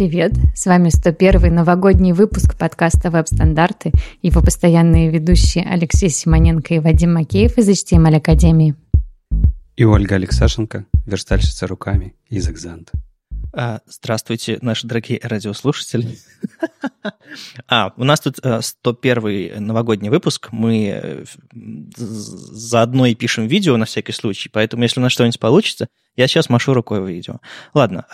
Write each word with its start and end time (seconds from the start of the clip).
Привет! 0.00 0.32
С 0.54 0.64
вами 0.64 0.88
101 0.88 1.54
новогодний 1.54 2.12
выпуск 2.12 2.56
подкаста 2.56 3.10
«Веб-стандарты» 3.10 3.92
его 4.22 4.40
постоянные 4.40 5.10
ведущие 5.10 5.62
Алексей 5.62 6.08
Симоненко 6.08 6.72
и 6.72 6.78
Вадим 6.78 7.12
Макеев 7.12 7.58
из 7.58 7.68
HTML 7.68 8.16
Академии. 8.16 8.76
И 9.76 9.84
Ольга 9.84 10.14
Алексашенко, 10.14 10.86
верстальщица 11.04 11.66
руками 11.66 12.14
из 12.30 12.48
«Экзант». 12.48 12.92
А, 13.52 13.80
здравствуйте, 13.86 14.58
наши 14.62 14.86
дорогие 14.86 15.18
радиослушатели. 15.22 16.18
А, 17.66 17.92
у 17.96 18.04
нас 18.04 18.20
тут 18.20 18.36
101 18.36 19.26
э, 19.26 19.60
новогодний 19.60 20.10
выпуск. 20.10 20.48
Мы 20.52 20.88
э, 20.88 21.24
заодно 21.96 23.06
и 23.06 23.14
пишем 23.14 23.46
видео 23.46 23.76
на 23.76 23.86
всякий 23.86 24.12
случай, 24.12 24.48
поэтому 24.48 24.82
если 24.82 25.00
у 25.00 25.02
нас 25.02 25.12
что-нибудь 25.12 25.40
получится, 25.40 25.88
я 26.16 26.28
сейчас 26.28 26.48
машу 26.48 26.74
рукой 26.74 27.00
в 27.00 27.08
видео. 27.08 27.40
Ладно, 27.72 28.04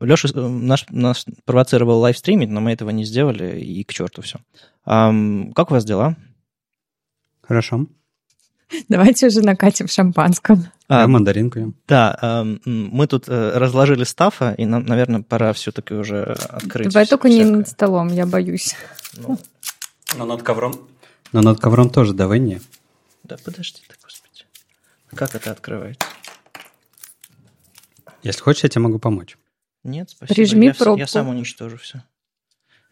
Леша 0.00 0.28
э, 0.32 0.40
наш, 0.40 0.86
нас 0.90 1.26
провоцировал 1.44 1.98
лайвстримить, 2.00 2.48
но 2.50 2.60
мы 2.60 2.72
этого 2.72 2.90
не 2.90 3.04
сделали, 3.04 3.60
и 3.60 3.82
к 3.84 3.92
черту 3.92 4.22
все. 4.22 4.38
Как 4.84 5.70
у 5.70 5.74
вас 5.74 5.84
дела? 5.84 6.16
Хорошо. 7.42 7.86
Давайте 8.88 9.26
уже 9.26 9.40
накатим 9.42 9.88
шампанского. 9.88 10.58
А, 10.88 11.06
мандаринку. 11.06 11.74
Да, 11.86 12.44
мы 12.64 13.06
тут 13.06 13.28
э, 13.28 13.58
разложили 13.58 14.04
стафа, 14.04 14.54
и 14.56 14.64
нам, 14.64 14.84
наверное, 14.84 15.22
пора 15.22 15.52
все-таки 15.52 15.94
уже 15.94 16.22
открыть. 16.22 16.88
Давай 16.88 17.06
только 17.06 17.28
всякое. 17.28 17.44
не 17.44 17.50
над 17.50 17.68
столом, 17.68 18.08
я 18.08 18.26
боюсь. 18.26 18.74
Ну, 19.16 19.38
но 20.16 20.24
над 20.24 20.42
ковром. 20.42 20.88
Но 21.32 21.42
над 21.42 21.60
ковром 21.60 21.90
тоже 21.90 22.12
давай 22.12 22.38
не. 22.38 22.60
Да 23.24 23.36
подожди 23.44 23.80
ты, 23.86 23.94
господи. 24.02 24.44
Как 25.14 25.34
это 25.34 25.52
открывается? 25.52 26.06
Если 28.22 28.40
хочешь, 28.40 28.64
я 28.64 28.68
тебе 28.68 28.82
могу 28.82 28.98
помочь. 28.98 29.38
Нет, 29.84 30.10
спасибо. 30.10 30.34
Прижми 30.34 30.66
я, 30.66 30.74
пробку. 30.74 30.98
Я 30.98 31.06
сам 31.06 31.28
уничтожу 31.28 31.76
все. 31.78 32.02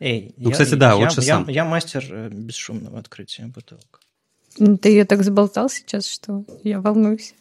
Эй, 0.01 0.33
ну, 0.37 0.51
я, 0.51 0.53
кстати, 0.53 0.75
да, 0.75 0.91
я, 0.91 0.97
лучше 0.97 1.21
я, 1.21 1.35
сам. 1.35 1.49
Я, 1.49 1.55
я 1.55 1.65
мастер 1.65 2.05
э, 2.09 2.29
бесшумного 2.31 2.99
открытия 2.99 3.47
бутылок. 3.47 4.01
Ты 4.59 4.89
ее 4.89 5.05
так 5.05 5.23
заболтал 5.23 5.71
сейчас, 5.71 6.07
что 6.09 6.45
я 6.65 6.81
волнуюсь. 6.81 7.35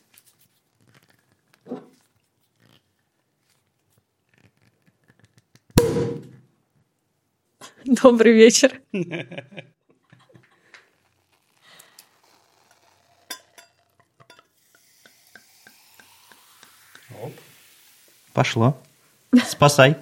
Добрый 7.86 8.34
вечер. 8.34 8.82
Пошло. 18.34 18.78
Спасай. 19.48 19.96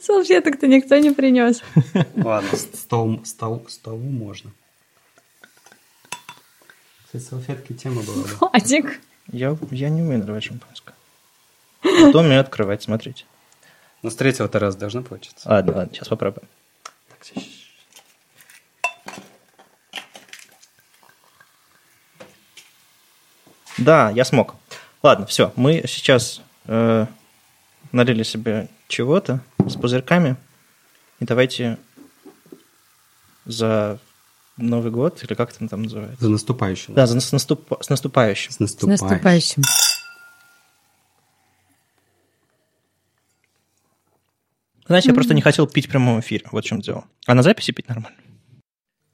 Салфеток-то 0.00 0.68
никто 0.68 0.96
не 0.98 1.10
принес. 1.10 1.62
Ладно, 2.16 2.56
стол, 2.56 3.24
стол, 3.24 3.66
столу 3.68 3.98
можно. 3.98 4.52
Кстати, 7.14 7.30
салфетки 7.30 7.72
тема 7.74 8.02
была. 8.02 8.24
Да? 8.24 8.48
Владик. 8.50 9.00
Я, 9.30 9.56
я 9.70 9.88
не 9.88 10.02
умею 10.02 10.18
наливать 10.18 10.42
шампанское. 10.42 10.94
Кто 11.80 12.18
умею 12.18 12.40
открывать, 12.40 12.82
смотрите. 12.82 13.24
Но 14.02 14.10
с 14.10 14.16
третьего-то 14.16 14.58
раз 14.58 14.74
должно 14.74 15.00
получиться. 15.04 15.48
Ладно, 15.48 15.76
ладно, 15.76 15.94
сейчас 15.94 16.08
попробуем. 16.08 16.48
Да, 23.78 24.10
я 24.10 24.24
смог. 24.24 24.56
Ладно, 25.00 25.26
все. 25.26 25.52
Мы 25.54 25.84
сейчас 25.86 26.42
э, 26.64 27.06
налили 27.92 28.24
себе 28.24 28.68
чего-то 28.88 29.38
с 29.58 29.76
пузырьками. 29.76 30.34
И 31.20 31.24
давайте 31.24 31.78
за 33.44 34.00
Новый 34.56 34.92
год, 34.92 35.22
или 35.24 35.34
как 35.34 35.50
это 35.54 35.66
там 35.68 35.82
называется? 35.82 36.22
За 36.24 36.30
наступающим. 36.30 36.94
Да, 36.94 37.06
за, 37.06 37.20
с, 37.20 37.32
наступ, 37.32 37.72
с 37.80 37.88
наступающим. 37.88 38.52
С 38.52 38.60
наступающим. 38.60 38.96
С 38.96 39.00
наступающим. 39.10 39.62
Знаете, 44.86 45.08
я 45.08 45.14
просто 45.14 45.34
не 45.34 45.40
хотел 45.42 45.66
пить 45.66 45.86
в 45.86 45.90
прямом 45.90 46.20
эфире. 46.20 46.44
Вот 46.52 46.64
в 46.64 46.68
чем 46.68 46.80
дело. 46.80 47.04
А 47.26 47.34
на 47.34 47.42
записи 47.42 47.72
пить 47.72 47.88
нормально. 47.88 48.16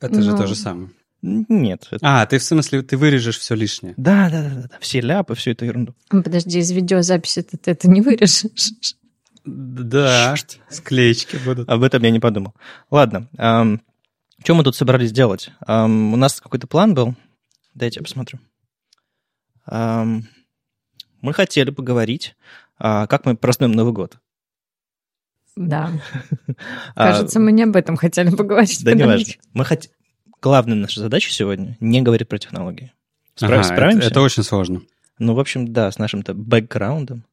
Это 0.00 0.16
Ну. 0.16 0.22
же 0.22 0.36
то 0.36 0.46
же 0.46 0.54
самое. 0.54 0.90
Нет. 1.22 1.86
это- 1.90 1.98
А, 2.02 2.24
ты 2.26 2.38
в 2.38 2.42
смысле, 2.42 2.82
ты 2.82 2.96
вырежешь 2.96 3.38
все 3.38 3.54
лишнее. 3.54 3.92
Да, 3.98 4.30
да, 4.30 4.42
да, 4.42 4.48
да, 4.54 4.62
да. 4.68 4.78
Все 4.80 5.00
ляпы, 5.00 5.34
всю 5.34 5.50
эту 5.50 5.66
ерунду. 5.66 5.94
Подожди, 6.08 6.58
из 6.58 6.70
видеозаписи 6.70 7.42
ты 7.42 7.58
это 7.70 7.88
не 7.90 8.00
вырежешь. 8.00 8.44
Да, 9.44 10.34
склеечки 10.70 11.36
будут. 11.44 11.68
Об 11.68 11.82
этом 11.82 12.02
я 12.02 12.10
не 12.10 12.20
подумал. 12.20 12.54
Ладно. 12.90 13.28
эм, 13.36 13.80
что 14.42 14.54
мы 14.54 14.64
тут 14.64 14.76
собрались 14.76 15.12
делать? 15.12 15.50
Эм, 15.66 16.12
у 16.12 16.16
нас 16.16 16.40
какой-то 16.40 16.66
план 16.66 16.94
был. 16.94 17.14
Дайте 17.74 18.00
я 18.00 18.04
посмотрю. 18.04 18.38
Эм, 19.66 20.26
мы 21.20 21.32
хотели 21.32 21.70
поговорить, 21.70 22.34
а, 22.78 23.06
как 23.06 23.26
мы 23.26 23.36
празднуем 23.36 23.72
Новый 23.72 23.92
год. 23.92 24.18
Да. 25.56 25.90
А, 26.94 27.12
Кажется, 27.12 27.38
мы 27.40 27.52
не 27.52 27.62
об 27.64 27.76
этом 27.76 27.96
хотели 27.96 28.30
поговорить. 28.34 28.82
Да, 28.84 28.92
не 28.94 29.04
важно. 29.04 29.32
Мы 29.52 29.64
хот... 29.64 29.88
Главная 30.42 30.76
наша 30.76 31.00
задача 31.00 31.30
сегодня— 31.30 31.76
не 31.80 32.00
говорить 32.02 32.28
про 32.28 32.38
технологии. 32.38 32.92
Справ- 33.34 33.60
Ага, 33.60 33.62
Справимся? 33.64 33.98
это, 34.06 34.10
это 34.10 34.20
очень 34.22 34.42
сложно. 34.42 34.82
Ну, 35.18 35.34
в 35.34 35.40
общем, 35.40 35.72
да, 35.72 35.90
с 35.90 35.98
нашим-то 35.98 36.32
бэкграундом. 36.34 37.24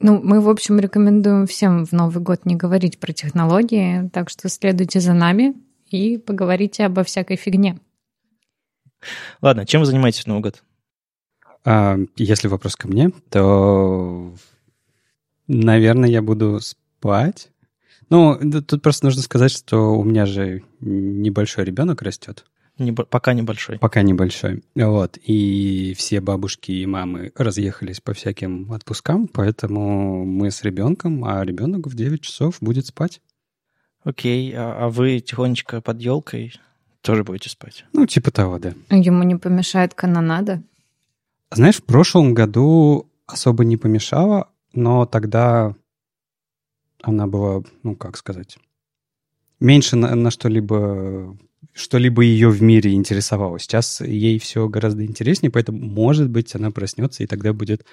Ну, 0.00 0.20
мы, 0.20 0.40
в 0.40 0.48
общем, 0.48 0.78
рекомендуем 0.80 1.46
всем 1.46 1.86
в 1.86 1.92
Новый 1.92 2.22
год 2.22 2.44
не 2.44 2.56
говорить 2.56 2.98
про 2.98 3.12
технологии, 3.12 4.08
так 4.12 4.30
что 4.30 4.48
следуйте 4.48 4.98
за 5.00 5.12
нами 5.14 5.54
и 5.90 6.18
поговорите 6.18 6.84
обо 6.84 7.04
всякой 7.04 7.36
фигне. 7.36 7.78
Ладно, 9.42 9.66
чем 9.66 9.80
вы 9.80 9.86
занимаетесь 9.86 10.22
в 10.24 10.26
Новый 10.26 10.42
год? 10.42 10.62
А, 11.64 11.98
если 12.16 12.48
вопрос 12.48 12.76
ко 12.76 12.88
мне, 12.88 13.10
то, 13.30 14.34
наверное, 15.46 16.08
я 16.08 16.22
буду 16.22 16.60
спать. 16.60 17.50
Ну, 18.10 18.38
тут 18.62 18.82
просто 18.82 19.06
нужно 19.06 19.22
сказать, 19.22 19.50
что 19.50 19.94
у 19.98 20.04
меня 20.04 20.26
же 20.26 20.62
небольшой 20.80 21.64
ребенок 21.64 22.02
растет, 22.02 22.44
Небо- 22.78 23.04
Пока 23.06 23.32
небольшой. 23.34 23.78
пока 23.78 24.02
небольшой. 24.02 24.62
Вот, 24.74 25.16
и 25.22 25.94
все 25.96 26.20
бабушки 26.20 26.72
и 26.72 26.86
мамы 26.86 27.30
разъехались 27.36 28.00
по 28.00 28.12
всяким 28.14 28.72
отпускам, 28.72 29.28
поэтому 29.28 30.24
мы 30.24 30.50
с 30.50 30.62
ребенком, 30.64 31.24
а 31.24 31.44
ребенок 31.44 31.86
в 31.86 31.94
9 31.94 32.20
часов 32.20 32.56
будет 32.60 32.86
спать. 32.86 33.20
Окей, 34.04 34.52
а, 34.54 34.84
а 34.84 34.88
вы 34.88 35.20
тихонечко 35.20 35.80
под 35.80 36.00
елкой 36.00 36.52
тоже 37.00 37.24
будете 37.24 37.48
спать? 37.48 37.86
Ну, 37.92 38.06
типа 38.06 38.30
того, 38.30 38.58
да. 38.58 38.74
Ему 38.90 39.22
не 39.22 39.36
помешает 39.36 39.94
канонада. 39.94 40.62
Знаешь, 41.50 41.76
в 41.76 41.84
прошлом 41.84 42.34
году 42.34 43.08
особо 43.26 43.64
не 43.64 43.76
помешало, 43.76 44.50
но 44.74 45.06
тогда 45.06 45.74
она 47.02 47.26
была, 47.26 47.62
ну, 47.82 47.96
как 47.96 48.16
сказать, 48.16 48.58
меньше 49.60 49.96
на, 49.96 50.14
на 50.14 50.30
что-либо 50.30 51.36
что-либо 51.72 52.22
ее 52.22 52.50
в 52.50 52.62
мире 52.62 52.92
интересовало. 52.92 53.58
Сейчас 53.58 54.00
ей 54.00 54.38
все 54.38 54.68
гораздо 54.68 55.04
интереснее, 55.04 55.50
поэтому, 55.50 55.78
может 55.78 56.28
быть, 56.30 56.54
она 56.54 56.70
проснется, 56.70 57.24
и 57.24 57.26
тогда 57.26 57.52
будет 57.52 57.84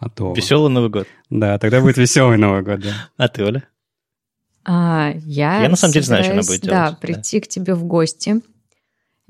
готова. 0.00 0.34
Веселый 0.34 0.70
Новый 0.70 0.90
год. 0.90 1.06
Да, 1.30 1.58
тогда 1.58 1.80
будет 1.80 1.96
веселый 1.96 2.36
Новый 2.36 2.62
год, 2.62 2.80
да. 2.80 3.10
А 3.16 3.28
ты, 3.28 3.44
Оля? 3.44 3.66
А, 4.64 5.12
я, 5.26 5.62
Я 5.62 5.68
на 5.68 5.76
самом 5.76 5.92
деле 5.92 6.06
знаю, 6.06 6.24
что 6.24 6.32
она 6.32 6.42
будет 6.42 6.62
Да, 6.62 6.66
делать, 6.66 6.90
да. 6.92 6.98
прийти 7.00 7.40
к 7.40 7.48
тебе 7.48 7.74
в 7.74 7.84
гости 7.84 8.40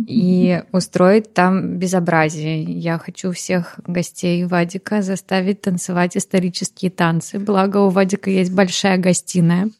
и 0.09 0.63
устроить 0.73 1.35
там 1.35 1.79
безобразие. 1.79 2.63
Я 2.65 2.99
хочу 2.99 3.31
всех 3.31 3.79
гостей 3.87 4.45
Вадика 4.45 5.03
заставить 5.03 5.61
танцевать 5.61 6.17
исторические 6.17 6.91
танцы. 6.91 7.39
Благо 7.39 7.79
у 7.79 7.91
Вадика 7.91 8.29
есть 8.29 8.53
большая 8.53 8.99
гостиная. 8.99 9.71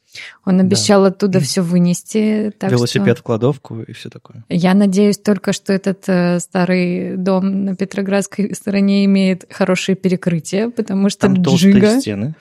Он 0.45 0.61
обещал 0.61 1.05
оттуда 1.05 1.41
все 1.41 1.63
вынести. 1.63 2.53
Так 2.57 2.71
Велосипед 2.71 3.17
что 3.17 3.23
в 3.23 3.27
кладовку 3.27 3.81
и 3.83 3.93
все 3.93 4.09
такое. 4.09 4.45
я 4.49 4.75
надеюсь 4.75 5.19
только, 5.19 5.53
что 5.53 5.73
этот 5.73 6.05
э, 6.07 6.39
старый 6.39 7.17
дом 7.17 7.65
на 7.65 7.75
Петроградской 7.75 8.55
стороне 8.55 9.05
имеет 9.07 9.45
хорошее 9.53 9.97
перекрытие, 9.97 10.71
потому 10.71 11.11
что 11.11 11.23
Там 11.23 11.43
толстые 11.43 11.75
джига, 11.75 12.01
стены. 12.01 12.35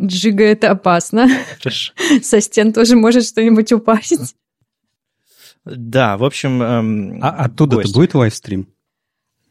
Джига 0.00 0.44
это 0.44 0.70
опасно. 0.70 1.28
Хорошо. 1.58 1.92
Со 2.22 2.40
стен 2.40 2.72
тоже 2.72 2.96
может 2.96 3.24
что-нибудь 3.26 3.72
упасть. 3.72 4.34
Да, 5.64 6.16
в 6.16 6.24
общем... 6.24 6.62
эм, 6.62 7.18
А 7.22 7.30
оттуда-то 7.44 7.92
будет 7.92 8.14
лайвстрим? 8.14 8.68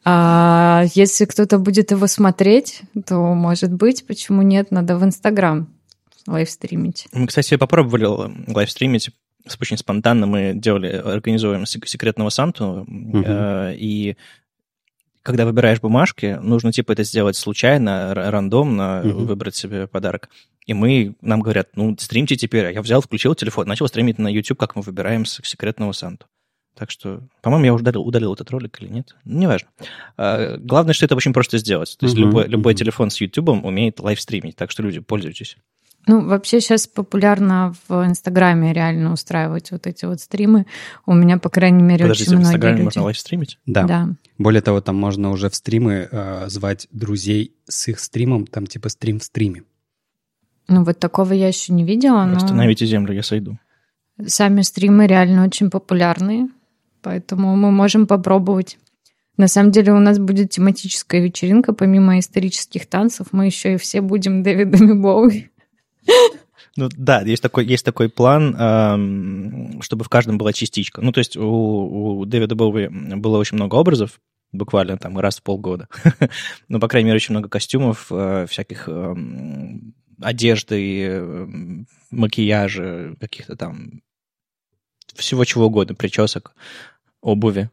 А 0.04 0.84
если 0.94 1.24
кто-то 1.26 1.58
будет 1.58 1.90
его 1.90 2.06
смотреть, 2.06 2.82
то, 3.06 3.16
может 3.34 3.72
быть, 3.72 4.06
почему 4.06 4.42
нет, 4.42 4.70
надо 4.70 4.96
в 4.96 5.04
Инстаграм 5.04 5.68
лайвстримить. 6.26 7.06
Мы, 7.12 7.26
кстати, 7.26 7.56
попробовали 7.56 8.06
лайвстримить 8.50 9.10
с- 9.46 9.56
очень 9.60 9.76
спонтанно. 9.76 10.26
Мы 10.26 10.52
делали, 10.54 10.88
организуем 10.88 11.66
сек- 11.66 11.86
секретного 11.86 12.30
Санту, 12.30 12.86
э, 12.88 13.74
и 13.76 14.16
когда 15.22 15.44
выбираешь 15.44 15.80
бумажки, 15.80 16.38
нужно 16.40 16.72
типа 16.72 16.92
это 16.92 17.04
сделать 17.04 17.36
случайно, 17.36 18.14
рандомно, 18.14 19.02
Мгм. 19.04 19.26
выбрать 19.26 19.54
себе 19.54 19.86
подарок. 19.86 20.28
и 20.66 20.74
мы, 20.74 21.16
нам 21.20 21.40
говорят, 21.40 21.70
ну, 21.74 21.96
стримьте 21.98 22.36
теперь. 22.36 22.66
А 22.66 22.70
я 22.70 22.80
взял, 22.82 23.00
включил 23.00 23.34
телефон, 23.34 23.66
начал 23.66 23.88
стримить 23.88 24.18
на 24.18 24.28
YouTube, 24.28 24.58
как 24.58 24.76
мы 24.76 24.82
выбираем 24.82 25.24
секретного 25.24 25.90
Санту. 25.90 26.26
Так 26.76 26.90
что, 26.92 27.22
по-моему, 27.42 27.64
я 27.64 27.74
уже 27.74 27.82
удалил, 27.82 28.02
удалил 28.02 28.34
этот 28.34 28.50
ролик 28.50 28.80
или 28.80 28.88
нет. 28.88 29.16
Неважно. 29.24 29.68
А, 30.16 30.56
главное, 30.58 30.94
что 30.94 31.06
это 31.06 31.16
очень 31.16 31.32
просто 31.32 31.58
сделать. 31.58 31.96
То 31.98 32.06
есть 32.06 32.16
uh-huh, 32.16 32.20
любой, 32.20 32.46
любой 32.46 32.74
телефон 32.74 33.10
с 33.10 33.20
YouTube 33.20 33.48
умеет 33.48 33.98
лайвстримить, 33.98 34.54
так 34.54 34.70
что 34.70 34.82
люди, 34.82 35.00
пользуйтесь. 35.00 35.56
Ну, 36.06 36.26
вообще 36.26 36.60
сейчас 36.60 36.86
популярно 36.86 37.74
в 37.88 38.06
Инстаграме 38.06 38.72
реально 38.72 39.12
устраивать 39.12 39.70
вот 39.70 39.86
эти 39.86 40.06
вот 40.06 40.20
стримы. 40.20 40.66
У 41.06 41.14
меня, 41.14 41.38
по 41.38 41.50
крайней 41.50 41.82
мере, 41.82 42.04
Подождите, 42.04 42.30
очень 42.30 42.38
многие 42.38 42.46
в 42.46 42.48
Инстаграме 42.48 42.76
люди... 42.76 42.84
можно 42.84 43.02
лайвстримить? 43.02 43.58
Да. 43.66 43.84
да. 43.84 44.08
Более 44.38 44.62
того, 44.62 44.80
там 44.80 44.96
можно 44.96 45.30
уже 45.30 45.50
в 45.50 45.54
стримы 45.54 46.08
э, 46.10 46.48
звать 46.48 46.88
друзей 46.90 47.54
с 47.68 47.88
их 47.88 48.00
стримом, 48.00 48.46
там 48.46 48.66
типа 48.66 48.88
стрим 48.88 49.20
в 49.20 49.24
стриме. 49.24 49.62
Ну, 50.68 50.84
вот 50.84 50.98
такого 50.98 51.32
я 51.32 51.48
еще 51.48 51.72
не 51.72 51.84
видела, 51.84 52.24
но... 52.24 52.36
Остановите 52.36 52.86
землю, 52.86 53.12
я 53.12 53.22
сойду. 53.22 53.58
Сами 54.24 54.62
стримы 54.62 55.06
реально 55.06 55.44
очень 55.44 55.70
популярные, 55.70 56.48
поэтому 57.02 57.56
мы 57.56 57.70
можем 57.70 58.06
попробовать. 58.06 58.78
На 59.36 59.48
самом 59.48 59.70
деле 59.72 59.92
у 59.92 59.98
нас 59.98 60.18
будет 60.18 60.50
тематическая 60.50 61.22
вечеринка, 61.22 61.72
помимо 61.72 62.18
исторических 62.18 62.86
танцев, 62.86 63.28
мы 63.32 63.46
еще 63.46 63.74
и 63.74 63.78
все 63.78 64.00
будем 64.00 64.42
Дэвидами 64.42 64.92
Боуи. 64.92 65.50
Ну 66.76 66.88
да, 66.96 67.20
есть 67.22 67.42
такой, 67.42 67.66
есть 67.66 67.84
такой 67.84 68.08
план, 68.08 68.54
эм, 68.56 69.82
чтобы 69.82 70.04
в 70.04 70.08
каждом 70.08 70.38
была 70.38 70.52
частичка. 70.52 71.00
Ну, 71.00 71.12
то 71.12 71.18
есть 71.18 71.36
у, 71.36 72.20
у 72.20 72.24
Дэвида 72.24 72.54
Боуи 72.54 72.88
было 72.88 73.38
очень 73.38 73.56
много 73.56 73.74
образов, 73.74 74.20
буквально 74.52 74.96
там 74.96 75.18
раз 75.18 75.38
в 75.38 75.42
полгода. 75.42 75.88
ну, 76.68 76.78
по 76.78 76.88
крайней 76.88 77.06
мере, 77.06 77.16
очень 77.16 77.34
много 77.34 77.48
костюмов, 77.48 78.06
э, 78.10 78.46
всяких 78.48 78.88
э, 78.88 79.14
одежды, 80.20 81.06
э, 81.06 81.46
макияжа, 82.10 83.14
каких-то 83.20 83.56
там 83.56 84.02
всего 85.14 85.44
чего 85.44 85.66
угодно, 85.66 85.94
причесок, 85.94 86.54
обуви. 87.20 87.70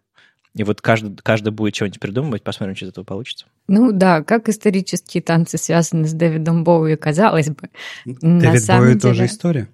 И 0.55 0.63
вот 0.63 0.81
каждый, 0.81 1.15
каждый 1.17 1.51
будет 1.51 1.75
что-нибудь 1.75 1.99
придумывать, 1.99 2.43
посмотрим, 2.43 2.75
что 2.75 2.85
из 2.85 2.89
этого 2.89 3.05
получится. 3.05 3.45
Ну 3.67 3.91
да, 3.91 4.23
как 4.23 4.49
исторические 4.49 5.21
танцы 5.21 5.57
связаны 5.57 6.07
с 6.07 6.13
Дэвидом 6.13 6.63
Боуи, 6.63 6.95
казалось 6.95 7.49
бы. 7.49 7.69
Дэвид 8.05 8.67
Боуи 8.67 8.87
деле... 8.87 8.99
тоже 8.99 9.25
история? 9.25 9.67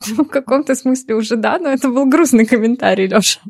В 0.00 0.24
каком-то 0.24 0.74
смысле 0.74 1.14
уже 1.14 1.36
да, 1.36 1.58
но 1.58 1.68
это 1.68 1.88
был 1.88 2.06
грустный 2.06 2.46
комментарий, 2.46 3.06
Леша. 3.06 3.40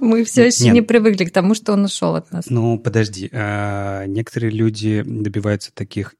Мы 0.00 0.24
все 0.24 0.46
еще 0.46 0.64
Нет. 0.64 0.74
не 0.74 0.82
привыкли 0.82 1.24
к 1.24 1.32
тому, 1.32 1.54
что 1.54 1.72
он 1.72 1.84
ушел 1.84 2.14
от 2.14 2.30
нас. 2.30 2.44
Ну, 2.50 2.78
подожди. 2.78 3.30
А, 3.32 4.04
некоторые 4.04 4.50
люди 4.50 5.02
добиваются 5.02 5.72
таких 5.72 6.14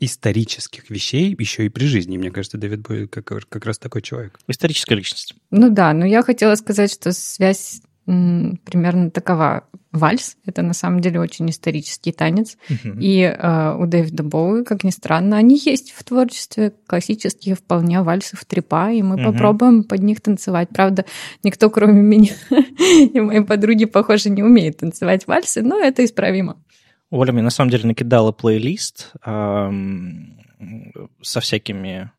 исторических 0.00 0.90
вещей 0.90 1.34
еще 1.38 1.64
и 1.64 1.70
при 1.70 1.86
жизни. 1.86 2.18
Мне 2.18 2.30
кажется, 2.30 2.58
Дэвид 2.58 2.80
Бой 2.80 3.08
как, 3.08 3.24
как 3.24 3.64
раз 3.64 3.78
такой 3.78 4.02
человек. 4.02 4.38
Историческая 4.48 4.96
личность. 4.96 5.34
Ну 5.50 5.70
да, 5.70 5.94
но 5.94 6.04
я 6.04 6.22
хотела 6.22 6.54
сказать, 6.56 6.92
что 6.92 7.12
связь 7.12 7.80
примерно 8.06 9.10
такова. 9.10 9.64
Вальс— 9.90 10.36
это 10.44 10.62
на 10.62 10.74
самом 10.74 11.00
деле 11.00 11.20
очень 11.20 11.48
исторический 11.48 12.10
танец. 12.10 12.58
Uh-huh. 12.68 12.98
И 13.00 13.20
э, 13.20 13.76
у 13.78 13.86
Дэвида 13.86 14.24
Боуи, 14.24 14.64
как 14.64 14.82
ни 14.82 14.90
странно, 14.90 15.36
они 15.36 15.56
есть 15.56 15.92
в 15.92 16.02
творчестве 16.02 16.72
классические 16.88 17.54
вполне 17.54 18.02
вальсы 18.02 18.36
в 18.36 18.44
трепа, 18.44 18.90
и 18.90 19.02
мы 19.02 19.14
uh-huh. 19.14 19.24
попробуем 19.24 19.84
под 19.84 20.02
них 20.02 20.20
танцевать. 20.20 20.70
Правда, 20.70 21.04
никто, 21.44 21.70
кроме 21.70 22.02
меня 22.02 22.32
и 22.50 23.20
моей 23.20 23.42
подруги, 23.42 23.84
похоже, 23.84 24.30
не 24.30 24.42
умеет 24.42 24.78
танцевать 24.78 25.28
вальсы, 25.28 25.62
но 25.62 25.78
это 25.78 26.04
исправимо. 26.04 26.60
Оля 27.10 27.32
мне 27.32 27.42
на 27.42 27.50
самом 27.50 27.70
деле 27.70 27.86
накидала 27.86 28.32
плейлист 28.32 29.12
эм, 29.24 30.36
со 31.22 31.40
всякими... 31.40 32.10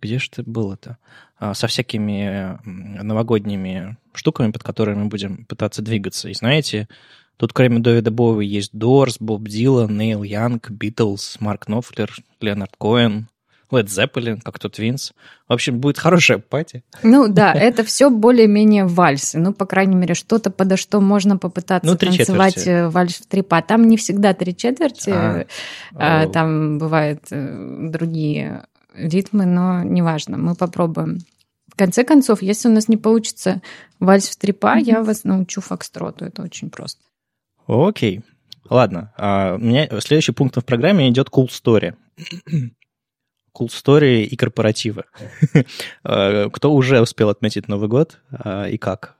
Где 0.00 0.18
же 0.18 0.28
это 0.32 0.42
было-то? 0.42 0.90
Э, 0.90 1.27
со 1.40 1.66
всякими 1.66 2.58
новогодними 3.02 3.96
штуками, 4.12 4.50
под 4.50 4.62
которыми 4.62 5.04
мы 5.04 5.08
будем 5.08 5.44
пытаться 5.44 5.82
двигаться. 5.82 6.28
И 6.28 6.34
знаете, 6.34 6.88
тут 7.36 7.52
кроме 7.52 7.78
Дэвида 7.78 8.10
Боуи 8.10 8.46
есть 8.46 8.70
Дорс, 8.72 9.18
Боб 9.20 9.46
Дилан, 9.46 9.96
Нейл 9.96 10.22
Янг, 10.22 10.70
Битлз, 10.70 11.36
Марк 11.40 11.68
Нофлер, 11.68 12.12
Леонард 12.40 12.74
Коэн, 12.78 13.28
Лед 13.70 13.90
Зеппелин, 13.90 14.40
как 14.40 14.58
тут 14.58 14.78
Винс. 14.78 15.12
В 15.46 15.52
общем, 15.52 15.78
будет 15.78 15.98
хорошая 15.98 16.38
пати. 16.38 16.84
Ну 17.02 17.28
да, 17.28 17.52
это 17.52 17.84
все 17.84 18.10
более-менее 18.10 18.86
вальсы. 18.86 19.38
Ну, 19.38 19.52
по 19.52 19.66
крайней 19.66 19.94
мере, 19.94 20.14
что-то 20.14 20.50
подо 20.50 20.76
что 20.76 21.00
можно 21.00 21.36
попытаться 21.36 21.90
ну, 21.90 21.96
танцевать 21.96 22.54
четверти. 22.54 22.68
Э, 22.68 22.88
вальс 22.88 23.16
в 23.16 23.26
три 23.26 23.42
па. 23.42 23.60
Там 23.60 23.86
не 23.86 23.96
всегда 23.96 24.32
три 24.32 24.56
четверти, 24.56 25.10
а, 25.10 25.46
а, 25.94 26.26
там 26.28 26.78
бывают 26.78 27.24
э, 27.30 27.88
другие 27.90 28.64
ритмы, 28.98 29.46
но 29.46 29.82
неважно, 29.82 30.36
мы 30.36 30.54
попробуем. 30.54 31.18
В 31.68 31.76
конце 31.76 32.04
концов, 32.04 32.42
если 32.42 32.68
у 32.68 32.72
нас 32.72 32.88
не 32.88 32.96
получится 32.96 33.62
вальс 34.00 34.28
в 34.28 34.36
три 34.36 34.52
па, 34.52 34.78
mm-hmm. 34.78 34.84
я 34.84 35.02
вас 35.02 35.24
научу 35.24 35.60
фокстроту. 35.60 36.24
Это 36.24 36.42
очень 36.42 36.70
просто. 36.70 37.00
Окей. 37.66 38.22
Ладно. 38.68 39.12
А, 39.16 39.54
у 39.54 39.58
меня 39.58 39.88
следующий 40.00 40.32
пункт 40.32 40.56
в 40.56 40.64
программе 40.64 41.08
идет 41.08 41.28
cool 41.28 41.48
story 41.48 41.94
cool 43.58 43.68
story 43.68 44.22
и 44.22 44.36
корпоративы. 44.36 45.04
Э, 46.04 46.48
кто 46.52 46.72
уже 46.72 47.00
успел 47.00 47.28
отметить 47.28 47.68
Новый 47.68 47.88
год 47.88 48.18
э, 48.44 48.70
и 48.70 48.78
как? 48.78 49.16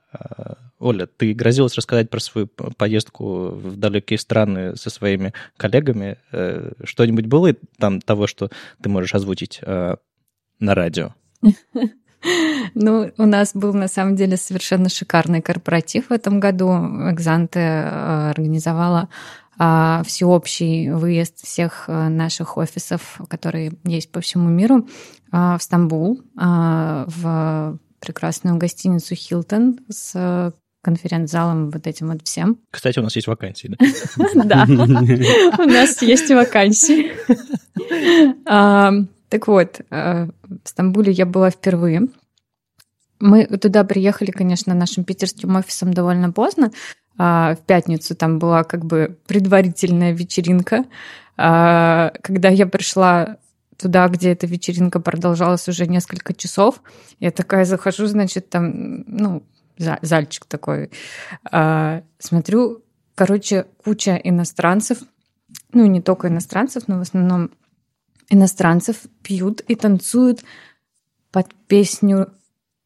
Э, 0.79 0.83
Оля, 0.83 1.05
ты 1.05 1.33
грозилась 1.33 1.75
рассказать 1.75 2.09
про 2.09 2.19
свою 2.19 2.47
поездку 2.47 3.49
в 3.49 3.75
далекие 3.75 4.17
страны 4.17 4.75
со 4.75 4.89
своими 4.89 5.33
коллегами. 5.57 6.17
Что-нибудь 6.83 7.25
было 7.25 7.53
там 7.77 8.01
того, 8.01 8.27
что 8.27 8.49
ты 8.81 8.89
можешь 8.89 9.13
озвучить 9.15 9.61
на 9.61 10.75
радио? 10.75 11.13
Ну, 12.75 13.09
у 13.17 13.25
нас 13.25 13.53
был 13.53 13.73
на 13.73 13.87
самом 13.87 14.17
деле 14.17 14.35
совершенно 14.35 14.89
шикарный 14.89 15.41
корпоратив 15.41 16.09
в 16.09 16.11
этом 16.11 16.41
году. 16.41 16.69
Экзанте 17.09 17.61
организовала 17.61 19.07
а, 19.57 20.03
всеобщий 20.05 20.89
выезд 20.89 21.43
всех 21.43 21.85
э, 21.89 22.07
наших 22.07 22.55
офисов, 22.55 23.19
которые 23.27 23.73
есть 23.83 24.09
по 24.09 24.21
всему 24.21 24.47
миру, 24.47 24.87
а, 25.31 25.57
в 25.57 25.63
Стамбул, 25.63 26.21
а, 26.37 27.03
в 27.07 27.77
прекрасную 27.99 28.57
гостиницу 28.57 29.15
«Хилтон» 29.15 29.79
с 29.89 30.53
конференц-залом 30.81 31.69
вот 31.71 31.87
этим 31.87 32.07
вот 32.09 32.21
всем. 32.23 32.59
Кстати, 32.71 32.99
у 32.99 33.03
нас 33.03 33.15
есть 33.15 33.27
вакансии, 33.27 33.67
да? 33.67 33.77
Да, 34.45 34.65
у 34.67 35.67
нас 35.67 36.01
есть 36.01 36.29
вакансии. 36.29 37.11
Так 39.29 39.47
вот, 39.47 39.81
э, 39.91 40.25
в 40.25 40.67
Стамбуле 40.67 41.11
я 41.11 41.27
была 41.27 41.51
впервые. 41.51 42.07
Мы 43.19 43.45
туда 43.45 43.83
приехали, 43.83 44.31
конечно, 44.31 44.73
нашим 44.73 45.03
питерским 45.03 45.55
офисом 45.55 45.93
довольно 45.93 46.31
поздно, 46.31 46.71
а, 47.17 47.55
в 47.55 47.59
пятницу 47.65 48.15
там 48.15 48.39
была 48.39 48.63
как 48.63 48.85
бы 48.85 49.19
предварительная 49.27 50.13
вечеринка. 50.13 50.85
А, 51.37 52.13
когда 52.23 52.47
я 52.47 52.65
пришла 52.65 53.37
туда, 53.77 54.07
где 54.07 54.31
эта 54.31 54.47
вечеринка 54.47 55.01
продолжалась 55.01 55.67
уже 55.67 55.85
несколько 55.85 56.33
часов, 56.33 56.81
я 57.19 57.31
такая 57.31 57.65
захожу, 57.65 58.07
значит, 58.07 58.49
там, 58.49 59.03
ну, 59.05 59.43
зальчик 59.79 60.45
такой. 60.45 60.91
А, 61.51 62.03
смотрю, 62.19 62.83
короче, 63.15 63.65
куча 63.83 64.15
иностранцев, 64.15 64.99
ну, 65.73 65.85
не 65.85 66.01
только 66.01 66.27
иностранцев, 66.27 66.83
но 66.87 66.97
в 66.97 67.01
основном 67.01 67.51
иностранцев 68.29 68.97
пьют 69.23 69.61
и 69.61 69.75
танцуют 69.75 70.43
под 71.31 71.53
песню 71.67 72.33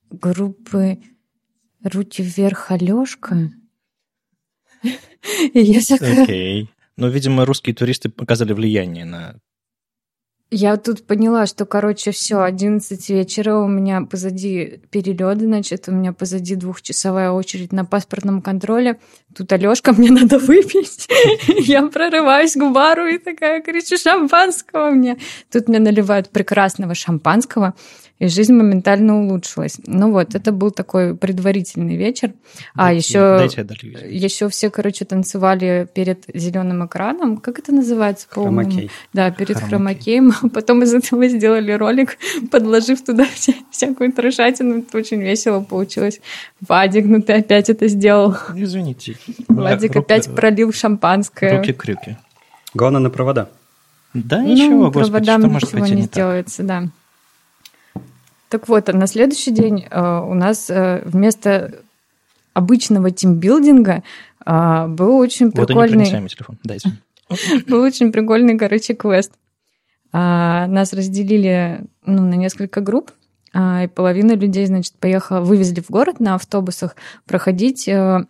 группы 0.09 0.99
«Руки 1.83 2.21
вверх, 2.21 2.71
Алёшка». 2.71 3.51
И 5.53 5.59
я 5.59 5.81
такая... 5.81 6.23
Окей. 6.23 6.69
Ну, 6.95 7.09
видимо, 7.09 7.45
русские 7.45 7.73
туристы 7.73 8.09
показали 8.09 8.53
влияние 8.53 9.05
на 9.05 9.39
я 10.53 10.77
тут 10.77 11.07
поняла, 11.07 11.47
что, 11.47 11.65
короче, 11.65 12.11
все, 12.11 12.41
11 12.41 13.09
вечера, 13.09 13.57
у 13.57 13.67
меня 13.67 14.01
позади 14.01 14.81
перелет, 14.91 15.41
значит, 15.41 15.87
у 15.87 15.91
меня 15.91 16.13
позади 16.13 16.55
двухчасовая 16.55 17.31
очередь 17.31 17.71
на 17.71 17.85
паспортном 17.85 18.41
контроле. 18.41 18.99
Тут 19.35 19.51
Алёшка, 19.51 19.93
мне 19.93 20.11
надо 20.11 20.37
выпить. 20.37 21.07
Я 21.47 21.87
прорываюсь 21.87 22.53
к 22.53 22.71
бару 22.71 23.07
и 23.07 23.17
такая 23.17 23.61
кричу 23.61 23.97
шампанского 23.97 24.91
мне. 24.91 25.17
Тут 25.51 25.67
мне 25.67 25.79
наливают 25.79 26.29
прекрасного 26.29 26.93
шампанского 26.93 27.73
и 28.23 28.27
жизнь 28.29 28.53
моментально 28.53 29.19
улучшилась. 29.19 29.79
Ну 29.85 30.11
вот, 30.11 30.33
это 30.33 30.53
был 30.53 30.71
такой 30.71 31.13
предварительный 31.13 31.97
вечер. 31.97 32.31
А 32.73 32.93
еще, 32.93 33.49
еще 34.09 34.47
все, 34.47 34.69
короче, 34.69 35.03
танцевали 35.03 35.89
перед 35.93 36.23
зеленым 36.33 36.85
экраном. 36.85 37.35
Как 37.35 37.59
это 37.59 37.73
называется? 37.73 38.27
Хромакей. 38.29 38.89
Да, 39.11 39.29
перед 39.29 39.57
хромакеем. 39.57 40.31
Потом 40.53 40.83
из 40.83 40.93
этого 40.93 41.27
сделали 41.27 41.73
ролик, 41.73 42.17
подложив 42.49 43.03
туда 43.03 43.25
вся, 43.25 43.53
всякую 43.71 44.13
трешатину. 44.13 44.79
Это 44.79 44.97
очень 44.97 45.21
весело 45.21 45.59
получилось. 45.59 46.21
Вадик, 46.61 47.05
ну 47.05 47.21
ты 47.21 47.33
опять 47.33 47.69
это 47.69 47.89
сделал. 47.89 48.37
Извините. 48.55 49.17
Вадик 49.49 49.97
опять 49.97 50.33
пролил 50.33 50.71
шампанское. 50.71 51.57
Руки-крюки. 51.57 52.15
Главное 52.73 53.01
на 53.01 53.09
провода. 53.09 53.49
Да, 54.13 54.39
ну, 54.39 54.53
ничего, 54.53 54.91
господи, 54.91 55.25
что 55.25 55.49
может 55.49 55.71
пойти 55.71 55.89
не 55.89 55.95
не 55.95 56.07
так? 56.07 56.13
сделается, 56.13 56.63
да. 56.63 56.83
Так 58.53 58.67
вот, 58.67 58.87
а 58.87 58.93
на 58.93 59.07
следующий 59.07 59.49
день 59.49 59.87
э, 59.89 59.99
у 59.99 60.35
нас 60.35 60.69
э, 60.69 61.01
вместо 61.05 61.73
обычного 62.53 63.09
тимбилдинга 63.09 64.03
э, 64.45 64.87
был 64.89 65.17
очень 65.17 65.47
Вот 65.47 65.63
и 65.63 65.65
прикольный... 65.65 66.05
телефон. 66.05 66.59
Да. 66.63 66.75
Был 67.67 67.81
очень 67.81 68.11
прикольный, 68.11 68.55
короче, 68.55 68.93
квест. 68.93 69.31
А, 70.11 70.67
нас 70.67 70.93
разделили 70.93 71.81
ну, 72.05 72.21
на 72.21 72.35
несколько 72.35 72.81
групп, 72.81 73.09
а, 73.55 73.85
и 73.85 73.87
половина 73.87 74.33
людей, 74.33 74.67
значит, 74.67 74.93
поехала, 74.99 75.39
вывезли 75.39 75.81
в 75.81 75.89
город 75.89 76.19
на 76.19 76.35
автобусах 76.35 76.95
проходить 77.25 77.87
э, 77.87 78.23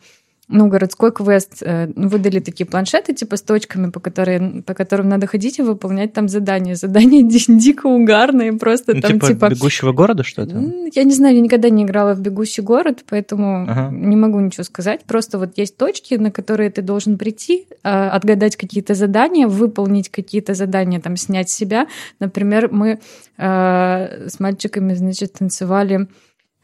ну, 0.53 0.67
городской 0.67 1.11
квест. 1.11 1.61
Э, 1.61 1.87
Выдали 1.95 2.39
такие 2.39 2.65
планшеты, 2.65 3.13
типа, 3.13 3.37
с 3.37 3.41
точками, 3.41 3.89
по, 3.89 3.99
которые, 3.99 4.61
по 4.61 4.73
которым 4.73 5.09
надо 5.09 5.25
ходить 5.27 5.59
и 5.59 5.63
выполнять 5.63 6.13
там 6.13 6.27
задания. 6.29 6.75
Задания 6.75 7.23
ди- 7.29 7.45
дико 7.47 7.87
угарные, 7.87 8.53
просто 8.53 8.93
Ну, 8.95 9.01
там, 9.01 9.13
типа, 9.13 9.27
типа... 9.27 9.49
бегущего 9.49 9.91
города 9.91 10.23
что-то? 10.23 10.55
Я 10.93 11.03
не 11.03 11.13
знаю, 11.13 11.35
я 11.35 11.41
никогда 11.41 11.69
не 11.69 11.83
играла 11.83 12.13
в 12.13 12.21
«Бегущий 12.21 12.61
город», 12.61 13.03
поэтому 13.09 13.65
Ага. 13.67 13.89
не 13.91 14.15
могу 14.15 14.39
ничего 14.39 14.63
сказать. 14.63 15.03
Просто 15.05 15.39
вот 15.39 15.57
есть 15.57 15.75
точки, 15.75 16.13
на 16.15 16.29
которые 16.31 16.69
ты 16.69 16.81
должен 16.83 17.17
прийти, 17.17 17.67
а, 17.83 18.11
отгадать 18.11 18.55
какие-то 18.55 18.93
задания, 18.93 19.47
выполнить 19.47 20.09
какие-то 20.09 20.53
задания, 20.53 20.99
там, 20.99 21.17
снять 21.17 21.49
себя. 21.49 21.87
Например, 22.19 22.69
мы 22.71 22.99
а, 23.37 24.07
с 24.27 24.39
мальчиками, 24.39 24.93
значит, 24.93 25.33
танцевали 25.33 26.07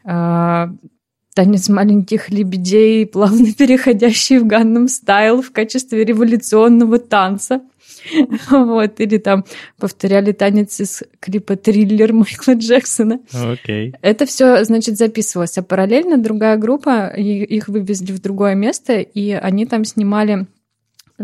а, 0.04 0.70
танец 1.34 1.68
маленьких 1.68 2.30
лебедей, 2.30 3.06
плавно 3.06 3.52
переходящий 3.52 4.38
в 4.38 4.46
ганном 4.46 4.88
стайл 4.88 5.42
в 5.42 5.52
качестве 5.52 6.04
революционного 6.04 6.98
танца. 6.98 7.60
Вот, 8.50 9.00
или 9.00 9.18
там 9.18 9.44
повторяли 9.78 10.32
танец 10.32 10.80
из 10.80 11.02
клипа 11.20 11.56
«Триллер» 11.56 12.12
Майкла 12.14 12.54
Джексона. 12.54 13.20
Окей. 13.32 13.94
Это 14.00 14.24
все, 14.24 14.64
значит, 14.64 14.96
записывалось. 14.96 15.58
А 15.58 15.62
параллельно 15.62 16.16
другая 16.16 16.56
группа, 16.56 17.08
их 17.08 17.68
вывезли 17.68 18.12
в 18.12 18.20
другое 18.20 18.54
место, 18.54 19.00
и 19.00 19.32
они 19.32 19.66
там 19.66 19.84
снимали 19.84 20.46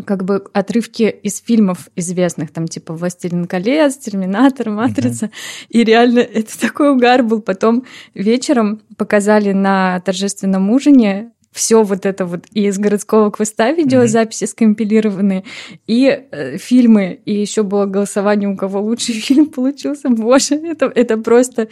как 0.04 0.24
бы 0.24 0.44
отрывки 0.52 1.04
из 1.22 1.40
фильмов 1.40 1.88
известных, 1.96 2.52
там 2.52 2.68
типа 2.68 2.94
«Властелин 2.94 3.46
колец», 3.46 3.96
«Терминатор», 3.96 4.70
«Матрица». 4.70 5.30
И 5.68 5.84
реально 5.84 6.18
это 6.34 6.58
такой 6.58 6.90
угар 6.90 7.22
был. 7.22 7.40
Потом 7.40 7.84
вечером 8.14 8.82
показали 8.96 9.52
на 9.52 10.00
торжественном 10.00 10.70
ужине 10.70 11.32
все 11.56 11.82
вот 11.82 12.04
это 12.04 12.26
вот 12.26 12.44
и 12.52 12.66
из 12.66 12.78
городского 12.78 13.30
квеста 13.30 13.70
видеозаписи 13.72 14.44
скомпилированные, 14.44 15.42
и 15.86 16.06
э, 16.06 16.58
фильмы, 16.58 17.18
и 17.24 17.32
еще 17.32 17.62
было 17.62 17.86
голосование, 17.86 18.48
у 18.48 18.56
кого 18.56 18.82
лучший 18.82 19.14
фильм 19.20 19.46
получился. 19.46 20.10
Боже, 20.10 20.56
это, 20.56 20.92
это 20.94 21.16
просто 21.16 21.68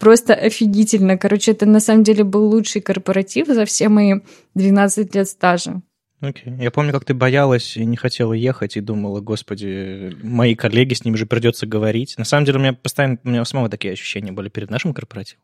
просто 0.00 0.34
офигительно. 0.34 1.16
Короче, 1.16 1.52
это 1.52 1.64
на 1.64 1.78
самом 1.78 2.02
деле 2.02 2.24
был 2.24 2.48
лучший 2.48 2.82
корпоратив 2.82 3.46
за 3.46 3.64
все 3.66 3.88
мои 3.88 4.14
12 4.54 5.14
лет 5.14 5.28
стажа. 5.28 5.80
Окей. 6.22 6.54
Я 6.60 6.70
помню, 6.70 6.92
как 6.92 7.04
ты 7.04 7.14
боялась 7.14 7.76
и 7.76 7.84
не 7.84 7.96
хотела 7.96 8.32
ехать, 8.32 8.76
и 8.76 8.80
думала, 8.80 9.20
господи, 9.20 10.16
мои 10.22 10.54
коллеги, 10.54 10.94
с 10.94 11.04
ними 11.04 11.16
же 11.16 11.26
придется 11.26 11.66
говорить. 11.66 12.14
На 12.16 12.24
самом 12.24 12.44
деле, 12.44 12.58
у 12.58 12.60
меня 12.60 12.72
постоянно, 12.74 13.18
у 13.24 13.28
меня 13.28 13.44
самого 13.44 13.68
такие 13.68 13.92
ощущения 13.92 14.30
были 14.30 14.48
перед 14.48 14.70
нашим 14.70 14.94
корпоративом. 14.94 15.42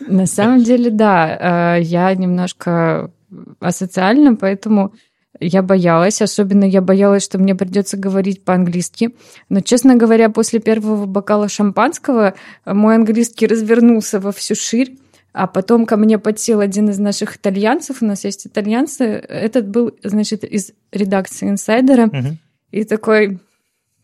На 0.00 0.26
самом 0.26 0.64
деле, 0.64 0.90
да, 0.90 1.76
э, 1.78 1.82
я 1.82 2.12
немножко 2.12 3.12
асоциальна, 3.60 4.34
поэтому 4.34 4.94
я 5.38 5.62
боялась, 5.62 6.20
особенно 6.20 6.64
я 6.64 6.80
боялась, 6.80 7.24
что 7.24 7.38
мне 7.38 7.54
придется 7.54 7.96
говорить 7.96 8.44
по-английски. 8.44 9.14
Но, 9.48 9.60
честно 9.60 9.94
говоря, 9.94 10.28
после 10.28 10.58
первого 10.58 11.06
бокала 11.06 11.48
шампанского 11.48 12.34
мой 12.64 12.96
английский 12.96 13.46
развернулся 13.46 14.18
во 14.18 14.32
всю 14.32 14.56
ширь. 14.56 14.96
А 15.36 15.46
потом 15.46 15.84
ко 15.84 15.98
мне 15.98 16.18
подсел 16.18 16.60
один 16.60 16.88
из 16.88 16.98
наших 16.98 17.36
итальянцев, 17.36 18.00
у 18.00 18.06
нас 18.06 18.24
есть 18.24 18.46
итальянцы, 18.46 19.04
этот 19.04 19.68
был, 19.68 19.94
значит, 20.02 20.44
из 20.44 20.72
редакции 20.92 21.50
«Инсайдера», 21.50 22.06
Мгм. 22.06 22.38
и 22.70 22.84
такой, 22.84 23.38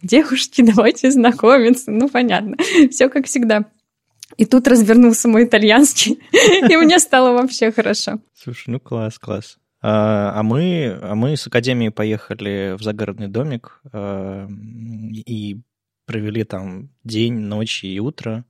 девушки, 0.02 0.60
давайте 0.76 1.10
знакомиться. 1.10 1.90
Ну, 1.90 2.10
понятно, 2.10 2.58
все 2.90 3.08
как 3.08 3.24
всегда. 3.24 3.64
И 4.36 4.44
тут 4.44 4.68
развернулся 4.68 5.26
мой 5.26 5.44
итальянский, 5.44 6.20
и 6.68 6.76
мне 6.76 6.98
стало 6.98 7.32
вообще 7.32 7.72
хорошо. 7.72 8.20
Слушай, 8.34 8.68
ну 8.68 8.78
класс, 8.78 9.18
класс. 9.18 9.56
А, 9.80 10.38
а 10.38 10.42
мы, 10.42 10.98
а 11.00 11.14
мы 11.14 11.38
с 11.38 11.46
академией 11.46 11.90
поехали 11.92 12.76
в 12.78 12.82
загородный 12.82 13.28
домик 13.28 13.80
а, 13.90 14.46
и 14.50 15.62
провели 16.04 16.44
там 16.44 16.90
день, 17.04 17.38
ночь 17.38 17.84
и 17.84 17.98
утро. 18.00 18.44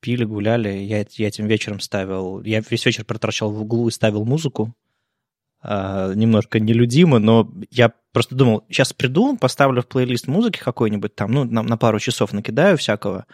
Пили, 0.00 0.24
гуляли. 0.24 0.68
Я, 0.68 1.04
я 1.10 1.28
этим 1.28 1.46
вечером 1.46 1.80
ставил... 1.80 2.42
Я 2.42 2.62
весь 2.68 2.86
вечер 2.86 3.04
проторчал 3.04 3.50
в 3.50 3.62
углу 3.62 3.88
и 3.88 3.92
ставил 3.92 4.24
музыку. 4.24 4.74
А, 5.60 6.14
немножко 6.14 6.60
нелюдимо, 6.60 7.18
но 7.18 7.52
я 7.70 7.92
просто 8.12 8.36
думал, 8.36 8.64
сейчас 8.68 8.92
приду, 8.92 9.36
поставлю 9.36 9.82
в 9.82 9.88
плейлист 9.88 10.28
музыки 10.28 10.60
какой-нибудь 10.60 11.16
там, 11.16 11.32
ну, 11.32 11.44
на, 11.44 11.62
на 11.62 11.76
пару 11.76 11.98
часов 11.98 12.32
накидаю 12.32 12.76
всякого, 12.76 13.26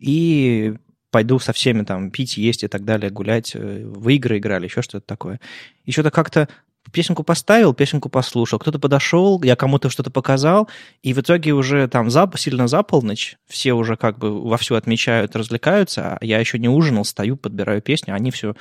и 0.00 0.74
пойду 1.10 1.40
со 1.40 1.52
всеми 1.52 1.82
там 1.82 2.12
пить, 2.12 2.36
есть 2.36 2.62
и 2.62 2.68
так 2.68 2.84
далее, 2.84 3.10
гулять, 3.10 3.56
э, 3.56 3.84
в 3.84 4.08
игры 4.10 4.38
играли, 4.38 4.66
еще 4.66 4.82
что-то 4.82 5.06
такое. 5.06 5.40
И 5.84 5.90
что-то 5.90 6.12
как-то 6.12 6.48
песенку 6.92 7.22
поставил, 7.22 7.74
песенку 7.74 8.08
послушал, 8.08 8.58
кто-то 8.58 8.78
подошел, 8.78 9.42
я 9.42 9.56
кому-то 9.56 9.90
что-то 9.90 10.10
показал, 10.10 10.68
и 11.02 11.12
в 11.12 11.20
итоге 11.20 11.52
уже 11.52 11.88
там 11.88 12.10
за, 12.10 12.30
сильно 12.36 12.68
за 12.68 12.82
полночь, 12.82 13.36
все 13.46 13.72
уже 13.72 13.96
как 13.96 14.18
бы 14.18 14.42
вовсю 14.42 14.74
отмечают, 14.74 15.36
развлекаются, 15.36 16.18
а 16.20 16.24
я 16.24 16.38
еще 16.38 16.58
не 16.58 16.68
ужинал, 16.68 17.04
стою, 17.04 17.36
подбираю 17.36 17.82
песню, 17.82 18.14
они 18.14 18.30
все 18.30 18.54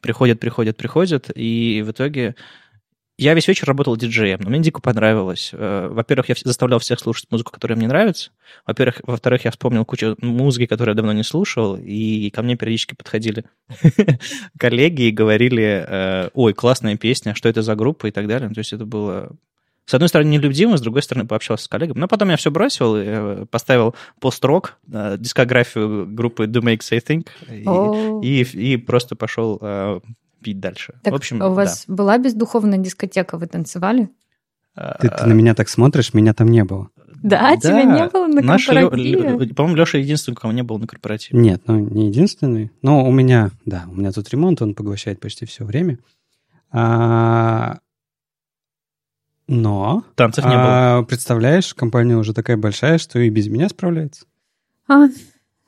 приходят, 0.00 0.38
приходят, 0.38 0.76
приходят, 0.76 1.30
и 1.34 1.82
в 1.84 1.90
итоге 1.90 2.34
я 3.16 3.34
весь 3.34 3.46
вечер 3.48 3.66
работал 3.68 3.96
диджеем, 3.96 4.40
но 4.42 4.50
мне 4.50 4.60
дико 4.60 4.80
понравилось. 4.80 5.50
Э, 5.52 5.88
Во-первых, 5.90 6.28
я 6.30 6.34
заставлял 6.42 6.78
всех 6.80 6.98
слушать 7.00 7.26
музыку, 7.30 7.52
которая 7.52 7.76
мне 7.78 7.86
нравится. 7.86 8.30
Во-первых, 8.66 9.00
во-вторых, 9.04 9.44
я 9.44 9.50
вспомнил 9.50 9.84
кучу 9.84 10.16
музыки, 10.20 10.66
которую 10.66 10.92
я 10.92 10.96
давно 10.96 11.12
не 11.12 11.22
слушал, 11.22 11.76
и 11.76 12.30
ко 12.30 12.42
мне 12.42 12.56
периодически 12.56 12.94
подходили 12.94 13.44
коллеги 14.58 15.02
и 15.02 15.10
говорили, 15.10 15.84
э, 15.86 16.28
ой, 16.34 16.52
классная 16.54 16.96
песня, 16.96 17.34
что 17.34 17.48
это 17.48 17.62
за 17.62 17.74
группа 17.74 18.06
и 18.06 18.10
так 18.10 18.26
далее. 18.26 18.48
То 18.50 18.58
есть 18.58 18.72
это 18.72 18.84
было 18.84 19.30
с 19.86 19.92
одной 19.92 20.08
стороны, 20.08 20.28
нелюбдимо, 20.30 20.78
с 20.78 20.80
другой 20.80 21.02
стороны, 21.02 21.26
пообщался 21.26 21.64
с 21.66 21.68
коллегами. 21.68 21.98
Но 21.98 22.08
потом 22.08 22.30
я 22.30 22.38
все 22.38 22.50
бросил, 22.50 22.96
и, 22.96 23.02
э, 23.04 23.46
поставил 23.50 23.94
пост-рок, 24.18 24.78
э, 24.90 25.16
дискографию 25.18 26.06
группы 26.06 26.44
Do 26.46 26.62
Make 26.62 26.78
Say 26.78 27.04
Think, 27.06 27.26
и- 27.52 27.64
и, 28.22 28.72
и 28.72 28.76
просто 28.78 29.14
пошел 29.14 29.58
э, 29.60 30.00
пить 30.44 30.60
дальше. 30.60 30.94
Так 31.02 31.12
В 31.12 31.16
общем, 31.16 31.42
а 31.42 31.48
у 31.48 31.54
вас 31.54 31.84
была 31.88 32.18
бездуховная 32.18 32.78
дискотека, 32.78 33.36
вы 33.38 33.46
танцевали? 33.46 34.08
да. 34.76 34.96
Ты, 35.00 35.08
ты 35.08 35.26
на 35.26 35.32
меня 35.32 35.54
так 35.54 35.68
смотришь, 35.68 36.14
меня 36.14 36.34
там 36.34 36.48
не 36.48 36.62
было. 36.64 36.88
Да, 37.22 37.56
тебя 37.56 37.84
не 37.84 38.06
было 38.08 38.26
на 38.26 38.42
Наш 38.42 38.66
корпоративе? 38.66 39.36
Лё- 39.46 39.54
По-моему, 39.54 39.76
Леша 39.78 39.96
единственный, 39.98 40.34
у 40.34 40.36
кого 40.36 40.52
не 40.52 40.62
был 40.62 40.78
на 40.78 40.86
корпоративе. 40.86 41.38
Нет, 41.38 41.62
ну 41.66 41.78
не 41.78 42.08
единственный. 42.08 42.70
Но 42.82 43.04
у 43.08 43.10
меня, 43.10 43.50
да, 43.64 43.84
у 43.90 43.94
меня 43.94 44.12
тут 44.12 44.28
ремонт, 44.30 44.60
он 44.60 44.74
поглощает 44.74 45.20
почти 45.20 45.46
все 45.46 45.64
время. 45.64 45.98
А, 46.70 47.78
но, 49.46 50.04
Танцев 50.16 50.44
не 50.44 50.50
было. 50.50 50.98
а, 50.98 51.02
представляешь, 51.02 51.74
компания 51.74 52.16
уже 52.16 52.32
такая 52.34 52.56
большая, 52.56 52.98
что 52.98 53.18
и 53.18 53.28
без 53.30 53.48
меня 53.48 53.68
справляется. 53.68 54.26
А, 54.88 55.06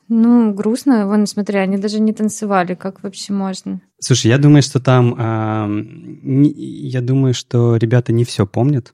ну, 0.09 0.53
грустно. 0.53 1.07
Вон, 1.07 1.25
смотри, 1.27 1.57
они 1.59 1.77
даже 1.77 1.99
не 1.99 2.13
танцевали. 2.13 2.75
Как 2.75 3.03
вообще 3.03 3.33
можно? 3.33 3.81
Слушай, 3.99 4.27
я 4.27 4.37
думаю, 4.37 4.61
что 4.61 4.79
там, 4.79 5.15
а, 5.17 5.67
не- 5.67 6.51
я 6.51 7.01
думаю, 7.01 7.33
что 7.33 7.75
ребята 7.77 8.13
не 8.13 8.23
все 8.23 8.45
помнят, 8.45 8.93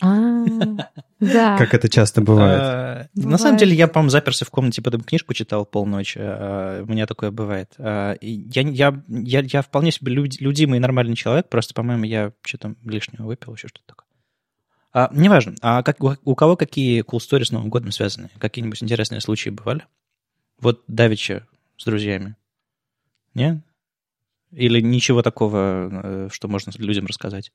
А, 0.00 0.44
да. 1.20 1.56
как 1.58 1.74
это 1.74 1.88
часто 1.88 2.20
бывает. 2.20 2.60
А, 2.62 3.06
На 3.14 3.38
самом 3.38 3.56
деле 3.58 3.74
я, 3.74 3.88
по-моему, 3.88 4.10
заперся 4.10 4.44
в 4.44 4.50
комнате, 4.50 4.82
потом 4.82 5.00
книжку 5.02 5.34
читал 5.34 5.64
полночи. 5.66 6.18
а, 6.20 6.82
У 6.82 6.86
меня 6.86 7.06
такое 7.06 7.30
бывает. 7.30 7.72
Я, 7.78 8.16
я, 8.20 9.02
я, 9.08 9.40
я 9.40 9.62
вполне 9.62 9.90
себе 9.92 10.12
люд- 10.12 10.40
людимый 10.40 10.78
и 10.78 10.80
нормальный 10.80 11.16
человек, 11.16 11.48
просто, 11.48 11.74
по-моему, 11.74 12.04
я 12.04 12.32
что-то 12.42 12.74
лишнего 12.84 13.26
выпил, 13.26 13.54
еще 13.54 13.68
что-то 13.68 13.86
такое. 13.86 14.06
А, 14.92 15.10
неважно. 15.12 15.54
А 15.60 15.82
как, 15.82 16.02
у- 16.02 16.16
у 16.24 16.34
кого 16.36 16.56
какие 16.56 17.02
cool 17.02 17.18
stories 17.18 17.46
с 17.46 17.50
Новым 17.52 17.68
годом 17.68 17.90
связаны? 17.90 18.30
Какие-нибудь 18.38 18.82
интересные 18.82 19.20
случаи 19.20 19.50
бывали? 19.50 19.82
Вот 20.64 20.82
Давича 20.88 21.46
с 21.76 21.84
друзьями. 21.84 22.36
Нет? 23.34 23.58
Или 24.50 24.80
ничего 24.80 25.20
такого, 25.22 25.90
э, 26.02 26.28
что 26.32 26.48
можно 26.48 26.72
людям 26.78 27.04
рассказать? 27.06 27.52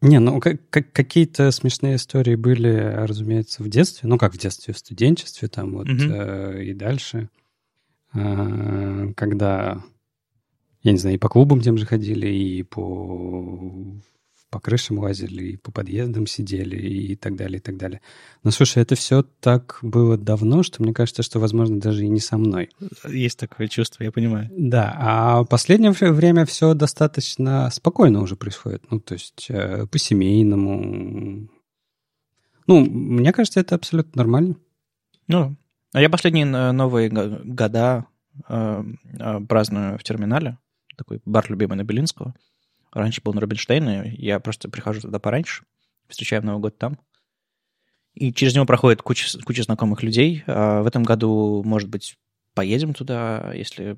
Не, 0.00 0.18
ну 0.18 0.40
как- 0.40 0.68
как- 0.68 0.92
какие-то 0.92 1.52
смешные 1.52 1.94
истории 1.96 2.34
были, 2.34 2.68
разумеется, 3.06 3.62
в 3.62 3.68
детстве. 3.68 4.08
Ну, 4.08 4.18
как 4.18 4.34
в 4.34 4.38
детстве, 4.38 4.74
в 4.74 4.78
студенчестве, 4.78 5.46
там 5.46 5.74
вот 5.74 5.86
Мгм. 5.86 6.10
э, 6.12 6.64
и 6.64 6.74
дальше. 6.74 7.28
А, 8.12 9.12
когда, 9.16 9.80
я 10.82 10.92
не 10.92 10.98
знаю, 10.98 11.14
и 11.16 11.18
по 11.20 11.28
клубам 11.28 11.60
тем 11.60 11.78
же 11.78 11.86
ходили, 11.86 12.26
и 12.26 12.64
по 12.64 13.94
по 14.52 14.60
крышам 14.60 14.98
лазили, 14.98 15.52
и 15.52 15.56
по 15.56 15.72
подъездам 15.72 16.26
сидели, 16.26 16.76
и 16.76 17.16
так 17.16 17.36
далее, 17.36 17.56
и 17.56 17.60
так 17.60 17.78
далее. 17.78 18.02
Но, 18.44 18.50
слушай, 18.50 18.82
это 18.82 18.94
все 18.96 19.22
так 19.40 19.78
было 19.80 20.18
давно, 20.18 20.62
что 20.62 20.82
мне 20.82 20.92
кажется, 20.92 21.22
что, 21.22 21.40
возможно, 21.40 21.80
даже 21.80 22.04
и 22.04 22.08
не 22.08 22.20
со 22.20 22.36
мной. 22.36 22.68
Есть 23.08 23.38
такое 23.38 23.66
чувство, 23.68 24.04
я 24.04 24.12
понимаю. 24.12 24.50
Да, 24.54 24.94
а 24.98 25.42
в 25.42 25.46
последнее 25.46 25.92
время 25.92 26.44
все 26.44 26.74
достаточно 26.74 27.70
спокойно 27.70 28.20
уже 28.20 28.36
происходит. 28.36 28.84
Ну, 28.90 29.00
то 29.00 29.14
есть 29.14 29.46
э, 29.48 29.86
по-семейному. 29.86 31.48
Ну, 32.66 32.84
мне 32.84 33.32
кажется, 33.32 33.58
это 33.58 33.74
абсолютно 33.74 34.18
нормально. 34.18 34.56
Ну, 35.28 35.56
а 35.94 36.00
я 36.02 36.10
последние 36.10 36.44
э, 36.44 36.72
новые 36.72 37.08
года 37.08 38.04
э, 38.50 38.84
праздную 39.48 39.98
в 39.98 40.02
терминале. 40.02 40.58
Такой 40.98 41.22
бар 41.24 41.46
любимый 41.48 41.76
на 41.76 41.84
Белинского. 41.84 42.34
Раньше 42.92 43.22
был 43.22 43.32
на 43.32 43.40
Рубинштейне, 43.40 44.14
я 44.18 44.38
просто 44.40 44.68
прихожу 44.68 45.00
туда 45.00 45.18
пораньше, 45.18 45.64
встречаем 46.08 46.44
Новый 46.44 46.60
год 46.60 46.78
там. 46.78 46.98
И 48.14 48.32
через 48.32 48.54
него 48.54 48.66
проходит 48.66 49.02
куча, 49.02 49.38
куча 49.44 49.62
знакомых 49.62 50.02
людей. 50.02 50.44
А 50.46 50.82
в 50.82 50.86
этом 50.86 51.02
году, 51.02 51.62
может 51.64 51.88
быть, 51.88 52.18
поедем 52.54 52.92
туда, 52.92 53.52
если 53.54 53.96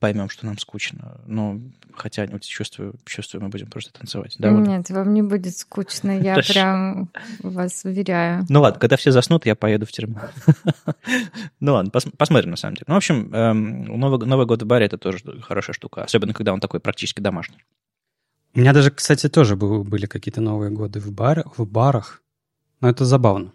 поймем, 0.00 0.30
что 0.30 0.46
нам 0.46 0.58
скучно. 0.58 1.20
Ну, 1.26 1.72
хотя 1.94 2.26
вот 2.26 2.42
чувствую, 2.42 2.94
чувствую, 3.04 3.42
мы 3.42 3.50
будем 3.50 3.68
просто 3.68 3.92
танцевать. 3.92 4.34
Да, 4.38 4.50
Нет, 4.50 4.88
вот? 4.88 4.96
вам 4.96 5.12
не 5.12 5.22
будет 5.22 5.56
скучно, 5.56 6.18
я 6.18 6.36
прям 6.36 7.10
вас 7.40 7.84
уверяю. 7.84 8.46
Ну 8.48 8.62
ладно, 8.62 8.80
когда 8.80 8.96
все 8.96 9.12
заснут, 9.12 9.44
я 9.44 9.54
поеду 9.54 9.84
в 9.84 9.92
тюрьму. 9.92 10.18
ну 11.60 11.74
ладно, 11.74 11.90
посмотрим 11.90 12.50
на 12.50 12.56
самом 12.56 12.76
деле. 12.76 12.86
Ну, 12.88 12.94
в 12.94 12.96
общем, 12.96 13.32
эм, 13.32 13.84
Новый, 13.84 14.26
Новый 14.26 14.46
год 14.46 14.62
в 14.62 14.66
баре— 14.66 14.86
это 14.86 14.96
тоже 14.96 15.18
хорошая 15.42 15.74
штука, 15.74 16.02
особенно 16.02 16.32
когда 16.32 16.54
он 16.54 16.60
такой 16.60 16.80
практически 16.80 17.20
домашний. 17.20 17.58
У 18.54 18.60
меня 18.60 18.72
даже, 18.72 18.90
кстати, 18.90 19.28
тоже 19.28 19.56
были 19.56 20.06
какие-то 20.06 20.40
Новые 20.40 20.70
годы 20.70 21.00
в, 21.00 21.12
бар, 21.12 21.44
в 21.56 21.66
барах, 21.66 22.22
но 22.80 22.88
это 22.88 23.04
забавно. 23.04 23.52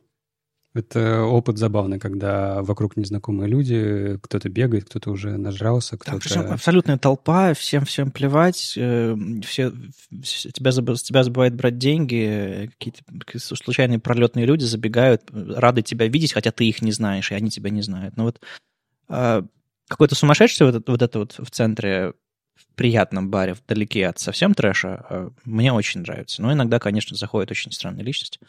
Это 0.74 1.22
опыт 1.24 1.58
забавный, 1.58 2.00
когда 2.00 2.62
вокруг 2.62 2.98
незнакомые 2.98 3.48
люди, 3.48 4.20
кто-то 4.22 4.50
бегает, 4.50 4.84
кто-то 4.84 5.10
уже 5.10 5.38
нажрался, 5.38 5.98
кто-то... 5.98 6.34
Там 6.34 6.52
абсолютная 6.52 6.98
толпа, 6.98 7.54
всем-всем 7.54 8.12
плевать, 8.12 8.74
э, 8.76 9.16
все, 9.46 9.72
тебя, 9.72 10.74
с 10.74 11.04
тебя 11.04 11.24
забывает 11.24 11.56
брать 11.56 11.78
деньги, 11.78 12.70
какие-то 12.78 13.40
случайные 13.40 14.00
пролетные 14.00 14.46
люди 14.46 14.66
забегают, 14.66 15.24
рады 15.32 15.82
тебя 15.82 16.08
видеть, 16.08 16.34
хотя 16.34 16.52
ты 16.52 16.68
их 16.68 16.82
не 16.82 16.92
знаешь, 16.92 17.32
и 17.32 17.36
они 17.36 17.50
тебя 17.50 17.70
не 17.70 17.82
знают. 17.82 18.18
Но 18.18 18.26
вот 18.26 18.42
а, 19.08 19.46
какой-то 19.88 20.16
сумасшедший 20.16 20.70
вот, 20.70 20.90
вот 20.90 21.02
это 21.02 21.20
вот 21.20 21.36
в 21.38 21.50
центре 21.52 22.14
в 22.56 22.76
приятном 22.76 23.30
баре, 23.30 23.54
вдалеке 23.54 24.08
от 24.08 24.20
совсем 24.20 24.54
трэша, 24.54 25.06
э, 25.10 25.30
мне 25.46 25.74
очень 25.74 26.02
нравится. 26.02 26.42
Но 26.42 26.52
иногда, 26.54 26.80
конечно, 26.80 27.16
заходят 27.16 27.52
очень 27.52 27.72
странные 27.72 28.04
личности. 28.04 28.40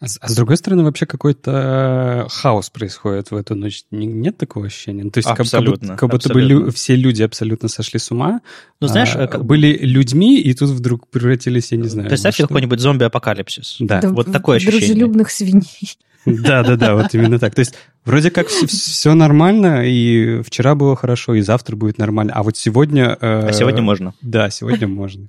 А, 0.00 0.06
а 0.20 0.28
с 0.28 0.34
другой 0.34 0.56
стороны, 0.56 0.82
вообще 0.82 1.04
какой-то 1.04 2.26
хаос 2.30 2.70
происходит 2.70 3.30
в 3.30 3.36
эту 3.36 3.54
ночь. 3.54 3.84
Нет 3.90 4.38
такого 4.38 4.66
ощущения? 4.66 5.04
Ну, 5.04 5.10
то 5.10 5.18
есть 5.18 5.28
абсолютно, 5.28 5.88
как, 5.88 5.98
как 6.00 6.10
будто 6.10 6.32
бы 6.32 6.40
лю- 6.40 6.70
все 6.70 6.96
люди 6.96 7.22
абсолютно 7.22 7.68
сошли 7.68 7.98
с 7.98 8.10
ума. 8.10 8.40
Ну, 8.80 8.88
знаешь, 8.88 9.14
а, 9.14 9.26
как... 9.26 9.44
были 9.44 9.76
людьми, 9.76 10.40
и 10.40 10.54
тут 10.54 10.70
вдруг 10.70 11.06
превратились, 11.08 11.72
я 11.72 11.78
не 11.78 11.88
знаю. 11.88 12.08
Представь 12.08 12.34
себе 12.34 12.48
какой-нибудь 12.48 12.80
зомби-апокалипсис. 12.80 13.76
Да. 13.80 14.00
да. 14.00 14.08
Вот 14.08 14.32
такое 14.32 14.56
ощущение. 14.56 14.80
Дружелюбных 14.80 15.30
свиней. 15.30 15.98
Да, 16.26 16.62
да, 16.62 16.76
да, 16.76 16.94
вот 16.94 17.14
именно 17.14 17.38
так. 17.38 17.54
То 17.54 17.60
есть 17.60 17.74
вроде 18.04 18.30
как 18.30 18.48
все, 18.48 19.14
нормально, 19.14 19.86
и 19.86 20.42
вчера 20.42 20.74
было 20.74 20.96
хорошо, 20.96 21.34
и 21.34 21.40
завтра 21.40 21.76
будет 21.76 21.98
нормально, 21.98 22.32
а 22.34 22.42
вот 22.42 22.56
сегодня... 22.56 23.16
Э, 23.20 23.48
а 23.48 23.52
сегодня 23.52 23.82
можно. 23.82 24.14
Да, 24.20 24.50
сегодня 24.50 24.86
можно. 24.86 25.28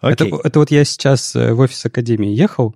Это, 0.00 0.26
это 0.42 0.58
вот 0.58 0.70
я 0.70 0.84
сейчас 0.84 1.36
э, 1.36 1.52
в 1.52 1.60
офис 1.60 1.84
Академии 1.86 2.30
ехал, 2.30 2.74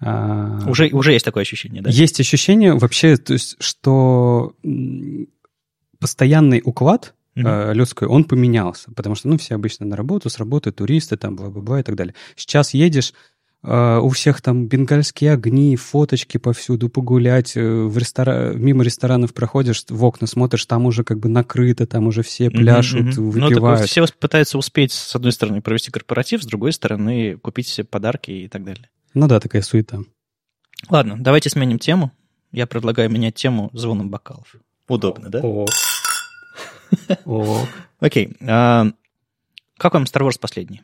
а, 0.00 0.58
уже, 0.66 0.88
уже 0.88 1.12
есть 1.12 1.24
такое 1.24 1.42
ощущение, 1.42 1.80
да? 1.80 1.88
Есть 1.90 2.20
ощущение 2.20 2.74
вообще, 2.74 3.16
то 3.16 3.32
есть, 3.32 3.56
что 3.60 4.54
постоянный 5.98 6.60
уклад 6.64 7.14
mm-hmm. 7.36 7.72
людской, 7.74 8.08
он 8.08 8.24
поменялся, 8.24 8.90
потому 8.92 9.14
что, 9.14 9.28
ну, 9.28 9.38
все 9.38 9.54
обычно 9.54 9.86
на 9.86 9.96
работу, 9.96 10.28
с 10.28 10.38
работы, 10.38 10.72
туристы, 10.72 11.16
там, 11.16 11.36
бла-бла-бла 11.36 11.80
и 11.80 11.82
так 11.82 11.94
далее. 11.94 12.14
Сейчас 12.36 12.74
едешь, 12.74 13.14
у 13.66 14.08
всех 14.10 14.42
там 14.42 14.66
бенгальские 14.66 15.32
огни, 15.32 15.74
фоточки 15.76 16.36
повсюду, 16.36 16.90
погулять, 16.90 17.56
э, 17.56 17.62
в 17.62 17.96
рестора... 17.96 18.52
мимо 18.52 18.84
ресторанов 18.84 19.32
проходишь, 19.32 19.84
в 19.88 20.04
окна 20.04 20.26
смотришь, 20.26 20.66
там 20.66 20.84
уже 20.84 21.02
как 21.02 21.18
бы 21.18 21.30
накрыто, 21.30 21.86
там 21.86 22.06
уже 22.06 22.22
все 22.22 22.50
пляшут, 22.50 23.16
mm-hmm, 23.16 23.30
выпивают. 23.30 23.80
Ну, 23.80 23.86
все 23.86 24.06
пытаются 24.18 24.58
успеть, 24.58 24.92
с 24.92 25.16
одной 25.16 25.32
стороны, 25.32 25.62
провести 25.62 25.90
корпоратив, 25.90 26.42
с 26.42 26.46
другой 26.46 26.72
стороны, 26.72 27.38
купить 27.38 27.66
себе 27.66 27.84
подарки 27.84 28.30
и 28.30 28.48
так 28.48 28.64
далее. 28.64 28.90
Ну 29.14 29.28
да, 29.28 29.40
такая 29.40 29.62
суета. 29.62 30.00
Ладно, 30.90 31.16
давайте 31.18 31.48
сменим 31.48 31.78
тему. 31.78 32.12
Я 32.52 32.66
предлагаю 32.66 33.10
менять 33.10 33.34
тему 33.34 33.70
звоном 33.72 34.10
бокалов. 34.10 34.56
Удобно, 34.88 35.30
да? 35.30 35.40
Ок. 35.40 35.70
Ок. 37.24 37.68
Окей. 37.98 38.36
А, 38.42 38.88
как 39.78 39.94
вам 39.94 40.04
Star 40.04 40.28
Wars 40.28 40.38
последний? 40.38 40.82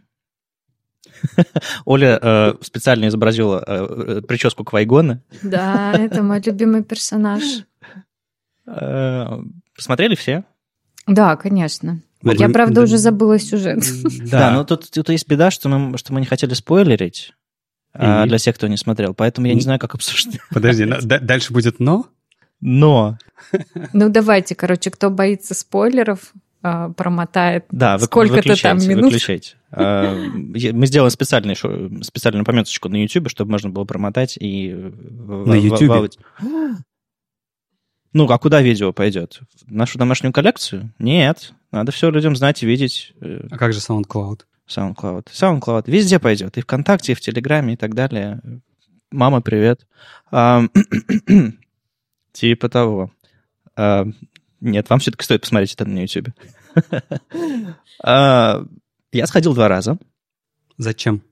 Оля 1.85 2.19
э, 2.21 2.55
специально 2.63 3.09
изобразила 3.09 3.63
э, 3.67 4.21
прическу 4.27 4.65
Квайгона. 4.65 5.23
Да, 5.43 5.93
это 5.93 6.23
мой 6.23 6.41
любимый 6.41 6.83
персонаж. 6.83 7.43
Э, 8.67 9.39
посмотрели 9.75 10.15
все? 10.15 10.45
Да, 11.07 11.37
конечно. 11.37 12.01
Я, 12.23 12.49
правда, 12.51 12.83
уже 12.83 12.99
забыла 12.99 13.39
сюжет. 13.39 13.83
Да, 14.31 14.51
но 14.51 14.65
тут, 14.65 14.91
тут 14.91 15.09
есть 15.09 15.27
беда, 15.27 15.51
что 15.51 15.69
мы, 15.69 15.97
что 15.97 16.13
мы 16.13 16.21
не 16.21 16.27
хотели 16.27 16.55
спойлерить. 16.55 17.33
А, 17.93 18.27
для 18.27 18.39
тех, 18.39 18.55
кто 18.55 18.69
не 18.69 18.77
смотрел. 18.77 19.15
Поэтому 19.15 19.47
я 19.47 19.55
не 19.55 19.61
знаю, 19.63 19.81
как 19.81 19.95
обсуждать. 19.95 20.41
Подожди, 20.51 20.87
дальше 21.03 21.53
будет 21.53 21.81
«но»? 21.81 22.07
Но. 22.61 23.17
Ну, 23.95 24.11
давайте, 24.11 24.55
короче, 24.55 24.91
кто 24.91 25.09
боится 25.09 25.55
спойлеров, 25.55 26.35
а, 26.63 26.91
промотает 26.91 27.65
да, 27.71 27.99
сколько-то 27.99 28.61
там 28.61 28.79
минут. 28.79 29.05
Выключайте. 29.05 29.57
А, 29.73 30.17
мы 30.17 30.87
сделаем 30.89 31.11
специальный, 31.11 31.55
специальную 32.03 32.45
пометочку 32.45 32.89
на 32.89 32.97
YouTube, 33.01 33.31
чтобы 33.31 33.53
можно 33.53 33.71
было 33.71 33.85
промотать 33.85 34.37
и... 34.37 34.73
На 34.73 35.55
YouTube? 35.55 36.11
Ну, 38.13 38.29
а 38.29 38.39
куда 38.39 38.61
видео 38.63 38.93
пойдет? 38.93 39.39
В 39.65 39.73
нашу 39.73 39.97
домашнюю 39.97 40.33
коллекцию? 40.33 40.93
Нет. 40.99 41.53
Надо 41.71 41.93
все 41.93 42.11
людям 42.11 42.35
знать 42.35 42.65
и 42.65 42.67
видеть. 42.67 43.15
А 43.21 43.57
как 43.57 43.73
же 43.73 43.79
SoundCloud? 43.79 44.41
SoundCloud. 44.69 45.27
SoundCloud 45.27 45.85
везде 45.87 46.19
пойдет, 46.19 46.59
и 46.59 46.63
ВКонтакте, 46.63 47.13
и 47.13 47.15
в 47.15 47.21
Телеграме, 47.21 47.75
и 47.75 47.77
так 47.77 47.95
далее. 47.95 48.41
Мама, 49.13 49.41
привет. 49.41 49.87
Типа 52.33 52.69
того. 52.69 53.13
Нет, 54.61 54.91
вам 54.91 54.99
все-таки 54.99 55.25
стоит 55.25 55.41
посмотреть 55.43 55.75
это 55.75 55.87
на 55.87 56.01
YouTube. 56.01 56.29
а, 58.05 58.65
я 59.13 59.27
сходил 59.27 59.55
два 59.55 59.69
раза. 59.69 59.99
Зачем? 60.77 61.23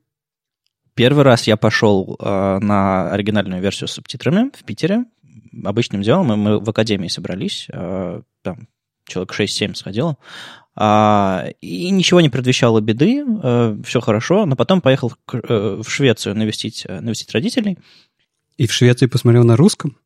Первый 0.95 1.25
раз 1.25 1.47
я 1.47 1.57
пошел 1.57 2.17
а, 2.19 2.59
на 2.59 3.11
оригинальную 3.11 3.61
версию 3.63 3.89
с 3.89 3.93
субтитрами 3.93 4.51
в 4.57 4.65
Питере. 4.65 5.05
Обычным 5.65 6.03
делом 6.03 6.27
мы, 6.27 6.37
мы 6.37 6.59
в 6.59 6.69
академии 6.71 7.09
собрались, 7.09 7.69
а, 7.73 8.23
там 8.43 8.69
человек 9.07 9.33
6-7 9.33 9.75
сходило. 9.75 10.17
И 10.81 11.91
ничего 11.91 12.21
не 12.21 12.29
предвещало 12.29 12.81
беды, 12.81 13.25
все 13.83 14.01
хорошо, 14.01 14.47
но 14.47 14.55
потом 14.55 14.81
поехал 14.81 15.13
э, 15.33 15.81
в 15.83 15.89
Швецию 15.89 16.37
навестить, 16.37 16.85
э, 16.87 17.01
навестить 17.01 17.33
родителей. 17.33 17.79
И 18.59 18.69
в 18.69 18.73
Швеции 18.73 19.07
посмотрел 19.07 19.43
на 19.43 19.57
русском? 19.57 19.97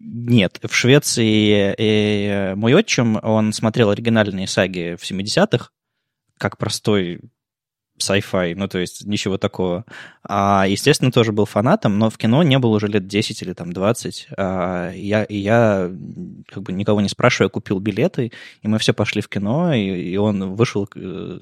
Нет, 0.00 0.60
в 0.62 0.74
Швеции 0.74 1.74
и 1.78 2.54
мой 2.54 2.74
отчим, 2.74 3.18
он 3.22 3.52
смотрел 3.52 3.90
оригинальные 3.90 4.46
саги 4.46 4.96
в 4.98 5.10
70-х, 5.10 5.70
как 6.38 6.56
простой 6.56 7.20
sci-fi, 7.98 8.54
ну, 8.54 8.68
то 8.68 8.78
есть 8.78 9.04
ничего 9.06 9.38
такого. 9.38 9.84
А, 10.22 10.66
естественно, 10.68 11.10
тоже 11.10 11.32
был 11.32 11.44
фанатом, 11.44 11.98
но 11.98 12.10
в 12.10 12.18
кино 12.18 12.42
не 12.42 12.58
был 12.58 12.72
уже 12.72 12.86
лет 12.86 13.06
10 13.06 13.42
или 13.42 13.52
там 13.52 13.72
20. 13.72 14.28
А, 14.36 14.92
я, 14.92 15.26
я, 15.28 15.90
как 16.46 16.62
бы 16.62 16.72
никого 16.72 17.00
не 17.00 17.08
спрашивая, 17.08 17.48
купил 17.50 17.80
билеты, 17.80 18.32
и 18.62 18.68
мы 18.68 18.78
все 18.78 18.94
пошли 18.94 19.20
в 19.20 19.28
кино, 19.28 19.74
и, 19.74 19.80
и 19.80 20.16
он 20.16 20.54
вышел 20.54 20.88
э, 20.94 21.38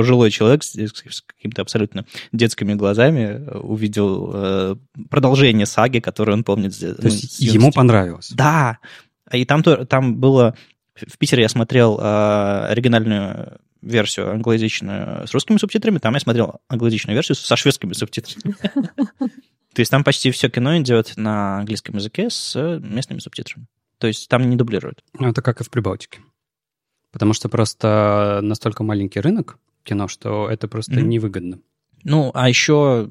пожилой 0.00 0.30
человек 0.30 0.62
с, 0.62 0.72
с 0.72 1.20
какими-то 1.20 1.60
абсолютно 1.60 2.06
детскими 2.32 2.72
глазами 2.72 3.46
увидел 3.52 4.30
э, 4.32 4.76
продолжение 5.10 5.66
саги, 5.66 5.98
которую 5.98 6.38
он 6.38 6.42
помнит. 6.42 6.78
То 6.80 6.94
ну, 6.96 7.08
есть 7.10 7.38
ему 7.38 7.70
понравилось? 7.70 8.30
Да. 8.32 8.78
И 9.30 9.44
там, 9.44 9.62
там 9.62 10.16
было... 10.16 10.54
В 10.94 11.18
Питере 11.18 11.42
я 11.42 11.50
смотрел 11.50 11.98
э, 12.00 12.66
оригинальную 12.70 13.58
версию 13.82 14.30
англоязычную 14.30 15.28
с 15.28 15.34
русскими 15.34 15.58
субтитрами, 15.58 15.98
там 15.98 16.14
я 16.14 16.20
смотрел 16.20 16.60
англоязычную 16.68 17.14
версию 17.14 17.36
со 17.36 17.56
шведскими 17.56 17.92
субтитрами. 17.92 18.54
То 19.74 19.80
есть 19.80 19.90
там 19.90 20.02
почти 20.02 20.30
все 20.30 20.48
кино 20.48 20.78
идет 20.78 21.12
на 21.16 21.58
английском 21.58 21.96
языке 21.96 22.30
с 22.30 22.58
местными 22.80 23.18
субтитрами. 23.18 23.66
То 23.98 24.06
есть 24.06 24.30
там 24.30 24.48
не 24.48 24.56
дублируют. 24.56 25.04
Ну, 25.18 25.28
это 25.28 25.42
как 25.42 25.60
и 25.60 25.64
в 25.64 25.68
Прибалтике. 25.68 26.20
Потому 27.12 27.34
что 27.34 27.50
просто 27.50 28.40
настолько 28.42 28.82
маленький 28.82 29.20
рынок 29.20 29.58
кино, 29.84 30.08
что 30.08 30.48
это 30.48 30.68
просто 30.68 30.92
mm-hmm. 30.92 31.02
невыгодно. 31.02 31.58
Ну, 32.04 32.30
а 32.34 32.48
еще 32.48 33.08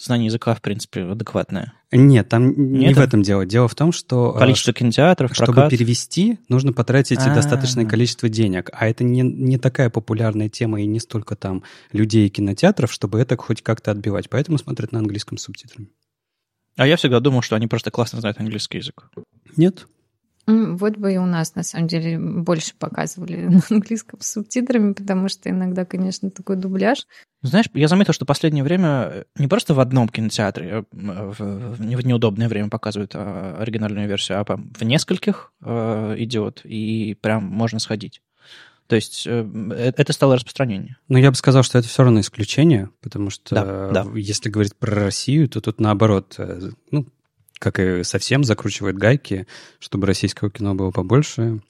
знание 0.00 0.26
языка, 0.26 0.54
в 0.54 0.62
принципе, 0.62 1.02
адекватное. 1.02 1.74
Нет, 1.92 2.28
там 2.28 2.48
не 2.72 2.86
Нет? 2.86 2.96
в 2.96 3.00
этом 3.00 3.22
дело. 3.22 3.46
Дело 3.46 3.68
в 3.68 3.74
том, 3.74 3.92
что... 3.92 4.32
Э, 4.34 4.38
количество 4.38 4.72
кинотеатров, 4.72 5.34
Чтобы 5.34 5.52
прокат. 5.52 5.70
перевести, 5.70 6.38
нужно 6.48 6.72
потратить 6.72 7.18
А-а-а. 7.18 7.34
достаточное 7.34 7.84
количество 7.84 8.28
денег. 8.28 8.70
А 8.72 8.88
это 8.88 9.04
не, 9.04 9.20
не 9.20 9.58
такая 9.58 9.90
популярная 9.90 10.48
тема 10.48 10.80
и 10.80 10.86
не 10.86 11.00
столько 11.00 11.36
там 11.36 11.62
людей 11.92 12.26
и 12.26 12.30
кинотеатров, 12.30 12.90
чтобы 12.92 13.20
это 13.20 13.36
хоть 13.36 13.62
как-то 13.62 13.90
отбивать. 13.90 14.28
Поэтому 14.30 14.58
смотрят 14.58 14.90
на 14.90 14.98
английском 14.98 15.38
субтитрами. 15.38 15.88
А 16.76 16.86
я 16.86 16.96
всегда 16.96 17.20
думал, 17.20 17.42
что 17.42 17.56
они 17.56 17.66
просто 17.66 17.90
классно 17.90 18.20
знают 18.20 18.40
английский 18.40 18.78
язык. 18.78 19.10
Нет. 19.56 19.86
Вот 20.46 20.96
бы 20.96 21.12
и 21.12 21.18
у 21.18 21.26
нас, 21.26 21.54
на 21.54 21.62
самом 21.62 21.86
деле, 21.86 22.18
больше 22.18 22.74
показывали 22.76 23.36
на 23.48 23.62
английском 23.70 24.20
с 24.20 24.32
субтитрами, 24.32 24.92
потому 24.92 25.28
что 25.28 25.50
иногда, 25.50 25.84
конечно, 25.84 26.30
такой 26.30 26.56
дубляж. 26.56 27.06
Знаешь, 27.42 27.66
я 27.74 27.88
заметил, 27.88 28.12
что 28.12 28.24
в 28.24 28.28
последнее 28.28 28.64
время 28.64 29.24
не 29.36 29.48
просто 29.48 29.74
в 29.74 29.80
одном 29.80 30.08
кинотеатре 30.08 30.84
а, 30.92 31.32
в 31.38 32.04
неудобное 32.04 32.48
время 32.48 32.68
показывают 32.68 33.12
а, 33.14 33.56
оригинальную 33.60 34.08
версию, 34.08 34.40
а 34.40 34.44
в 34.44 34.82
нескольких 34.82 35.52
идет, 35.62 36.60
и 36.64 37.16
прям 37.20 37.44
можно 37.44 37.78
сходить. 37.78 38.20
То 38.92 38.96
есть 38.96 39.26
э, 39.26 39.48
э, 39.70 39.92
это 39.96 40.12
стало 40.12 40.36
распространение. 40.36 40.98
Но 41.08 41.18
я 41.18 41.30
бы 41.30 41.36
сказал, 41.36 41.62
что 41.62 41.78
это 41.78 41.88
все 41.88 42.02
равно 42.02 42.20
исключение, 42.20 42.90
потому 43.00 43.30
что 43.30 43.54
да, 43.54 44.04
да. 44.04 44.10
если 44.14 44.50
говорить 44.50 44.76
про 44.76 44.94
Россию, 44.94 45.48
то 45.48 45.62
тут 45.62 45.80
наоборот, 45.80 46.34
э, 46.36 46.70
ну, 46.90 47.06
как 47.62 47.78
и 47.78 48.02
совсем 48.02 48.42
закручивает 48.42 48.98
гайки, 48.98 49.46
чтобы 49.78 50.08
российского 50.08 50.50
кино 50.50 50.74
было 50.74 50.90
побольше. 50.90 51.60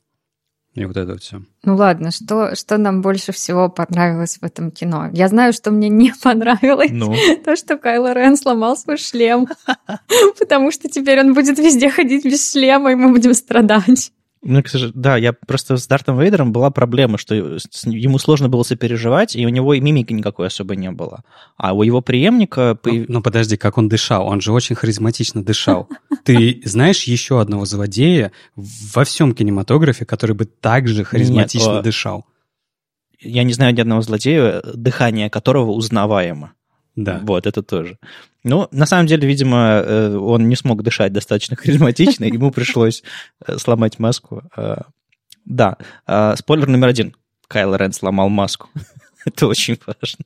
И 0.75 0.87
вот 0.87 0.97
это 0.97 1.13
вот 1.13 1.23
все. 1.23 1.43
Ну 1.65 1.77
ладно, 1.77 2.11
что, 2.11 2.57
что 2.57 2.79
нам 2.79 3.03
больше 3.03 3.31
всего 3.33 3.69
понравилось 3.69 4.39
в 4.41 4.43
этом 4.43 4.71
кино? 4.71 5.11
Я 5.13 5.29
знаю, 5.29 5.53
что 5.53 5.71
мне 5.71 5.91
не 5.91 6.15
понравилось. 6.23 6.91
Ну? 6.91 7.15
То, 7.45 7.57
что 7.57 7.77
Кайло 7.77 8.15
Рен 8.15 8.39
сломал 8.39 8.75
свой 8.75 8.97
шлем. 8.97 9.47
Потому 10.39 10.71
что 10.71 10.89
теперь 10.89 11.21
он 11.21 11.35
будет 11.35 11.59
везде 11.59 11.91
ходить 11.91 12.25
без 12.25 12.51
шлема, 12.51 12.93
и 12.93 12.95
мы 12.95 13.11
будем 13.13 13.35
страдать. 13.35 14.13
Ну, 14.45 14.61
да, 14.95 15.17
я 15.17 15.33
просто 15.33 15.77
с 15.77 15.87
Дартом 15.87 16.19
Вейдером 16.19 16.53
была 16.53 16.71
проблема, 16.71 17.17
что 17.17 17.35
ему 17.35 18.19
сложно 18.19 18.49
было 18.49 18.65
сопереживать, 18.65 19.37
и 19.37 19.47
у 19.47 19.49
него 19.49 19.73
и 19.73 19.81
мимики 19.81 20.13
никакой 20.13 20.49
особо 20.49 20.75
не 20.75 20.91
было. 20.91 21.23
А 21.57 21.73
у 21.75 21.85
его 21.85 22.01
преемника... 22.01 22.77
Ну, 22.85 23.05
ну 23.07 23.23
подожди, 23.23 23.57
как 23.57 23.79
он 23.79 23.89
дышал? 23.89 24.27
Он 24.27 24.41
же 24.41 24.53
очень 24.53 24.75
харизматично 24.75 25.45
дышал. 25.45 25.89
Ты 26.25 26.61
знаешь 26.65 27.05
еще 27.05 27.41
одного 27.41 27.67
злодея 27.67 28.33
во 28.57 29.05
всем 29.05 29.33
кинематографе, 29.33 30.05
который 30.05 30.35
бы 30.35 30.45
так 30.47 30.89
же 30.89 31.05
харизматично 31.05 31.75
Нет, 31.75 31.85
дышал? 31.85 32.27
Я 33.21 33.45
не 33.45 33.53
знаю 33.53 33.73
ни 33.75 33.81
одного 33.81 34.03
злодея, 34.03 34.61
дыхание 34.75 35.31
которого 35.31 35.71
узнаваемо. 35.71 36.53
Да. 36.97 37.21
Вот, 37.23 37.47
это 37.47 37.63
тоже. 37.63 37.99
Ну, 38.45 38.69
на 38.71 38.87
самом 38.87 39.07
деле, 39.07 39.27
видимо, 39.27 39.83
э, 39.85 40.17
он 40.17 40.49
не 40.49 40.57
смог 40.57 40.83
дышать 40.83 41.13
достаточно 41.13 41.57
харизматично, 41.63 42.25
ему 42.25 42.51
пришлось 42.51 43.03
э, 43.47 43.59
сломать 43.59 43.99
маску. 43.99 44.43
Э, 44.57 44.77
да, 45.45 45.77
спойлер 46.37 46.69
номер 46.69 46.89
один. 46.89 47.17
Кайл 47.49 47.75
Рен 47.75 47.93
сломал 47.93 48.29
маску. 48.29 48.69
это 49.25 49.47
очень 49.47 49.79
важно. 49.87 50.25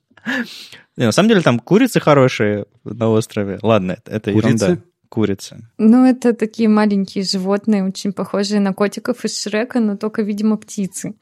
На 0.95 1.11
самом 1.11 1.29
деле, 1.29 1.41
там 1.41 1.59
курицы 1.59 1.99
хорошие 1.99 2.65
на 2.83 3.09
острове. 3.09 3.59
Ладно, 3.61 3.97
это 4.05 4.31
ерунда. 4.31 4.77
Курицы. 5.09 5.65
Ну, 5.77 6.05
это 6.05 6.33
такие 6.33 6.67
маленькие 6.67 7.23
животные, 7.23 7.85
очень 7.85 8.11
похожие 8.11 8.59
на 8.59 8.73
котиков 8.73 9.23
из 9.23 9.41
Шрека, 9.41 9.79
но 9.79 9.95
только, 9.95 10.21
видимо, 10.21 10.57
птицы. 10.57 11.15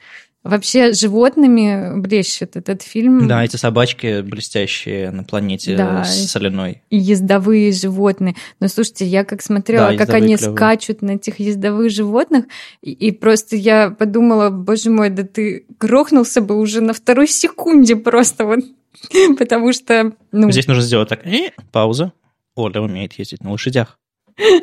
Вообще 0.46 0.94
животными 0.94 2.00
блещет 2.00 2.56
этот 2.56 2.84
фильм. 2.84 3.28
Да, 3.28 3.44
эти 3.44 3.56
собачки 3.56 4.22
блестящие 4.22 5.10
на 5.10 5.24
планете 5.24 5.76
да, 5.76 6.04
соляной. 6.04 6.84
И 6.92 6.98
ездовые 6.98 7.72
животные. 7.72 8.36
Но 8.60 8.68
слушайте, 8.68 9.08
я 9.08 9.26
как 9.26 9.42
смотрела, 9.42 9.92
да, 9.92 9.98
как 9.98 10.10
они 10.10 10.38
клевые. 10.38 10.56
скачут 10.56 11.02
на 11.02 11.12
этих 11.12 11.40
ездовых 11.40 11.90
животных, 11.90 12.46
и, 12.84 12.92
и 12.92 13.12
просто 13.12 13.56
я 13.56 13.90
подумала, 13.90 14.52
боже 14.52 14.92
мой, 14.92 15.10
да 15.10 15.24
ты 15.24 15.66
грохнулся 15.80 16.42
бы 16.42 16.60
уже 16.60 16.80
на 16.80 16.94
второй 16.94 17.28
секунде 17.28 17.96
просто 17.96 18.46
вот. 18.46 18.60
Потому 19.40 19.74
что... 19.74 20.14
Ну... 20.32 20.52
Здесь 20.52 20.68
нужно 20.68 20.84
сделать 20.84 21.10
так, 21.10 21.26
и 21.26 21.54
пауза. 21.72 22.14
Оля 22.54 22.82
умеет 22.82 23.14
ездить 23.14 23.44
на 23.44 23.52
лошадях. 23.52 23.98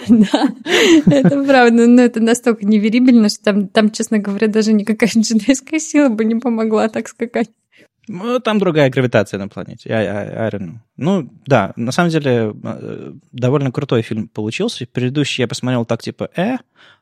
Да, 0.09 0.49
это 1.07 1.45
правда. 1.45 1.87
Но 1.87 2.03
это 2.03 2.21
настолько 2.21 2.67
неверибельно, 2.67 3.29
что 3.29 3.43
там, 3.43 3.69
там, 3.69 3.91
честно 3.91 4.19
говоря, 4.19 4.49
даже 4.49 4.73
никакая 4.73 5.09
джедайская 5.17 5.81
сила 5.81 6.09
бы 6.09 6.25
не 6.25 6.35
помогла 6.35 6.89
так 6.89 7.09
скакать. 7.09 7.51
Ну, 8.09 8.41
там 8.41 8.59
другая 8.59 8.91
гравитация 8.91 9.39
на 9.39 9.49
планете. 9.49 9.91
I, 9.91 10.07
I, 10.07 10.47
I 10.47 10.51
don't 10.51 10.61
know. 10.61 10.75
Ну, 10.97 11.31
да, 11.47 11.73
на 11.77 11.93
самом 11.93 12.11
деле 12.11 12.53
э, 12.63 13.13
довольно 13.31 13.71
крутой 13.71 14.03
фильм 14.03 14.29
получился. 14.29 14.87
Предыдущий 14.87 15.43
я 15.43 15.49
посмотрел 15.49 15.85
так, 15.85 16.03
типа, 16.03 16.29
э, 16.37 16.57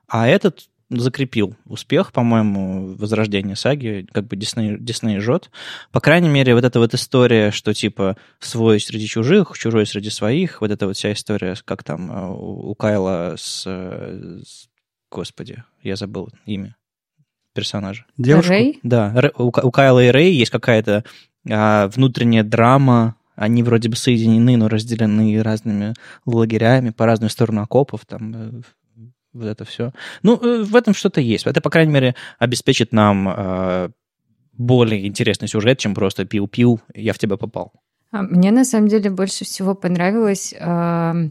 а 0.06 0.28
этот 0.28 0.68
закрепил 0.90 1.56
успех, 1.64 2.12
по-моему, 2.12 2.94
возрождение 2.96 3.56
саги, 3.56 4.06
как 4.12 4.26
бы 4.26 4.36
Дисней, 4.36 4.76
Дисней 4.78 5.20
жжет. 5.20 5.50
По 5.92 6.00
крайней 6.00 6.28
мере, 6.28 6.54
вот 6.54 6.64
эта 6.64 6.80
вот 6.80 6.94
история, 6.94 7.50
что 7.52 7.72
типа 7.72 8.16
свой 8.40 8.80
среди 8.80 9.06
чужих, 9.06 9.56
чужой 9.56 9.86
среди 9.86 10.10
своих, 10.10 10.60
вот 10.60 10.70
эта 10.70 10.86
вот 10.86 10.96
вся 10.96 11.12
история, 11.12 11.54
как 11.64 11.84
там 11.84 12.10
э, 12.10 12.34
у 12.34 12.74
Кайла 12.74 13.34
с, 13.38 13.62
с 13.62 14.68
господи, 15.10 15.62
я 15.82 15.96
забыл 15.96 16.28
имя 16.44 16.76
персонажа. 17.54 18.04
Девушка? 18.16 18.50
Рэй? 18.50 18.80
Да, 18.82 19.30
у, 19.36 19.46
у 19.46 19.70
Кайла 19.70 20.04
и 20.04 20.08
Рэй 20.08 20.32
есть 20.32 20.50
какая-то 20.50 21.04
а, 21.48 21.88
внутренняя 21.88 22.44
драма, 22.44 23.16
они 23.36 23.62
вроде 23.62 23.88
бы 23.88 23.96
соединены, 23.96 24.56
но 24.56 24.68
разделены 24.68 25.42
разными 25.42 25.94
лагерями 26.26 26.90
по 26.90 27.06
разную 27.06 27.30
сторону 27.30 27.62
окопов, 27.62 28.04
там 28.06 28.34
э, 28.34 28.60
вот 29.32 29.46
это 29.46 29.64
все. 29.64 29.92
Ну, 30.22 30.36
э, 30.36 30.62
в 30.62 30.74
этом 30.76 30.94
что-то 30.94 31.20
есть. 31.20 31.46
Это, 31.46 31.60
по 31.60 31.70
крайней 31.70 31.92
мере, 31.92 32.14
обеспечит 32.38 32.92
нам 32.92 33.28
э, 33.28 33.90
более 34.52 35.06
интересный 35.06 35.48
сюжет, 35.48 35.78
чем 35.78 35.94
просто 35.94 36.24
пил-пил, 36.24 36.80
я 36.94 37.12
в 37.12 37.18
тебя 37.18 37.36
попал. 37.36 37.72
А, 38.12 38.22
мне 38.22 38.50
на 38.50 38.64
самом 38.64 38.88
деле 38.88 39.10
больше 39.10 39.44
всего 39.44 39.74
понравилось 39.74 40.52
э, 40.58 41.28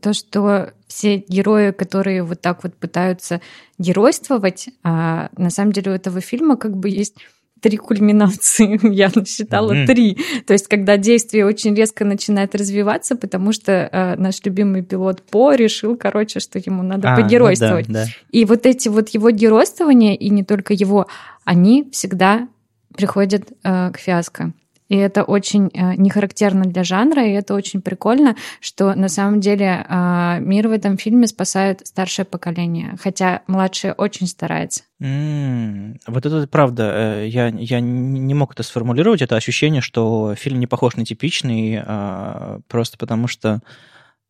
то, 0.00 0.12
что 0.12 0.72
все 0.86 1.16
герои, 1.16 1.72
которые 1.72 2.22
вот 2.22 2.40
так 2.40 2.62
вот 2.62 2.74
пытаются 2.76 3.40
геройствовать, 3.78 4.68
а 4.82 5.30
на 5.36 5.50
самом 5.50 5.72
деле 5.72 5.92
у 5.92 5.94
этого 5.94 6.20
фильма 6.20 6.56
как 6.56 6.76
бы 6.76 6.88
есть 6.88 7.16
три 7.60 7.76
кульминации, 7.76 8.78
я 8.94 9.10
насчитала 9.14 9.72
mm-hmm. 9.72 9.86
три. 9.86 10.18
То 10.46 10.52
есть, 10.52 10.68
когда 10.68 10.96
действие 10.96 11.46
очень 11.46 11.74
резко 11.74 12.04
начинает 12.04 12.54
развиваться, 12.54 13.16
потому 13.16 13.52
что 13.52 13.72
э, 13.72 14.16
наш 14.16 14.44
любимый 14.44 14.82
пилот 14.82 15.22
По 15.22 15.54
решил, 15.54 15.96
короче, 15.96 16.40
что 16.40 16.58
ему 16.58 16.82
надо 16.82 17.12
а, 17.12 17.16
погеройствовать. 17.16 17.88
Ну 17.88 17.94
да, 17.94 18.04
да. 18.04 18.10
И 18.30 18.44
вот 18.44 18.66
эти 18.66 18.88
вот 18.88 19.08
его 19.10 19.30
геройствования, 19.30 20.14
и 20.14 20.30
не 20.30 20.44
только 20.44 20.74
его, 20.74 21.06
они 21.44 21.88
всегда 21.92 22.48
приходят 22.96 23.52
э, 23.62 23.90
к 23.92 23.98
фиаско. 23.98 24.52
И 24.88 24.96
это 24.96 25.22
очень 25.22 25.70
э, 25.74 25.94
не 25.96 26.10
характерно 26.10 26.64
для 26.64 26.82
жанра, 26.82 27.26
и 27.26 27.32
это 27.32 27.54
очень 27.54 27.82
прикольно, 27.82 28.36
что 28.60 28.94
на 28.94 29.08
самом 29.08 29.40
деле 29.40 29.86
э, 29.88 30.38
мир 30.40 30.68
в 30.68 30.72
этом 30.72 30.96
фильме 30.96 31.26
спасает 31.26 31.86
старшее 31.86 32.24
поколение, 32.24 32.96
хотя 33.00 33.42
младшее 33.46 33.92
очень 33.92 34.26
старается. 34.26 34.82
Mm, 35.00 35.98
вот 36.06 36.26
это 36.26 36.46
правда. 36.48 37.20
Э, 37.20 37.28
я, 37.28 37.48
я 37.48 37.80
не 37.80 38.34
мог 38.34 38.52
это 38.52 38.62
сформулировать, 38.62 39.22
это 39.22 39.36
ощущение, 39.36 39.82
что 39.82 40.34
фильм 40.34 40.58
не 40.58 40.66
похож 40.66 40.96
на 40.96 41.04
типичный, 41.04 41.80
а, 41.84 42.60
просто 42.68 42.98
потому 42.98 43.28
что 43.28 43.60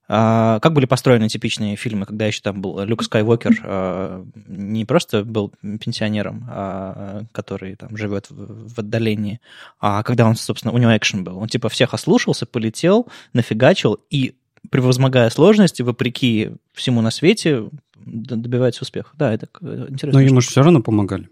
а, 0.08 0.58
как 0.60 0.72
были 0.72 0.86
построены 0.86 1.28
типичные 1.28 1.76
фильмы, 1.76 2.06
когда 2.06 2.26
еще 2.26 2.40
там 2.40 2.62
был 2.62 2.82
Люк 2.84 3.02
Скайуокер, 3.02 3.60
а, 3.62 4.24
не 4.46 4.86
просто 4.86 5.22
был 5.22 5.52
пенсионером, 5.60 6.46
а, 6.48 7.24
который 7.32 7.76
там 7.76 7.94
живет 7.96 8.30
в, 8.30 8.74
в 8.74 8.78
отдалении, 8.78 9.40
а 9.80 10.02
когда 10.02 10.26
он, 10.26 10.36
собственно, 10.36 10.72
у 10.72 10.78
него 10.78 10.96
экшен 10.96 11.24
был. 11.24 11.38
Он 11.38 11.48
типа 11.48 11.68
всех 11.68 11.92
ослушался, 11.92 12.46
полетел, 12.46 13.06
нафигачил 13.34 13.98
и, 14.08 14.34
превозмогая 14.70 15.28
сложности, 15.28 15.82
вопреки 15.82 16.52
всему 16.72 17.02
на 17.02 17.10
свете, 17.10 17.68
добивается 17.96 18.84
успеха. 18.84 19.10
Да, 19.14 19.32
это 19.32 19.48
интересно. 19.60 20.12
Но 20.12 20.20
ему 20.20 20.40
же 20.40 20.48
все 20.48 20.62
равно 20.62 20.80
помогали. 20.80 21.28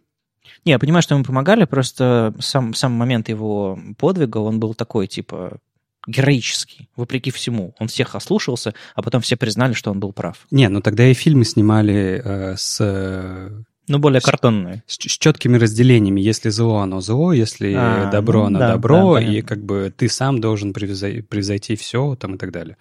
Не, 0.64 0.72
я 0.72 0.78
понимаю, 0.78 1.02
что 1.02 1.14
ему 1.14 1.24
помогали, 1.24 1.64
просто 1.64 2.34
сам, 2.40 2.74
сам 2.74 2.92
момент 2.92 3.28
его 3.28 3.78
подвига, 3.98 4.38
он 4.38 4.60
был 4.60 4.74
такой, 4.74 5.06
типа, 5.06 5.58
героический, 6.07 6.88
вопреки 6.97 7.31
всему. 7.31 7.75
Он 7.79 7.88
всех 7.88 8.14
ослушался, 8.14 8.75
а 8.95 9.03
потом 9.03 9.21
все 9.21 9.37
признали, 9.37 9.73
что 9.73 9.90
он 9.90 10.01
был 10.01 10.12
прав. 10.12 10.47
Не, 10.51 10.69
ну 10.69 10.81
тогда 10.81 11.07
и 11.07 11.14
фильмы 11.14 11.45
снимали 11.45 12.23
э, 12.25 12.57
с... 12.57 12.79
Э, 12.81 13.51
ну, 13.88 13.99
более 13.99 14.21
картонные. 14.21 14.83
С, 14.87 14.95
с 14.95 15.19
четкими 15.19 15.57
разделениями. 15.57 16.21
Если 16.21 16.49
зло, 16.49 16.79
оно 16.79 17.01
зло, 17.01 17.33
если 17.33 17.73
а, 17.77 18.11
добро, 18.11 18.40
ну, 18.40 18.47
оно 18.47 18.59
да, 18.59 18.73
добро, 18.73 19.14
да, 19.14 19.23
и 19.23 19.42
как 19.42 19.64
бы 19.64 19.92
ты 19.97 20.09
сам 20.09 20.40
должен 20.40 20.73
превзойти, 20.73 21.23
превзойти 21.23 21.77
все 21.77 22.16
там 22.16 22.35
и 22.35 22.38
так 22.38 22.51
далее. 22.51 22.77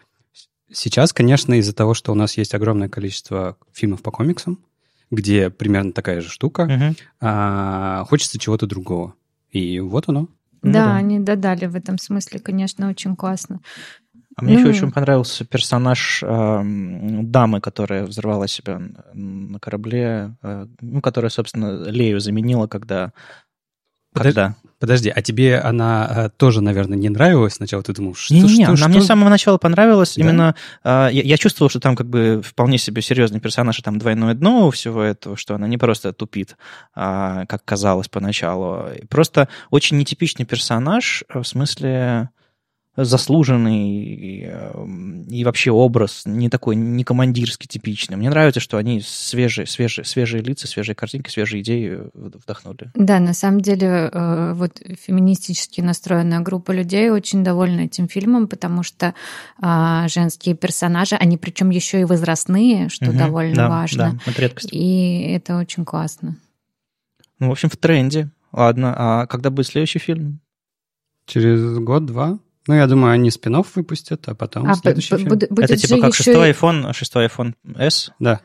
Сейчас, 0.71 1.13
конечно, 1.13 1.53
из-за 1.55 1.73
того, 1.73 1.93
что 1.93 2.11
у 2.11 2.15
нас 2.15 2.37
есть 2.37 2.55
огромное 2.55 2.89
количество 2.89 3.55
фильмов 3.71 4.01
по 4.01 4.11
комиксам, 4.11 4.59
где 5.11 5.51
примерно 5.51 5.91
такая 5.91 6.21
же 6.21 6.29
штука, 6.29 6.61
угу. 6.61 6.95
а, 7.21 8.03
хочется 8.05 8.39
чего-то 8.39 8.65
другого. 8.65 9.13
И 9.51 9.79
вот 9.79 10.09
оно. 10.09 10.27
Ну 10.65 10.73
да, 10.73 10.85
да. 10.85 10.95
они 10.95 11.19
додали 11.19 11.65
в 11.65 11.75
этом 11.75 11.97
смысле, 11.97 12.39
конечно, 12.39 12.89
очень 12.89 13.15
классно. 13.15 13.61
А 14.37 14.43
мне 14.43 14.55
еще 14.55 14.63
Ну. 14.65 14.69
очень 14.69 14.91
понравился 14.91 15.45
персонаж 15.45 16.21
эм, 16.21 17.31
дамы, 17.31 17.61
которая 17.61 18.05
взорвала 18.05 18.47
себя 18.47 18.81
на 19.13 19.59
корабле, 19.59 20.35
э, 20.43 20.67
ну, 20.81 21.01
которая, 21.01 21.29
собственно, 21.29 21.83
Лею 21.89 22.19
заменила, 22.19 22.67
когда... 22.67 23.13
Когда? 24.23 24.55
Подожди, 24.79 25.09
а 25.09 25.21
тебе 25.21 25.57
она 25.57 26.07
э, 26.09 26.29
тоже, 26.35 26.61
наверное, 26.61 26.97
не 26.97 27.09
нравилась 27.09 27.53
сначала? 27.53 27.81
Ты 27.81 27.93
думал, 27.93 28.13
что, 28.13 28.33
Не-не-не, 28.33 28.65
что, 28.65 28.71
она 28.71 28.77
что? 28.77 28.89
мне 28.89 29.01
с 29.01 29.05
самого 29.05 29.29
начала 29.29 29.57
понравилась. 29.57 30.15
Да? 30.15 30.21
Именно 30.21 30.55
э, 30.83 31.09
я, 31.11 31.21
я 31.21 31.37
чувствовал, 31.37 31.69
что 31.69 31.79
там 31.79 31.95
как 31.95 32.07
бы 32.07 32.41
вполне 32.43 32.77
себе 32.77 33.01
серьезный 33.01 33.39
персонаж, 33.39 33.79
и 33.79 33.81
там 33.81 33.97
двойное 33.97 34.33
дно 34.33 34.67
у 34.67 34.71
всего 34.71 35.01
этого, 35.01 35.37
что 35.37 35.55
она 35.55 35.67
не 35.67 35.77
просто 35.77 36.11
тупит, 36.11 36.57
а, 36.93 37.45
как 37.45 37.63
казалось 37.63 38.09
поначалу. 38.09 38.89
Просто 39.09 39.47
очень 39.69 39.97
нетипичный 39.97 40.45
персонаж, 40.45 41.23
э, 41.29 41.39
в 41.39 41.47
смысле 41.47 42.29
заслуженный 42.97 43.89
и, 43.89 44.45
э, 44.47 44.85
и 45.29 45.43
вообще 45.43 45.71
образ 45.71 46.23
не 46.25 46.49
такой, 46.49 46.75
не 46.75 47.03
командирский 47.03 47.67
типичный. 47.67 48.15
Мне 48.15 48.29
нравится, 48.29 48.59
что 48.59 48.77
они 48.77 49.01
свежие, 49.01 49.67
свежие, 49.67 50.05
свежие 50.05 50.41
лица, 50.41 50.67
свежие 50.67 50.95
картинки, 50.95 51.29
свежие 51.29 51.61
идеи 51.61 51.99
вдохнули. 52.13 52.91
Да, 52.93 53.19
на 53.19 53.33
самом 53.33 53.61
деле, 53.61 54.09
э, 54.11 54.53
вот 54.53 54.81
феминистически 55.05 55.81
настроенная 55.81 56.39
группа 56.39 56.71
людей 56.71 57.09
очень 57.09 57.43
довольна 57.43 57.81
этим 57.81 58.07
фильмом, 58.07 58.47
потому 58.47 58.83
что 58.83 59.13
а, 59.59 60.07
женские 60.07 60.55
персонажи, 60.55 61.15
они 61.15 61.37
причем 61.37 61.69
еще 61.69 62.01
и 62.01 62.05
возрастные, 62.05 62.89
что 62.89 63.05
Мгм. 63.07 63.17
довольно 63.17 63.55
Да, 63.55 63.69
важно. 63.69 64.19
Да, 64.25 64.31
это 64.31 64.41
редкость. 64.41 64.69
И 64.71 65.21
это 65.31 65.57
очень 65.57 65.83
классно. 65.85 66.35
Ну, 67.39 67.49
в 67.49 67.51
общем, 67.51 67.69
в 67.69 67.75
тренде. 67.77 68.29
Ладно, 68.53 68.93
а 68.97 69.25
когда 69.27 69.49
будет 69.49 69.67
следующий 69.67 69.99
фильм? 69.99 70.39
Через 71.25 71.77
год-два? 71.79 72.39
Ну, 72.67 72.73
я 72.73 72.87
думаю, 72.87 73.13
они 73.13 73.29
спин 73.31 73.61
выпустят, 73.75 74.27
а 74.27 74.33
потом 74.35 74.67
А, 74.69 74.75
следующий 74.75 75.15
фильм. 75.17 75.29
буд- 75.29 75.47
будет 75.49 75.65
это 75.71 75.77
типа 75.77 76.01
как 76.01 76.15
шестой 76.15 76.49
и- 76.49 76.53
iPhone, 76.53 76.93
шестой 76.93 77.27
iPhone 77.27 77.53
S? 77.77 78.11
Да. 78.19 78.39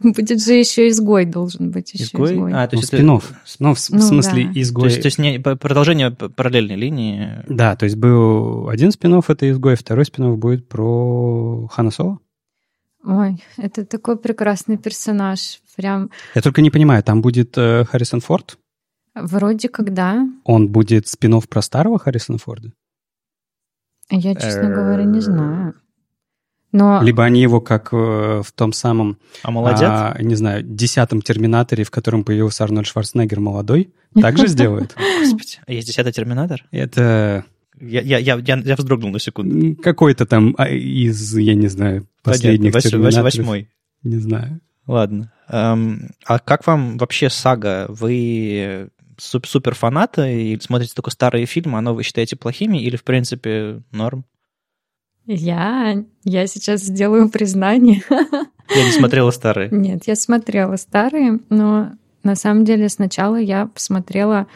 Будет 0.00 0.42
же 0.42 0.52
еще 0.54 0.88
изгой 0.88 1.24
должен 1.24 1.70
быть. 1.70 1.94
Еще 1.94 2.04
Изгой? 2.04 2.34
изгой. 2.34 2.52
А, 2.52 2.66
то 2.68 2.76
Ну, 2.76 2.80
есть 2.82 2.92
это- 2.92 3.02
спин-офф. 3.02 3.32
Ну, 3.60 3.74
в, 3.74 3.78
с- 3.80 3.90
в 3.90 3.94
Ну, 3.94 4.00
смысле, 4.00 4.44
да. 4.52 4.60
изгой. 4.60 4.82
То 4.82 4.86
есть, 4.88 5.02
то 5.02 5.06
есть 5.06 5.18
не, 5.18 5.38
продолжение 5.40 6.10
параллельной 6.10 6.76
линии. 6.76 7.28
Да, 7.48 7.74
то 7.76 7.84
есть 7.84 7.96
был 7.96 8.68
один 8.68 8.90
спин 8.92 9.14
это 9.26 9.50
изгой, 9.50 9.76
второй 9.76 10.04
спин 10.04 10.36
будет 10.36 10.68
про 10.68 11.68
Хана 11.72 11.90
Соло. 11.90 12.18
Ой, 13.04 13.42
это 13.56 13.84
такой 13.84 14.16
прекрасный 14.18 14.78
персонаж. 14.78 15.60
Прям 15.76 16.10
Я 16.34 16.42
только 16.42 16.60
не 16.62 16.70
понимаю, 16.70 17.02
там 17.02 17.22
будет 17.22 17.56
э, 17.58 17.84
Харрисон 17.84 18.20
Форд? 18.20 18.58
вроде 19.14 19.68
когда. 19.68 20.26
Он 20.44 20.68
будет 20.68 21.06
спин 21.08 21.40
про 21.48 21.62
старого 21.62 21.98
Харрисона 21.98 22.38
Форда? 22.38 22.72
Я, 24.10 24.34
честно 24.34 24.66
Э, 24.68 24.74
говоря, 24.74 25.04
не 25.04 25.20
знаю. 25.20 25.74
Но 26.72 27.00
Либо 27.02 27.22
они 27.24 27.40
его, 27.40 27.60
как 27.60 27.90
э, 27.92 28.42
в 28.44 28.50
том 28.52 28.72
самом, 28.72 29.18
А 29.44 29.50
молодец. 29.52 29.82
а, 29.82 30.16
не 30.20 30.34
знаю, 30.34 30.62
десятом 30.64 31.22
Терминаторе, 31.22 31.84
в 31.84 31.90
котором 31.92 32.24
появился 32.24 32.64
Арнольд 32.64 32.86
Шварценеггер 32.88 33.38
молодой, 33.38 33.94
также 34.20 34.48
сделают? 34.48 34.94
Господи, 35.20 35.58
а 35.66 35.72
есть 35.72 35.86
десятый 35.86 36.12
терминатор? 36.12 36.64
Это 36.72 37.44
Я, 37.80 38.00
я, 38.00 38.18
я, 38.18 38.36
я, 38.44 38.56
я 38.56 38.76
вздрогнул 38.76 39.10
на 39.10 39.20
секунду. 39.20 39.76
какой-то 39.82 40.26
там 40.26 40.54
а, 40.58 40.68
из, 40.68 41.36
я 41.38 41.54
не 41.54 41.68
знаю, 41.68 42.08
последних 42.24 42.72
Терминаторов. 42.74 43.24
восьмой. 43.24 43.68
Не 44.02 44.16
знаю. 44.18 44.60
Ладно. 44.88 45.32
Эм, 45.48 46.10
а 46.26 46.38
как 46.40 46.66
вам 46.66 46.98
вообще 46.98 47.30
сага? 47.30 47.86
Вы 47.88 48.90
супер 49.18 49.74
фанаты 49.74 50.42
и 50.42 50.60
смотрите 50.60 50.94
только 50.94 51.10
старые 51.10 51.46
фильмы, 51.46 51.78
а 51.78 51.80
новые 51.80 52.04
считаете 52.04 52.36
плохими 52.36 52.78
или, 52.78 52.96
в 52.96 53.04
принципе, 53.04 53.82
норм? 53.92 54.24
я, 55.26 56.04
я 56.24 56.46
сейчас 56.46 56.82
сделаю 56.82 57.28
признание. 57.30 58.02
Я 58.74 58.84
не 58.84 58.92
смотрела 58.92 59.30
старые. 59.30 59.68
Нет, 59.70 60.04
я 60.06 60.16
смотрела 60.16 60.76
старые, 60.76 61.38
но 61.50 61.92
на 62.22 62.34
самом 62.34 62.64
деле 62.64 62.88
сначала 62.88 63.36
я 63.36 63.66
посмотрела 63.66 64.46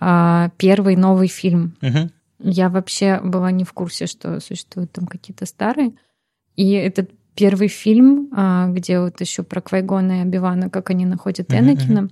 а, 0.00 0.50
первый 0.56 0.96
новый 0.96 1.28
фильм. 1.28 1.76
Мгм. 1.80 2.10
Я 2.40 2.68
вообще 2.68 3.20
была 3.22 3.52
не 3.52 3.64
в 3.64 3.72
курсе, 3.72 4.06
что 4.06 4.40
существуют 4.40 4.92
там 4.92 5.06
какие-то 5.06 5.46
старые. 5.46 5.92
И 6.56 6.72
этот 6.72 7.10
первый 7.34 7.68
фильм, 7.68 8.28
а, 8.32 8.66
где 8.68 8.98
вот 8.98 9.20
еще 9.20 9.42
про 9.44 9.60
Квайгона 9.60 10.18
и 10.18 10.22
Обивана, 10.22 10.68
как 10.70 10.90
они 10.90 11.06
находят 11.06 11.52
Энакина, 11.52 12.00
а, 12.00 12.08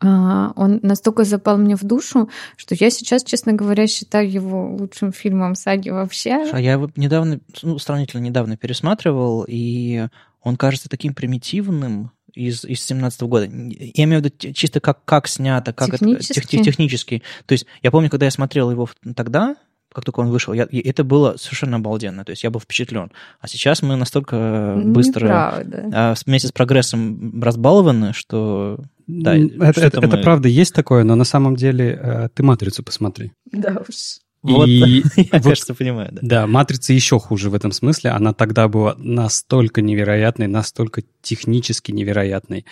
он 0.00 0.80
настолько 0.82 1.24
запал 1.24 1.56
мне 1.58 1.74
в 1.76 1.82
душу, 1.84 2.28
что 2.56 2.74
я 2.78 2.90
сейчас, 2.90 3.24
честно 3.24 3.52
говоря, 3.54 3.86
считаю 3.86 4.30
его 4.30 4.74
лучшим 4.76 5.12
фильмом 5.12 5.54
саги 5.54 5.90
вообще. 5.90 6.48
А 6.52 6.60
я 6.60 6.72
его 6.72 6.90
недавно, 6.96 7.40
ну, 7.62 7.78
сравнительно 7.78 8.20
недавно 8.20 8.56
пересматривал, 8.56 9.44
и 9.48 10.06
он 10.42 10.56
кажется 10.56 10.88
таким 10.88 11.14
примитивным 11.14 12.10
из, 12.34 12.64
из 12.66 12.82
17 12.82 13.22
года. 13.22 13.46
Я 13.46 14.04
имею 14.04 14.20
в 14.20 14.24
виду 14.24 14.52
чисто 14.52 14.80
как, 14.80 15.04
как 15.06 15.26
снято, 15.26 15.72
как 15.72 15.88
это- 15.88 15.98
Технически? 15.98 16.32
тех- 16.34 16.46
тех- 16.46 16.62
технически. 16.64 17.22
То 17.46 17.52
есть 17.52 17.66
я 17.82 17.90
помню, 17.90 18.10
когда 18.10 18.26
я 18.26 18.30
смотрел 18.30 18.70
его 18.70 18.88
тогда, 19.16 19.56
как 19.96 20.04
только 20.04 20.20
он 20.20 20.28
вышел, 20.28 20.52
я, 20.52 20.64
и 20.64 20.78
это 20.78 21.04
было 21.04 21.36
совершенно 21.38 21.76
обалденно. 21.76 22.22
То 22.24 22.30
есть 22.30 22.44
я 22.44 22.50
был 22.50 22.60
впечатлен. 22.60 23.10
А 23.40 23.48
сейчас 23.48 23.80
мы 23.82 23.96
настолько 23.96 24.74
быстро 24.84 25.24
Неправда. 25.26 25.90
а, 25.94 26.14
вместе 26.26 26.48
с 26.48 26.52
прогрессом 26.52 27.42
разбалованы, 27.42 28.12
что 28.12 28.78
Да, 29.06 29.34
это, 29.36 29.80
это- 29.80 29.98
это 30.06 30.16
мы- 30.16 30.22
правда 30.22 30.48
есть 30.48 30.74
такое, 30.74 31.02
но 31.04 31.14
на 31.14 31.24
самом 31.24 31.56
деле 31.56 31.98
э, 32.00 32.28
ты 32.34 32.42
«Матрицу» 32.42 32.82
посмотри. 32.82 33.32
Да 33.52 33.82
уж. 33.88 33.94
Вот, 34.42 34.68
И 34.68 35.02
я, 35.16 35.24
вот- 35.32 35.42
кажется, 35.42 35.74
понимаю. 35.74 36.10
Да. 36.12 36.20
Да, 36.22 36.46
«Матрица» 36.46 36.92
еще 36.92 37.18
хуже 37.18 37.48
в 37.50 37.54
этом 37.54 37.72
смысле. 37.72 38.10
Она 38.10 38.32
тогда 38.34 38.68
была 38.68 38.94
настолько 38.98 39.80
невероятной, 39.82 40.46
настолько 40.46 41.02
технически 41.22 41.90
невероятной. 41.90 42.64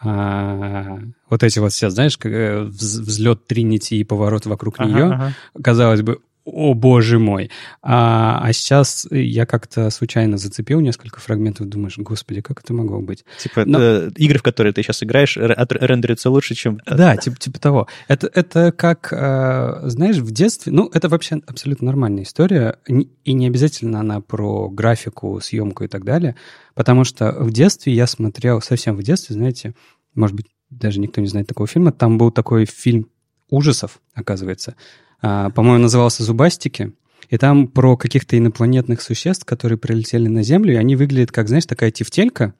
А, 0.00 0.98
вот 1.30 1.42
эти 1.42 1.58
вот 1.60 1.72
все, 1.72 1.88
знаешь, 1.88 2.18
как, 2.18 2.32
э, 2.32 2.64
вз- 2.64 3.00
взлет 3.00 3.46
Тринити 3.46 3.94
и 3.96 4.04
поворот 4.04 4.44
вокруг 4.44 4.74
Ага, 4.78 4.90
нее, 4.90 5.04
ага. 5.04 5.32
казалось 5.62 6.02
бы, 6.02 6.18
о 6.44 6.74
боже 6.74 7.18
мой. 7.18 7.50
А, 7.82 8.40
а 8.42 8.52
сейчас 8.52 9.06
я 9.10 9.46
как-то 9.46 9.90
случайно 9.90 10.36
зацепил 10.36 10.80
несколько 10.80 11.20
фрагментов, 11.20 11.68
думаешь, 11.68 11.96
господи, 11.98 12.40
как 12.42 12.60
это 12.60 12.74
могло 12.74 13.00
быть? 13.00 13.24
Типа 13.38 13.64
Но- 13.64 13.80
э, 13.80 14.10
игры, 14.16 14.38
в 14.38 14.42
которые 14.42 14.72
ты 14.72 14.82
сейчас 14.82 15.02
играешь, 15.02 15.36
рендерятся 15.36 16.30
лучше, 16.30 16.54
чем... 16.54 16.80
Да, 16.86 17.16
типа, 17.16 17.36
типа 17.36 17.58
того. 17.58 17.88
Это, 18.08 18.30
это 18.32 18.72
как, 18.72 19.08
э, 19.12 19.88
знаешь, 19.88 20.16
в 20.16 20.30
детстве, 20.30 20.72
ну, 20.72 20.90
это 20.92 21.08
вообще 21.08 21.40
абсолютно 21.46 21.86
нормальная 21.86 22.24
история, 22.24 22.78
и 22.86 23.32
не 23.32 23.46
обязательно 23.46 24.00
она 24.00 24.20
про 24.20 24.68
графику, 24.68 25.40
съемку 25.40 25.84
и 25.84 25.88
так 25.88 26.04
далее, 26.04 26.36
потому 26.74 27.04
что 27.04 27.32
в 27.32 27.50
детстве 27.50 27.94
я 27.94 28.06
смотрел, 28.06 28.60
совсем 28.60 28.96
в 28.96 29.02
детстве, 29.02 29.34
знаете, 29.34 29.74
может 30.14 30.36
быть, 30.36 30.46
даже 30.70 31.00
никто 31.00 31.20
не 31.20 31.26
знает 31.26 31.46
такого 31.46 31.66
фильма, 31.66 31.92
там 31.92 32.18
был 32.18 32.30
такой 32.30 32.66
фильм 32.66 33.08
ужасов, 33.50 34.00
оказывается, 34.14 34.74
А, 35.22 35.48
по-моему, 35.50 35.82
назывался 35.84 36.22
«Зубастики», 36.22 36.92
и 37.30 37.38
там 37.38 37.66
про 37.68 37.96
каких-то 37.96 38.36
инопланетных 38.36 39.00
существ, 39.00 39.46
которые 39.46 39.78
прилетели 39.78 40.28
на 40.28 40.42
Землю, 40.42 40.74
и 40.74 40.76
они 40.76 40.96
выглядят 40.96 41.32
как, 41.32 41.48
знаешь, 41.48 41.64
такая 41.64 41.90
тефтелька, 41.90 42.52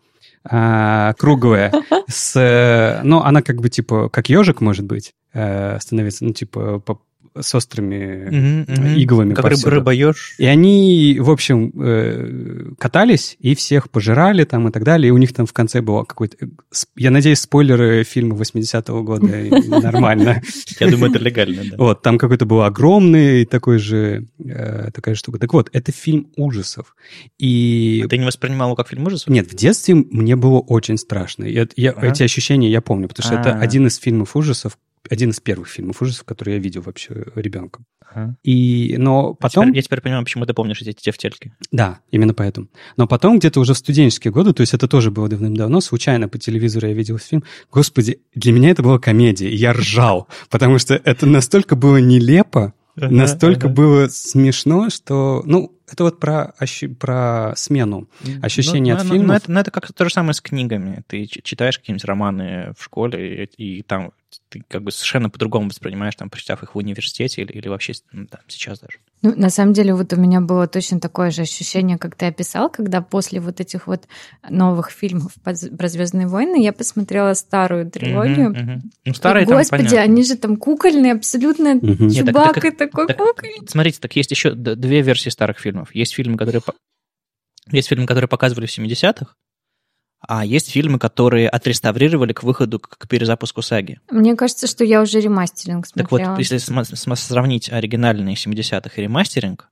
а, 0.44 1.12
круглая, 1.18 1.72
с, 2.08 2.34
э, 2.36 3.00
ну, 3.02 3.20
она 3.20 3.42
как 3.42 3.60
бы 3.60 3.68
типа, 3.68 4.08
как 4.08 4.28
ежик, 4.30 4.60
может 4.62 4.86
быть, 4.86 5.12
э, 5.34 5.78
становится, 5.80 6.24
ну, 6.24 6.32
типа, 6.32 6.78
по- 6.80 7.00
с 7.40 7.54
острыми 7.54 8.28
Мгм, 8.30 8.60
мгм. 8.68 8.96
иглами 8.96 9.34
Как 9.34 9.44
рыб, 9.44 9.52
повсюду. 9.54 9.70
рыбоеж. 9.70 10.34
И 10.38 10.44
они, 10.44 11.18
в 11.20 11.30
общем, 11.30 11.72
э, 11.80 12.70
катались 12.78 13.36
и 13.40 13.54
всех 13.54 13.90
пожирали 13.90 14.44
там 14.44 14.68
и 14.68 14.70
так 14.70 14.84
далее. 14.84 15.08
И 15.08 15.10
у 15.10 15.16
них 15.18 15.32
там 15.32 15.46
в 15.46 15.52
конце 15.52 15.80
было 15.80 16.04
какой-то... 16.04 16.36
э, 16.44 16.48
Я 16.96 17.10
надеюсь, 17.10 17.40
спойлеры 17.40 18.04
фильма 18.04 18.36
80-го 18.36 19.02
года 19.02 19.26
нормально. 19.82 20.42
Я 20.80 20.90
думаю, 20.90 21.10
это 21.10 21.18
легально, 21.22 21.62
да. 21.70 21.76
Вот, 21.76 22.02
там 22.02 22.18
какой-то 22.18 22.46
был 22.46 22.62
огромный 22.62 23.44
такой 23.44 23.78
же, 23.78 24.26
э, 24.38 24.90
такая 24.92 25.14
штука. 25.14 25.38
Так 25.38 25.52
вот, 25.52 25.70
это 25.72 25.92
фильм 25.92 26.28
ужасов. 26.36 26.94
И 27.38 28.02
А 28.04 28.08
Ты 28.08 28.18
не 28.18 28.24
воспринимал 28.26 28.68
его 28.68 28.76
как 28.76 28.88
фильм 28.88 29.06
ужасов? 29.06 29.28
нет, 29.28 29.50
в 29.50 29.54
детстве 29.54 29.94
мне 29.94 30.36
было 30.36 30.60
очень 30.60 30.96
страшно. 30.98 31.44
Эти 31.44 32.22
ощущения 32.22 32.70
я 32.70 32.80
помню, 32.80 33.08
потому 33.08 33.26
что 33.26 33.34
это 33.40 33.52
А. 33.54 33.60
один 33.60 33.86
из 33.86 33.96
фильмов 33.96 34.36
ужасов, 34.36 34.78
один 35.10 35.30
из 35.30 35.40
первых 35.40 35.68
фильмов 35.68 36.00
ужасов, 36.02 36.24
которые 36.24 36.56
я 36.56 36.62
видел 36.62 36.82
вообще 36.82 37.26
ребенком. 37.34 37.84
Ага. 38.00 38.36
И, 38.42 38.94
но 38.98 39.30
Я 39.30 39.34
потом... 39.40 39.64
теперь- 39.66 39.76
Я 39.76 39.82
теперь 39.82 40.00
понимаю, 40.00 40.24
почему 40.24 40.46
ты 40.46 40.54
помнишь 40.54 40.80
эти 40.82 40.92
тефтельки. 40.92 41.52
Да, 41.72 42.00
именно 42.10 42.32
поэтому. 42.34 42.68
Но 42.96 43.06
потом 43.06 43.38
где-то 43.38 43.60
уже 43.60 43.74
в 43.74 43.78
студенческие 43.78 44.32
годы, 44.32 44.52
то 44.52 44.60
есть 44.60 44.72
это 44.74 44.88
тоже 44.88 45.10
было 45.10 45.28
давным-давно, 45.28 45.80
случайно 45.80 46.28
по 46.28 46.38
телевизору 46.38 46.86
я 46.88 46.94
видел 46.94 47.18
фильм. 47.18 47.44
Господи, 47.72 48.20
для 48.34 48.52
меня 48.52 48.70
это 48.70 48.82
была 48.82 48.98
комедия, 48.98 49.52
я 49.52 49.72
ржал, 49.72 50.28
потому 50.50 50.78
что 50.78 50.94
это 50.94 51.26
настолько 51.26 51.76
было 51.76 51.98
нелепо, 51.98 52.72
настолько 52.96 53.66
ага. 53.66 53.74
было 53.74 54.08
смешно, 54.08 54.88
что... 54.90 55.42
Ну, 55.44 55.72
это 55.90 56.04
вот 56.04 56.18
про, 56.20 56.54
ощу- 56.60 56.94
про 56.94 57.52
смену. 57.56 58.08
Ощущение 58.40 58.94
Ну, 58.94 59.00
от 59.00 59.06
ну, 59.06 59.12
ну, 59.14 59.18
фильмов. 59.20 59.36
это, 59.36 59.50
ну, 59.52 59.60
это 59.60 59.70
как 59.70 59.92
то 59.92 60.04
же 60.04 60.10
самое 60.12 60.32
с 60.34 60.40
книгами. 60.40 61.02
Ты 61.08 61.26
читаешь 61.26 61.78
какие-нибудь 61.78 62.04
романы 62.04 62.72
в 62.78 62.82
школе, 62.82 63.44
и, 63.58 63.78
и 63.78 63.82
там 63.82 64.12
ты 64.48 64.62
как 64.68 64.82
бы 64.82 64.90
совершенно 64.90 65.30
по-другому 65.30 65.68
воспринимаешь, 65.68 66.14
там, 66.16 66.30
прочитав 66.30 66.62
их 66.62 66.74
в 66.74 66.78
университете 66.78 67.42
или, 67.42 67.52
или 67.52 67.68
вообще 67.68 67.94
ну, 68.12 68.26
там, 68.26 68.40
сейчас 68.48 68.80
даже. 68.80 68.98
Ну, 69.22 69.34
на 69.36 69.50
самом 69.50 69.72
деле, 69.72 69.94
вот 69.94 70.12
у 70.12 70.16
меня 70.16 70.40
было 70.40 70.66
точно 70.66 71.00
такое 71.00 71.30
же 71.30 71.42
ощущение, 71.42 71.98
как 71.98 72.14
ты 72.14 72.26
описал, 72.26 72.70
когда 72.70 73.00
после 73.00 73.40
вот 73.40 73.60
этих 73.60 73.86
вот 73.86 74.04
новых 74.48 74.90
фильмов 74.90 75.34
про 75.42 75.88
Звездные 75.88 76.26
войны 76.26 76.62
я 76.62 76.72
посмотрела 76.72 77.34
старую 77.34 77.90
трилогию. 77.90 78.50
Uh-huh, 78.50 78.76
uh-huh. 78.76 78.80
Ну, 79.06 79.14
старые 79.14 79.44
и, 79.44 79.46
Господи, 79.46 79.88
там, 79.88 79.98
они 79.98 80.24
же 80.24 80.36
там 80.36 80.56
кукольные, 80.56 81.12
абсолютно 81.12 81.76
uh-huh. 81.76 82.10
Чубакка 82.10 82.60
Нет, 82.68 82.78
так, 82.78 82.90
такой 82.90 83.06
так, 83.06 83.16
кукольный. 83.16 83.66
Смотрите, 83.66 83.98
так 84.00 84.14
есть 84.16 84.30
еще 84.30 84.52
две 84.54 85.00
версии 85.02 85.30
старых 85.30 85.58
фильмов. 85.58 85.94
Есть 85.94 86.14
фильмы, 86.14 86.36
которые 86.36 86.62
есть 87.70 87.88
фильмы, 87.88 88.06
которые 88.06 88.28
показывали 88.28 88.66
в 88.66 88.78
70-х, 88.78 89.34
а 90.28 90.44
есть 90.44 90.70
фильмы, 90.70 90.98
которые 90.98 91.48
отреставрировали 91.48 92.32
к 92.32 92.42
выходу, 92.42 92.78
к 92.78 93.08
перезапуску 93.08 93.62
саги. 93.62 94.00
Мне 94.10 94.36
кажется, 94.36 94.66
что 94.66 94.84
я 94.84 95.02
уже 95.02 95.20
ремастеринг 95.20 95.86
смотрела. 95.86 96.18
Так 96.18 96.28
вот, 96.30 96.38
если 96.38 96.58
сравнить 97.14 97.72
оригинальные 97.72 98.36
70-х 98.36 98.90
и 98.96 99.02
ремастеринг, 99.02 99.68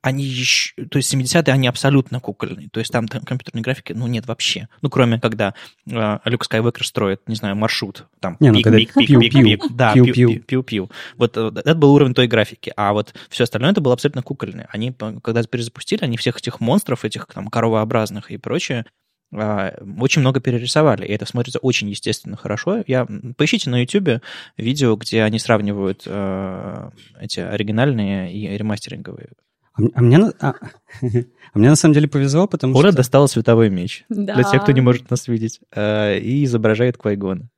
они 0.00 0.24
еще... 0.24 0.74
То 0.86 0.98
есть 0.98 1.12
70-е, 1.12 1.52
они 1.52 1.66
абсолютно 1.66 2.20
кукольные. 2.20 2.68
То 2.70 2.78
есть 2.80 2.92
там, 2.92 3.08
там 3.08 3.22
компьютерной 3.22 3.62
графики, 3.62 3.92
ну, 3.92 4.06
нет 4.06 4.26
вообще. 4.26 4.68
Ну, 4.80 4.90
кроме 4.90 5.18
когда 5.20 5.54
э, 5.90 6.18
Люк 6.24 6.44
Скайуокер 6.44 6.86
строит, 6.86 7.22
не 7.26 7.34
знаю, 7.34 7.56
маршрут. 7.56 8.06
Там, 8.20 8.36
не, 8.38 8.50
ну, 8.50 8.62
когда 8.62 8.78
пик, 8.78 8.94
пик, 8.94 9.08
пик, 9.08 9.32
пик, 9.32 9.72
Да, 9.72 9.94
пиу-пиу. 9.94 10.90
Вот 11.16 11.36
э, 11.36 11.50
это 11.52 11.74
был 11.74 11.92
уровень 11.92 12.14
той 12.14 12.28
графики. 12.28 12.72
А 12.76 12.92
вот 12.92 13.12
все 13.28 13.44
остальное 13.44 13.72
это 13.72 13.80
было 13.80 13.94
абсолютно 13.94 14.22
кукольное. 14.22 14.68
Они, 14.70 14.92
когда 14.92 15.42
перезапустили, 15.42 16.04
они 16.04 16.16
всех 16.16 16.38
этих 16.38 16.60
монстров, 16.60 17.04
этих 17.04 17.26
там 17.26 17.48
коровообразных 17.48 18.30
и 18.30 18.36
прочее, 18.36 18.86
очень 19.30 20.20
много 20.20 20.40
перерисовали, 20.40 21.06
и 21.06 21.12
это 21.12 21.26
смотрится 21.26 21.58
очень 21.58 21.88
естественно 21.88 22.36
хорошо. 22.36 22.82
Я, 22.86 23.06
поищите 23.36 23.68
на 23.70 23.82
YouTube 23.82 24.22
видео, 24.56 24.96
где 24.96 25.22
они 25.22 25.38
сравнивают 25.38 26.04
э, 26.06 26.90
эти 27.20 27.40
оригинальные 27.40 28.32
и 28.32 28.56
ремастеринговые. 28.56 29.28
А, 29.74 29.82
а, 29.94 30.00
мне, 30.02 30.18
а, 30.40 30.54
а 31.02 31.58
мне 31.58 31.68
на 31.68 31.76
самом 31.76 31.94
деле 31.94 32.08
повезло, 32.08 32.48
потому 32.48 32.76
Ура 32.76 32.88
что... 32.88 32.96
достала 32.96 33.26
световой 33.26 33.70
меч, 33.70 34.04
да. 34.08 34.34
для 34.34 34.44
тех, 34.44 34.62
кто 34.62 34.72
не 34.72 34.80
может 34.80 35.10
нас 35.10 35.28
видеть, 35.28 35.60
э, 35.74 36.18
и 36.18 36.44
изображает 36.44 36.96
Квайгона. 36.96 37.48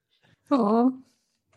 О, 0.50 0.90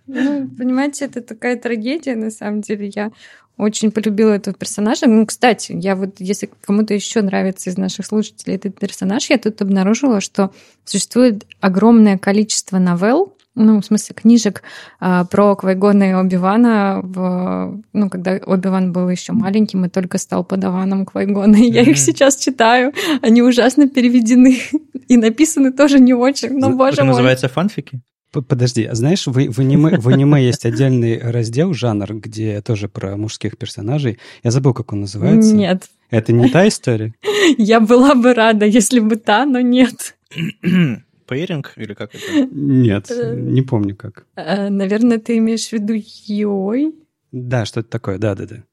ну, 0.08 0.50
понимаете, 0.50 1.06
это 1.06 1.22
такая 1.22 1.58
трагедия, 1.58 2.16
на 2.16 2.30
самом 2.30 2.62
деле. 2.62 2.92
Я 2.94 3.12
очень 3.58 3.92
полюбила 3.92 4.32
этого 4.32 4.56
персонажа. 4.56 5.08
Ну, 5.08 5.26
кстати, 5.26 5.74
я 5.74 5.96
вот, 5.96 6.16
если 6.20 6.50
кому-то 6.66 6.94
еще 6.94 7.22
нравится 7.22 7.70
из 7.70 7.78
наших 7.78 8.06
слушателей 8.06 8.56
этот 8.56 8.78
персонаж, 8.80 9.30
я 9.30 9.38
тут 9.38 9.62
обнаружила, 9.62 10.22
что 10.22 10.52
существует 10.86 11.46
огромное 11.62 12.18
количество 12.18 12.80
новелл, 12.80 13.34
ну, 13.56 13.82
в 13.82 13.86
смысле, 13.86 14.16
книжек 14.16 14.64
а, 15.00 15.26
про 15.26 15.56
Квайгона 15.56 16.10
и 16.10 16.14
Оби-Вана, 16.14 17.02
в, 17.04 17.84
ну, 17.94 18.10
когда 18.10 18.40
Оби-Ван 18.44 18.92
был 18.92 19.08
еще 19.10 19.34
маленьким 19.34 19.86
и 19.86 19.90
только 19.90 20.18
стал 20.18 20.44
подаваном 20.44 21.06
Квайгона. 21.06 21.58
И 21.58 21.70
я 21.70 21.84
их 21.84 22.00
сейчас 22.00 22.38
читаю. 22.38 22.94
Они 23.22 23.44
ужасно 23.44 23.88
переведены 23.88 24.60
и 25.08 25.18
написаны 25.18 25.72
тоже 25.72 26.00
не 26.00 26.16
очень, 26.16 26.58
но, 26.58 26.72
боже 26.72 26.94
Это 26.94 27.04
мой. 27.04 27.12
называется 27.12 27.48
фанфики? 27.48 28.02
Подожди, 28.42 28.84
а 28.86 28.96
знаешь, 28.96 29.28
в, 29.28 29.34
в, 29.34 29.60
аниме, 29.60 29.98
в 30.00 30.08
аниме 30.08 30.44
есть 30.44 30.66
отдельный 30.66 31.20
раздел, 31.20 31.74
жанр, 31.74 32.16
где 32.16 32.62
тоже 32.62 32.90
про 32.90 33.16
мужских 33.16 33.58
персонажей. 33.58 34.18
Я 34.44 34.52
забыл, 34.52 34.74
как 34.74 34.92
он 34.92 35.02
называется. 35.02 35.54
Нет. 35.54 35.84
Это 36.10 36.34
не 36.34 36.50
та 36.50 36.68
история? 36.68 37.14
Я 37.58 37.80
была 37.80 38.16
бы 38.16 38.34
рада, 38.34 38.66
если 38.66 39.00
бы 39.00 39.16
та, 39.16 39.46
но 39.46 39.62
нет. 39.62 40.16
Пейринг 41.28 41.74
или 41.76 41.94
как 41.94 42.12
это? 42.16 42.48
Нет, 42.52 43.10
э, 43.10 43.36
не 43.36 43.62
помню 43.62 43.96
как. 43.96 44.26
Э, 44.36 44.70
наверное, 44.70 45.20
ты 45.20 45.38
имеешь 45.38 45.70
в 45.70 45.74
виду 45.74 45.94
Йой? 46.28 46.94
Да, 47.32 47.66
что-то 47.66 47.90
такое, 47.90 48.18
да-да-да. 48.18 48.64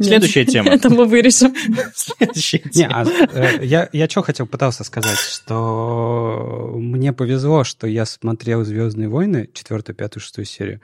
Следующая 0.00 0.44
тема. 0.44 0.68
Это 0.70 0.90
мы 0.90 1.06
вырежем. 1.06 1.54
Следующая 1.94 2.58
тема. 2.58 3.04
Не, 3.04 3.12
а, 3.12 3.58
э, 3.58 3.64
я, 3.64 3.88
я 3.92 4.08
что 4.08 4.22
хотел, 4.22 4.46
пытался 4.46 4.84
сказать, 4.84 5.18
что 5.18 6.74
мне 6.76 7.12
повезло, 7.12 7.64
что 7.64 7.86
я 7.86 8.06
смотрел 8.06 8.64
«Звездные 8.64 9.08
войны», 9.08 9.48
четвертую, 9.52 9.96
пятую, 9.96 10.22
шестую 10.22 10.44
серию, 10.44 10.80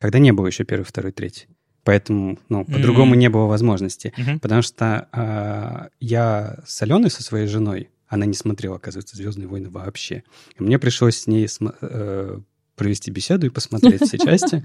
когда 0.00 0.18
не 0.18 0.32
было 0.32 0.46
еще 0.46 0.64
первый, 0.64 0.84
второй, 0.84 1.12
третий. 1.12 1.46
Поэтому, 1.84 2.38
ну, 2.48 2.64
по-другому 2.64 3.14
mm-hmm. 3.14 3.18
не 3.18 3.28
было 3.28 3.44
возможности. 3.44 4.12
Mm-hmm. 4.16 4.38
Потому 4.40 4.62
что 4.62 5.08
э, 5.12 5.88
я 6.00 6.58
с 6.66 6.80
Аленой, 6.82 7.10
со 7.10 7.22
своей 7.22 7.46
женой, 7.46 7.90
она 8.08 8.26
не 8.26 8.34
смотрела, 8.34 8.76
оказывается, 8.76 9.16
«Звездные 9.16 9.48
войны» 9.48 9.68
вообще. 9.68 10.24
И 10.58 10.62
мне 10.62 10.78
пришлось 10.78 11.18
с 11.18 11.26
ней 11.26 11.46
э, 11.82 12.38
провести 12.74 13.10
беседу 13.10 13.46
и 13.46 13.50
посмотреть 13.50 14.02
все 14.02 14.18
части. 14.24 14.64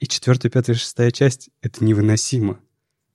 И 0.00 0.06
четвертая, 0.06 0.50
пятая, 0.50 0.74
шестая 0.74 1.10
часть— 1.10 1.50
это 1.62 1.84
невыносимо. 1.84 2.58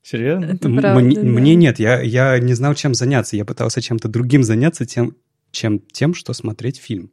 Серьезно? 0.04 0.46
Это 0.46 0.70
правда, 0.70 1.00
мне, 1.00 1.16
да. 1.16 1.22
мне 1.24 1.56
нет, 1.56 1.80
я, 1.80 2.00
я 2.00 2.38
не 2.38 2.54
знал, 2.54 2.76
чем 2.76 2.94
заняться. 2.94 3.36
Я 3.36 3.44
пытался 3.44 3.82
чем-то 3.82 4.08
другим 4.08 4.44
заняться, 4.44 4.86
тем, 4.86 5.18
чем 5.50 5.80
тем, 5.80 6.14
что 6.14 6.34
смотреть 6.34 6.78
фильм. 6.78 7.12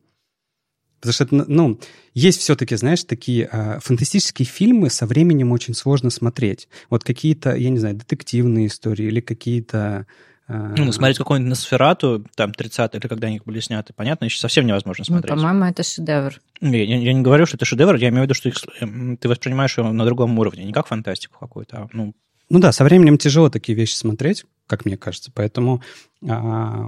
Потому 1.01 1.15
что, 1.15 1.25
это, 1.25 1.45
ну, 1.49 1.81
есть 2.13 2.41
все-таки, 2.41 2.77
знаешь, 2.77 3.03
такие 3.03 3.49
а, 3.51 3.81
фантастические 3.81 4.47
фильмы 4.47 4.91
со 4.91 5.07
временем 5.07 5.53
очень 5.53 5.75
сложно 5.75 6.11
смотреть. 6.11 6.69
Вот 6.91 7.03
какие-то, 7.03 7.57
я 7.57 7.71
не 7.71 7.79
знаю, 7.79 7.97
детективные 7.97 8.67
истории 8.67 9.07
или 9.07 9.21
какие-то 9.21 10.07
ну, 10.53 10.93
смотреть 10.93 11.19
какую-нибудь 11.19 11.51
Носферату, 11.51 12.25
там, 12.35 12.53
30 12.53 12.95
или 12.95 13.07
когда 13.07 13.29
они 13.29 13.41
были 13.45 13.61
сняты, 13.61 13.93
понятно, 13.93 14.27
еще 14.27 14.39
совсем 14.39 14.67
невозможно 14.67 15.05
ну, 15.07 15.15
смотреть. 15.15 15.35
Ну, 15.35 15.37
по-моему, 15.37 15.65
это 15.65 15.83
шедевр. 15.83 16.41
Я, 16.61 16.85
я, 16.85 16.99
я 16.99 17.13
не 17.13 17.23
говорю, 17.23 17.47
что 17.47 17.57
это 17.57 17.65
шедевр, 17.65 17.95
я 17.97 18.09
имею 18.09 18.23
в 18.23 18.25
виду, 18.25 18.35
что 18.35 18.49
их, 18.49 18.57
эм, 18.81 19.17
ты 19.17 19.29
воспринимаешь 19.29 19.77
его 19.79 19.93
на 19.93 20.05
другом 20.05 20.39
уровне, 20.39 20.65
не 20.65 20.73
как 20.73 20.87
фантастику 20.87 21.39
какую-то, 21.39 21.79
а, 21.79 21.89
ну... 21.93 22.15
Ну 22.51 22.59
да, 22.59 22.71
со 22.73 22.85
временем 22.85 23.17
тяжело 23.17 23.49
такие 23.49 23.75
вещи 23.75 23.95
смотреть, 23.95 24.45
как 24.67 24.85
мне 24.85 24.97
кажется, 24.97 25.31
поэтому... 25.35 25.83
А, 26.29 26.87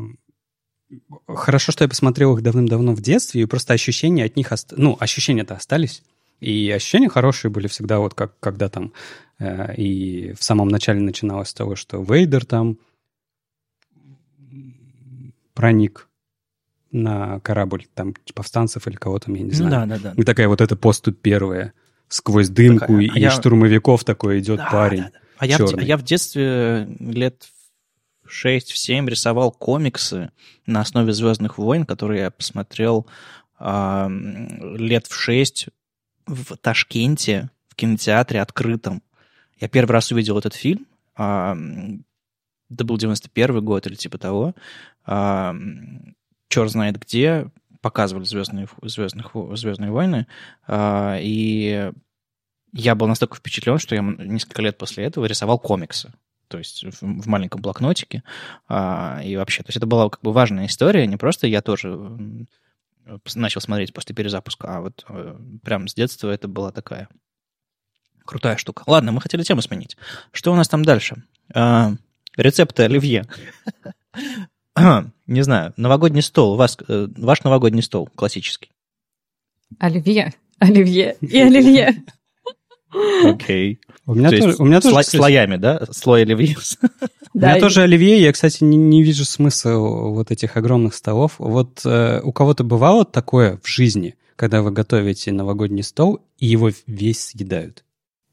хорошо, 1.26 1.72
что 1.72 1.84
я 1.84 1.88
посмотрел 1.88 2.36
их 2.36 2.42
давным-давно 2.42 2.92
в 2.92 3.00
детстве, 3.00 3.42
и 3.42 3.46
просто 3.46 3.72
ощущения 3.72 4.24
от 4.24 4.36
них... 4.36 4.52
Ост... 4.52 4.74
Ну, 4.76 4.96
ощущения-то 4.98 5.54
остались. 5.54 6.02
И 6.40 6.70
ощущения 6.70 7.08
хорошие 7.08 7.50
были 7.50 7.68
всегда, 7.68 7.98
вот 7.98 8.14
как 8.14 8.38
когда 8.40 8.68
там 8.68 8.92
э, 9.38 9.74
и 9.76 10.32
в 10.32 10.42
самом 10.44 10.68
начале 10.68 11.00
начиналось 11.00 11.48
с 11.48 11.54
того, 11.54 11.76
что 11.76 12.02
Вейдер 12.02 12.44
там 12.44 12.78
проник 15.54 16.08
на 16.92 17.40
корабль 17.40 17.86
там 17.94 18.14
повстанцев 18.34 18.86
или 18.86 18.94
кого 18.94 19.18
там, 19.18 19.34
я 19.34 19.42
не 19.42 19.50
ну 19.50 19.56
знаю. 19.56 19.86
Ну, 19.86 19.94
да, 19.94 19.98
да, 19.98 20.14
да. 20.14 20.20
И 20.20 20.24
такая 20.24 20.48
вот 20.48 20.60
эта 20.60 20.76
поступь 20.76 21.18
первая. 21.20 21.72
Сквозь 22.08 22.48
дымку 22.48 22.80
такая, 22.80 23.00
и, 23.00 23.10
а 23.10 23.18
я... 23.18 23.30
штурмовиков 23.30 24.04
такой 24.04 24.38
идет 24.38 24.58
да, 24.58 24.68
парень. 24.70 25.02
Да, 25.02 25.10
да. 25.12 25.18
А 25.38 25.46
я, 25.46 25.58
в, 25.58 25.74
а 25.74 25.82
я 25.82 25.96
в 25.96 26.02
детстве 26.02 26.88
лет 27.00 27.48
в 28.24 28.46
6-7 28.46 29.08
рисовал 29.08 29.50
комиксы 29.50 30.30
на 30.66 30.80
основе 30.80 31.12
Звездных 31.12 31.58
войн, 31.58 31.84
которые 31.84 32.22
я 32.22 32.30
посмотрел 32.30 33.06
э, 33.58 34.06
лет 34.76 35.06
в 35.06 35.14
6 35.14 35.68
в 36.26 36.56
Ташкенте, 36.56 37.50
в 37.68 37.74
кинотеатре 37.74 38.40
открытом. 38.40 39.02
Я 39.58 39.68
первый 39.68 39.92
раз 39.92 40.12
увидел 40.12 40.38
этот 40.38 40.54
фильм. 40.54 40.86
Э, 41.18 41.54
это 42.74 42.84
был 42.84 42.98
91 42.98 43.64
год 43.64 43.86
или 43.86 43.94
типа 43.94 44.18
того, 44.18 44.54
а, 45.04 45.54
черт 46.48 46.70
знает 46.70 46.98
где, 47.00 47.50
показывали 47.80 48.24
Звездные, 48.24 48.68
Звездных, 48.82 49.32
Звездные 49.52 49.90
войны, 49.90 50.26
а, 50.66 51.18
и 51.20 51.92
я 52.72 52.94
был 52.94 53.06
настолько 53.06 53.36
впечатлен, 53.36 53.78
что 53.78 53.94
я 53.94 54.02
несколько 54.02 54.62
лет 54.62 54.78
после 54.78 55.04
этого 55.04 55.26
рисовал 55.26 55.58
комиксы 55.58 56.12
то 56.48 56.58
есть 56.58 56.84
в, 56.84 57.02
в 57.02 57.26
маленьком 57.26 57.62
блокнотике. 57.62 58.22
А, 58.68 59.20
и 59.24 59.34
вообще, 59.34 59.62
то 59.64 59.70
есть 59.70 59.78
это 59.78 59.86
была 59.86 60.08
как 60.08 60.20
бы 60.20 60.32
важная 60.32 60.66
история, 60.66 61.04
не 61.06 61.16
просто 61.16 61.48
я 61.48 61.62
тоже 61.62 61.98
начал 63.34 63.60
смотреть 63.60 63.92
после 63.92 64.14
перезапуска, 64.14 64.76
а 64.76 64.80
вот 64.80 65.04
э, 65.08 65.36
прям 65.62 65.88
с 65.88 65.94
детства 65.94 66.30
это 66.30 66.48
была 66.48 66.70
такая 66.70 67.08
крутая 68.24 68.56
штука. 68.56 68.82
Ладно, 68.86 69.12
мы 69.12 69.20
хотели 69.20 69.42
тему 69.42 69.62
сменить. 69.62 69.96
Что 70.32 70.52
у 70.52 70.56
нас 70.56 70.68
там 70.68 70.84
дальше? 70.84 71.22
А, 71.52 71.92
Рецепты 72.36 72.84
оливье. 72.84 73.26
Не 75.26 75.42
знаю, 75.42 75.72
новогодний 75.76 76.22
стол. 76.22 76.54
У 76.54 76.56
вас, 76.56 76.76
э, 76.88 77.08
ваш 77.16 77.44
новогодний 77.44 77.82
стол 77.82 78.08
классический. 78.14 78.70
Оливье, 79.78 80.34
оливье 80.58 81.16
и 81.20 81.40
оливье. 81.40 82.02
Окей. 83.24 83.80
У 84.06 84.14
меня 84.14 84.30
тоже, 84.30 84.56
у 84.58 84.64
меня 84.64 84.80
тоже 84.80 84.94
сло, 84.94 85.02
слоями, 85.02 85.56
да? 85.56 85.86
Слой 85.90 86.22
оливье. 86.22 86.56
У 87.34 87.38
меня 87.38 87.58
тоже 87.58 87.82
оливье. 87.82 88.20
Я, 88.20 88.32
кстати, 88.32 88.62
не, 88.62 88.76
не 88.76 89.02
вижу 89.02 89.24
смысла 89.24 89.72
вот 89.72 90.30
этих 90.30 90.56
огромных 90.56 90.94
столов. 90.94 91.34
Вот 91.38 91.80
э, 91.84 92.20
у 92.22 92.32
кого-то 92.32 92.62
бывало 92.62 93.04
такое 93.04 93.58
в 93.60 93.68
жизни, 93.68 94.14
когда 94.36 94.62
вы 94.62 94.70
готовите 94.70 95.32
новогодний 95.32 95.82
стол, 95.82 96.20
и 96.38 96.46
его 96.46 96.70
весь 96.86 97.20
съедают? 97.20 97.84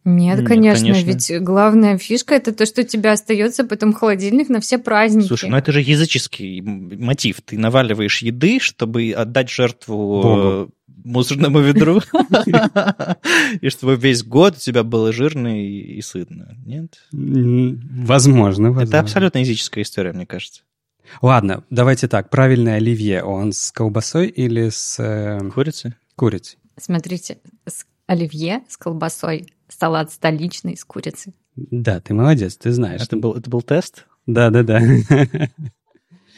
Нет, 0.03 0.39
Нет, 0.39 0.47
конечно, 0.47 0.87
конечно. 0.93 1.07
ведь 1.07 1.43
главная 1.43 1.97
фишка 1.97 2.33
это 2.33 2.51
то, 2.53 2.65
что 2.65 2.81
у 2.81 2.83
тебя 2.83 3.11
остается 3.11 3.63
потом 3.63 3.93
холодильник 3.93 4.49
на 4.49 4.59
все 4.59 4.77
праздники. 4.79 5.27
Слушай, 5.27 5.49
ну 5.49 5.57
это 5.57 5.71
же 5.71 5.81
языческий 5.81 6.61
мотив. 6.61 7.41
Ты 7.45 7.57
наваливаешь 7.59 8.21
еды, 8.23 8.59
чтобы 8.59 9.11
отдать 9.11 9.49
жертву 9.49 10.21
Богу. 10.21 10.39
э, 10.39 10.67
мусорному 11.03 11.59
ведру, 11.59 12.01
и 13.61 13.69
чтобы 13.69 13.95
весь 13.95 14.23
год 14.23 14.55
у 14.55 14.59
тебя 14.59 14.83
было 14.83 15.13
жирно 15.13 15.63
и 15.63 16.01
сытно. 16.01 16.55
Нет? 16.65 16.99
Возможно, 17.11 18.71
возможно. 18.71 18.81
Это 18.81 18.99
абсолютно 18.99 19.39
языческая 19.39 19.83
история, 19.83 20.13
мне 20.13 20.25
кажется. 20.25 20.61
Ладно, 21.21 21.63
давайте 21.69 22.07
так. 22.07 22.29
Правильный 22.29 22.77
оливье, 22.77 23.23
он 23.23 23.51
с 23.51 23.71
колбасой 23.71 24.27
или 24.27 24.69
с 24.69 24.97
э, 24.99 25.39
Курицы? 25.53 25.95
курицей? 26.15 26.57
Смотрите, 26.79 27.39
с 27.67 27.85
оливье 28.07 28.61
с 28.69 28.77
колбасой, 28.77 29.47
салат 29.77 30.11
столичный 30.11 30.77
с 30.77 30.83
курицей. 30.83 31.33
Да, 31.55 31.99
ты 31.99 32.13
молодец, 32.13 32.57
ты 32.57 32.71
знаешь. 32.71 33.01
Это 33.01 33.17
был, 33.17 33.33
это 33.33 33.49
был 33.49 33.61
тест? 33.61 34.05
Да, 34.25 34.49
да, 34.49 34.63
да. 34.63 34.81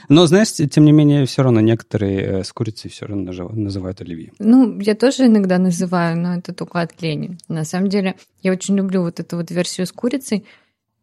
Но, 0.10 0.28
знаешь, 0.28 0.52
тем 0.52 0.86
не 0.86 0.92
менее, 0.92 1.26
все 1.26 1.44
равно 1.44 1.62
некоторые 1.62 2.22
э, 2.22 2.44
с 2.44 2.52
курицей 2.52 2.90
все 2.90 3.06
равно 3.06 3.32
называют 3.54 4.02
оливье. 4.02 4.34
Ну, 4.40 4.80
я 4.80 4.96
тоже 4.96 5.28
иногда 5.28 5.58
называю, 5.58 6.20
но 6.20 6.36
это 6.36 6.54
только 6.54 6.82
от 6.82 7.02
лени. 7.02 7.38
На 7.48 7.64
самом 7.64 7.88
деле, 7.88 8.16
я 8.42 8.52
очень 8.52 8.76
люблю 8.76 9.02
вот 9.02 9.20
эту 9.20 9.38
вот 9.38 9.50
версию 9.52 9.88
с 9.88 9.92
курицей. 9.92 10.46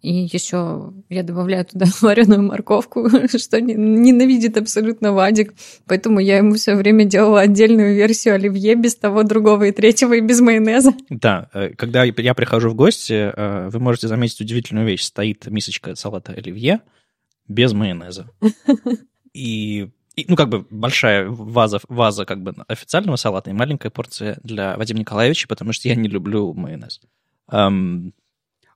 И 0.03 0.13
еще 0.33 0.93
я 1.11 1.23
добавляю 1.23 1.67
туда 1.67 1.87
вареную 2.01 2.43
морковку, 2.43 3.09
что 3.39 3.61
не- 3.61 3.75
ненавидит 3.75 4.57
абсолютно 4.57 5.13
Вадик. 5.13 5.55
Поэтому 5.87 6.21
я 6.21 6.39
ему 6.39 6.55
все 6.55 6.75
время 6.75 7.05
делала 7.05 7.41
отдельную 7.41 7.95
версию 7.95 8.35
оливье 8.35 8.75
без 8.75 8.97
того, 8.97 9.23
другого 9.23 9.65
и 9.65 9.73
третьего, 9.73 10.15
и 10.15 10.21
без 10.21 10.41
майонеза. 10.41 10.95
Да, 11.11 11.51
э, 11.53 11.71
когда 11.71 12.05
я 12.05 12.35
прихожу 12.35 12.71
в 12.71 12.75
гости, 12.75 13.33
э, 13.35 13.69
вы 13.69 13.79
можете 13.79 14.09
заметить 14.09 14.41
удивительную 14.41 14.87
вещь. 14.87 15.03
Стоит 15.03 15.47
мисочка 15.47 15.95
салата 15.95 16.33
оливье 16.33 16.81
без 17.47 17.73
майонеза. 17.73 18.31
И, 19.35 19.91
ну, 20.29 20.37
как 20.37 20.49
бы 20.49 20.67
большая 20.71 21.29
ваза, 21.29 21.81
ваза 21.89 22.25
как 22.25 22.43
бы 22.43 22.55
официального 22.69 23.17
салата 23.17 23.51
и 23.51 23.55
маленькая 23.55 23.91
порция 23.91 24.39
для 24.43 24.77
Вадима 24.77 25.01
Николаевича, 25.01 25.47
потому 25.47 25.73
что 25.73 25.89
я 25.89 25.95
не 25.95 26.09
люблю 26.09 26.53
майонез. 26.55 27.01
Эм, 27.51 28.15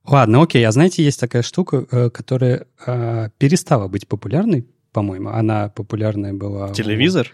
Ладно, 0.07 0.41
окей. 0.43 0.65
А 0.65 0.71
знаете, 0.71 1.03
есть 1.03 1.19
такая 1.19 1.41
штука, 1.41 1.85
э, 1.91 2.09
которая 2.09 2.67
э, 2.85 3.29
перестала 3.37 3.87
быть 3.87 4.07
популярной, 4.07 4.67
по-моему. 4.91 5.29
Она 5.29 5.69
популярная 5.69 6.33
была... 6.33 6.69
у- 6.69 6.73
телевизор? 6.73 7.31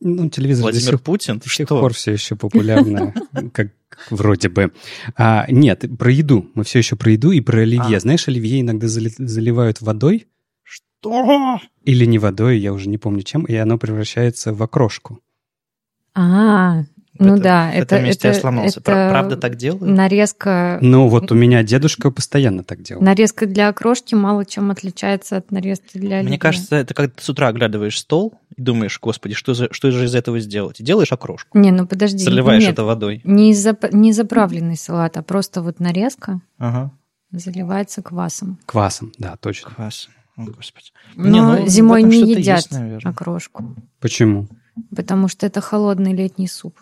Ну, 0.00 0.30
телевизор 0.30 0.62
до 0.62 0.70
Владимир 0.70 0.92
сих 0.92 1.02
Путин? 1.02 1.38
до 1.38 1.48
сих 1.48 1.66
Что? 1.66 1.80
пор 1.80 1.92
все 1.92 2.12
еще 2.12 2.36
популярна, 2.36 3.12
как 3.52 3.72
вроде 4.10 4.48
бы. 4.48 4.72
А, 5.16 5.46
нет, 5.50 5.84
про 5.98 6.10
еду. 6.10 6.50
Мы 6.54 6.64
все 6.64 6.78
еще 6.78 6.96
про 6.96 7.12
еду 7.12 7.32
и 7.32 7.40
про 7.40 7.60
оливье. 7.60 7.96
А. 7.96 8.00
Знаешь, 8.00 8.26
оливье 8.28 8.60
иногда 8.62 8.86
зали- 8.88 9.12
заливают 9.18 9.82
водой 9.82 10.26
Что? 10.62 11.60
или 11.84 12.06
не 12.06 12.18
водой, 12.18 12.58
я 12.58 12.72
уже 12.72 12.88
не 12.88 12.96
помню 12.96 13.22
чем, 13.22 13.44
и 13.44 13.54
оно 13.54 13.76
превращается 13.76 14.54
в 14.54 14.62
окрошку. 14.62 15.20
А, 16.14 16.84
ну 17.18 17.34
это- 17.34 17.42
да, 17.42 17.66
В 17.70 17.74
это, 17.74 17.82
этом 17.96 18.04
месте 18.04 18.28
это, 18.28 18.36
я 18.36 18.40
сломался. 18.40 18.80
это 18.80 18.90
Пра- 18.90 19.08
Правда 19.10 19.36
так 19.36 19.56
делают? 19.56 19.82
нарезка, 19.96 20.78
Ну, 20.82 21.08
вот 21.08 21.30
у 21.30 21.34
меня 21.34 21.62
дедушка 21.62 22.10
постоянно 22.10 22.64
так 22.64 22.82
делал. 22.82 23.02
нарезка 23.02 23.46
для 23.46 23.68
окрошки 23.68 24.14
мало 24.14 24.44
чем 24.44 24.70
отличается 24.70 25.36
от 25.36 25.50
нарезки 25.50 25.98
для 25.98 26.16
оливье. 26.16 26.28
Мне 26.28 26.38
кажется, 26.38 26.76
это 26.76 26.94
когда 26.94 27.12
ты 27.16 27.22
с 27.22 27.28
утра 27.28 27.48
оглядываешь 27.48 27.98
стол 27.98 28.34
и 28.56 28.60
думаешь, 28.62 28.98
господи, 29.00 29.34
что, 29.34 29.54
за, 29.54 29.68
что 29.72 29.90
же 29.90 30.04
из 30.06 30.14
этого 30.14 30.38
сделать? 30.40 30.80
И 30.80 30.84
делаешь 30.84 31.12
окрошку. 31.12 31.56
Не, 31.58 31.70
ну 31.70 31.86
подожди. 31.86 32.18
Заливаешь 32.24 32.62
нет, 32.62 32.72
это 32.72 32.84
водой. 32.84 33.20
Не, 33.24 33.52
зап- 33.52 33.90
не 33.94 34.12
заправленный 34.12 34.76
салат, 34.76 35.16
а 35.16 35.22
просто 35.22 35.62
вот 35.62 35.80
нарезка 35.80 36.40
Ага. 36.58 36.90
заливается 37.30 38.02
квасом. 38.02 38.58
Квасом, 38.66 39.12
да, 39.18 39.36
точно. 39.36 39.70
Квас. 39.70 40.08
О, 40.36 40.42
господи. 40.46 40.86
Но 41.14 41.28
Не, 41.28 41.40
ну, 41.40 41.66
зимой 41.68 42.00
этом 42.00 42.10
не 42.10 42.16
что-то 42.24 42.40
едят 42.40 42.56
есть, 42.58 42.72
наверное. 42.72 43.12
окрошку, 43.12 43.76
Почему? 44.00 44.48
потому 44.96 45.28
что 45.28 45.46
это 45.46 45.60
холодный 45.60 46.12
летний 46.12 46.48
суп. 46.48 46.76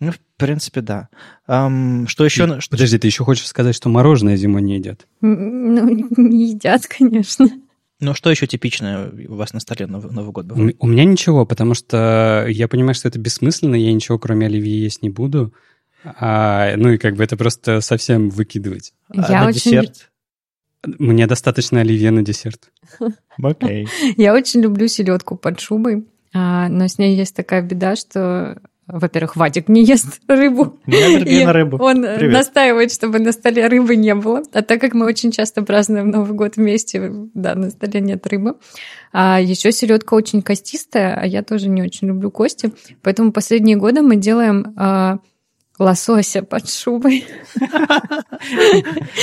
Ну, 0.00 0.12
в 0.12 0.18
принципе, 0.36 0.82
да. 0.82 1.08
Ам, 1.46 2.06
что 2.06 2.24
еще? 2.24 2.46
на- 2.46 2.60
что- 2.60 2.72
Подожди, 2.76 2.98
ты 2.98 3.06
еще 3.06 3.24
хочешь 3.24 3.46
сказать, 3.46 3.74
что 3.74 3.88
мороженое 3.88 4.36
зимой 4.36 4.60
не 4.62 4.74
едят? 4.76 5.06
Ну, 5.22 5.88
не 6.16 6.50
едят, 6.50 6.86
конечно. 6.86 7.48
Ну, 8.00 8.12
что 8.12 8.30
еще 8.30 8.46
типичное 8.46 9.10
у 9.28 9.36
вас 9.36 9.54
на 9.54 9.60
столе 9.60 9.86
на 9.86 9.94
Новый 9.94 10.12
Новый 10.12 10.32
год 10.32 10.44
бывает? 10.46 10.76
у 10.78 10.86
меня 10.86 11.04
ничего, 11.04 11.46
потому 11.46 11.72
что 11.72 12.44
я 12.48 12.68
понимаю, 12.68 12.94
что 12.94 13.08
это 13.08 13.18
бессмысленно, 13.18 13.74
я 13.74 13.90
ничего 13.92 14.18
кроме 14.18 14.46
оливье 14.46 14.82
есть 14.82 15.00
не 15.02 15.08
буду. 15.08 15.54
А, 16.04 16.74
ну 16.76 16.90
и 16.90 16.98
как 16.98 17.16
бы 17.16 17.24
это 17.24 17.38
просто 17.38 17.80
совсем 17.80 18.28
выкидывать. 18.28 18.92
А 19.08 19.32
Я 19.32 19.40
на 19.44 19.48
очень- 19.48 19.70
десерт? 19.72 20.10
Мне 20.84 21.26
достаточно 21.26 21.80
оливье 21.80 22.10
на 22.10 22.22
десерт. 22.22 22.70
Окей. 23.42 23.88
Я 24.18 24.34
очень 24.34 24.60
люблю 24.60 24.86
селедку 24.88 25.36
под 25.36 25.58
шубой, 25.58 26.06
а, 26.34 26.68
но 26.68 26.86
с 26.86 26.98
ней 26.98 27.16
есть 27.16 27.34
такая 27.34 27.62
беда, 27.62 27.96
что, 27.96 28.60
во-первых, 28.86 29.34
Вадик 29.36 29.68
не 29.68 29.84
ест 29.84 30.20
рыбу. 30.28 30.78
И 30.86 31.44
на 31.44 31.52
рыбу. 31.52 31.76
Он 31.80 32.02
Привет. 32.02 32.32
настаивает, 32.32 32.92
чтобы 32.92 33.18
на 33.18 33.32
столе 33.32 33.66
рыбы 33.66 33.96
не 33.96 34.14
было. 34.14 34.42
А 34.52 34.62
так 34.62 34.80
как 34.80 34.94
мы 34.94 35.06
очень 35.06 35.32
часто 35.32 35.62
празднуем 35.62 36.10
Новый 36.10 36.34
год 36.34 36.56
вместе, 36.56 37.10
да, 37.34 37.54
на 37.54 37.70
столе 37.70 38.00
нет 38.00 38.26
рыбы. 38.26 38.56
А 39.12 39.40
еще 39.40 39.72
селедка 39.72 40.14
очень 40.14 40.42
костистая, 40.42 41.18
а 41.20 41.26
я 41.26 41.42
тоже 41.42 41.68
не 41.68 41.82
очень 41.82 42.08
люблю 42.08 42.30
кости. 42.30 42.72
Поэтому 43.02 43.32
последние 43.32 43.76
годы 43.76 44.02
мы 44.02 44.16
делаем 44.16 44.74
а, 44.76 45.18
лосося 45.78 46.42
под 46.42 46.68
шубой. 46.68 47.24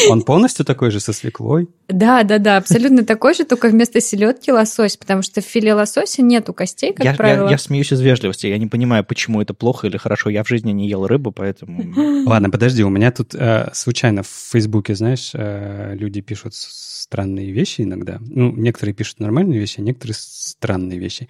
Он 0.09 0.21
полностью 0.21 0.65
такой 0.65 0.91
же 0.91 0.99
со 0.99 1.13
свеклой. 1.13 1.67
Да, 1.87 2.23
да, 2.23 2.37
да, 2.37 2.57
абсолютно 2.57 3.05
такой 3.05 3.33
же, 3.33 3.43
только 3.45 3.67
вместо 3.69 4.01
селедки 4.01 4.51
лосось, 4.51 4.97
потому 4.97 5.21
что 5.21 5.41
в 5.41 5.45
филе 5.45 5.73
лосося 5.73 6.21
нету 6.21 6.53
костей, 6.53 6.93
как 6.93 7.05
Я, 7.05 7.11
я- 7.11 7.17
правило. 7.17 7.49
я 7.49 7.57
смеюсь 7.57 7.91
из 7.91 8.01
вежливости. 8.01 8.47
Я 8.47 8.57
не 8.57 8.67
понимаю, 8.67 9.03
почему 9.03 9.41
это 9.41 9.53
плохо 9.53 9.87
или 9.87 9.97
хорошо. 9.97 10.29
Я 10.29 10.43
в 10.43 10.47
жизни 10.47 10.71
не 10.71 10.87
ел 10.87 11.05
рыбу, 11.07 11.31
поэтому... 11.31 12.25
Ладно, 12.29 12.49
подожди, 12.49 12.83
у 12.83 12.89
меня 12.89 13.11
тут 13.11 13.35
э, 13.35 13.69
случайно 13.73 14.23
в 14.23 14.27
Фейсбуке, 14.51 14.95
знаешь, 14.95 15.31
э, 15.33 15.95
люди 15.95 16.21
пишут 16.21 16.53
странные 16.55 17.51
вещи 17.51 17.81
иногда. 17.81 18.17
Ну, 18.21 18.51
некоторые 18.55 18.93
пишут 18.95 19.19
нормальные 19.19 19.59
вещи, 19.59 19.79
а 19.79 19.81
некоторые 19.83 20.15
странные 20.17 20.99
вещи. 20.99 21.27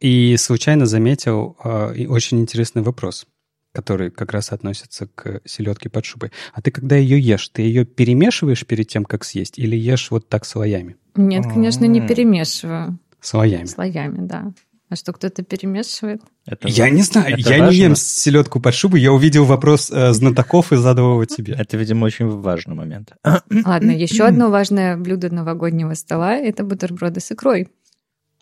И 0.00 0.36
случайно 0.36 0.86
заметил 0.86 1.56
э, 1.64 2.06
очень 2.06 2.40
интересный 2.40 2.82
вопрос, 2.82 3.26
который 3.74 4.10
как 4.10 4.32
раз 4.32 4.52
относится 4.52 5.08
к 5.14 5.40
селедке 5.44 5.90
под 5.90 6.04
шубой. 6.04 6.30
А 6.54 6.62
ты 6.62 6.70
когда 6.70 6.96
ее 6.96 7.20
ешь, 7.20 7.48
ты 7.48 7.62
ее 7.62 7.84
перемешиваешь 7.84 8.64
перед 8.64 8.86
тем, 8.88 9.04
как 9.04 9.24
съесть, 9.24 9.58
или 9.58 9.76
ешь 9.76 10.10
вот 10.10 10.28
так 10.28 10.46
слоями? 10.46 10.96
Нет, 11.16 11.44
конечно, 11.46 11.84
не 11.84 12.00
М. 12.00 12.06
перемешиваю 12.06 12.98
Слоями. 13.20 13.64
слоями, 13.66 14.26
да. 14.26 14.52
А 14.90 14.96
что, 14.96 15.12
кто-то 15.12 15.42
перемешивает? 15.42 16.22
Это 16.46 16.68
Я 16.68 16.88
не 16.90 17.02
знаю, 17.02 17.34
это 17.36 17.50
я 17.50 17.58
важно. 17.58 17.70
не 17.72 17.76
ем 17.82 17.96
селедку 17.96 18.60
под 18.60 18.74
шубой, 18.74 19.00
я 19.00 19.12
увидел 19.12 19.44
вопрос 19.44 19.90
э, 19.90 20.12
знатоков 20.12 20.72
и 20.72 20.76
задал 20.76 21.12
его 21.14 21.24
тебе. 21.24 21.54
Это, 21.58 21.76
видимо, 21.76 22.04
очень 22.04 22.28
важный 22.28 22.76
момент. 22.76 23.12
Ладно, 23.24 23.90
еще 23.96 24.24
одно 24.24 24.50
важное 24.50 24.96
блюдо 24.96 25.34
новогоднего 25.34 25.94
стола– 25.94 26.36
это 26.36 26.62
бутерброды 26.64 27.20
с 27.20 27.32
икрой. 27.32 27.68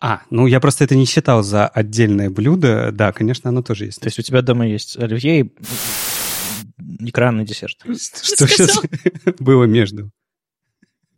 А, 0.05 0.23
ну 0.29 0.47
я 0.47 0.59
просто 0.59 0.83
это 0.83 0.97
не 0.97 1.05
считал 1.05 1.43
за 1.43 1.65
отдельное 1.65 2.29
блюдо. 2.29 2.91
Да, 2.91 3.13
конечно, 3.13 3.49
оно 3.49 3.63
тоже 3.63 3.85
есть. 3.85 4.01
То 4.01 4.07
есть 4.07 4.19
у 4.19 4.21
тебя 4.21 4.41
дома 4.41 4.67
есть 4.67 4.97
оливье 4.97 5.39
и 5.39 5.53
экранный 7.07 7.45
десерт. 7.45 7.77
Что 7.83 8.45
сейчас 8.45 8.81
было 9.39 9.63
между 9.63 10.11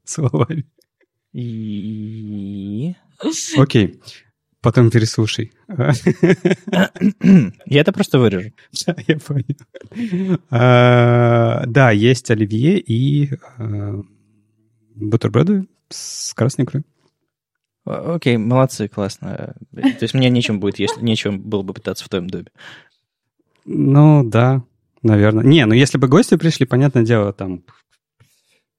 словами? 0.03 0.67
И... 1.33 2.93
Окей, 3.57 3.99
потом 4.61 4.91
переслушай. 4.91 5.51
Я 7.65 7.81
это 7.81 7.91
просто 7.91 8.19
вырежу. 8.19 8.51
Да, 8.85 8.95
я 9.07 9.17
понял. 9.17 10.39
А, 10.51 11.63
Да, 11.65 11.89
есть 11.89 12.29
оливье 12.29 12.79
и 12.79 13.31
э, 13.57 14.01
бутерброды 14.93 15.65
с 15.89 16.35
красной 16.35 16.65
икрой. 16.65 16.83
Окей, 17.85 18.37
молодцы, 18.37 18.87
классно. 18.87 19.55
То 19.73 20.01
есть 20.01 20.13
мне 20.13 20.29
нечем 20.29 20.59
будет, 20.59 20.79
если 20.79 21.01
нечем 21.01 21.39
было 21.39 21.61
бы 21.61 21.73
пытаться 21.73 22.03
в 22.03 22.09
твоем 22.09 22.29
доме. 22.29 22.47
Ну, 23.65 24.23
да, 24.23 24.63
наверное. 25.03 25.43
Не, 25.43 25.65
ну 25.65 25.73
если 25.73 25.97
бы 25.97 26.07
гости 26.07 26.35
пришли, 26.35 26.65
понятное 26.65 27.03
дело, 27.03 27.31
там 27.31 27.63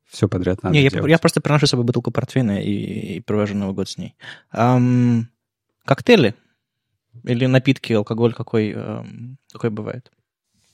все 0.08 0.28
подряд 0.28 0.62
надо 0.62 0.74
Не, 0.74 0.82
я, 0.82 0.90
я 1.06 1.18
просто 1.18 1.40
приношу 1.40 1.66
с 1.66 1.70
собой 1.70 1.84
бутылку 1.84 2.10
портвейна 2.10 2.62
и, 2.62 3.16
и 3.16 3.20
провожу 3.20 3.54
Новый 3.54 3.74
год 3.74 3.88
с 3.88 3.98
ней. 3.98 4.14
Ам, 4.50 5.28
коктейли? 5.84 6.34
Или 7.24 7.46
напитки, 7.46 7.92
алкоголь 7.92 8.32
какой, 8.32 8.72
ам, 8.74 9.38
какой 9.52 9.70
бывает? 9.70 10.10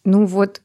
Ну 0.05 0.27
вот, 0.27 0.63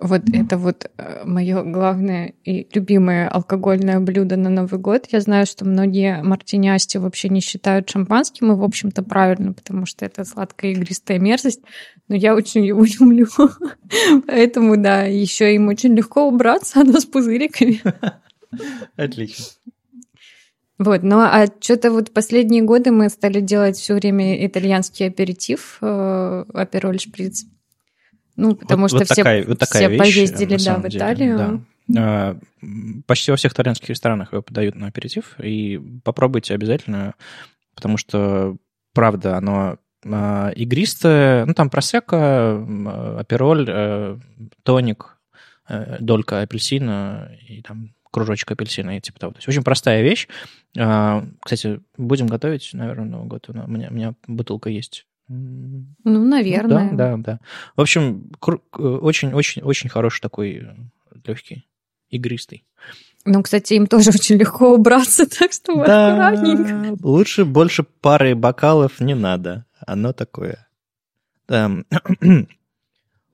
Вот 0.00 0.22
это 0.32 0.56
вот 0.56 0.90
мое 1.24 1.62
главное 1.64 2.34
и 2.44 2.68
любимое 2.72 3.28
алкогольное 3.28 3.98
блюдо 3.98 4.36
на 4.36 4.48
Новый 4.48 4.78
год. 4.78 5.06
Я 5.10 5.20
знаю, 5.20 5.44
что 5.44 5.64
многие 5.64 6.22
мартинясти 6.22 6.98
вообще 6.98 7.28
не 7.28 7.40
считают 7.40 7.90
шампанским, 7.90 8.52
и, 8.52 8.54
в 8.54 8.62
общем-то, 8.62 9.02
правильно, 9.02 9.52
потому 9.52 9.86
что 9.86 10.04
это 10.04 10.24
сладкая 10.24 10.70
игристая 10.70 11.18
мерзость. 11.18 11.62
Но 12.06 12.14
я 12.14 12.36
очень 12.36 12.64
его 12.64 12.84
люблю. 13.00 13.26
Поэтому, 14.26 14.76
да, 14.76 15.02
еще 15.02 15.52
им 15.54 15.66
очень 15.68 15.94
легко 15.94 16.28
убраться, 16.28 16.80
оно 16.80 17.00
с 17.00 17.04
пузыриками. 17.04 17.82
Отлично. 18.96 19.44
Вот, 20.78 21.02
ну 21.02 21.18
а 21.18 21.46
что-то 21.60 21.90
вот 21.90 22.12
последние 22.12 22.62
годы 22.62 22.92
мы 22.92 23.08
стали 23.08 23.40
делать 23.40 23.76
все 23.76 23.94
время 23.94 24.46
итальянский 24.46 25.08
аперитив, 25.08 25.78
э, 25.80 26.44
апероль 26.54 27.00
шприц. 27.00 27.46
Ну, 28.38 28.54
потому 28.54 28.82
вот, 28.82 28.90
что 28.90 28.98
вот 28.98 29.06
все, 29.06 29.14
такая, 29.16 29.44
вот 29.44 29.58
такая 29.58 29.88
все 29.88 29.90
вещь, 29.90 29.98
поездили, 29.98 30.56
да, 30.64 30.76
в 30.76 30.82
деле, 30.82 30.96
Италию. 30.96 31.66
да. 31.88 32.00
А, 32.00 32.38
Почти 33.06 33.32
во 33.32 33.36
всех 33.36 33.52
итальянских 33.52 33.88
ресторанах 33.90 34.32
его 34.32 34.42
подают 34.42 34.76
на 34.76 34.86
аперитив, 34.86 35.34
и 35.40 35.80
попробуйте 36.04 36.54
обязательно, 36.54 37.14
потому 37.74 37.96
что, 37.96 38.56
правда, 38.94 39.36
оно 39.36 39.78
а, 40.06 40.50
игристое, 40.50 41.46
ну, 41.46 41.52
там 41.52 41.68
просека, 41.68 42.64
апероль, 43.18 43.66
э, 43.68 44.18
тоник, 44.62 45.18
долька 46.00 46.40
апельсина 46.40 47.32
и 47.46 47.60
там 47.60 47.92
кружочек 48.10 48.52
апельсина 48.52 48.96
и 48.96 49.00
типа 49.00 49.18
того. 49.18 49.32
То 49.32 49.38
есть 49.38 49.48
очень 49.48 49.64
простая 49.64 50.02
вещь. 50.02 50.28
А, 50.78 51.26
Кстати, 51.42 51.80
будем 51.96 52.28
готовить, 52.28 52.70
наверное, 52.72 53.06
Новый 53.06 53.28
год. 53.28 53.48
У 53.48 53.52
меня, 53.52 53.88
у 53.90 53.94
меня 53.94 54.14
бутылка 54.26 54.70
есть. 54.70 55.06
Ну, 55.28 56.24
наверное. 56.24 56.90
Ну, 56.90 56.96
да, 56.96 57.16
да, 57.16 57.22
да. 57.22 57.40
В 57.76 57.80
общем, 57.82 58.30
очень-очень-очень 58.72 59.90
хороший 59.90 60.22
такой 60.22 60.66
легкий, 61.24 61.66
игристый. 62.08 62.64
Ну, 63.24 63.42
кстати, 63.42 63.74
им 63.74 63.86
тоже 63.86 64.10
очень 64.14 64.36
легко 64.36 64.72
убраться, 64.74 65.26
так 65.26 65.52
что 65.52 65.84
да, 65.84 66.30
аккуратненько. 66.30 66.96
Лучше 67.06 67.44
больше 67.44 67.82
пары 67.82 68.34
бокалов 68.34 69.00
не 69.00 69.14
надо. 69.14 69.66
Оно 69.86 70.12
такое. 70.12 70.66
Эм, 71.48 71.86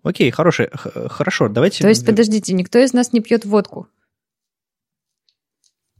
окей, 0.03 0.31
хороший, 0.31 0.69
хорошо, 0.73 1.49
давайте... 1.49 1.83
То 1.83 1.89
есть, 1.89 2.05
подождите, 2.05 2.53
никто 2.55 2.79
из 2.79 2.93
нас 2.93 3.13
не 3.13 3.21
пьет 3.21 3.45
водку? 3.45 3.89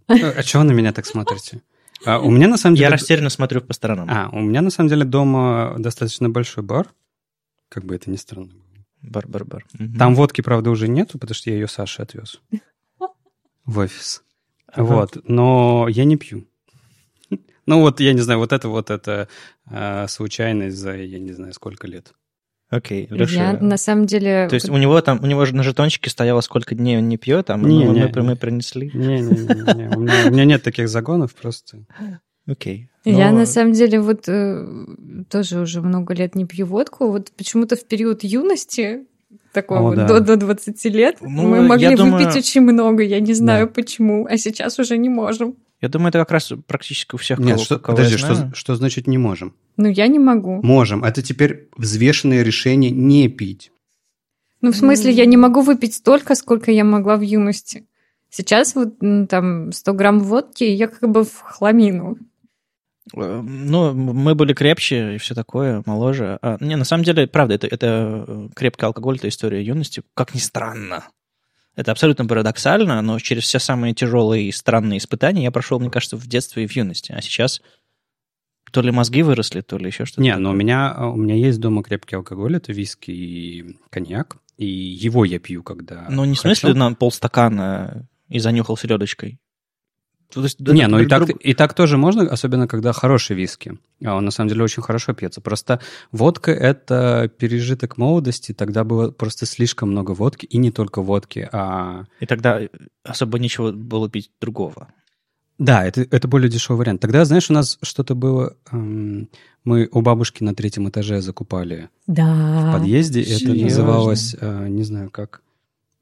А 0.07 0.43
чего 0.43 0.65
на 0.65 0.73
меня 0.73 0.93
так 0.93 1.07
смотрите? 1.07 1.63
А, 2.05 2.19
у 2.21 2.31
меня 2.31 2.49
на 2.49 2.57
самом 2.57 2.77
деле... 2.77 2.87
Я 2.87 2.91
растерянно 2.91 3.31
смотрю 3.31 3.61
по 3.61 3.73
сторонам. 3.73 4.09
А, 4.11 4.29
у 4.33 4.41
меня 4.41 4.63
на 4.63 4.71
самом 4.71 4.89
деле 4.89 5.05
дома 5.05 5.75
достаточно 5.79 6.29
большой 6.29 6.65
бар. 6.65 6.89
Как 7.69 7.85
бы 7.85 7.95
это 7.95 8.11
ни 8.11 8.17
странно 8.17 8.53
было. 8.53 8.63
Бар-бар-бар. 9.03 9.67
Угу. 9.79 9.99
Там 9.99 10.15
водки, 10.15 10.41
правда, 10.41 10.71
уже 10.71 10.89
нету, 10.89 11.19
потому 11.19 11.35
что 11.35 11.51
я 11.51 11.57
ее 11.57 11.69
Саше 11.69 12.03
отвез 12.03 12.41
в 13.65 13.79
офис. 13.79 14.23
Ага. 14.67 14.83
Вот, 14.85 15.29
но 15.29 15.87
я 15.89 16.05
не 16.05 16.17
пью. 16.17 16.47
Ну 17.67 17.81
вот, 17.81 17.99
я 18.01 18.13
не 18.13 18.21
знаю, 18.21 18.41
вот 18.41 18.53
это 18.53 18.69
вот 18.69 18.91
это 18.91 19.27
а, 19.67 20.07
случайность 20.07 20.77
за, 20.77 20.97
я 20.97 21.19
не 21.19 21.33
знаю, 21.33 21.55
сколько 21.55 21.87
лет. 21.87 22.13
Окей, 22.75 23.07
Леша. 23.09 23.53
Я 23.53 23.59
на 23.61 23.77
самом 23.77 24.07
деле... 24.07 24.49
То 24.49 24.55
есть 24.55 24.69
у 24.69 24.77
него 24.77 25.01
там, 25.01 25.21
у 25.23 25.27
него 25.27 25.45
же 25.45 25.55
на 25.55 25.63
жетончике 25.63 26.11
стояло, 26.11 26.41
сколько 26.41 26.75
дней 26.75 26.99
он 26.99 27.09
не 27.09 27.17
пьет, 27.17 27.49
а 27.51 27.57
мы, 27.57 27.69
не, 27.69 27.85
мы, 27.85 27.95
не, 27.95 28.13
мы, 28.13 28.23
мы 28.23 28.37
принесли. 28.37 28.91
Не-не-не, 28.93 29.97
у, 29.97 30.01
меня, 30.01 30.25
у 30.27 30.31
меня 30.31 30.45
нет 30.45 30.65
таких 30.65 30.89
загонов 30.89 31.35
просто. 31.35 31.85
Окей. 32.49 32.91
Okay. 33.07 33.13
Я 33.13 33.31
Но... 33.31 33.39
на 33.39 33.47
самом 33.47 33.75
деле 33.75 34.01
вот 34.01 34.29
э, 34.29 34.67
тоже 35.31 35.61
уже 35.61 35.83
много 35.83 36.15
лет 36.15 36.35
не 36.35 36.47
пью 36.47 36.67
водку. 36.67 37.11
Вот 37.11 37.31
почему-то 37.37 37.77
в 37.77 37.85
период 37.85 38.25
юности 38.25 39.07
такого 39.53 39.91
вот 39.91 39.97
да. 39.97 40.07
до, 40.09 40.21
до 40.21 40.37
20 40.37 40.85
лет 40.87 41.19
ну, 41.21 41.29
мы 41.29 41.63
могли 41.63 41.91
выпить 41.91 42.05
думаю... 42.05 42.29
очень 42.29 42.61
много, 42.63 43.05
я 43.05 43.21
не 43.21 43.35
знаю 43.35 43.67
да. 43.67 43.73
почему, 43.73 44.27
а 44.27 44.37
сейчас 44.37 44.81
уже 44.81 44.99
не 44.99 45.09
можем. 45.09 45.55
Я 45.81 45.89
думаю, 45.89 46.09
это 46.09 46.19
как 46.19 46.33
раз 46.33 46.53
практически 46.67 47.15
у 47.15 47.19
всех. 47.19 47.39
Нет, 47.39 47.53
кого, 47.53 47.65
что, 47.65 47.79
кого 47.79 47.97
подожди, 47.97 48.17
что, 48.17 48.51
что 48.53 48.75
значит 48.75 49.07
не 49.07 49.19
можем? 49.19 49.55
Ну, 49.77 49.89
я 49.89 50.07
не 50.07 50.19
могу. 50.19 50.61
Можем. 50.63 51.05
Это 51.05 51.23
теперь 51.23 51.69
взвешенное 51.77 52.43
решение 52.43 52.91
не 52.91 53.29
пить. 53.29 53.73
Ну, 54.61 54.71
в 54.71 54.77
смысле, 54.77 55.13
я 55.13 55.27
не 55.27 55.37
могу 55.37 55.61
выпить 55.61 55.95
столько, 55.95 56.35
сколько 56.35 56.71
я 56.71 56.85
могла 56.85 57.17
в 57.17 57.21
юности. 57.21 57.87
Сейчас 58.31 58.75
вот 58.75 58.99
там 59.29 59.73
100 59.73 59.93
грамм 59.93 60.21
водки, 60.21 60.65
и 60.65 60.73
я 60.73 60.89
как 60.89 61.11
бы 61.11 61.25
в 61.25 61.41
хламину. 61.41 62.17
Э, 63.15 63.43
ну, 63.43 63.93
мы 63.93 64.35
были 64.35 64.55
крепче 64.55 65.15
и 65.15 65.19
все 65.19 65.35
такое, 65.35 65.83
моложе. 65.87 66.39
А, 66.43 66.57
не, 66.61 66.77
на 66.77 66.85
самом 66.85 67.05
деле, 67.05 67.27
правда, 67.27 67.55
это, 67.55 67.67
это 67.67 68.25
э, 68.27 68.49
крепкий 68.55 68.87
алкоголь, 68.87 69.17
это 69.17 69.29
история 69.29 69.63
юности, 69.63 70.03
как 70.15 70.35
ни 70.35 70.39
странно. 70.39 71.05
Это 71.77 71.93
абсолютно 71.93 72.25
парадоксально, 72.27 73.03
но 73.03 73.19
через 73.19 73.45
все 73.45 73.59
самые 73.59 73.95
тяжелые 73.95 74.45
и 74.45 74.53
странные 74.53 74.99
испытания 74.99 75.43
я 75.43 75.51
прошел, 75.51 75.81
мне 75.81 75.91
кажется, 75.91 76.17
в 76.17 76.27
детстве 76.27 76.65
и 76.65 76.67
в 76.67 76.73
юности. 76.75 77.13
А 77.13 77.21
сейчас 77.21 77.61
то 78.75 78.83
ли 78.83 78.91
мозги 78.91 79.23
выросли, 79.23 79.61
то 79.61 79.79
ли 79.79 79.87
еще 79.87 80.05
что-то. 80.05 80.21
Не, 80.21 80.37
но 80.37 80.51
у 80.51 80.53
меня, 80.53 80.97
у 80.99 81.17
меня 81.17 81.37
есть 81.37 81.61
дома 81.61 81.85
крепкий 81.85 82.17
алкоголь, 82.17 82.57
это 82.57 82.73
виски 82.73 83.13
и 83.13 83.79
коньяк, 83.89 84.37
и 84.59 84.67
его 84.67 85.25
я 85.25 85.39
пью, 85.39 85.63
когда 85.63 86.07
Ну, 86.11 86.25
не 86.25 86.35
в 86.35 86.41
смысле 86.41 86.75
на 86.75 86.93
полстакана 86.93 88.09
и 88.29 88.41
занюхал 88.41 88.77
селедочкой. 88.77 89.39
То 90.33 90.43
есть, 90.43 90.59
не, 90.59 90.89
ну 90.89 90.99
и 90.99 91.07
так, 91.07 91.31
и 91.31 91.55
так 91.55 91.75
тоже 91.75 91.97
можно, 91.97 92.25
особенно 92.25 92.67
когда 92.67 92.93
хороший 92.93 93.37
виски. 93.37 93.79
А 94.05 94.17
он 94.17 94.25
на 94.25 94.33
самом 94.33 94.49
деле 94.49 94.65
очень 94.65 94.83
хорошо 94.83 95.15
пьется. 95.15 95.41
Просто 95.41 95.81
водка— 96.11 96.51
это 96.53 97.31
пережиток 97.39 97.97
молодости, 97.97 98.53
тогда 98.53 98.83
было 98.83 99.13
просто 99.13 99.47
слишком 99.47 99.93
много 99.93 100.11
водки, 100.11 100.47
и 100.47 100.59
не 100.59 100.73
только 100.73 101.01
водки, 101.01 101.49
а... 101.53 102.07
И 102.19 102.27
тогда 102.27 102.63
особо 103.05 103.39
ничего 103.39 103.71
было 103.71 104.11
пить 104.11 104.33
другого. 104.41 104.89
Да, 105.59 105.85
это, 105.85 106.03
это 106.11 106.29
более 106.29 106.51
дешевый 106.51 106.79
вариант. 106.81 107.01
Тогда, 107.01 107.25
знаешь, 107.25 107.51
у 107.51 107.53
нас 107.53 107.79
что-то 107.83 108.15
было... 108.15 108.57
Эм, 108.73 109.29
мы 109.65 109.89
у 109.93 110.01
бабушки 110.03 110.43
на 110.43 110.55
третьем 110.55 110.89
этаже 110.89 111.21
закупали 111.21 111.89
да. 112.07 112.71
в 112.71 112.73
подъезде. 112.79 113.25
Серьезно? 113.25 113.53
Это 113.53 113.63
называлось, 113.65 114.37
э, 114.39 114.69
не 114.69 114.83
знаю 114.83 115.11
как... 115.11 115.43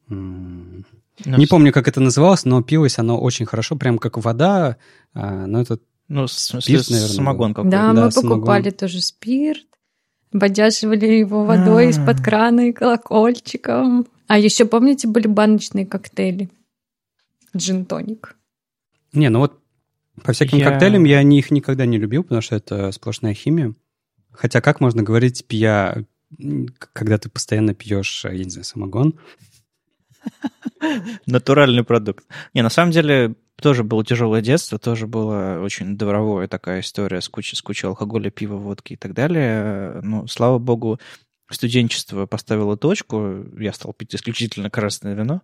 М- 0.09 0.85
ну, 1.25 1.37
не 1.37 1.47
помню, 1.47 1.73
как 1.73 1.87
это 1.87 2.01
называлось, 2.01 2.45
но 2.45 2.63
пилось 2.63 2.99
оно 2.99 3.21
очень 3.21 3.47
хорошо, 3.47 3.77
прям 3.77 3.99
как 3.99 4.17
вода. 4.19 4.79
А, 5.15 5.47
но 5.47 5.61
это 5.61 5.79
ну, 6.09 6.27
спирт, 6.27 6.91
наверное, 6.91 7.15
самогон 7.15 7.55
какой-то. 7.55 7.77
Да, 7.77 7.93
да, 7.93 8.05
мы 8.07 8.11
самогон. 8.11 8.41
покупали 8.41 8.71
тоже 8.71 9.01
спирт, 9.01 9.67
бодяживали 10.33 11.07
его 11.07 11.45
водой 11.45 11.91
из-под 11.91 12.21
крана 12.21 12.69
и 12.69 12.73
колокольчиком. 12.73 14.07
А 14.27 14.39
еще, 14.39 14.65
помните, 14.65 15.07
были 15.07 15.27
баночные 15.27 15.87
коктейли? 15.87 16.51
Джин-тоник. 17.57 18.35
Не, 19.13 19.29
ну 19.29 19.41
вот 19.41 19.61
по 20.23 20.33
всяким 20.33 20.59
я... 20.59 20.71
коктейлям 20.71 21.05
я 21.05 21.23
их 21.23 21.51
никогда 21.51 21.87
не 21.87 21.99
любил, 21.99 22.23
потому 22.23 22.41
что 22.41 22.57
это 22.57 22.93
сплошная 22.93 23.35
химия. 23.35 23.75
Хотя 24.31 24.61
как 24.61 24.81
можно 24.81 25.03
говорить, 25.03 25.47
пья, 25.47 26.05
когда 26.93 27.19
ты 27.19 27.29
постоянно 27.29 27.75
пьешь, 27.75 28.25
я 28.25 28.45
не 28.45 28.51
знаю, 28.51 28.65
самогон? 28.65 29.19
Натуральный 31.27 31.85
продукт. 31.85 32.25
Не, 32.55 32.63
на 32.63 32.71
самом 32.71 32.93
деле, 32.93 33.35
тоже 33.61 33.85
было 33.85 34.05
тяжелое 34.05 34.41
детство, 34.41 34.79
тоже 34.79 35.07
была 35.07 35.61
очень 35.61 35.97
дворовая 35.97 36.49
такая 36.49 36.81
история 36.81 37.21
с 37.21 37.29
кучей, 37.29 37.57
с 37.57 37.63
кучей 37.63 37.87
алкоголя, 37.87 38.31
пива, 38.31 38.57
водки 38.57 38.95
и 38.95 38.97
так 38.97 39.15
далее. 39.15 40.01
Но, 40.03 40.27
слава 40.27 40.59
богу, 40.59 40.99
студенчество 41.51 42.27
поставило 42.27 42.77
точку. 42.77 43.45
Я 43.59 43.73
стал 43.73 43.93
пить 43.93 44.15
исключительно 44.15 44.71
красное 44.71 45.15
вино, 45.15 45.43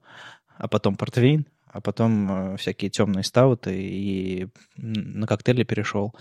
а 0.56 0.68
потом 0.68 0.96
портвейн, 0.96 1.46
а 1.72 1.80
потом 1.80 2.30
э, 2.30 2.56
всякие 2.56 2.90
темные 2.90 3.24
стауты, 3.24 3.74
и 3.76 4.48
на 4.76 5.26
коктейли 5.26 5.64
перешел. 5.64 6.14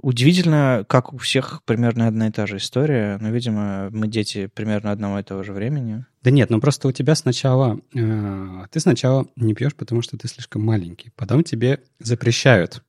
Удивительно, 0.00 0.84
как 0.88 1.12
у 1.12 1.18
всех 1.18 1.62
примерно 1.64 2.08
одна 2.08 2.28
и 2.28 2.32
та 2.32 2.46
же 2.46 2.56
история, 2.56 3.16
но, 3.20 3.30
видимо, 3.30 3.90
мы 3.90 4.08
дети 4.08 4.46
примерно 4.46 4.90
одного 4.90 5.20
и 5.20 5.22
того 5.22 5.44
же 5.44 5.52
времени. 5.52 6.04
Да 6.22 6.30
нет, 6.30 6.50
ну 6.50 6.60
просто 6.60 6.88
у 6.88 6.92
тебя 6.92 7.14
сначала... 7.14 7.80
Э, 7.94 8.66
ты 8.70 8.80
сначала 8.80 9.26
не 9.36 9.54
пьешь, 9.54 9.74
потому 9.74 10.02
что 10.02 10.18
ты 10.18 10.26
слишком 10.26 10.62
маленький. 10.64 11.10
Потом 11.14 11.44
тебе 11.44 11.80
запрещают. 12.00 12.82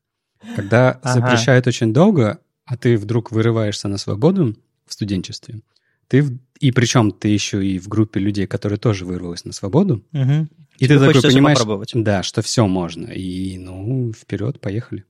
Когда 0.56 0.92
ага. 0.92 1.14
запрещают 1.14 1.68
очень 1.68 1.94
долго, 1.94 2.40
а 2.66 2.78
ты 2.78 2.98
вдруг 2.98 3.32
вырываешься 3.32 3.88
на 3.88 3.98
свободу 3.98 4.56
в 4.86 4.94
студенчестве, 4.94 5.62
ты 6.08 6.40
и 6.60 6.72
причем 6.72 7.12
ты 7.12 7.28
еще 7.28 7.66
и 7.66 7.80
в 7.80 7.88
группе 7.88 8.20
людей, 8.20 8.48
которые 8.48 8.80
тоже 8.80 9.06
вырвалась 9.06 9.46
на 9.46 9.52
свободу, 9.52 10.06
угу. 10.14 10.48
и 10.78 10.88
ты 10.88 10.98
такой 11.00 11.22
понимаешь, 11.22 11.60
да, 11.94 12.24
что 12.24 12.42
все 12.42 12.66
можно, 12.66 13.08
и 13.08 13.58
ну 13.58 14.14
вперед, 14.14 14.60
поехали. 14.60 15.06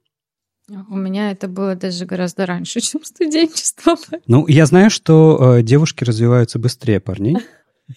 У 0.68 0.96
меня 0.96 1.30
это 1.32 1.48
было 1.48 1.76
даже 1.76 2.06
гораздо 2.06 2.46
раньше, 2.46 2.80
чем 2.82 3.04
студенчество. 3.04 3.96
Ну, 4.28 4.48
я 4.48 4.66
знаю, 4.66 4.90
что 4.90 5.58
э, 5.58 5.62
девушки 5.62 6.04
развиваются 6.04 6.58
быстрее 6.58 7.00
парней. 7.00 7.38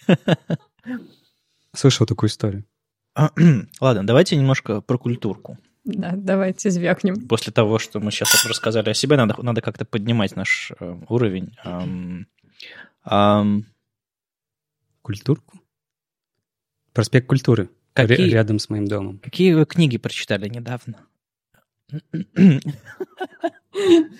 Слышал 1.75 2.05
такую 2.05 2.29
историю. 2.29 2.65
Ладно, 3.81 4.05
давайте 4.05 4.35
немножко 4.35 4.81
про 4.81 4.97
культурку. 4.97 5.57
Да, 5.85 6.13
давайте 6.15 6.69
звякнем. 6.69 7.27
После 7.27 7.51
того, 7.51 7.79
что 7.79 7.99
мы 7.99 8.11
сейчас 8.11 8.45
рассказали 8.45 8.89
о 8.91 8.93
себе, 8.93 9.15
надо, 9.17 9.35
надо 9.41 9.61
как-то 9.61 9.85
поднимать 9.85 10.35
наш 10.35 10.71
э, 10.79 10.95
уровень. 11.07 11.55
Эм, 11.63 12.27
эм, 13.09 13.65
Культурку? 15.01 15.59
Проспект 16.93 17.27
культуры. 17.27 17.69
Какие- 17.93 18.29
Рядом 18.29 18.59
с 18.59 18.69
моим 18.69 18.85
домом. 18.87 19.19
Какие 19.19 19.53
вы 19.53 19.65
книги 19.65 19.97
прочитали 19.97 20.47
недавно? 20.49 21.05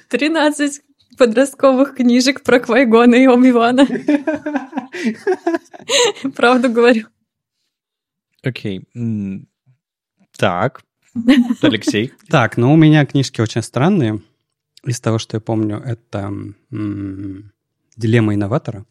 13 0.10 0.82
подростковых 1.18 1.96
книжек 1.96 2.44
про 2.44 2.60
Квайгона 2.60 3.16
и 3.16 3.28
Оби-Вана. 3.28 3.86
Правду 6.36 6.72
говорю. 6.72 7.08
Окей. 8.44 8.84
Так. 10.38 10.84
Алексей. 11.62 12.14
Так, 12.30 12.58
ну 12.58 12.74
у 12.74 12.78
меня 12.78 13.06
книжки 13.06 13.42
очень 13.42 13.62
странные. 13.62 14.22
Из 14.86 15.00
того, 15.02 15.18
что 15.20 15.36
я 15.38 15.42
помню, 15.42 15.78
это 15.78 16.32
м, 16.72 17.52
«Дилемма 18.00 18.34
инноватора». 18.34 18.86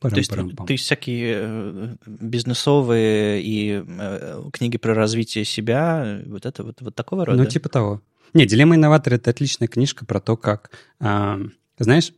То 0.00 0.14
есть 0.14 0.30
ты 0.66 0.76
всякие 0.76 1.36
э, 1.38 1.96
бизнесовые 2.06 3.42
и 3.42 3.82
э, 3.86 4.42
книги 4.52 4.76
про 4.76 4.94
развитие 4.94 5.44
себя, 5.44 6.02
э, 6.04 6.22
вот 6.26 6.44
это 6.44 6.62
вот, 6.62 6.80
вот 6.80 6.94
такого 6.94 7.24
рода? 7.24 7.38
Ну, 7.38 7.46
типа 7.46 7.68
того. 7.68 8.02
Не, 8.34 8.44
«Дилемма 8.44 8.76
инноватора»— 8.76 9.14
это 9.16 9.30
отличная 9.30 9.68
книжка 9.68 10.04
про 10.04 10.20
то, 10.20 10.36
как... 10.36 10.70
а, 11.00 11.40
знаешь, 11.78 12.12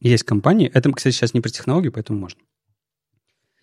есть 0.00 0.22
компании... 0.22 0.70
Это, 0.72 0.92
кстати, 0.92 1.14
сейчас 1.14 1.34
не 1.34 1.40
про 1.40 1.48
технологию, 1.48 1.90
поэтому 1.90 2.20
можно. 2.20 2.40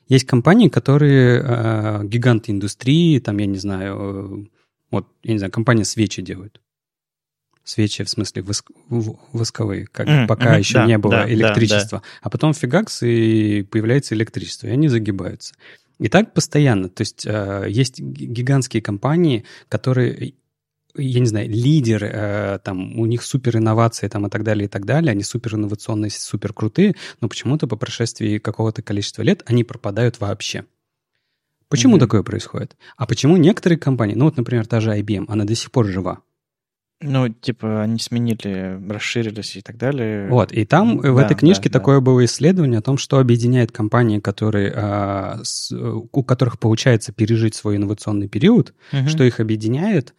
Есть 0.10 0.26
компании, 0.26 0.68
которые 0.68 1.42
а, 1.42 2.04
гиганты 2.04 2.52
индустрии, 2.52 3.20
там, 3.20 3.38
я 3.38 3.46
не 3.46 3.58
знаю, 3.58 3.96
э, 3.96 4.58
вот, 4.92 5.08
я 5.24 5.34
не 5.34 5.38
знаю, 5.40 5.52
компания 5.54 5.86
свечи 5.86 6.22
делает. 6.22 6.60
Свечи, 7.64 8.04
в 8.04 8.10
смысле, 8.10 8.42
воск- 8.42 8.72
восковые, 9.34 9.86
как 9.86 10.08
Мгм, 10.08 10.28
пока 10.28 10.52
мгм, 10.52 10.60
еще 10.60 10.74
да, 10.76 10.86
не 10.86 10.98
было 10.98 11.12
да, 11.12 11.24
да, 11.24 11.34
электричества. 11.34 12.02
А 12.22 12.30
потом 12.30 12.54
фигакс, 12.54 13.04
и 13.04 13.62
появляется 13.64 14.16
электричество, 14.16 14.68
и 14.68 14.72
они 14.72 14.88
загибаются. 14.88 15.54
И 16.00 16.10
так 16.10 16.34
постоянно. 16.34 16.90
То 16.90 17.02
есть 17.02 17.26
э, 17.28 17.66
есть 17.70 18.00
ги- 18.00 18.26
гигантские 18.26 18.82
компании, 18.82 19.46
которые, 19.70 20.34
я 20.96 21.20
не 21.20 21.28
знаю, 21.28 21.48
лидеры, 21.50 22.10
э, 22.12 22.60
там, 22.64 22.98
у 23.00 23.06
них 23.06 23.22
супер 23.22 23.58
инновации 23.58 24.08
там, 24.08 24.26
и 24.26 24.30
так 24.32 24.44
далее, 24.44 24.66
и 24.66 24.68
так 24.68 24.86
далее, 24.86 25.12
они 25.12 25.22
супер 25.22 25.54
инновационные, 25.54 26.10
супер 26.10 26.54
крутые, 26.54 26.96
но 27.22 27.30
почему-то 27.30 27.68
по 27.68 27.76
прошествии 27.76 28.40
какого-то 28.40 28.82
количества 28.82 29.22
лет 29.22 29.44
они 29.46 29.64
пропадают 29.64 30.20
вообще. 30.20 30.66
Почему 31.70 31.94
Мгм. 31.94 32.00
такое 32.02 32.24
происходит? 32.24 32.76
А 32.98 33.06
почему 33.06 33.38
некоторые 33.38 33.78
компании, 33.78 34.16
ну 34.16 34.26
вот, 34.26 34.36
например, 34.38 34.66
та 34.66 34.80
же 34.82 34.90
IBM, 34.98 35.26
она 35.28 35.46
до 35.46 35.54
сих 35.54 35.70
пор 35.70 35.86
жива? 35.86 36.22
Ну, 37.02 37.30
типа, 37.30 37.82
они 37.82 37.98
сменили, 38.00 38.80
расширились 38.90 39.56
и 39.56 39.62
так 39.62 39.78
далее. 39.78 40.30
Вот, 40.30 40.52
и 40.52 40.66
там 40.66 41.00
э, 41.02 41.12
в 41.12 41.16
Да, 41.18 41.24
этой 41.26 41.36
книжке 41.36 41.70
да, 41.70 41.74
да. 41.74 41.80
такое 41.80 42.00
было 42.00 42.24
исследование 42.26 42.80
о 42.80 42.82
том, 42.84 42.98
что 42.98 43.18
объединяет 43.20 43.72
компании, 43.72 44.20
которые, 44.20 44.72
а, 44.76 45.40
с- 45.44 45.72
у 45.72 46.24
которых 46.24 46.60
получается 46.60 47.12
пережить 47.12 47.56
свой 47.56 47.78
инновационный 47.78 48.28
период, 48.28 48.74
Мгм. 48.92 49.08
что 49.08 49.24
их 49.24 49.40
объединяет, 49.40 50.14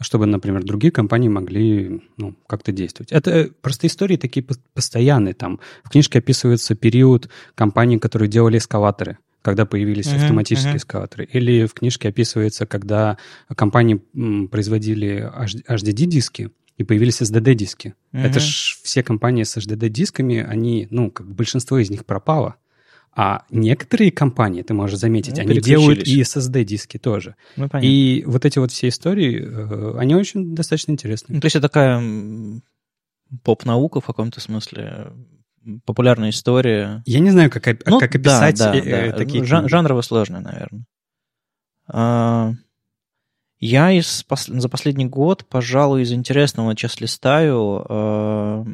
чтобы, 0.00 0.26
например, 0.26 0.62
другие 0.62 0.90
компании 0.92 1.28
могли 1.30 2.02
ну, 2.18 2.34
как-то 2.46 2.70
действовать. 2.70 3.12
Это 3.12 3.30
э, 3.30 3.48
просто 3.62 3.86
истории 3.86 4.16
такие 4.18 4.44
пос- 4.44 4.60
постоянные. 4.74 5.32
Там 5.32 5.58
в 5.84 5.88
книжке 5.88 6.18
описывается 6.18 6.74
период 6.74 7.30
компаний, 7.54 7.98
которые 7.98 8.28
делали 8.28 8.58
эскалаторы, 8.58 9.16
когда 9.46 9.64
появились 9.64 10.06
Мгм, 10.08 10.16
автоматические 10.16 10.70
мгм. 10.70 10.78
эскалаторы. 10.78 11.24
Или 11.32 11.66
в 11.66 11.74
книжке 11.74 12.08
описывается, 12.08 12.66
когда 12.66 13.16
компании 13.54 14.02
производили 14.48 15.30
HDD-диски, 15.68 16.50
и 16.76 16.82
появились 16.82 17.22
SDD-диски. 17.22 17.94
Это 18.12 18.28
Мгм. 18.28 18.40
ж 18.40 18.78
все 18.82 19.04
компании 19.04 19.44
с 19.44 19.56
HDD-дисками, 19.56 20.44
они, 20.44 20.88
ну, 20.90 21.12
как 21.12 21.32
большинство 21.32 21.78
из 21.78 21.90
них 21.90 22.04
пропало. 22.04 22.56
А 23.14 23.44
некоторые 23.50 24.10
компании, 24.10 24.62
ты 24.62 24.74
можешь 24.74 24.98
заметить, 24.98 25.36
Ну, 25.36 25.42
они 25.42 25.60
делают 25.60 26.08
и. 26.08 26.20
SSD-диски 26.22 26.98
тоже. 26.98 27.36
Ну, 27.56 27.68
понятно. 27.68 27.86
И 27.86 28.24
вот 28.26 28.44
эти 28.44 28.58
вот 28.58 28.72
все 28.72 28.88
истории, 28.88 29.46
э, 29.46 29.96
они 29.96 30.16
очень 30.16 30.56
достаточно 30.56 30.90
интересные. 30.90 31.36
Ну, 31.36 31.40
то 31.40 31.46
есть 31.46 31.54
это 31.54 31.68
такая 31.68 32.02
поп-наука 33.44 34.00
в 34.00 34.06
каком-то 34.06 34.40
смысле, 34.40 35.12
популярная 35.84 36.30
история. 36.30 37.02
Я 37.06 37.20
не 37.20 37.30
знаю, 37.30 37.50
как, 37.50 37.66
Ну, 37.86 37.98
как 38.00 38.12
да, 38.22 38.48
описать 38.48 38.58
да, 38.58 38.74
э, 38.76 38.82
да. 38.82 38.96
э, 39.06 39.12
такие 39.12 39.44
жан- 39.44 39.68
жанрово 39.68 40.02
сложно, 40.02 40.40
наверное. 40.40 40.84
А, 41.88 42.52
Я 43.58 43.90
из 43.90 44.24
пос- 44.28 44.58
за 44.60 44.68
последний 44.68 45.06
год, 45.06 45.46
пожалуй, 45.48 46.02
из 46.02 46.12
интересного 46.12 46.72
сейчас 46.72 47.00
листаю. 47.00 47.84
а, 47.88 48.64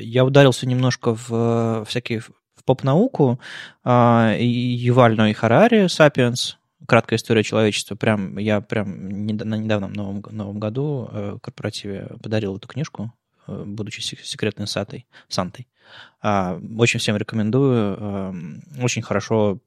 Я 0.00 0.24
ударился 0.24 0.66
немножко 0.66 1.14
в 1.14 1.84
всякие 1.88 2.20
в 2.20 2.30
поп-науку. 2.64 3.40
а, 3.84 4.34
и 4.38 4.46
Юваль 4.46 5.16
Ной 5.16 5.32
Харари 5.32 5.86
«Сапиенс», 5.88 6.58
краткая 6.86 7.16
история 7.18 7.42
человечества. 7.42 7.94
Прям 7.96 8.36
я 8.38 8.60
прям 8.60 9.08
на 9.08 9.54
недавнем 9.56 9.92
новом, 9.94 10.22
новом 10.30 10.58
году 10.60 11.08
э, 11.10 11.38
корпоративе 11.42 12.08
подарил 12.22 12.56
эту 12.56 12.68
книжку, 12.68 13.12
э, 13.46 13.64
будучи 13.66 14.00
сек- 14.00 14.20
секретной 14.24 14.66
сатой, 14.66 15.06
Сантой. 15.28 15.66
А, 16.20 16.58
Очень 16.76 17.00
всем 17.00 17.16
рекомендую. 17.16 17.96
эм, 17.96 18.62
Очень 18.80 19.02
хорошо 19.02 19.58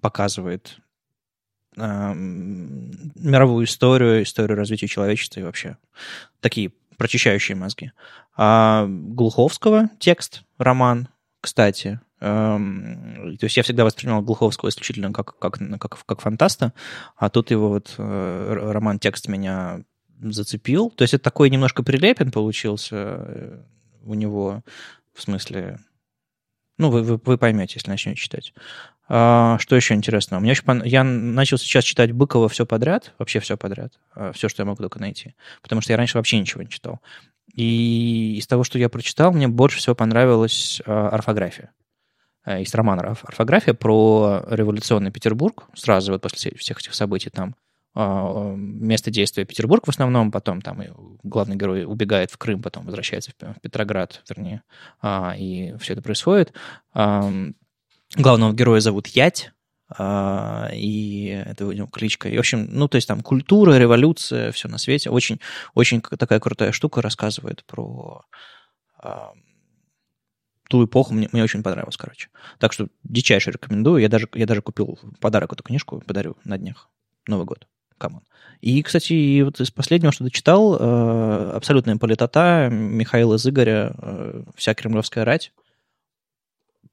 показывает 0.00 0.78
эм, 1.76 3.12
мировую 3.14 3.66
историю, 3.66 4.22
историю 4.22 4.56
развития 4.56 4.86
человечества 4.86 5.40
и 5.40 5.42
вообще 5.42 5.76
такие 6.40 6.72
прочищающие 6.96 7.56
мозги. 7.56 7.92
А 8.36 8.86
Глуховского 8.88 9.90
текст, 9.98 10.44
роман, 10.58 11.08
кстати. 11.40 12.00
эм, 12.20 13.36
То 13.38 13.44
есть 13.44 13.56
я 13.56 13.62
всегда 13.62 13.84
воспринимал 13.84 14.22
Глуховского 14.22 14.68
исключительно 14.68 15.12
как, 15.12 15.38
как, 15.38 15.58
как, 15.80 16.04
как 16.06 16.20
фантаста, 16.20 16.72
а 17.16 17.28
тут 17.30 17.50
его 17.50 17.68
вот 17.68 17.94
э, 17.98 18.70
роман-текст 18.72 19.28
меня 19.28 19.82
зацепил. 20.20 20.90
То 20.90 21.02
есть 21.02 21.14
это 21.14 21.24
такой 21.24 21.50
немножко 21.50 21.82
прилепен 21.82 22.30
получился 22.30 22.96
э, 22.96 23.62
у 24.04 24.14
него, 24.14 24.62
в 25.14 25.22
смысле... 25.22 25.78
Ну, 26.76 26.90
вы, 26.90 27.02
вы, 27.02 27.20
вы 27.24 27.38
поймете, 27.38 27.74
если 27.76 27.88
начнете 27.90 28.20
читать. 28.20 28.52
А, 29.08 29.58
что 29.60 29.76
еще 29.76 29.94
интересного? 29.94 30.40
Мне 30.40 30.52
очень 30.52 30.64
пон- 30.64 30.82
Я 30.86 31.04
начал 31.04 31.56
сейчас 31.56 31.84
читать 31.84 32.10
Быкова 32.12 32.48
все 32.48 32.66
подряд, 32.66 33.12
вообще 33.18 33.38
все 33.40 33.56
подряд, 33.56 33.98
все, 34.32 34.48
что 34.48 34.62
я 34.62 34.66
могу 34.66 34.82
только 34.82 34.98
найти, 34.98 35.34
потому 35.62 35.80
что 35.82 35.92
я 35.92 35.96
раньше 35.96 36.18
вообще 36.18 36.38
ничего 36.38 36.62
не 36.62 36.68
читал. 36.70 37.00
И 37.54 38.36
из 38.38 38.46
того, 38.48 38.64
что 38.64 38.78
я 38.78 38.88
прочитал, 38.88 39.32
мне 39.32 39.46
больше 39.46 39.78
всего 39.78 39.94
понравилась 39.94 40.82
а, 40.86 41.10
орфография. 41.10 41.70
А, 42.42 42.58
Из 42.58 42.74
романа 42.74 43.02
«Орф- 43.02 43.24
«Орфография» 43.24 43.74
про 43.74 44.42
революционный 44.48 45.12
Петербург, 45.12 45.66
сразу 45.74 46.12
вот 46.12 46.22
после 46.22 46.36
все- 46.38 46.56
всех 46.56 46.80
этих 46.80 46.94
событий 46.94 47.30
там 47.30 47.54
а, 47.54 47.63
место 47.94 49.10
действия 49.10 49.44
Петербург 49.44 49.86
в 49.86 49.90
основном, 49.90 50.32
потом 50.32 50.60
там 50.60 50.82
и 50.82 50.88
главный 51.22 51.56
герой 51.56 51.84
убегает 51.84 52.30
в 52.30 52.38
Крым, 52.38 52.60
потом 52.62 52.84
возвращается 52.86 53.30
в 53.30 53.36
Пе- 53.36 53.54
в 53.56 53.60
Петроград, 53.60 54.22
вернее, 54.28 54.62
а, 55.00 55.34
и 55.38 55.76
все 55.78 55.92
это 55.92 56.02
происходит. 56.02 56.52
Ам, 56.92 57.54
Главного 58.16 58.52
героя 58.52 58.80
зовут 58.80 59.08
Ять, 59.08 59.52
а, 59.88 60.70
и 60.72 61.26
это 61.26 61.66
у 61.66 61.72
него 61.72 61.88
кличка. 61.88 62.28
И, 62.28 62.36
в 62.36 62.40
общем, 62.40 62.68
ну, 62.70 62.86
то 62.88 62.96
есть 62.96 63.08
там 63.08 63.22
культура, 63.22 63.76
революция, 63.76 64.52
все 64.52 64.68
на 64.68 64.78
свете. 64.78 65.10
Очень, 65.10 65.40
очень 65.74 66.00
такая 66.00 66.38
крутая 66.38 66.72
штука 66.72 67.02
рассказывает 67.02 67.64
про 67.64 68.24
ту 70.68 70.84
эпоху. 70.84 71.14
Мне, 71.14 71.28
мне 71.32 71.42
очень 71.42 71.62
понравилось, 71.62 71.96
короче. 71.96 72.28
Так 72.58 72.72
что 72.72 72.88
дичайше 73.02 73.50
рекомендую. 73.50 74.00
Я 74.00 74.08
даже, 74.08 74.28
я 74.34 74.46
даже 74.46 74.62
купил 74.62 74.98
подарок 75.20 75.52
эту 75.52 75.62
книжку, 75.62 76.02
подарю 76.06 76.36
на 76.44 76.58
днях. 76.58 76.88
Новый 77.26 77.46
год. 77.46 77.66
Come 77.98 78.12
on. 78.12 78.22
И, 78.60 78.82
кстати, 78.82 79.12
и 79.12 79.42
вот 79.42 79.60
из 79.60 79.70
последнего, 79.70 80.12
что 80.12 80.24
дочитал, 80.24 80.76
э, 80.78 81.50
абсолютная 81.54 81.96
политота 81.96 82.68
Михаила 82.70 83.36
Зыгаря 83.36 83.94
э, 83.96 84.42
«Вся 84.56 84.74
кремлевская 84.74 85.24
рать». 85.24 85.52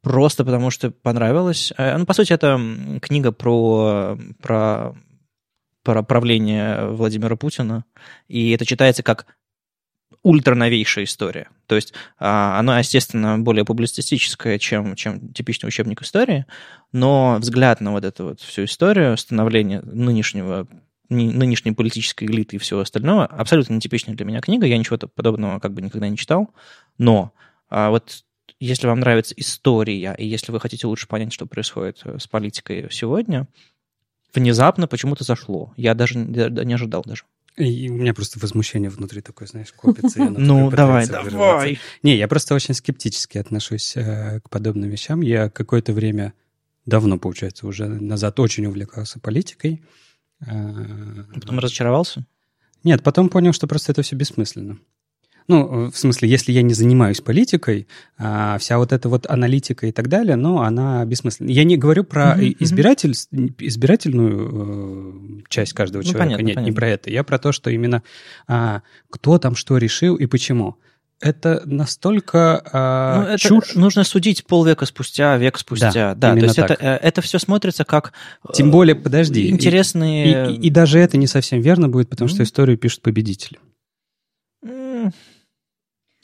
Просто 0.01 0.43
потому 0.43 0.69
что 0.69 0.91
понравилось. 0.91 1.71
Э, 1.77 1.97
Ну, 1.97 2.05
по 2.05 2.13
сути, 2.13 2.33
это 2.33 2.59
книга 3.01 3.31
про, 3.31 4.17
про, 4.41 4.95
про 5.83 6.03
правление 6.03 6.87
Владимира 6.87 7.35
Путина. 7.37 7.85
И 8.27 8.51
это 8.51 8.65
читается 8.65 9.03
как 9.03 9.27
ультрановейшая 10.23 11.05
история. 11.05 11.49
То 11.67 11.75
есть 11.75 11.93
а, 12.19 12.59
она, 12.59 12.79
естественно, 12.79 13.39
более 13.39 13.65
публицистическая, 13.65 14.59
чем, 14.59 14.95
чем 14.95 15.33
типичный 15.33 15.67
учебник 15.67 16.01
истории, 16.01 16.45
но 16.91 17.37
взгляд 17.39 17.81
на 17.81 17.91
вот 17.91 18.05
эту 18.05 18.25
вот 18.25 18.41
всю 18.41 18.65
историю 18.65 19.17
становления 19.17 19.81
нынешнего 19.81 20.67
нынешней 21.11 21.71
политической 21.73 22.25
элиты 22.25 22.55
и 22.55 22.59
всего 22.59 22.79
остального 22.79 23.25
абсолютно 23.25 23.73
нетипичная 23.73 24.15
для 24.15 24.25
меня 24.25 24.41
книга. 24.41 24.65
Я 24.65 24.77
ничего 24.77 24.97
подобного 24.97 25.59
как 25.59 25.73
бы 25.73 25.81
никогда 25.81 26.07
не 26.09 26.17
читал. 26.17 26.49
Но 26.97 27.33
а, 27.69 27.89
вот 27.89 28.23
если 28.59 28.87
вам 28.87 28.99
нравится 28.99 29.33
история, 29.37 30.15
и 30.17 30.25
если 30.25 30.51
вы 30.51 30.59
хотите 30.59 30.87
лучше 30.87 31.07
понять, 31.07 31.33
что 31.33 31.45
происходит 31.47 32.01
э, 32.03 32.19
с 32.19 32.27
политикой 32.27 32.87
сегодня, 32.91 33.47
внезапно 34.33 34.87
почему-то 34.87 35.23
зашло. 35.23 35.73
Я 35.77 35.95
даже 35.95 36.17
не 36.17 36.73
ожидал 36.73 37.03
даже. 37.05 37.23
И 37.57 37.89
у 37.89 37.95
меня 37.95 38.13
просто 38.13 38.39
возмущение 38.39 38.89
внутри 38.89 39.21
такое, 39.21 39.47
знаешь, 39.47 39.71
копится. 39.75 40.23
Ну, 40.23 40.69
давай, 40.69 41.07
давай. 41.07 41.79
Не, 42.03 42.15
я 42.15 42.27
просто 42.27 42.55
очень 42.55 42.73
скептически 42.73 43.37
отношусь 43.37 43.97
э, 43.97 44.39
к 44.43 44.49
подобным 44.49 44.89
вещам. 44.89 45.21
Я 45.21 45.49
какое-то 45.49 45.93
время 45.93 46.33
давно, 46.85 47.17
получается, 47.17 47.67
уже 47.67 47.87
назад 47.87 48.39
очень 48.39 48.65
увлекался 48.65 49.19
политикой. 49.19 49.83
Потом 50.45 51.59
разочаровался? 51.59 52.25
Нет, 52.83 53.03
потом 53.03 53.29
понял, 53.29 53.53
что 53.53 53.67
просто 53.67 53.91
это 53.91 54.01
все 54.01 54.15
бессмысленно. 54.15 54.79
Ну, 55.47 55.91
в 55.91 55.97
смысле, 55.97 56.29
если 56.29 56.51
я 56.51 56.61
не 56.61 56.73
занимаюсь 56.73 57.19
политикой, 57.19 57.87
а 58.17 58.57
вся 58.57 58.77
вот 58.77 58.93
эта 58.93 59.09
вот 59.09 59.29
аналитика 59.29 59.87
и 59.87 59.91
так 59.91 60.07
далее, 60.07 60.35
ну, 60.35 60.59
она 60.59 61.03
бессмысленна. 61.03 61.49
Я 61.49 61.63
не 61.63 61.77
говорю 61.77 62.03
про 62.03 62.37
uh-huh, 62.37 62.55
избиратель, 62.59 63.11
избирательную 63.11 65.39
э, 65.39 65.41
часть 65.49 65.73
каждого 65.73 66.03
ну, 66.03 66.09
человека. 66.09 66.25
Понятно, 66.25 66.43
Нет, 66.43 66.55
понятно. 66.55 66.69
не 66.69 66.75
про 66.75 66.87
это. 66.87 67.09
Я 67.09 67.23
про 67.23 67.39
то, 67.39 67.51
что 67.51 67.69
именно 67.69 68.03
а, 68.47 68.83
кто 69.09 69.39
там 69.39 69.55
что 69.55 69.77
решил 69.77 70.15
и 70.15 70.25
почему 70.25 70.77
это 71.21 71.61
настолько 71.65 72.61
а, 72.71 73.21
ну, 73.21 73.27
это 73.27 73.37
чушь. 73.39 73.75
Нужно 73.75 74.03
судить 74.03 74.45
полвека 74.45 74.85
спустя, 74.85 75.37
век 75.37 75.57
спустя. 75.57 76.15
Да, 76.15 76.15
да 76.15 76.35
то 76.35 76.43
есть 76.43 76.55
так. 76.55 76.71
это, 76.71 76.83
э, 76.83 76.97
это 77.01 77.21
все 77.21 77.39
смотрится 77.39 77.85
как 77.85 78.13
Тем 78.53 78.71
более, 78.71 78.95
подожди. 78.95 79.49
Интересные... 79.49 80.51
И, 80.51 80.55
и, 80.55 80.67
и 80.67 80.69
даже 80.69 80.99
это 80.99 81.17
не 81.17 81.27
совсем 81.27 81.61
верно 81.61 81.89
будет, 81.89 82.09
потому 82.09 82.29
mm-hmm. 82.29 82.33
что 82.33 82.43
историю 82.43 82.77
пишут 82.77 83.01
победители. 83.01 83.59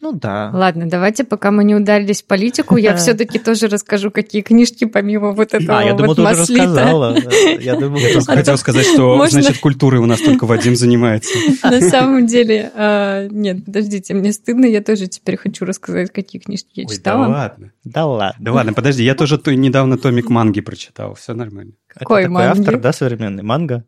Ну 0.02 0.12
да. 0.14 0.52
Ладно, 0.54 0.88
давайте, 0.88 1.24
пока 1.24 1.50
мы 1.50 1.64
не 1.64 1.74
ударились 1.74 2.22
в 2.22 2.26
политику, 2.26 2.78
я 2.78 2.96
все-таки 2.98 3.40
тоже 3.40 3.68
расскажу, 3.68 4.12
какие 4.12 4.44
книжки 4.44 4.86
помимо 4.86 5.32
вот 5.32 5.54
этого 5.56 5.80
А, 5.80 5.84
я 5.84 5.94
думаю, 5.94 6.16
ты 6.16 6.22
уже 6.22 6.36
рассказала. 6.36 7.18
Я 7.60 7.76
хотел 8.26 8.58
сказать, 8.58 8.86
что, 8.86 9.28
значит, 9.28 9.58
культурой 9.60 10.00
у 10.00 10.06
нас 10.06 10.22
только 10.22 10.46
Вадим 10.46 10.76
занимается. 10.76 11.34
На 11.64 11.82
самом 11.82 12.28
деле, 12.28 12.72
а, 12.76 13.28
нет, 13.30 13.66
подождите, 13.66 14.14
мне 14.14 14.32
стыдно, 14.32 14.66
я 14.66 14.82
тоже 14.82 15.08
теперь 15.08 15.38
хочу 15.38 15.66
рассказать, 15.66 16.12
какие 16.12 16.42
книжки 16.42 16.82
я 16.82 16.86
читала. 16.86 17.26
да 17.26 17.32
ладно. 17.32 17.72
Да 17.84 18.06
ладно. 18.06 18.36
Да 18.40 18.54
ладно, 18.54 18.74
подожди, 18.74 19.04
я 19.04 19.16
тоже 19.16 19.42
недавно 19.48 19.98
томик 19.98 20.30
манги 20.30 20.62
прочитал, 20.62 21.16
все 21.16 21.34
нормально. 21.34 21.74
Какой 21.88 22.24
такой 22.24 22.46
автор, 22.46 22.80
да, 22.80 22.94
современный? 22.94 23.44
Манга? 23.44 23.84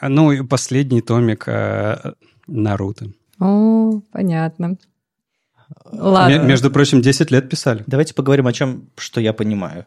Ну, 0.00 0.44
последний 0.46 1.00
томик 1.00 1.44
а, 1.46 2.14
Наруто. 2.46 3.06
О, 3.38 4.00
понятно. 4.12 4.76
Ладно. 5.90 6.38
Между 6.38 6.70
прочим, 6.70 7.02
10 7.02 7.30
лет 7.30 7.48
писали. 7.48 7.84
Давайте 7.86 8.14
поговорим 8.14 8.46
о 8.46 8.52
чем, 8.52 8.88
что 8.96 9.20
я 9.20 9.32
понимаю. 9.32 9.86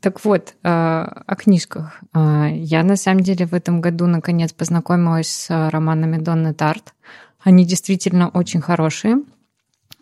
Так 0.00 0.24
вот, 0.24 0.54
а, 0.64 1.22
о 1.26 1.36
книжках. 1.36 2.00
А, 2.12 2.48
я 2.48 2.82
на 2.82 2.96
самом 2.96 3.20
деле 3.20 3.46
в 3.46 3.54
этом 3.54 3.80
году 3.80 4.06
наконец 4.06 4.52
познакомилась 4.52 5.28
с 5.28 5.70
романами 5.70 6.18
Донны 6.18 6.54
Тарт. 6.54 6.94
Они 7.40 7.64
действительно 7.64 8.28
очень 8.28 8.60
хорошие. 8.60 9.18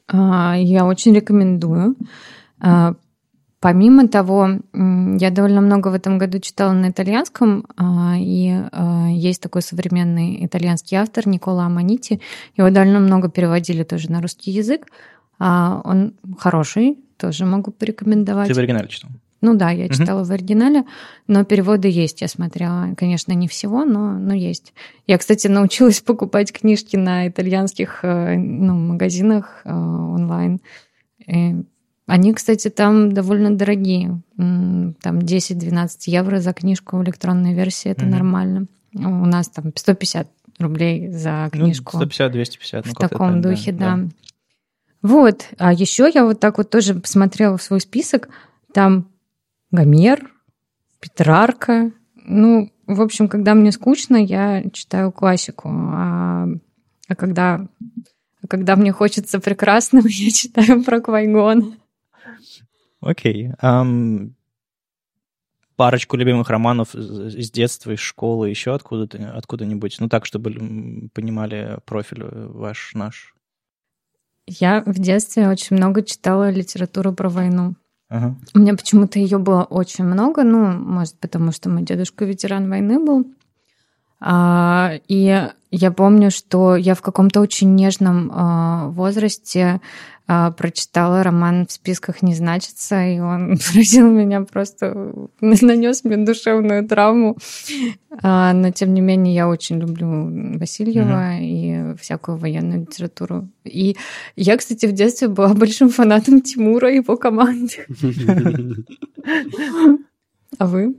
А, 0.08 0.54
я 0.56 0.86
очень 0.86 1.14
рекомендую. 1.14 1.96
Помимо 3.62 4.08
того, 4.08 4.48
я 4.72 5.30
довольно 5.30 5.60
много 5.60 5.88
в 5.88 5.94
этом 5.94 6.16
году 6.16 6.38
читала 6.38 6.72
на 6.72 6.88
итальянском, 6.88 7.66
и 8.16 8.58
есть 9.10 9.42
такой 9.42 9.60
современный 9.60 10.46
итальянский 10.46 10.96
автор 10.96 11.28
Никола 11.28 11.66
Аманити. 11.66 12.22
Его 12.56 12.70
довольно 12.70 13.00
много 13.00 13.28
переводили 13.28 13.82
тоже 13.82 14.10
на 14.10 14.22
русский 14.22 14.50
язык. 14.50 14.86
А, 15.40 15.80
он 15.84 16.12
хороший, 16.38 16.98
тоже 17.16 17.46
могу 17.46 17.72
порекомендовать. 17.72 18.48
Ты 18.48 18.54
в 18.54 18.58
оригинале 18.58 18.88
читал? 18.88 19.10
Ну 19.40 19.56
да, 19.56 19.70
я 19.70 19.88
читала 19.88 20.20
угу. 20.20 20.28
в 20.28 20.32
оригинале, 20.32 20.84
но 21.26 21.44
переводы 21.44 21.88
есть, 21.88 22.20
я 22.20 22.28
смотрела. 22.28 22.94
Конечно, 22.94 23.32
не 23.32 23.48
всего, 23.48 23.84
но, 23.86 24.12
но 24.12 24.34
есть. 24.34 24.74
Я, 25.06 25.16
кстати, 25.16 25.46
научилась 25.46 26.00
покупать 26.06 26.52
книжки 26.52 26.96
на 26.96 27.26
итальянских 27.26 28.00
э, 28.02 28.36
ну, 28.36 28.74
магазинах 28.74 29.62
э, 29.64 29.72
онлайн. 29.72 30.60
И 31.26 31.56
они, 32.06 32.34
кстати, 32.34 32.68
там 32.68 33.12
довольно 33.12 33.56
дорогие. 33.56 34.20
Там 34.36 34.94
10-12 35.20 35.88
евро 36.06 36.40
за 36.40 36.52
книжку 36.52 36.98
в 36.98 37.04
электронной 37.04 37.54
версии, 37.54 37.90
это 37.90 38.04
угу. 38.04 38.12
нормально. 38.12 38.66
У 38.94 39.26
нас 39.26 39.48
там 39.48 39.72
150 39.74 40.28
рублей 40.58 41.08
за 41.08 41.48
ну, 41.54 41.60
книжку. 41.60 41.96
Ну, 41.96 42.04
150-250. 42.04 42.82
Ну, 42.84 42.92
в 42.92 42.94
таком 42.94 43.40
духе, 43.40 43.72
да. 43.72 43.96
да. 43.96 44.08
Вот. 45.02 45.48
А 45.58 45.72
еще 45.72 46.10
я 46.12 46.24
вот 46.24 46.40
так 46.40 46.58
вот 46.58 46.70
тоже 46.70 46.94
посмотрела 46.94 47.56
в 47.56 47.62
свой 47.62 47.80
список. 47.80 48.28
Там 48.72 49.08
Гомер, 49.70 50.30
Петрарка. 51.00 51.92
Ну, 52.14 52.70
в 52.86 53.00
общем, 53.00 53.28
когда 53.28 53.54
мне 53.54 53.72
скучно, 53.72 54.16
я 54.16 54.64
читаю 54.72 55.12
классику. 55.12 55.70
А, 55.70 56.46
а 57.08 57.14
когда, 57.14 57.66
а 58.42 58.46
когда 58.48 58.76
мне 58.76 58.92
хочется 58.92 59.40
прекрасного, 59.40 60.06
я 60.08 60.30
читаю 60.30 60.84
про 60.84 61.00
Квайгон. 61.00 61.76
Окей. 63.00 63.48
Okay. 63.48 63.54
Um, 63.62 64.32
парочку 65.76 66.18
любимых 66.18 66.50
романов 66.50 66.94
из 66.94 67.50
детства, 67.50 67.92
из 67.92 68.00
школы, 68.00 68.50
еще 68.50 68.74
откуда-то, 68.74 69.32
откуда-нибудь. 69.32 69.96
Ну, 69.98 70.10
так, 70.10 70.26
чтобы 70.26 71.08
понимали 71.14 71.78
профиль 71.86 72.22
ваш, 72.22 72.92
наш. 72.92 73.34
Я 74.58 74.82
в 74.84 74.98
детстве 74.98 75.48
очень 75.48 75.76
много 75.76 76.02
читала 76.02 76.50
литературу 76.50 77.12
про 77.12 77.28
войну. 77.28 77.74
Ага. 78.08 78.34
У 78.52 78.58
меня 78.58 78.74
почему-то 78.74 79.20
ее 79.20 79.38
было 79.38 79.62
очень 79.62 80.04
много, 80.04 80.42
ну, 80.42 80.66
может, 80.72 81.14
потому 81.20 81.52
что 81.52 81.70
мой 81.70 81.82
дедушка 81.82 82.24
ветеран 82.24 82.68
войны 82.68 82.98
был. 82.98 83.26
А, 84.20 84.92
и 85.08 85.48
я 85.70 85.90
помню, 85.92 86.30
что 86.30 86.76
я 86.76 86.94
в 86.94 87.02
каком-то 87.02 87.40
очень 87.40 87.74
нежном 87.74 88.30
а, 88.32 88.88
возрасте 88.88 89.80
а, 90.26 90.50
прочитала 90.50 91.22
роман 91.22 91.66
«В 91.66 91.72
списках 91.72 92.22
не 92.22 92.34
значится», 92.34 93.02
и 93.02 93.18
он 93.18 93.58
поразил 93.72 94.10
меня 94.10 94.42
просто, 94.42 95.14
нанес 95.40 96.04
мне 96.04 96.18
душевную 96.18 96.86
травму. 96.86 97.36
Но, 98.22 98.70
тем 98.72 98.92
не 98.92 99.00
менее, 99.00 99.34
я 99.34 99.48
очень 99.48 99.78
люблю 99.78 100.58
Васильева 100.58 101.34
угу. 101.34 101.42
и 101.42 101.94
всякую 101.98 102.36
военную 102.36 102.80
литературу. 102.80 103.48
И 103.64 103.96
я, 104.36 104.56
кстати, 104.56 104.86
в 104.86 104.92
детстве 104.92 105.28
была 105.28 105.48
большим 105.54 105.88
фанатом 105.88 106.42
Тимура 106.42 106.92
и 106.92 106.96
его 106.96 107.16
команды. 107.16 107.86
А 110.58 110.66
вы? 110.66 110.96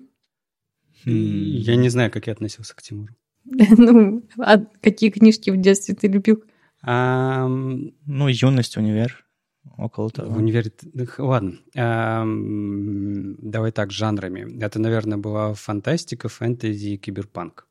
Я 1.05 1.75
не 1.75 1.89
знаю, 1.89 2.11
как 2.11 2.27
я 2.27 2.33
относился 2.33 2.75
к 2.75 2.81
Тимуру. 2.81 3.15
Ну, 3.77 4.23
а 4.37 4.57
какие 4.81 5.09
книжки 5.09 5.49
в 5.49 5.59
детстве 5.59 5.95
ты 5.95 6.07
любил? 6.07 6.43
А, 6.83 7.47
ну, 7.47 8.27
юность, 8.27 8.77
универ, 8.77 9.25
около 9.77 10.09
того. 10.09 10.35
Универ, 10.35 10.71
ладно. 11.17 11.53
Давай 13.41 13.71
так, 13.71 13.91
жанрами. 13.91 14.63
Это, 14.63 14.79
наверное, 14.79 15.17
была 15.17 15.53
фантастика, 15.53 16.29
фэнтези 16.29 16.89
и 16.89 16.97
киберпанк. 16.97 17.67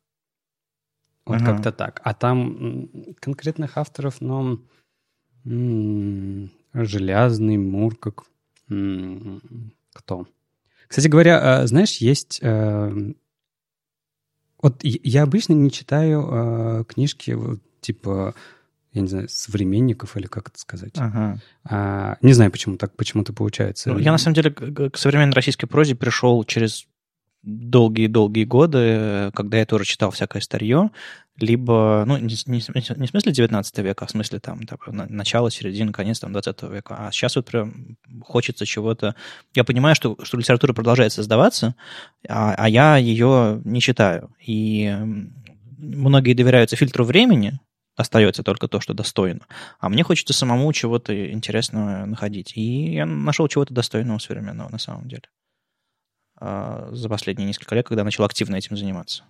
Вот 1.27 1.37
ага. 1.37 1.53
как-то 1.53 1.73
так. 1.73 2.01
А 2.05 2.15
там 2.15 2.89
конкретных 3.21 3.79
авторов, 3.79 4.21
но 4.21 4.59
Железный, 6.75 7.57
Муркок, 7.57 8.27
кто? 9.93 10.27
Кстати 10.91 11.07
говоря, 11.07 11.61
а, 11.61 11.67
знаешь, 11.69 11.99
есть... 11.99 12.41
А, 12.43 12.93
вот 14.61 14.81
я 14.83 15.23
обычно 15.23 15.53
не 15.53 15.71
читаю 15.71 16.29
а, 16.29 16.85
книжки 16.85 17.39
типа 17.81 18.35
я 18.93 19.03
не 19.03 19.07
знаю, 19.07 19.29
современников 19.29 20.17
или 20.17 20.27
как 20.27 20.49
это 20.49 20.59
сказать. 20.59 20.95
Ага. 20.97 21.39
А, 21.65 22.17
не 22.23 22.33
знаю, 22.33 22.51
почему 22.51 22.77
так 22.77 22.97
почему-то 22.97 23.33
получается. 23.33 23.93
Ну, 23.93 24.01
я 24.01 24.11
на 24.11 24.19
самом 24.19 24.35
деле 24.35 24.51
к 24.51 24.97
современной 24.97 25.33
российской 25.33 25.69
прозе 25.69 25.95
пришел 25.95 26.43
через 26.43 26.89
долгие-долгие 27.43 28.45
годы, 28.45 29.31
когда 29.35 29.59
я 29.59 29.67
тоже 29.67 29.85
читал 29.85 30.11
всякое 30.11 30.43
старье, 30.43 30.91
либо, 31.39 32.05
ну, 32.07 32.19
не, 32.19 32.35
не, 32.47 32.57
не 32.57 33.07
в 33.07 33.11
смысле 33.11 33.33
19 33.33 33.79
века, 33.79 34.05
а 34.05 34.09
в 34.09 34.11
смысле 34.11 34.41
там, 34.41 34.61
там 34.67 34.79
начало, 35.09 35.51
середина, 35.51 35.93
конец 35.93 36.21
там 36.21 36.33
20 36.33 36.63
века. 36.65 36.97
А 36.99 37.11
сейчас 37.13 37.37
вот 37.37 37.47
прям 37.47 37.97
хочется 38.23 38.67
чего-то... 38.67 39.15
Я 39.55 39.65
понимаю, 39.65 39.95
что, 39.95 40.19
что 40.23 40.37
литература 40.37 40.75
продолжает 40.75 41.13
создаваться, 41.13 41.75
а, 42.29 42.55
а 42.57 42.69
я 42.69 42.99
ее 42.99 43.63
не 43.65 43.81
читаю. 43.81 44.35
И 44.45 44.95
многие 45.79 46.35
доверяются 46.35 46.77
фильтру 46.77 47.05
времени, 47.05 47.59
остается 47.97 48.43
только 48.43 48.69
то, 48.69 48.81
что 48.81 48.93
достойно. 48.93 49.47
А 49.79 49.89
мне 49.89 50.03
хочется 50.03 50.35
самому 50.35 50.71
чего-то 50.75 51.33
интересного 51.33 52.05
находить. 52.05 52.53
И 52.55 52.95
я 52.95 53.07
нашел 53.07 53.49
чего-то 53.49 53.73
достойного 53.73 54.19
современного 54.19 54.69
на 54.69 54.79
самом 54.79 55.09
деле 55.09 55.23
за 56.41 57.09
последние 57.09 57.47
несколько 57.47 57.75
лет, 57.75 57.87
когда 57.87 58.05
начал 58.05 58.25
активно 58.25 58.57
этим 58.57 58.77
заниматься. 58.77 59.25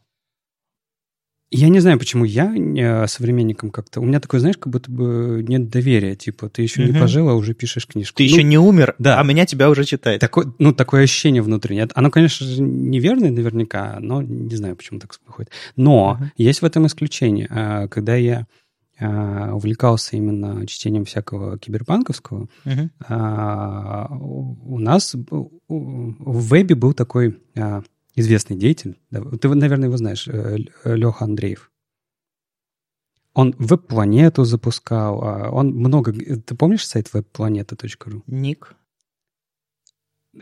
Я 1.53 1.69
не 1.69 1.81
знаю, 1.81 1.99
почему 1.99 2.25
я 2.25 2.55
э, 2.55 3.09
современником 3.09 3.71
как-то... 3.71 4.01
У 4.01 4.05
меня 4.05 4.21
такое, 4.21 4.39
знаешь, 4.39 4.57
как 4.57 4.73
будто 4.73 4.89
бы 4.89 5.45
нет 5.47 5.69
доверия. 5.69 6.15
Типа, 6.15 6.49
ты 6.49 6.63
еще 6.63 6.83
угу. 6.83 6.93
не 6.93 6.99
пожил, 6.99 7.29
а 7.29 7.35
уже 7.35 7.55
пишешь 7.55 7.89
книжку. 7.89 8.19
Ты 8.19 8.23
ну, 8.23 8.31
еще 8.31 8.43
не 8.45 8.57
умер, 8.57 8.95
да. 9.01 9.19
а 9.19 9.25
меня 9.25 9.47
тебя 9.47 9.69
уже 9.69 9.85
читает. 9.85 10.21
Такое, 10.21 10.53
ну, 10.61 10.73
такое 10.73 11.03
ощущение 11.03 11.43
внутреннее. 11.43 11.89
Оно, 11.95 12.13
конечно 12.13 12.47
же, 12.47 12.63
неверное 12.63 13.33
наверняка, 13.33 13.99
но 13.99 14.23
не 14.23 14.55
знаю, 14.55 14.77
почему 14.77 15.01
так 15.01 15.13
выходит. 15.27 15.51
Но 15.75 16.13
угу. 16.13 16.31
есть 16.37 16.63
в 16.63 16.65
этом 16.65 16.87
исключение. 16.87 17.49
А, 17.51 17.89
когда 17.89 18.15
я 18.15 18.41
а, 18.41 18.45
увлекался 19.01 20.17
именно 20.17 20.67
чтением 20.67 21.05
всякого 21.05 21.59
киберпанковского, 21.59 22.49
а, 23.09 24.09
у 24.11 24.79
нас 24.79 25.15
в 25.15 26.49
вебе 26.49 26.75
был 26.75 26.93
такой 26.93 27.41
а, 27.57 27.83
известный 28.15 28.57
деятель. 28.57 28.99
Ты, 29.41 29.49
наверное, 29.55 29.89
его 29.89 29.97
знаешь, 29.97 30.27
Леха 30.85 31.25
Андреев. 31.25 31.71
Он 33.33 33.55
веб-планету 33.59 34.45
запускал. 34.45 35.23
а, 35.23 35.51
Он 35.51 35.69
много... 35.69 36.13
Ты 36.13 36.55
помнишь 36.57 36.87
сайт 36.87 37.09
webplaneta.ru? 37.15 38.23
Ник? 38.27 38.75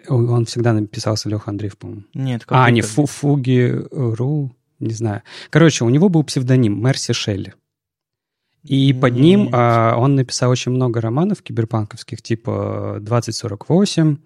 Он 0.09 0.29
он 0.31 0.45
всегда 0.47 0.73
написался 0.73 1.29
Леха 1.29 1.51
Андреев, 1.51 1.79
по-моему. 1.79 2.05
Нет. 2.15 2.43
А, 2.47 2.67
какой-то- 2.67 2.73
не 2.75 2.81
Фу- 2.83 3.07
Фуги.ру, 3.07 4.57
не 4.81 4.93
знаю. 4.95 5.23
Короче, 5.51 5.85
у 5.85 5.89
него 5.91 6.09
был 6.09 6.25
псевдоним 6.25 6.83
Мерси 6.83 7.13
Шелли. 7.13 7.55
И 8.69 8.93
под 8.93 9.15
ним 9.15 9.49
а, 9.53 9.97
он 9.97 10.15
написал 10.15 10.51
очень 10.51 10.73
много 10.73 11.01
романов 11.01 11.43
киберпанковских, 11.43 12.21
типа 12.21 12.99
2048 13.01 14.19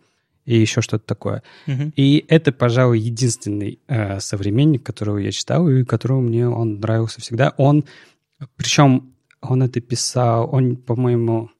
и 0.46 0.58
еще 0.58 0.80
что-то 0.80 1.06
такое. 1.06 1.44
Мгм. 1.66 1.92
И 1.94 2.24
это, 2.26 2.50
пожалуй, 2.50 2.98
единственный 2.98 3.78
э, 3.86 4.18
современник, 4.18 4.82
которого 4.82 5.18
я 5.18 5.30
читал, 5.30 5.68
и 5.68 5.84
которого 5.84 6.20
мне 6.20 6.48
он 6.48 6.80
нравился 6.80 7.20
всегда. 7.20 7.54
Он, 7.56 7.84
причем 8.56 9.12
он 9.40 9.62
это 9.62 9.80
писал, 9.80 10.48
он, 10.52 10.74
по-моему, 10.76 11.50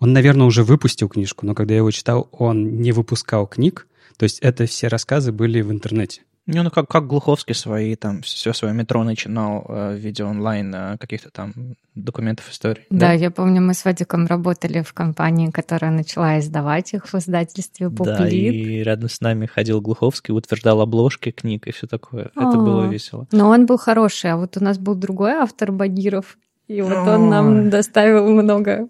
он, 0.00 0.12
наверное, 0.12 0.46
уже 0.48 0.64
выпустил 0.64 1.08
книжку, 1.08 1.46
но 1.46 1.54
когда 1.54 1.74
я 1.74 1.78
его 1.78 1.92
читал, 1.92 2.28
он 2.32 2.80
не 2.80 2.90
выпускал 2.90 3.46
книг, 3.46 3.86
то 4.16 4.24
есть 4.24 4.40
это 4.40 4.66
все 4.66 4.88
рассказы 4.88 5.30
были 5.30 5.60
в 5.60 5.70
интернете. 5.70 6.22
Не, 6.46 6.62
ну 6.64 6.70
как, 6.70 6.88
как 6.88 7.06
Глуховский 7.06 7.54
свои, 7.54 7.94
там, 7.94 8.22
все 8.22 8.52
свое 8.52 8.74
метро 8.74 9.04
начинал 9.04 9.64
э, 9.68 9.94
в 9.94 9.98
виде 9.98 10.24
онлайн 10.24 10.74
э, 10.74 10.98
каких-то 10.98 11.30
там 11.30 11.54
документов 11.94 12.50
историй. 12.50 12.84
Да, 12.90 13.12
я 13.12 13.30
помню, 13.30 13.60
мы 13.62 13.74
с 13.74 13.84
Вадиком 13.84 14.26
работали 14.26 14.82
в 14.82 14.92
компании, 14.92 15.50
которая 15.52 15.92
начала 15.92 16.40
издавать 16.40 16.94
их 16.94 17.06
в 17.06 17.14
издательстве 17.14 17.88
Да, 17.90 18.04
Поплит. 18.16 18.32
и 18.54 18.82
рядом 18.82 19.08
с 19.08 19.20
нами 19.20 19.46
ходил 19.46 19.80
Глуховский, 19.80 20.34
утверждал 20.34 20.80
обложки 20.80 21.30
книг 21.30 21.68
и 21.68 21.70
все 21.70 21.86
такое. 21.86 22.24
Это 22.34 22.48
А. 22.48 22.56
было 22.56 22.86
весело. 22.88 23.28
Но 23.30 23.48
он 23.48 23.66
был 23.66 23.76
хороший, 23.78 24.32
а 24.32 24.36
вот 24.36 24.56
у 24.56 24.64
нас 24.64 24.78
был 24.78 24.96
другой 24.96 25.32
автор 25.34 25.70
Багиров. 25.70 26.38
И 26.66 26.80
вот 26.82 26.92
он 27.06 27.28
нам 27.28 27.70
доставил 27.70 28.28
много, 28.30 28.88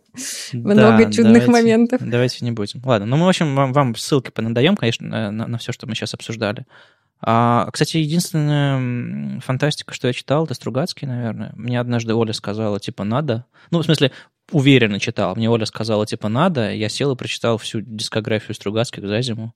много 0.53 0.75
Да, 1.05 1.11
чудных 1.11 1.47
давайте- 1.47 1.51
моментов. 1.51 2.01
Давайте 2.03 2.45
не 2.45 2.53
будем. 2.53 2.81
Ладно, 2.85 3.07
ну 3.07 3.17
мы, 3.17 3.27
в 3.27 3.29
общем, 3.29 3.55
вам, 3.57 3.73
вам 3.73 3.95
ссылки 3.97 4.31
понадаем, 4.31 4.77
конечно, 4.77 5.31
на, 5.31 5.47
на, 5.49 5.59
все, 5.59 5.73
что 5.73 5.87
мы 5.87 5.95
сейчас 5.95 6.15
обсуждали. 6.15 6.65
А, 7.25 7.71
кстати, 7.73 7.99
единственная 7.99 9.41
фантастика, 9.41 9.95
что 9.95 10.09
я 10.09 10.13
читал, 10.13 10.45
это 10.45 10.55
Стругацкий, 10.55 11.07
наверное. 11.07 11.53
Мне 11.55 11.81
однажды 11.81 12.15
Оля 12.15 12.33
сказала, 12.33 12.81
типа, 12.81 13.05
надо. 13.05 13.47
Ну, 13.71 13.81
в 13.81 13.85
смысле, 13.85 14.11
уверенно 14.51 14.99
читал. 14.99 15.37
Мне 15.37 15.49
Оля 15.49 15.67
сказала, 15.67 16.07
типа, 16.07 16.29
надо. 16.29 16.73
Я 16.73 16.89
сел 16.89 17.13
и 17.13 17.17
прочитал 17.17 17.59
всю 17.59 17.81
дискографию 17.81 18.55
Стругацких 18.55 19.07
за 19.07 19.23
зиму. 19.23 19.55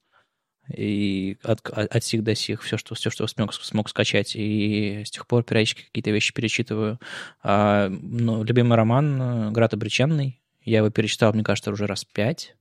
И 0.74 1.38
от, 1.42 1.60
от, 1.68 1.94
от 1.94 2.04
сих 2.04 2.24
до 2.24 2.34
сих 2.34 2.62
все, 2.62 2.76
что, 2.76 2.94
все, 2.94 3.10
что 3.10 3.26
смог, 3.26 3.52
смог 3.54 3.88
скачать. 3.88 4.34
И 4.34 5.02
с 5.04 5.10
тех 5.10 5.26
пор 5.26 5.44
периодически 5.44 5.86
какие-то 5.86 6.10
вещи 6.10 6.32
перечитываю. 6.32 7.00
А, 7.42 7.88
ну, 7.88 8.44
любимый 8.44 8.76
роман 8.76 9.20
э, 9.20 9.50
«Град 9.50 9.74
обреченный». 9.74 10.40
Я 10.62 10.78
его 10.78 10.90
перечитал, 10.90 11.32
мне 11.32 11.44
кажется, 11.44 11.70
уже 11.70 11.86
раз 11.86 12.04
пять. 12.04 12.56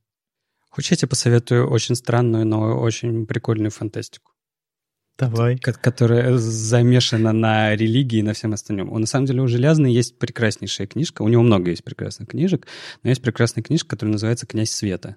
Хочешь, 0.70 0.92
я 0.92 0.96
тебе 0.98 1.08
посоветую 1.08 1.68
очень 1.68 1.94
странную, 1.96 2.46
но 2.46 2.78
очень 2.78 3.26
прикольную 3.26 3.70
фантастику, 3.70 4.32
Давай. 5.18 5.56
ко- 5.58 5.72
которая 5.72 6.36
замешана 6.36 7.32
на 7.32 7.74
религии 7.74 8.18
и 8.18 8.22
на 8.22 8.32
всем 8.34 8.52
остальном. 8.52 8.92
У, 8.92 8.98
на 8.98 9.06
самом 9.06 9.26
деле 9.26 9.42
у 9.42 9.48
Желязной 9.48 9.92
есть 9.92 10.18
прекраснейшая 10.18 10.86
книжка, 10.86 11.22
у 11.22 11.28
него 11.28 11.42
много 11.42 11.70
есть 11.70 11.84
прекрасных 11.84 12.28
книжек, 12.28 12.66
но 13.02 13.10
есть 13.10 13.22
прекрасная 13.22 13.62
книжка, 13.62 13.88
которая 13.90 14.12
называется 14.12 14.46
«Князь 14.46 14.70
света». 14.70 15.16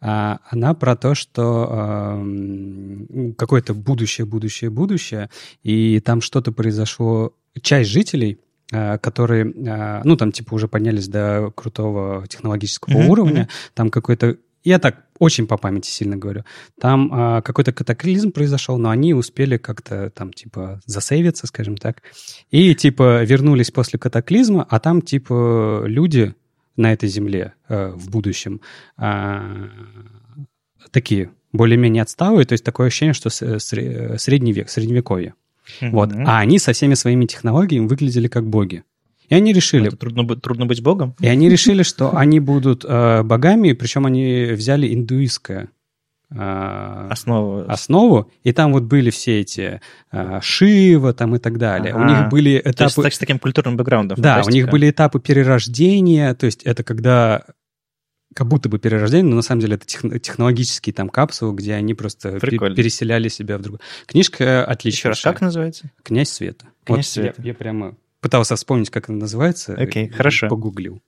А 0.00 0.38
она 0.48 0.74
про 0.74 0.94
то, 0.94 1.14
что 1.16 2.14
эм, 2.20 3.34
какое-то 3.36 3.74
будущее, 3.74 4.26
будущее, 4.26 4.70
будущее, 4.70 5.28
и 5.64 6.00
там 6.00 6.20
что-то 6.20 6.52
произошло. 6.52 7.34
Часть 7.60 7.90
жителей, 7.90 8.38
э, 8.70 8.98
которые, 8.98 9.50
э, 9.52 10.02
ну, 10.04 10.16
там, 10.16 10.30
типа, 10.30 10.54
уже 10.54 10.68
поднялись 10.68 11.08
до 11.08 11.50
крутого 11.56 12.26
технологического 12.28 12.98
Мгм, 12.98 13.08
уровня, 13.10 13.48
там 13.74 13.90
какой-то... 13.90 14.36
Я 14.64 14.78
так 14.78 15.04
очень 15.18 15.46
по 15.46 15.56
памяти 15.56 15.88
сильно 15.88 16.16
говорю. 16.16 16.44
Там 16.80 17.10
а, 17.12 17.42
какой-то 17.42 17.72
катаклизм 17.72 18.32
произошел, 18.32 18.78
но 18.78 18.90
они 18.90 19.14
успели 19.14 19.56
как-то 19.56 20.10
там, 20.10 20.32
типа, 20.32 20.80
засейвиться, 20.86 21.46
скажем 21.46 21.76
так. 21.76 22.02
И, 22.50 22.74
типа, 22.74 23.24
вернулись 23.24 23.70
после 23.70 23.98
катаклизма, 23.98 24.66
а 24.68 24.78
там, 24.78 25.02
типа, 25.02 25.84
люди 25.86 26.34
на 26.76 26.92
этой 26.92 27.08
земле 27.08 27.54
э, 27.68 27.90
в 27.90 28.08
будущем 28.10 28.60
а, 28.96 29.68
такие 30.90 31.30
более-менее 31.52 32.02
отсталые, 32.02 32.46
то 32.46 32.52
есть 32.52 32.64
такое 32.64 32.86
ощущение, 32.86 33.14
что 33.14 33.28
сре- 33.30 34.18
средний 34.18 34.52
век, 34.52 34.68
средневековье. 34.70 35.34
Вот. 35.80 36.12
Мгм. 36.12 36.24
А 36.26 36.38
они 36.38 36.58
со 36.58 36.72
всеми 36.72 36.94
своими 36.94 37.26
технологиями 37.26 37.86
выглядели 37.86 38.28
как 38.28 38.48
боги. 38.48 38.84
И 39.28 39.34
они 39.34 39.52
решили, 39.52 39.88
Это 39.88 39.96
трудно, 39.96 40.24
быть- 40.24 40.40
трудно 40.42 40.66
быть 40.66 40.82
богом? 40.82 41.14
и 41.20 41.26
они 41.28 41.48
решили, 41.48 41.82
что 41.82 42.16
они 42.16 42.40
будут 42.40 42.84
э, 42.86 43.22
богами, 43.22 43.72
причем 43.72 44.06
они 44.06 44.46
взяли 44.52 44.92
индуистское 44.94 45.68
э, 46.30 47.08
Основа. 47.10 47.64
основу, 47.72 48.30
и 48.42 48.52
там 48.52 48.72
вот 48.72 48.84
были 48.84 49.10
все 49.10 49.40
эти 49.40 49.80
э, 50.12 50.40
Шива 50.42 51.12
там 51.14 51.34
и 51.36 51.38
так 51.38 51.58
далее. 51.58 51.94
У 51.94 51.98
Ага. 51.98 52.08
них 52.20 52.28
были 52.30 52.58
То 52.58 52.68
есть 52.68 52.76
этапы... 52.80 53.02
так, 53.02 53.12
с 53.14 53.18
таким 53.18 53.38
культурным 53.38 53.76
бэкграундом. 53.76 54.16
Да, 54.20 54.30
у 54.30 54.34
фантастика. 54.36 54.54
них 54.54 54.68
были 54.70 54.90
этапы 54.90 55.20
перерождения, 55.20 56.34
то 56.34 56.46
есть 56.46 56.62
это 56.64 56.82
когда 56.84 57.44
как 58.34 58.46
будто 58.46 58.68
бы 58.68 58.78
перерождение, 58.78 59.28
но 59.30 59.36
на 59.36 59.42
самом 59.42 59.60
деле 59.62 59.74
это 59.76 59.86
тех- 59.86 60.22
технологические 60.22 60.92
там 60.92 61.08
капсулы, 61.08 61.54
где 61.56 61.74
они 61.74 61.94
просто 61.94 62.38
Прикольно. 62.38 62.76
переселяли 62.76 63.28
себя 63.28 63.58
в 63.58 63.62
другую. 63.62 63.80
Книжка 64.06 64.64
отличная. 64.64 64.98
Еще 64.98 65.08
раз, 65.08 65.20
как 65.22 65.40
называется? 65.40 65.90
«Князь 66.02 66.28
света». 66.30 66.66
«Князь 66.84 66.98
Вот 66.98 67.06
света». 67.06 67.42
Я, 67.42 67.48
я 67.48 67.54
прямо 67.54 67.96
пытался 68.20 68.56
вспомнить, 68.56 68.90
как 68.90 69.08
она 69.08 69.18
называется. 69.18 69.74
Окей, 69.74 70.06
и 70.06 70.08
хорошо. 70.10 70.48
Погуглил. 70.48 71.00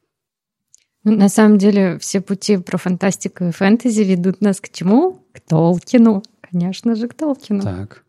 Ну, 1.05 1.17
на 1.17 1.29
самом 1.29 1.57
деле, 1.59 1.99
все 1.99 2.21
пути 2.21 2.59
про 2.59 2.77
фантастику 2.77 3.45
и 3.45 3.51
фэнтези 3.53 4.03
ведут 4.03 4.41
нас 4.43 4.61
к 4.61 4.69
чему? 4.71 5.25
К 5.33 5.41
Толкину. 5.41 6.23
Конечно 6.51 6.95
же, 6.95 7.09
к 7.09 7.15
Толкину. 7.15 7.63
Так. 7.63 8.05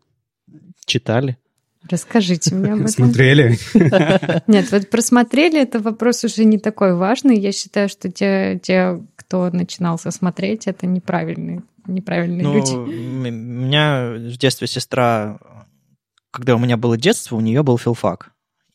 Читали? 0.84 1.38
Расскажите 1.88 2.54
мне 2.54 2.72
об 2.74 2.78
этом. 2.80 2.88
Смотрели? 2.88 3.58
Нет, 4.46 4.70
вот 4.70 4.90
просмотрели, 4.90 5.60
это 5.60 5.80
вопрос 5.80 6.22
уже 6.24 6.44
не 6.44 6.58
такой 6.58 6.94
важный. 6.94 7.38
Я 7.38 7.50
считаю, 7.52 7.88
что 7.88 8.10
те, 8.10 8.60
те 8.62 9.02
кто 9.16 9.50
начинался 9.50 10.10
смотреть, 10.10 10.66
это 10.66 10.86
неправильные, 10.86 11.62
неправильные 11.86 12.42
Ну, 12.44 12.54
люди. 12.54 12.72
м- 12.72 12.84
у 13.26 13.64
меня 13.64 14.12
в 14.16 14.36
детстве 14.36 14.66
сестра, 14.68 15.38
когда 16.30 16.54
у 16.54 16.58
меня 16.58 16.76
было 16.76 16.96
детство, 16.96 17.36
у 17.36 17.40
нее 17.40 17.62
был 17.62 17.78
филфак. 17.78 18.32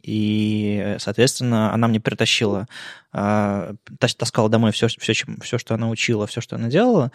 И, 0.08 0.96
соответственно, 1.00 1.74
она 1.74 1.90
мне 1.90 2.00
притащила, 2.00 2.68
а, 3.12 3.76
тас- 4.00 4.16
таскала 4.16 4.50
домой 4.50 4.72
все, 4.72 4.88
все, 4.88 5.14
все, 5.42 5.58
что 5.58 5.76
она 5.76 5.90
учила, 5.90 6.26
все, 6.28 6.40
что 6.40 6.56
она 6.56 6.70
делала. 6.70 7.12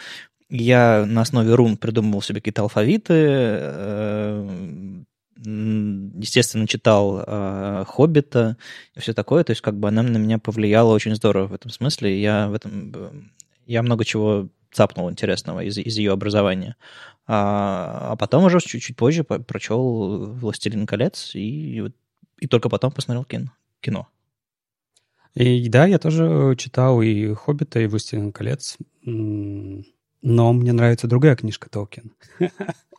Я 0.50 1.06
на 1.06 1.22
основе 1.22 1.54
рун 1.54 1.78
придумывал 1.78 2.20
себе 2.20 2.40
какие-то 2.40 2.60
алфавиты, 2.60 3.14
э, 3.16 5.02
естественно, 5.36 6.66
читал 6.66 7.24
э, 7.26 7.84
«Хоббита» 7.88 8.58
и 8.94 9.00
все 9.00 9.14
такое. 9.14 9.42
То 9.44 9.52
есть 9.52 9.62
как 9.62 9.78
бы 9.78 9.88
она 9.88 10.02
на 10.02 10.18
меня 10.18 10.38
повлияла 10.38 10.92
очень 10.92 11.14
здорово 11.14 11.46
в 11.46 11.54
этом 11.54 11.70
смысле. 11.70 12.20
Я 12.20 12.48
в 12.48 12.54
этом... 12.54 13.30
Я 13.64 13.82
много 13.82 14.04
чего 14.04 14.48
цапнул 14.70 15.10
интересного 15.10 15.60
из, 15.64 15.78
из 15.78 15.96
ее 15.96 16.12
образования. 16.12 16.76
А, 17.26 18.08
а 18.12 18.16
потом 18.16 18.44
уже 18.44 18.60
чуть-чуть 18.60 18.96
позже 18.96 19.24
по- 19.24 19.38
прочел 19.38 20.34
«Властелин 20.34 20.86
колец» 20.86 21.34
и, 21.34 21.80
вот- 21.80 21.94
и 22.42 22.48
только 22.48 22.68
потом 22.68 22.90
посмотрел 22.90 23.24
кино. 23.24 23.52
кино. 23.80 24.08
И 25.34 25.68
да, 25.68 25.86
я 25.86 25.98
тоже 25.98 26.56
читал 26.58 27.00
и 27.00 27.32
«Хоббита», 27.34 27.78
и 27.78 27.86
«Властелин 27.86 28.32
колец». 28.32 28.78
Но 29.04 30.52
мне 30.52 30.72
нравится 30.72 31.06
другая 31.06 31.36
книжка 31.36 31.70
Толкин. 31.70 32.12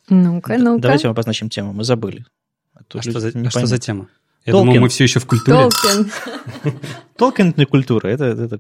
Ну-ка, 0.10 0.58
ну-ка. 0.58 0.82
Давайте 0.82 1.08
мы 1.08 1.12
обозначим 1.12 1.50
тему. 1.50 1.72
Мы 1.72 1.86
забыли. 1.86 2.26
то 2.90 3.00
А 3.00 3.02
что, 3.02 3.12
люди 3.12 3.20
за, 3.20 3.40
не 3.40 3.48
а 3.48 3.50
что 3.52 3.66
за 3.66 3.78
тема? 3.78 4.10
Я 4.46 4.52
Толкин. 4.52 4.68
думал, 4.68 4.82
мы 4.82 4.90
все 4.90 5.06
еще 5.06 5.22
в 5.22 5.26
культуре. 5.26 5.58
Толкин. 5.58 6.12
Толкин 7.16 7.66
культура. 7.66 8.08
Это, 8.10 8.26
это, 8.26 8.60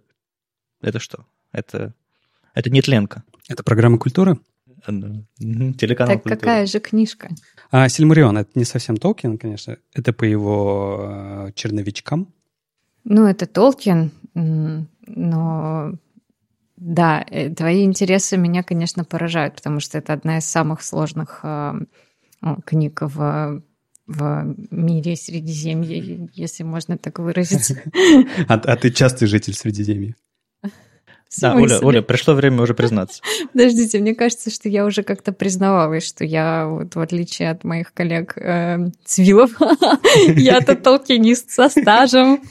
это 0.81 0.99
что? 0.99 1.25
Это, 1.51 1.93
это 2.53 2.69
нетленка. 2.69 3.23
Это 3.49 3.61
программа 3.61 3.97
культуры. 3.97 4.37
Телеканал 4.85 6.15
Так 6.15 6.23
«Культура». 6.23 6.39
какая 6.39 6.65
же 6.65 6.79
книжка? 6.79 7.29
А 7.71 7.87
Сильмарион— 7.89 8.37
это 8.39 8.51
не 8.55 8.65
совсем 8.65 8.97
Толкин, 8.97 9.37
конечно. 9.37 9.77
Это 9.93 10.13
по 10.13 10.23
его 10.23 11.47
э, 11.47 11.51
черновичкам. 11.55 12.33
Ну, 13.03 13.25
это 13.25 13.45
Толкин, 13.47 14.11
но 14.33 15.93
да, 16.77 17.25
э, 17.29 17.49
твои 17.49 17.83
интересы 17.83 18.37
меня, 18.37 18.63
конечно, 18.63 19.03
поражают, 19.03 19.55
потому 19.55 19.79
что 19.79 19.97
это 19.97 20.13
одна 20.13 20.37
из 20.37 20.45
самых 20.45 20.81
сложных 20.81 21.41
э, 21.43 21.73
книг 22.65 22.99
в 23.01 23.61
в 24.05 24.55
мире 24.69 25.15
Средиземья, 25.15 26.27
если 26.33 26.63
можно 26.63 26.97
так 26.97 27.19
выразиться. 27.19 27.81
А, 28.47 28.55
а 28.55 28.75
ты 28.75 28.91
частый 28.91 29.27
житель 29.27 29.53
Средиземья? 29.53 30.15
Да, 31.39 31.55
Оля, 31.55 31.79
Оля, 31.81 32.01
пришло 32.01 32.33
время 32.33 32.61
уже 32.61 32.73
признаться. 32.73 33.21
Подождите, 33.53 33.99
мне 33.99 34.13
кажется, 34.13 34.49
что 34.49 34.69
я 34.69 34.85
уже 34.85 35.03
как-то 35.03 35.31
признавалась, 35.31 36.05
что 36.05 36.23
я, 36.23 36.67
вот 36.67 36.95
в 36.95 36.99
отличие 36.99 37.49
от 37.49 37.63
моих 37.63 37.93
коллег 37.93 38.37
э, 38.37 38.89
цивилов, 39.03 39.51
я-то 40.27 40.75
толкинист 40.83 41.49
со 41.49 41.69
стажем. 41.69 42.41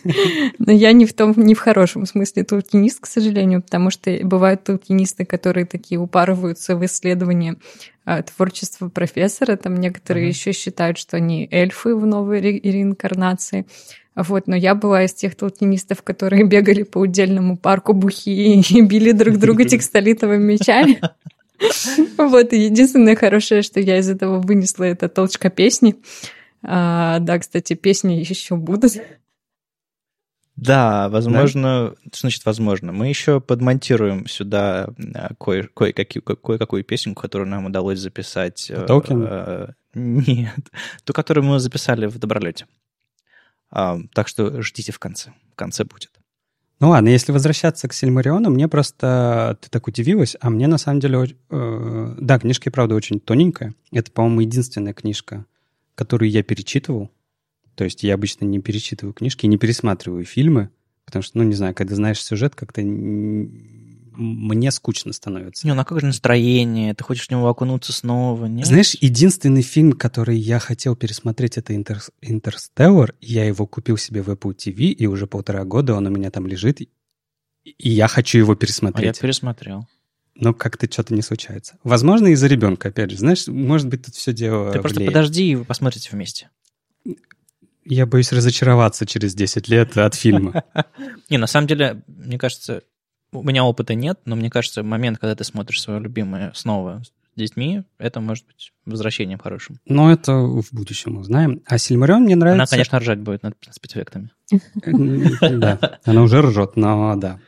Но 0.58 0.72
я 0.72 0.92
не 0.92 1.06
в 1.06 1.14
том, 1.14 1.34
не 1.36 1.54
в 1.54 1.60
хорошем 1.60 2.06
смысле 2.06 2.44
толкинист, 2.44 3.00
к 3.00 3.06
сожалению, 3.06 3.62
потому 3.62 3.90
что 3.90 4.18
бывают 4.22 4.64
толкинисты, 4.64 5.24
которые 5.24 5.66
такие 5.66 6.00
упарываются 6.00 6.76
в 6.76 6.84
исследовании 6.84 7.56
э, 8.04 8.22
творчества 8.22 8.88
профессора. 8.88 9.56
Там 9.56 9.76
некоторые 9.76 10.26
uh-huh. 10.26 10.34
еще 10.34 10.52
считают, 10.52 10.98
что 10.98 11.16
они 11.16 11.48
эльфы 11.50 11.94
в 11.94 12.04
новой 12.06 12.40
ре- 12.40 12.60
реинкарнации. 12.60 13.66
Вот, 14.14 14.46
но 14.46 14.54
я 14.54 14.74
была 14.74 15.04
из 15.04 15.14
тех 15.14 15.34
толкинистов, 15.34 16.02
которые 16.02 16.44
бегали 16.44 16.82
по 16.82 16.98
удельному 16.98 17.56
парку 17.56 17.94
бухи 17.94 18.30
и 18.60 18.80
били 18.82 19.12
друг 19.12 19.38
друга 19.38 19.64
текстолитовыми 19.64 20.54
мечами. 20.54 21.00
Вот, 22.18 22.52
и 22.52 22.64
единственное 22.64 23.14
хорошее, 23.14 23.62
что 23.62 23.78
я 23.78 23.98
из 23.98 24.08
этого 24.08 24.40
вынесла, 24.40 24.82
это 24.82 25.08
толчка 25.08 25.48
песни. 25.48 25.94
А, 26.64 27.20
да, 27.20 27.38
кстати, 27.38 27.74
песни 27.74 28.14
еще 28.14 28.56
будут. 28.56 28.94
Да, 30.56 31.08
возможно, 31.08 31.90
да? 31.90 32.10
что 32.12 32.20
значит 32.22 32.44
возможно? 32.44 32.92
Мы 32.92 33.08
еще 33.08 33.40
подмонтируем 33.40 34.26
сюда 34.26 34.88
а, 35.14 35.34
кое- 35.38 35.68
кое-какую, 35.72 36.36
кое-какую 36.36 36.84
песенку, 36.84 37.22
которую 37.22 37.48
нам 37.48 37.66
удалось 37.66 38.00
записать. 38.00 38.70
Толкин? 38.86 39.26
Э, 39.28 39.68
нет, 39.94 40.54
ту, 41.04 41.12
которую 41.12 41.44
мы 41.44 41.58
записали 41.58 42.06
в 42.06 42.18
Добролете. 42.18 42.66
Так 43.72 44.28
что 44.28 44.62
ждите 44.62 44.92
в 44.92 44.98
конце. 44.98 45.32
В 45.52 45.56
конце 45.56 45.84
будет. 45.84 46.10
Ну 46.82 46.88
ладно, 46.90 47.10
если 47.10 47.30
возвращаться 47.30 47.86
к 47.86 47.92
Сильмариону, 47.92 48.50
мне 48.50 48.66
просто... 48.66 49.56
Ты 49.60 49.70
так 49.70 49.86
удивилась, 49.86 50.36
а 50.40 50.50
мне 50.50 50.66
на 50.66 50.78
самом 50.78 50.98
деле... 50.98 51.36
Э, 51.48 52.16
да, 52.18 52.40
книжка 52.40 52.72
правда 52.72 52.96
очень 52.96 53.20
тоненькая. 53.20 53.74
Это, 53.92 54.10
по-моему, 54.10 54.40
единственная 54.40 54.92
книжка, 54.92 55.46
которую 55.94 56.28
я 56.28 56.42
перечитывал. 56.42 57.08
То 57.76 57.84
есть 57.84 58.02
я 58.02 58.14
обычно 58.14 58.46
не 58.46 58.58
перечитываю 58.58 59.14
книжки, 59.14 59.46
не 59.46 59.58
пересматриваю 59.58 60.24
фильмы, 60.24 60.70
потому 61.04 61.22
что, 61.22 61.38
ну, 61.38 61.44
не 61.44 61.54
знаю, 61.54 61.72
когда 61.72 61.94
знаешь 61.94 62.20
сюжет, 62.20 62.56
как-то 62.56 62.82
мне 64.14 64.70
скучно 64.70 65.12
становится. 65.12 65.66
Не, 65.66 65.74
ну 65.74 65.82
а 65.82 65.84
как 65.84 66.00
же 66.00 66.06
настроение? 66.06 66.94
Ты 66.94 67.04
хочешь 67.04 67.26
в 67.26 67.30
него 67.30 67.48
окунуться 67.48 67.92
снова? 67.92 68.46
Нет? 68.46 68.66
Знаешь, 68.66 68.96
единственный 69.00 69.62
фильм, 69.62 69.92
который 69.92 70.38
я 70.38 70.58
хотел 70.58 70.96
пересмотреть, 70.96 71.58
это 71.58 71.74
Интер... 71.74 72.00
«Интерстеллар». 72.20 73.14
Я 73.20 73.44
его 73.44 73.66
купил 73.66 73.96
себе 73.96 74.22
в 74.22 74.28
Apple 74.28 74.54
TV, 74.56 74.86
и 74.86 75.06
уже 75.06 75.26
полтора 75.26 75.64
года 75.64 75.94
он 75.94 76.06
у 76.06 76.10
меня 76.10 76.30
там 76.30 76.46
лежит, 76.46 76.80
и 76.80 76.88
я 77.64 78.08
хочу 78.08 78.38
его 78.38 78.54
пересмотреть. 78.54 79.04
А 79.04 79.18
я 79.18 79.20
пересмотрел. 79.20 79.86
Но 80.34 80.54
как-то 80.54 80.90
что-то 80.90 81.14
не 81.14 81.22
случается. 81.22 81.78
Возможно, 81.84 82.28
из-за 82.28 82.46
ребенка, 82.46 82.88
опять 82.88 83.10
же. 83.10 83.18
Знаешь, 83.18 83.46
может 83.46 83.88
быть, 83.88 84.04
тут 84.04 84.14
все 84.14 84.32
дело 84.32 84.72
Ты 84.72 84.80
просто 84.80 84.98
влияет. 84.98 85.12
подожди, 85.14 85.50
и 85.50 85.54
вы 85.54 85.64
посмотрите 85.64 86.08
вместе. 86.10 86.50
Я 87.84 88.06
боюсь 88.06 88.32
разочароваться 88.32 89.06
через 89.06 89.34
10 89.34 89.68
лет 89.68 89.96
от 89.98 90.14
фильма. 90.14 90.64
Не, 91.30 91.38
на 91.38 91.46
самом 91.46 91.66
деле, 91.66 92.02
мне 92.06 92.38
кажется, 92.38 92.82
у 93.32 93.42
меня 93.42 93.64
опыта 93.64 93.94
нет, 93.94 94.20
но 94.24 94.36
мне 94.36 94.50
кажется, 94.50 94.82
момент, 94.82 95.18
когда 95.18 95.34
ты 95.34 95.44
смотришь 95.44 95.80
свое 95.80 96.00
любимое 96.00 96.52
снова 96.54 97.02
с 97.04 97.38
детьми, 97.38 97.82
это 97.98 98.20
может 98.20 98.46
быть 98.46 98.72
возвращением 98.84 99.38
хорошим. 99.38 99.78
Но 99.86 100.12
это 100.12 100.34
в 100.34 100.66
будущем 100.70 101.16
узнаем. 101.16 101.62
А 101.66 101.78
Сильмарион 101.78 102.22
мне 102.24 102.36
нравится... 102.36 102.62
Она, 102.62 102.66
конечно, 102.66 102.98
ржать 102.98 103.20
будет 103.20 103.42
над 103.42 103.56
спецэффектами. 103.70 104.30
Да, 104.84 105.98
она 106.04 106.22
уже 106.22 106.42
ржет, 106.42 106.76
но 106.76 107.16
да. 107.16 107.38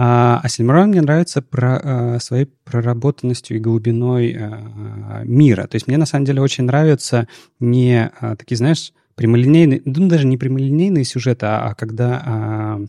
А, 0.00 0.40
а 0.42 0.48
Сильмарион 0.48 0.90
мне 0.90 1.00
нравится 1.00 1.42
про, 1.42 1.80
а, 1.82 2.20
своей 2.20 2.44
проработанностью 2.64 3.56
и 3.56 3.60
глубиной 3.60 4.36
а, 4.38 5.22
мира. 5.24 5.66
То 5.66 5.76
есть 5.76 5.88
мне 5.88 5.96
на 5.96 6.06
самом 6.06 6.26
деле 6.26 6.42
очень 6.42 6.64
нравятся 6.64 7.26
не 7.58 8.12
такие, 8.38 8.58
знаешь, 8.58 8.92
прямолинейные, 9.18 9.82
ну 9.84 10.08
даже 10.08 10.26
не 10.26 10.38
прямолинейные 10.38 11.04
сюжеты, 11.04 11.46
а, 11.46 11.70
а 11.70 11.74
когда 11.74 12.22
а, 12.24 12.80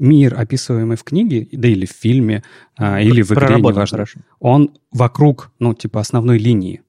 мир, 0.00 0.34
описываемый 0.38 0.96
в 0.96 1.04
книге, 1.04 1.46
да 1.52 1.68
или 1.68 1.86
в 1.86 1.92
фильме, 1.92 2.42
а, 2.76 3.00
или 3.00 3.22
в 3.22 3.30
игре, 3.32 3.56
неважно, 3.56 3.98
хорошо. 3.98 4.20
он 4.40 4.70
вокруг, 4.90 5.52
ну, 5.60 5.74
типа, 5.74 6.00
основной 6.00 6.38
линии. 6.38 6.82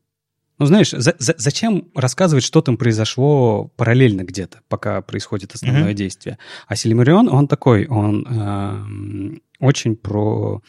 Ну, 0.57 0.66
знаешь, 0.66 0.91
за, 0.91 1.16
за, 1.18 1.36
зачем 1.38 1.86
рассказывать, 1.95 2.43
что 2.43 2.62
там 2.62 2.78
произошло 2.78 3.72
параллельно 3.76 4.24
где-то, 4.24 4.59
пока 4.70 5.01
происходит 5.01 5.53
основное 5.55 5.91
mm-hmm. 5.91 5.93
действие? 5.93 6.38
А 6.68 6.76
Сильмариллион, 6.76 7.30
он 7.30 7.47
такой, 7.47 7.88
он 7.88 8.28
э, 8.30 9.38
очень 9.59 9.95
про 9.95 10.62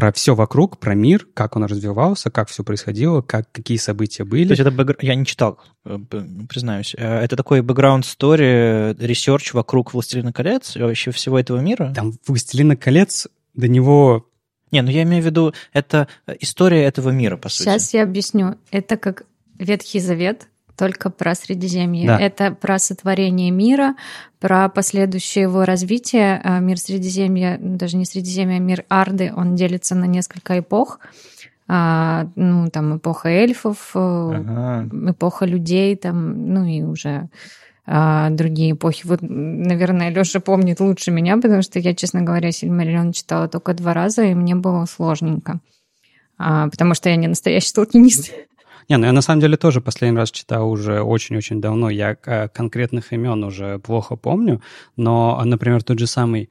про 0.00 0.12
все 0.12 0.34
вокруг, 0.34 0.78
про 0.78 0.94
мир, 0.94 1.26
как 1.34 1.56
он 1.56 1.64
развивался, 1.64 2.30
как 2.30 2.48
все 2.48 2.64
происходило, 2.64 3.20
как, 3.20 3.52
какие 3.52 3.76
события 3.76 4.24
были. 4.24 4.46
То 4.46 4.52
есть 4.52 4.60
это 4.62 4.70
backgr... 4.70 4.96
я 5.02 5.14
не 5.14 5.26
читал, 5.26 5.58
э, 5.84 5.98
признаюсь. 6.48 6.94
Э, 6.96 7.18
это 7.18 7.36
такой 7.36 7.60
background 7.60 8.06
story, 8.06 8.94
research 8.98 9.52
вокруг 9.52 9.92
«Властелина 9.92 10.32
колец» 10.32 10.74
и 10.74 10.80
вообще 10.80 11.10
всего 11.10 11.38
этого 11.38 11.58
мира? 11.58 11.92
Там 11.94 12.14
«Властелина 12.26 12.76
колец» 12.76 13.28
до 13.52 13.68
него... 13.68 14.26
Не, 14.70 14.80
ну 14.80 14.88
я 14.88 15.02
имею 15.02 15.22
в 15.22 15.26
виду, 15.26 15.52
это 15.74 16.08
история 16.38 16.84
этого 16.84 17.10
мира, 17.10 17.36
по 17.36 17.50
сути. 17.50 17.64
Сейчас 17.64 17.92
я 17.92 18.04
объясню. 18.04 18.54
Это 18.70 18.96
как 18.96 19.24
Ветхий 19.58 20.00
Завет, 20.00 20.48
только 20.80 21.10
про 21.10 21.34
Средиземье. 21.34 22.06
Да. 22.06 22.18
Это 22.18 22.52
про 22.52 22.78
сотворение 22.78 23.50
мира, 23.50 23.96
про 24.38 24.66
последующее 24.70 25.42
его 25.42 25.66
развитие. 25.66 26.40
А, 26.42 26.58
мир 26.58 26.78
Средиземья, 26.78 27.58
даже 27.60 27.98
не 27.98 28.06
Средиземья, 28.06 28.56
а 28.56 28.60
мир 28.60 28.86
Арды, 28.88 29.30
он 29.36 29.56
делится 29.56 29.94
на 29.94 30.06
несколько 30.06 30.58
эпох. 30.58 30.98
А, 31.68 32.28
ну, 32.34 32.70
там 32.70 32.96
эпоха 32.96 33.28
эльфов, 33.28 33.90
э, 33.94 33.98
ага. 33.98 34.88
эпоха 35.10 35.44
людей, 35.44 35.94
там, 35.96 36.54
ну 36.54 36.64
и 36.64 36.80
уже 36.80 37.28
а, 37.86 38.30
другие 38.30 38.72
эпохи. 38.72 39.06
Вот, 39.06 39.18
наверное, 39.20 40.08
Леша 40.08 40.40
помнит 40.40 40.80
лучше 40.80 41.10
меня, 41.10 41.36
потому 41.36 41.60
что 41.60 41.78
я, 41.78 41.94
честно 41.94 42.22
говоря, 42.22 42.52
Сильмариллион 42.52 43.12
читала 43.12 43.48
только 43.48 43.74
два 43.74 43.92
раза, 43.92 44.22
и 44.22 44.34
мне 44.34 44.54
было 44.54 44.86
сложненько. 44.86 45.60
А, 46.38 46.70
потому 46.70 46.94
что 46.94 47.10
я 47.10 47.16
не 47.16 47.28
настоящий 47.28 47.72
толкинист. 47.74 48.32
Не, 48.90 48.96
ну 48.96 49.06
я 49.06 49.12
на 49.12 49.22
самом 49.22 49.40
деле 49.40 49.56
тоже 49.56 49.80
последний 49.80 50.18
раз 50.18 50.32
читал 50.32 50.68
уже 50.68 51.00
очень-очень 51.00 51.60
давно. 51.60 51.90
Я 51.90 52.16
э, 52.26 52.48
конкретных 52.48 53.12
имен 53.12 53.44
уже 53.44 53.78
плохо 53.78 54.16
помню, 54.16 54.62
но, 54.96 55.40
например, 55.44 55.84
тот 55.84 56.00
же 56.00 56.08
самый... 56.08 56.50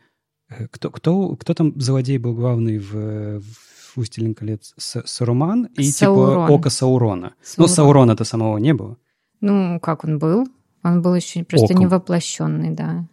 Э, 0.49 0.67
кто, 0.71 0.89
кто, 0.89 1.35
кто 1.35 1.53
там 1.53 1.73
злодей 1.81 2.17
был 2.17 2.33
главный 2.33 2.77
в, 2.77 3.41
в 3.41 3.97
«Властелин 3.97 4.35
колец»? 4.35 4.73
С, 4.77 5.03
Саруман 5.05 5.65
и 5.75 5.83
типа, 5.83 5.97
Саурон. 5.97 6.45
типа 6.45 6.53
Око 6.53 6.69
Саурона. 6.69 7.33
Саурон. 7.43 7.55
Ну, 7.57 7.67
Саурона-то 7.67 8.23
самого 8.23 8.57
не 8.57 8.73
было. 8.73 8.95
Ну, 9.41 9.77
как 9.81 10.05
он 10.05 10.17
был? 10.17 10.47
Он 10.81 11.01
был 11.01 11.15
еще 11.15 11.43
просто 11.43 11.73
Оком. 11.73 11.85
невоплощенный, 11.85 12.69
да. 12.71 13.05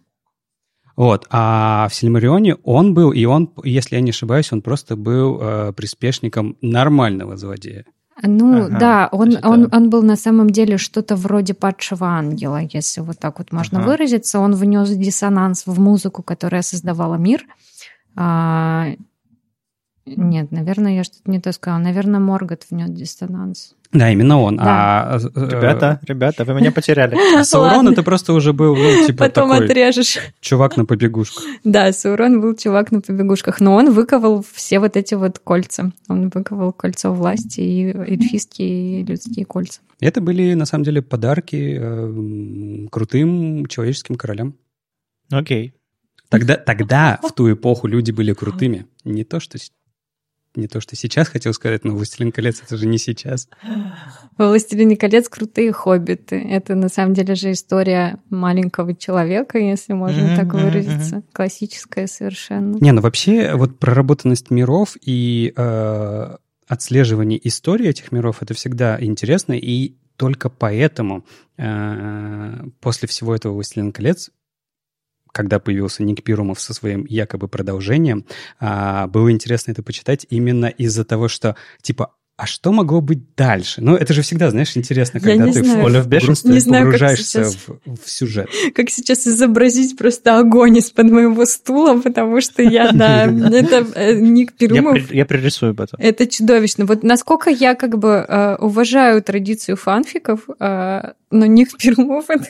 Вот. 0.95 1.27
А 1.29 1.89
в 1.89 1.93
Сильмарионе 1.93 2.55
он 2.63 2.93
был, 2.93 3.11
и 3.11 3.25
он, 3.25 3.51
если 3.65 3.95
я 3.95 4.01
не 4.01 4.11
ошибаюсь, 4.11 4.53
он 4.53 4.61
просто 4.61 4.95
был 4.95 5.37
э, 5.41 5.73
приспешником 5.73 6.55
нормального 6.61 7.35
злодея. 7.35 7.83
Ну 8.23 8.65
ага, 8.65 8.79
да, 8.79 9.09
он, 9.11 9.35
это... 9.35 9.47
он, 9.47 9.69
он 9.71 9.89
был 9.89 10.01
на 10.01 10.15
самом 10.15 10.49
деле 10.49 10.77
что-то 10.77 11.15
вроде 11.15 11.53
падшего 11.53 12.07
ангела, 12.07 12.61
если 12.73 13.01
вот 13.01 13.19
так 13.19 13.39
вот 13.39 13.51
можно 13.51 13.79
ага. 13.79 13.87
выразиться. 13.87 14.39
Он 14.39 14.55
внес 14.55 14.89
диссонанс 14.89 15.67
в 15.67 15.79
музыку, 15.79 16.23
которая 16.23 16.61
создавала 16.61 17.15
мир. 17.15 17.45
А, 20.15 20.19
нет, 20.19 20.51
наверное, 20.51 20.95
я 20.95 21.03
что-то 21.03 21.29
не 21.29 21.39
то 21.39 21.51
сказала. 21.51 21.79
Наверное, 21.79 22.19
Моргот 22.19 22.65
внес 22.69 22.89
диссонанс. 22.89 23.75
Да, 23.91 24.11
именно 24.11 24.39
он. 24.39 24.57
Да. 24.57 24.63
А, 24.65 25.19
э, 25.19 25.49
ребята, 25.49 25.99
ребята, 26.05 26.43
вы 26.43 26.55
меня 26.55 26.71
потеряли. 26.71 27.17
Саурон 27.43 27.87
это 27.87 28.03
просто 28.03 28.33
уже 28.33 28.51
был, 28.51 28.75
ну, 28.75 29.05
типа 29.05 29.25
Потом 29.25 29.49
такой 29.49 29.65
отрежешь. 29.65 30.19
чувак 30.41 30.75
на 30.77 30.85
побегушках. 30.85 31.43
Да, 31.63 31.91
Саурон 31.93 32.41
был 32.41 32.55
чувак 32.55 32.91
на 32.91 33.01
побегушках, 33.01 33.61
но 33.61 33.75
он 33.75 33.91
выковал 33.91 34.43
все 34.53 34.79
вот 34.79 34.97
эти 34.97 35.15
вот 35.15 35.39
кольца. 35.39 35.91
Он 36.09 36.29
выковал 36.29 36.73
кольцо 36.73 37.13
власти 37.13 37.61
и 37.61 37.85
эльфийские 37.85 39.01
и 39.01 39.03
людские 39.05 39.45
кольца. 39.45 39.79
Это 39.99 40.21
были, 40.21 40.53
на 40.53 40.65
самом 40.65 40.83
деле, 40.83 41.01
подарки 41.01 41.77
э, 41.79 42.87
крутым 42.91 43.65
человеческим 43.67 44.15
королям. 44.15 44.55
Окей. 45.31 45.73
Тогда, 46.29 46.57
тогда, 46.57 47.19
в 47.23 47.31
ту 47.31 47.51
эпоху, 47.51 47.87
люди 47.87 48.11
были 48.11 48.33
крутыми. 48.33 48.85
Не 49.05 49.23
то, 49.23 49.39
что 49.39 49.57
не 50.57 50.67
то, 50.67 50.81
что 50.81 50.95
сейчас 50.95 51.27
хотел 51.27 51.53
сказать, 51.53 51.83
но 51.83 51.93
«Властелин 51.93 52.31
колец»— 52.31 52.61
это 52.65 52.77
же 52.77 52.87
не 52.87 52.97
сейчас. 52.97 53.47
«Властелин 54.37 54.95
колец»— 54.97 55.29
крутые 55.29 55.71
хоббиты. 55.71 56.35
Это, 56.35 56.75
на 56.75 56.89
самом 56.89 57.13
деле, 57.13 57.35
же 57.35 57.51
история 57.51 58.19
маленького 58.29 58.95
человека, 58.95 59.57
если 59.57 59.93
можно 59.93 60.21
mm-hmm, 60.21 60.35
так 60.35 60.53
выразиться. 60.53 61.15
Mm-hmm. 61.17 61.23
Классическая 61.33 62.07
совершенно. 62.07 62.77
Не, 62.79 62.91
ну 62.91 63.01
вообще 63.01 63.55
вот 63.55 63.79
проработанность 63.79 64.49
миров 64.49 64.97
и 65.01 65.53
э, 65.55 66.35
отслеживание 66.67 67.47
истории 67.47 67.87
этих 67.87 68.11
миров— 68.11 68.37
это 68.41 68.53
всегда 68.53 68.97
интересно. 68.99 69.53
И 69.53 69.95
только 70.17 70.49
поэтому 70.49 71.25
после 72.81 73.07
всего 73.07 73.35
этого 73.35 73.53
«Властелин 73.53 73.91
колец» 73.91 74.31
когда 75.31 75.59
появился 75.59 76.03
Ник 76.03 76.23
Пирумов 76.23 76.59
со 76.59 76.73
своим 76.73 77.05
якобы 77.05 77.47
продолжением, 77.47 78.25
было 78.59 79.31
интересно 79.31 79.71
это 79.71 79.83
почитать 79.83 80.25
именно 80.29 80.65
из-за 80.67 81.03
того, 81.03 81.27
что, 81.27 81.55
типа, 81.81 82.11
а 82.37 82.45
что 82.45 82.71
могло 82.71 83.01
быть 83.01 83.35
дальше? 83.35 83.81
Ну, 83.81 83.95
это 83.95 84.13
же 84.13 84.21
всегда, 84.21 84.51
знаешь, 84.51 84.77
интересно, 84.77 85.19
когда 85.19 85.45
ты 85.47 85.63
знаю. 85.63 85.79
в 85.79 85.81
поле 85.81 86.01
в 86.01 86.07
бешенстве 86.07 86.51
не 86.51 86.59
знаю, 86.59 86.85
погружаешься 86.85 87.23
сейчас, 87.23 87.55
в, 87.55 87.79
в 88.05 88.07
сюжет. 88.07 88.47
Как 88.75 88.91
сейчас 88.91 89.25
изобразить 89.25 89.97
просто 89.97 90.37
огонь 90.37 90.77
из-под 90.77 91.09
моего 91.09 91.47
стула, 91.47 91.99
потому 91.99 92.39
что 92.41 92.61
я, 92.61 92.91
да, 92.93 93.25
это 93.25 93.87
э, 93.95 94.13
Ник 94.13 94.53
Перумов. 94.53 95.11
Я 95.11 95.25
пририсую 95.25 95.71
об 95.71 95.81
этом. 95.81 95.99
Это 95.99 96.27
чудовищно. 96.27 96.85
Вот 96.85 97.01
насколько 97.01 97.49
я 97.49 97.73
как 97.73 97.97
бы 97.97 98.23
э, 98.27 98.55
уважаю 98.57 99.23
традицию 99.23 99.75
фанфиков, 99.75 100.41
э, 100.59 101.13
но 101.31 101.45
Ник 101.47 101.75
Перумов 101.75 102.29
это... 102.29 102.45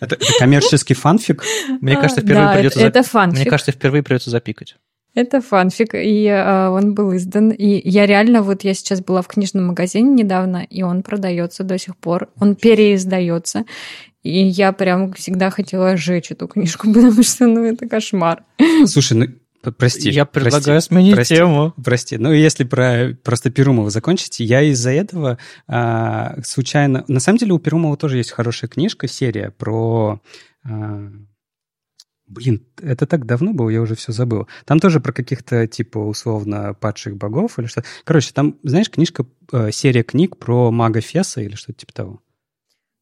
Это, 0.00 0.14
это 0.14 0.26
коммерческий 0.38 0.94
фанфик? 0.94 1.42
Мне 1.80 1.94
кажется, 1.96 2.20
впервые 2.20 2.46
да, 2.46 2.54
придется... 2.54 2.80
Это, 2.80 2.98
это 3.00 3.08
фанфик. 3.08 3.40
Мне 3.40 3.50
кажется, 3.50 3.72
впервые 3.72 4.02
придется 4.02 4.30
запикать. 4.30 4.76
Это 5.14 5.40
фанфик, 5.40 5.94
и 5.94 6.26
э, 6.26 6.68
он 6.68 6.94
был 6.94 7.16
издан. 7.16 7.50
И 7.50 7.88
я 7.88 8.04
реально, 8.04 8.42
вот 8.42 8.64
я 8.64 8.74
сейчас 8.74 9.00
была 9.00 9.22
в 9.22 9.28
книжном 9.28 9.68
магазине 9.68 10.10
недавно, 10.10 10.58
и 10.68 10.82
он 10.82 11.02
продается 11.02 11.64
до 11.64 11.78
сих 11.78 11.96
пор. 11.96 12.28
Он 12.38 12.54
переиздается. 12.54 13.64
И 14.22 14.44
я 14.44 14.72
прям 14.72 15.14
всегда 15.14 15.48
хотела 15.48 15.96
сжечь 15.96 16.32
эту 16.32 16.48
книжку, 16.48 16.86
потому 16.92 17.22
что, 17.22 17.46
ну, 17.46 17.64
это 17.64 17.88
кошмар. 17.88 18.42
Слушай, 18.84 19.16
ну, 19.16 19.26
прости. 19.72 20.10
Я 20.10 20.24
предлагаю 20.24 20.76
прости, 20.76 20.88
сменить 20.88 21.14
прости, 21.14 21.36
тему. 21.36 21.74
Прости. 21.82 22.18
Ну, 22.18 22.32
если 22.32 22.64
про 22.64 23.16
просто 23.22 23.50
Перумова 23.50 23.90
закончить, 23.90 24.40
я 24.40 24.62
из-за 24.62 24.90
этого 24.90 25.38
а, 25.66 26.36
случайно... 26.44 27.04
На 27.08 27.20
самом 27.20 27.38
деле 27.38 27.52
у 27.52 27.58
Перумова 27.58 27.96
тоже 27.96 28.18
есть 28.18 28.30
хорошая 28.30 28.68
книжка, 28.68 29.08
серия 29.08 29.50
про... 29.50 30.20
А, 30.64 31.10
Блин, 32.28 32.66
это 32.82 33.06
так 33.06 33.24
давно 33.24 33.52
было, 33.52 33.70
я 33.70 33.80
уже 33.80 33.94
все 33.94 34.10
забыл. 34.10 34.48
Там 34.64 34.80
тоже 34.80 34.98
про 34.98 35.12
каких-то, 35.12 35.68
типа, 35.68 35.98
условно, 35.98 36.74
падших 36.74 37.16
богов 37.16 37.58
или 37.58 37.66
что. 37.66 37.84
Короче, 38.02 38.32
там, 38.34 38.58
знаешь, 38.64 38.90
книжка, 38.90 39.26
э, 39.52 39.70
серия 39.70 40.02
книг 40.02 40.36
про 40.36 40.72
мага 40.72 41.00
Феса 41.00 41.40
или 41.40 41.54
что-то 41.54 41.78
типа 41.78 41.92
того. 41.92 42.20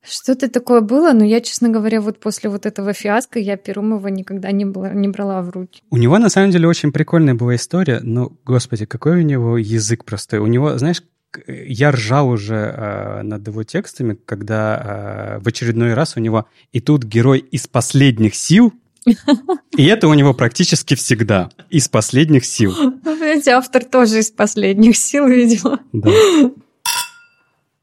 Что-то 0.07 0.51
такое 0.51 0.81
было, 0.81 1.13
но 1.13 1.25
я, 1.25 1.41
честно 1.41 1.69
говоря, 1.71 2.01
вот 2.01 2.21
после 2.21 2.51
вот 2.51 2.67
этого 2.67 2.93
фиаско 2.93 3.39
я 3.39 3.57
Перумова 3.57 4.09
никогда 4.09 4.53
не, 4.53 4.65
была, 4.65 4.91
не 4.91 5.09
брала 5.09 5.41
в 5.43 5.51
руки. 5.51 5.83
У 5.91 5.97
него, 5.97 6.19
на 6.19 6.29
самом 6.29 6.51
деле, 6.51 6.69
очень 6.69 6.93
прикольная 6.93 7.35
была 7.35 7.57
история, 7.57 8.01
но, 8.03 8.33
господи, 8.45 8.85
какой 8.85 9.21
у 9.21 9.23
него 9.23 9.57
язык 9.57 10.05
простой. 10.05 10.41
У 10.41 10.47
него, 10.47 10.77
знаешь, 10.77 11.03
я 11.49 11.91
ржал 11.91 12.29
уже 12.29 12.55
э, 12.55 13.23
над 13.23 13.47
его 13.47 13.65
текстами, 13.65 14.17
когда 14.27 15.39
э, 15.39 15.43
в 15.43 15.49
очередной 15.49 15.95
раз 15.95 16.17
у 16.17 16.21
него 16.21 16.47
и 16.73 16.81
тут 16.81 17.05
герой 17.05 17.39
из 17.39 17.67
последних 17.67 18.35
сил 18.35 18.73
и 19.77 19.85
это 19.85 20.09
у 20.09 20.15
него 20.15 20.33
практически 20.33 20.95
всегда 20.95 21.51
из 21.69 21.89
последних 21.89 22.45
сил. 22.45 22.75
Понимаете, 23.05 23.51
автор 23.53 23.85
тоже 23.85 24.21
из 24.21 24.31
последних 24.31 24.97
сил, 24.97 25.27
видимо. 25.27 25.81
Да. 25.93 26.11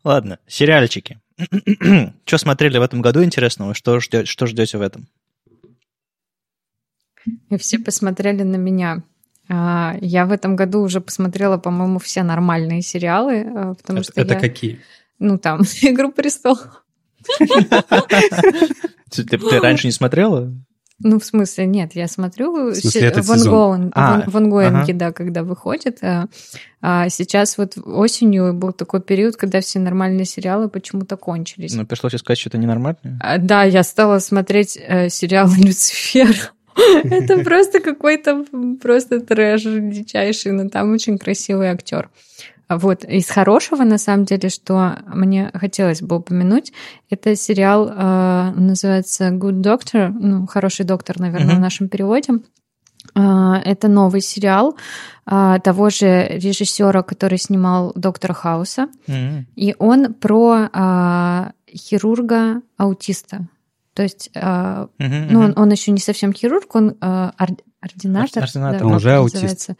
Ладно, 0.04 0.40
сериальчики. 0.48 1.20
что 2.26 2.38
смотрели 2.38 2.78
в 2.78 2.82
этом 2.82 3.02
году 3.02 3.24
интересного? 3.24 3.74
Что 3.74 4.00
ждете, 4.00 4.26
что 4.26 4.46
ждете 4.48 4.78
в 4.78 4.82
этом? 4.82 5.08
И 7.50 7.58
все 7.58 7.80
посмотрели 7.80 8.44
на 8.44 8.56
меня. 8.56 9.04
А, 9.50 9.96
я 10.02 10.26
в 10.26 10.32
этом 10.32 10.56
году 10.56 10.82
уже 10.82 11.02
посмотрела, 11.02 11.58
по-моему, 11.58 12.00
все 12.00 12.24
нормальные 12.24 12.82
сериалы, 12.82 13.42
а, 13.42 13.74
потому 13.76 14.00
это, 14.00 14.12
что 14.12 14.22
это 14.22 14.34
я... 14.36 14.40
какие? 14.40 14.80
Ну, 15.20 15.38
там, 15.38 15.62
«Игру 15.82 16.12
престолов». 16.12 16.84
Ты 19.10 19.60
раньше 19.60 19.88
не 19.88 19.92
смотрела? 19.92 20.52
Ну, 21.04 21.20
в 21.20 21.26
смысле, 21.26 21.66
нет, 21.66 21.92
я 21.96 22.08
смотрю 22.08 22.54
Ван 22.54 23.44
Гоен, 23.44 23.92
а, 23.96 24.24
Ван 24.28 24.50
Гоенги, 24.50 24.92
ага. 24.92 24.94
да, 24.94 25.12
когда 25.12 25.44
выходит. 25.44 26.00
А, 26.04 26.28
а 26.82 27.10
сейчас 27.10 27.58
вот 27.58 27.78
осенью 27.84 28.54
был 28.54 28.72
такой 28.72 29.02
период, 29.02 29.36
когда 29.36 29.62
все 29.62 29.80
нормальные 29.80 30.26
сериалы 30.26 30.70
почему-то 30.70 31.18
кончились. 31.18 31.74
Ну, 31.76 31.86
пришлось 31.86 32.14
сказать, 32.14 32.40
что 32.40 32.50
это 32.50 32.58
ненормально. 32.58 33.20
А, 33.22 33.38
да, 33.38 33.64
я 33.64 33.84
стала 33.84 34.20
смотреть 34.20 34.78
э, 34.82 35.10
сериал 35.10 35.50
«Люцифер». 35.58 36.54
Это 37.04 37.38
просто 37.44 37.82
какой-то 37.82 38.46
просто 38.82 39.20
трэш 39.20 39.64
дичайший, 39.64 40.54
но 40.54 40.70
там 40.70 40.94
очень 40.94 41.18
красивый 41.18 41.68
актер. 41.68 42.10
Вот, 42.78 43.04
из 43.04 43.30
хорошего, 43.30 43.84
на 43.84 43.98
самом 43.98 44.26
деле, 44.26 44.50
что 44.50 44.98
мне 45.08 45.52
хотелось 45.54 46.02
бы 46.02 46.18
упомянуть, 46.18 46.72
это 47.10 47.36
сериал, 47.36 47.90
э, 47.90 48.52
называется 48.56 49.30
Good 49.30 49.62
Doctor, 49.62 50.10
ну, 50.10 50.48
хороший 50.48 50.86
доктор, 50.86 51.20
наверное, 51.20 51.56
mm-hmm. 51.56 51.58
в 51.58 51.62
нашем 51.62 51.90
переводе. 51.90 52.34
Э, 53.16 53.56
это 53.64 53.88
новый 53.88 54.22
сериал 54.22 54.78
э, 55.26 55.58
того 55.64 55.90
же 55.90 56.28
режиссера, 56.30 57.02
который 57.04 57.38
снимал 57.38 57.92
Доктора 57.96 58.34
Хауса. 58.34 58.88
Mm-hmm. 59.08 59.44
И 59.56 59.76
он 59.80 60.14
про 60.14 60.70
э, 60.72 61.52
хирурга 61.76 62.62
аутиста. 62.78 63.48
То 63.94 64.04
есть, 64.04 64.32
mm-hmm. 64.34 65.28
ну, 65.30 65.42
он, 65.42 65.54
он 65.58 65.70
еще 65.70 65.92
не 65.92 66.00
совсем 66.00 66.32
хирург, 66.32 66.74
он 66.76 66.96
ординатор. 67.02 68.44
Ординатор, 68.44 68.80
да, 68.80 68.86
он 68.86 68.94
уже 68.94 69.16
аутист. 69.16 69.72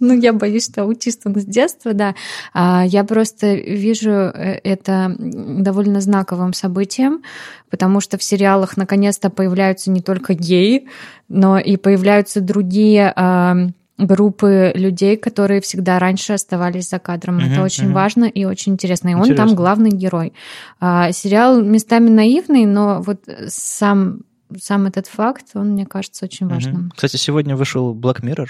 Ну, 0.00 0.18
я 0.18 0.32
боюсь, 0.32 0.64
что 0.64 0.82
аутист 0.82 1.26
он 1.26 1.36
с 1.36 1.44
детства, 1.44 1.92
да. 1.92 2.14
А 2.54 2.84
я 2.86 3.04
просто 3.04 3.54
вижу 3.54 4.10
э, 4.10 4.58
это 4.64 5.14
довольно 5.18 6.00
знаковым 6.00 6.54
событием, 6.54 7.22
потому 7.68 8.00
что 8.00 8.16
в 8.16 8.22
сериалах 8.22 8.76
наконец-то 8.78 9.28
появляются 9.28 9.90
не 9.90 10.00
только 10.00 10.34
геи, 10.34 10.88
но 11.28 11.58
и 11.58 11.76
появляются 11.76 12.40
другие 12.40 13.12
а, 13.14 13.56
группы 13.98 14.72
людей, 14.74 15.16
которые 15.16 15.60
всегда 15.60 15.98
раньше 15.98 16.32
оставались 16.32 16.88
за 16.88 16.98
кадром. 16.98 17.38
Uh-huh, 17.38 17.52
это 17.52 17.62
очень 17.62 17.90
uh-huh. 17.90 17.92
важно 17.92 18.24
и 18.24 18.44
очень 18.44 18.72
интересно. 18.72 19.10
И 19.10 19.12
интересно. 19.12 19.42
он 19.42 19.48
там 19.48 19.56
главный 19.56 19.90
герой. 19.90 20.32
А, 20.80 21.12
сериал 21.12 21.62
местами 21.62 22.08
наивный, 22.08 22.64
но 22.64 23.02
вот 23.02 23.20
сам 23.48 24.22
сам 24.60 24.86
этот 24.86 25.06
факт, 25.06 25.46
он, 25.54 25.72
мне 25.74 25.86
кажется, 25.86 26.24
очень 26.24 26.48
важным. 26.48 26.86
Uh-huh. 26.86 26.96
Кстати, 26.96 27.16
сегодня 27.16 27.54
вышел 27.54 27.94
Black 27.94 28.22
Mirror 28.22 28.48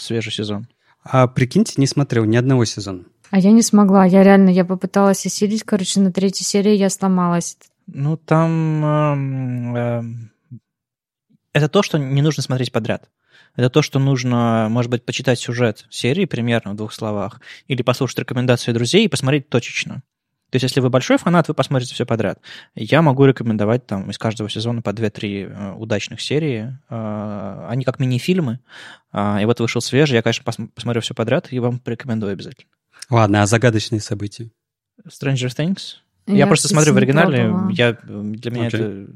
свежий 0.00 0.32
сезон. 0.32 0.66
А 1.02 1.26
прикиньте, 1.26 1.74
не 1.76 1.86
смотрел 1.86 2.24
ни 2.24 2.36
одного 2.36 2.64
сезона. 2.64 3.04
А 3.30 3.38
я 3.38 3.50
не 3.50 3.62
смогла. 3.62 4.04
Я 4.04 4.22
реально, 4.22 4.50
я 4.50 4.64
попыталась 4.64 5.24
осилить, 5.26 5.62
короче, 5.62 6.00
на 6.00 6.12
третьей 6.12 6.44
серии 6.44 6.74
я 6.74 6.90
сломалась. 6.90 7.58
Ну, 7.86 8.16
там... 8.16 9.76
Э, 9.76 9.78
э, 9.78 10.02
это 11.52 11.68
то, 11.68 11.82
что 11.82 11.98
не 11.98 12.22
нужно 12.22 12.42
смотреть 12.42 12.72
подряд. 12.72 13.08
Это 13.56 13.70
то, 13.70 13.82
что 13.82 13.98
нужно, 13.98 14.68
может 14.70 14.90
быть, 14.90 15.04
почитать 15.04 15.38
сюжет 15.38 15.86
серии 15.90 16.26
примерно 16.26 16.72
в 16.72 16.76
двух 16.76 16.92
словах, 16.92 17.40
или 17.66 17.82
послушать 17.82 18.20
рекомендации 18.20 18.72
друзей 18.72 19.04
и 19.04 19.08
посмотреть 19.08 19.48
точечно. 19.48 20.02
То 20.50 20.56
есть, 20.56 20.62
если 20.62 20.80
вы 20.80 20.88
большой 20.88 21.18
фанат, 21.18 21.48
вы 21.48 21.54
посмотрите 21.54 21.94
все 21.94 22.06
подряд. 22.06 22.40
Я 22.74 23.02
могу 23.02 23.26
рекомендовать 23.26 23.86
там 23.86 24.10
из 24.10 24.16
каждого 24.16 24.48
сезона 24.48 24.80
по 24.80 24.90
2-3 24.90 25.20
э, 25.20 25.72
удачных 25.74 26.22
серии. 26.22 26.78
Э, 26.88 27.66
они 27.68 27.84
как 27.84 27.98
мини-фильмы. 27.98 28.60
А, 29.12 29.40
и 29.42 29.44
вот 29.44 29.60
вышел 29.60 29.82
свежий. 29.82 30.14
Я, 30.14 30.22
конечно, 30.22 30.44
посмотрю 30.74 31.02
все 31.02 31.14
подряд 31.14 31.52
и 31.52 31.58
вам 31.58 31.78
порекомендую 31.78 32.32
обязательно. 32.32 32.70
Ладно, 33.10 33.42
а 33.42 33.46
загадочные 33.46 34.00
события? 34.00 34.50
Stranger 35.06 35.48
Things? 35.48 35.96
Я, 36.26 36.36
я 36.36 36.46
просто 36.46 36.68
смотрю 36.68 36.94
в 36.94 36.96
оригинале. 36.96 37.52
Я, 37.70 37.92
для 37.92 38.50
меня 38.50 38.68
okay. 38.68 38.74
это... 38.74 39.12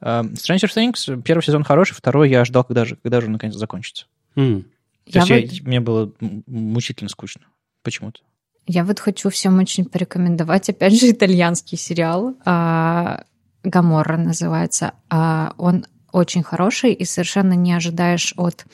Э, 0.00 0.22
Stranger 0.32 0.70
Things, 0.74 1.22
первый 1.22 1.42
сезон 1.42 1.62
хороший, 1.62 1.94
второй 1.94 2.30
я 2.30 2.46
ждал, 2.46 2.64
когда 2.64 2.86
же, 2.86 2.96
когда 2.96 3.20
же 3.20 3.28
наконец 3.28 3.54
закончится. 3.54 4.06
Mm. 4.34 4.62
То 4.62 5.18
я 5.18 5.20
есть 5.20 5.30
вот... 5.30 5.52
я, 5.52 5.68
мне 5.68 5.80
было 5.80 6.10
мучительно 6.46 7.10
скучно 7.10 7.42
почему-то. 7.82 8.20
Я 8.66 8.84
вот 8.84 9.00
хочу 9.00 9.30
всем 9.30 9.58
очень 9.58 9.84
порекомендовать, 9.84 10.68
опять 10.68 10.98
же, 10.98 11.10
итальянский 11.10 11.78
сериал. 11.78 12.34
А, 12.44 13.24
Гаморра 13.62 14.16
называется. 14.16 14.92
А, 15.08 15.54
он 15.56 15.86
очень 16.12 16.42
хороший, 16.42 16.92
и 16.92 17.04
совершенно 17.04 17.52
не 17.52 17.72
ожидаешь 17.72 18.34
от, 18.36 18.64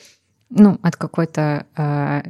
ну, 0.49 0.79
от 0.81 0.95
какой-то 0.95 1.65
а, 1.75 2.23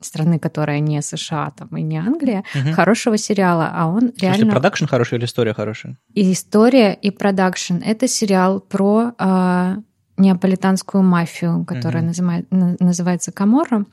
страны, 0.00 0.38
которая 0.38 0.80
не 0.80 1.02
США 1.02 1.52
там, 1.56 1.68
и 1.76 1.82
не 1.82 1.98
Англия, 1.98 2.44
угу. 2.54 2.72
хорошего 2.74 3.16
сериала, 3.16 3.70
а 3.72 3.86
он 3.86 4.12
реально... 4.18 4.18
Слушайте, 4.18 4.50
продакшн 4.50 4.84
хороший 4.86 5.18
или 5.18 5.24
история 5.24 5.54
хорошая? 5.54 5.98
И 6.12 6.32
история, 6.32 6.94
и 6.94 7.10
продакшн. 7.10 7.76
Это 7.84 8.06
сериал 8.06 8.60
про 8.60 9.14
э, 9.18 9.76
неаполитанскую 10.16 11.02
мафию, 11.02 11.64
которая 11.64 12.02
угу. 12.02 12.08
называет, 12.08 12.46
называется 12.50 13.32
Каморра. 13.32 13.86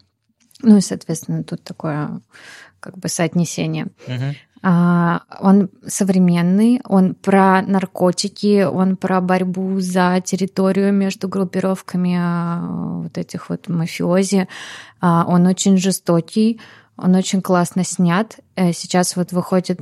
Ну 0.63 0.77
и, 0.77 0.81
соответственно, 0.81 1.43
тут 1.43 1.63
такое 1.63 2.21
как 2.81 2.97
бы 2.97 3.07
соотнесение. 3.07 3.87
Uh-huh. 4.07 4.35
А, 4.63 5.23
он 5.39 5.69
современный, 5.87 6.81
он 6.83 7.15
про 7.15 7.61
наркотики, 7.63 8.63
он 8.63 8.95
про 8.95 9.19
борьбу 9.19 9.79
за 9.79 10.21
территорию 10.23 10.93
между 10.93 11.27
группировками 11.27 12.15
а, 12.19 12.99
вот 13.03 13.17
этих 13.17 13.49
вот 13.49 13.67
мафиози. 13.69 14.47
А, 14.99 15.25
он 15.27 15.47
очень 15.47 15.77
жестокий, 15.77 16.59
Он 16.97 17.15
очень 17.15 17.41
классно 17.41 17.83
снят. 17.83 18.37
Э, 18.55 18.73
сейчас 18.73 19.15
вот 19.15 19.31
выходит 19.31 19.79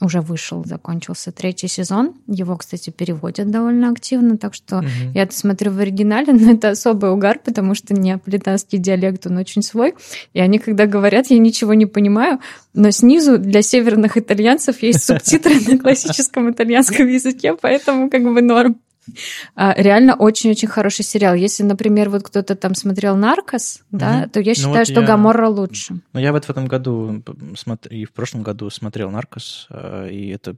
уже 0.00 0.20
вышел, 0.20 0.64
закончился 0.64 1.32
третий 1.32 1.68
сезон. 1.68 2.14
Его, 2.26 2.56
кстати, 2.56 2.90
переводят 2.90 3.50
довольно 3.50 3.90
активно, 3.90 4.38
так 4.38 4.54
что 4.54 4.78
угу. 4.78 4.86
я 5.14 5.22
это 5.22 5.34
смотрю 5.34 5.72
в 5.72 5.78
оригинале, 5.78 6.32
но 6.32 6.52
это 6.52 6.70
особый 6.70 7.10
угар, 7.10 7.40
потому 7.44 7.74
что 7.74 7.94
неаполитанский 7.94 8.78
диалект, 8.78 9.26
он 9.26 9.36
очень 9.36 9.62
свой. 9.62 9.94
И 10.32 10.40
они, 10.40 10.58
когда 10.58 10.86
говорят, 10.86 11.26
я 11.28 11.38
ничего 11.38 11.74
не 11.74 11.86
понимаю, 11.86 12.40
но 12.72 12.90
снизу 12.90 13.38
для 13.38 13.62
северных 13.62 14.16
итальянцев 14.16 14.82
есть 14.82 15.04
субтитры 15.04 15.54
на 15.66 15.78
классическом 15.78 16.50
итальянском 16.50 17.08
языке, 17.08 17.56
поэтому 17.60 18.10
как 18.10 18.22
бы 18.22 18.40
норм. 18.42 18.76
А, 19.54 19.74
реально 19.76 20.14
очень-очень 20.14 20.68
хороший 20.68 21.04
сериал. 21.04 21.34
Если, 21.34 21.62
например, 21.62 22.10
вот 22.10 22.22
кто-то 22.22 22.54
там 22.54 22.74
смотрел 22.74 23.16
«Наркос», 23.16 23.82
угу. 23.90 23.98
да, 23.98 24.28
то 24.28 24.40
я 24.40 24.50
ну 24.50 24.54
считаю, 24.54 24.72
ну, 24.72 24.78
вот 24.78 24.88
что 24.88 25.00
я... 25.00 25.06
«Гаморра» 25.06 25.48
лучше. 25.48 26.00
Ну, 26.12 26.20
я 26.20 26.32
вот 26.32 26.44
в 26.44 26.50
этом 26.50 26.66
году 26.66 27.22
и 27.90 28.04
в 28.04 28.12
прошлом 28.12 28.42
году 28.42 28.70
смотрел 28.70 29.10
«Наркос», 29.10 29.66
а, 29.70 30.06
и 30.06 30.28
это 30.28 30.56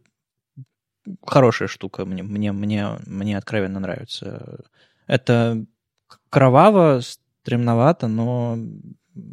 хорошая 1.24 1.68
штука. 1.68 2.04
Мне, 2.04 2.22
мне, 2.22 2.52
мне, 2.52 2.98
мне 3.06 3.38
откровенно 3.38 3.80
нравится. 3.80 4.60
Это 5.06 5.64
кроваво, 6.30 7.00
стремновато, 7.02 8.08
но 8.08 8.58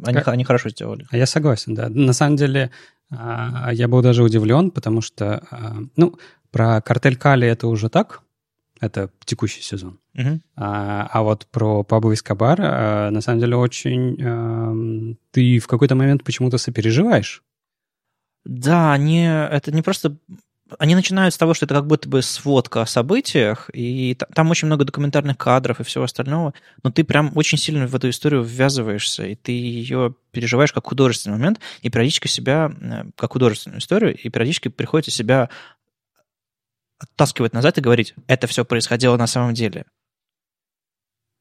они, 0.04 0.18
как... 0.18 0.28
они 0.28 0.44
хорошо 0.44 0.68
сделали. 0.70 1.06
Я 1.10 1.26
согласен, 1.26 1.74
да. 1.74 1.88
На 1.88 2.12
самом 2.12 2.36
деле, 2.36 2.70
а, 3.10 3.70
я 3.72 3.88
был 3.88 4.02
даже 4.02 4.22
удивлен, 4.22 4.70
потому 4.70 5.00
что, 5.00 5.42
ну, 5.96 6.18
про 6.50 6.80
«Картель 6.80 7.16
Кали» 7.16 7.48
это 7.48 7.66
уже 7.66 7.88
так, 7.88 8.22
это 8.80 9.10
текущий 9.24 9.62
сезон. 9.62 9.98
Uh-huh. 10.16 10.40
А, 10.56 11.08
а 11.10 11.22
вот 11.22 11.46
про 11.50 11.82
Пабло 11.82 12.12
Эскобар, 12.12 12.58
а, 12.60 13.10
на 13.10 13.20
самом 13.20 13.40
деле, 13.40 13.56
очень... 13.56 14.18
А, 14.22 15.14
ты 15.30 15.58
в 15.58 15.66
какой-то 15.66 15.94
момент 15.94 16.24
почему-то 16.24 16.58
сопереживаешь. 16.58 17.42
Да, 18.44 18.92
они... 18.92 19.24
Это 19.24 19.72
не 19.72 19.82
просто... 19.82 20.16
Они 20.78 20.94
начинают 20.94 21.34
с 21.34 21.38
того, 21.38 21.54
что 21.54 21.66
это 21.66 21.74
как 21.74 21.86
будто 21.86 22.08
бы 22.08 22.22
сводка 22.22 22.82
о 22.82 22.86
событиях, 22.86 23.70
и 23.72 24.16
там 24.34 24.50
очень 24.50 24.66
много 24.66 24.84
документальных 24.84 25.36
кадров 25.36 25.78
и 25.78 25.84
всего 25.84 26.04
остального, 26.04 26.54
но 26.82 26.90
ты 26.90 27.04
прям 27.04 27.32
очень 27.34 27.58
сильно 27.58 27.86
в 27.86 27.94
эту 27.94 28.08
историю 28.08 28.42
ввязываешься, 28.42 29.26
и 29.26 29.34
ты 29.34 29.52
ее 29.52 30.14
переживаешь 30.32 30.72
как 30.72 30.86
художественный 30.86 31.36
момент, 31.36 31.60
и 31.82 31.90
периодически 31.90 32.28
себя, 32.28 32.72
э, 32.80 33.04
как 33.14 33.32
художественную 33.32 33.80
историю, 33.80 34.16
и 34.16 34.28
периодически 34.30 34.68
приходится 34.68 35.10
себя 35.10 35.50
оттаскивать 37.04 37.52
назад 37.52 37.78
и 37.78 37.80
говорить, 37.80 38.14
это 38.26 38.46
все 38.46 38.64
происходило 38.64 39.16
на 39.16 39.26
самом 39.26 39.54
деле. 39.54 39.86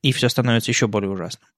И 0.02 0.12
все 0.12 0.30
становится 0.30 0.72
еще 0.72 0.88
более 0.88 1.10
ужасным. 1.10 1.50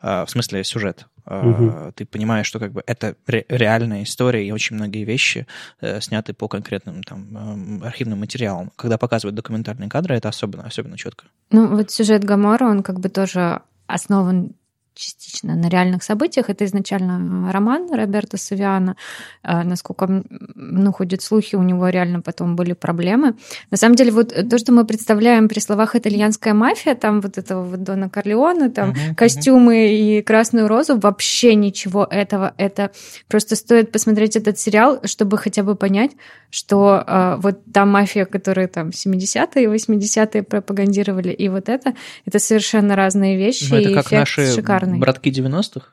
А, 0.00 0.26
в 0.26 0.30
смысле, 0.30 0.64
сюжет. 0.64 1.06
Угу. 1.26 1.92
Ты 1.94 2.04
понимаешь, 2.04 2.46
что 2.46 2.58
как 2.58 2.72
бы 2.72 2.82
это 2.86 3.16
ре- 3.26 3.46
реальная 3.48 4.02
история, 4.02 4.46
и 4.46 4.52
очень 4.52 4.76
многие 4.76 5.04
вещи 5.04 5.46
э, 5.80 6.00
сняты 6.00 6.34
по 6.34 6.48
конкретным 6.48 7.02
там 7.02 7.82
архивным 7.82 8.20
материалам. 8.20 8.70
Когда 8.76 8.98
показывают 8.98 9.34
документальные 9.34 9.88
кадры, 9.88 10.16
это 10.16 10.28
особенно, 10.28 10.64
особенно 10.64 10.98
четко. 10.98 11.26
Ну, 11.50 11.76
вот 11.76 11.90
сюжет 11.90 12.22
Гамора, 12.24 12.66
он 12.66 12.82
как 12.82 13.00
бы 13.00 13.08
тоже 13.08 13.62
основан 13.86 14.54
частично 14.94 15.54
на 15.56 15.68
реальных 15.68 16.02
событиях. 16.02 16.50
Это 16.50 16.64
изначально 16.64 17.52
роман 17.52 17.92
Роберта 17.92 18.36
Савиана. 18.36 18.96
А, 19.42 19.64
насколько 19.64 20.22
ну, 20.54 20.92
ходят 20.92 21.22
слухи, 21.22 21.56
у 21.56 21.62
него 21.62 21.88
реально 21.88 22.20
потом 22.20 22.56
были 22.56 22.72
проблемы. 22.72 23.34
На 23.70 23.76
самом 23.76 23.96
деле, 23.96 24.12
вот 24.12 24.28
то, 24.28 24.58
что 24.58 24.72
мы 24.72 24.84
представляем 24.84 25.48
при 25.48 25.58
словах 25.58 25.96
«итальянская 25.96 26.54
мафия», 26.54 26.94
там 26.94 27.20
вот 27.20 27.38
этого 27.38 27.64
вот 27.64 27.82
Дона 27.82 28.08
Корлеона, 28.08 28.70
там 28.70 28.90
uh-huh, 28.90 29.14
костюмы 29.16 29.86
uh-huh. 29.86 30.18
и 30.18 30.22
красную 30.22 30.68
розу, 30.68 30.98
вообще 30.98 31.54
ничего 31.54 32.06
этого. 32.08 32.54
Это 32.56 32.90
просто 33.28 33.56
стоит 33.56 33.90
посмотреть 33.92 34.36
этот 34.36 34.58
сериал, 34.58 35.00
чтобы 35.04 35.38
хотя 35.38 35.62
бы 35.62 35.74
понять, 35.74 36.12
что 36.50 37.02
э, 37.04 37.36
вот 37.38 37.58
та 37.72 37.84
мафия, 37.84 38.26
которую 38.26 38.68
там 38.68 38.90
70-е 38.90 39.64
и 39.64 39.66
80-е 39.66 40.42
пропагандировали, 40.44 41.32
и 41.32 41.48
вот 41.48 41.68
это, 41.68 41.94
это 42.26 42.38
совершенно 42.38 42.94
разные 42.94 43.36
вещи, 43.36 43.66
ну, 43.70 43.76
это 43.76 43.88
и 43.88 43.94
как 43.94 44.12
наши 44.12 44.52
шикарный. 44.54 44.83
Братки 44.86 45.30
90-х? 45.30 45.92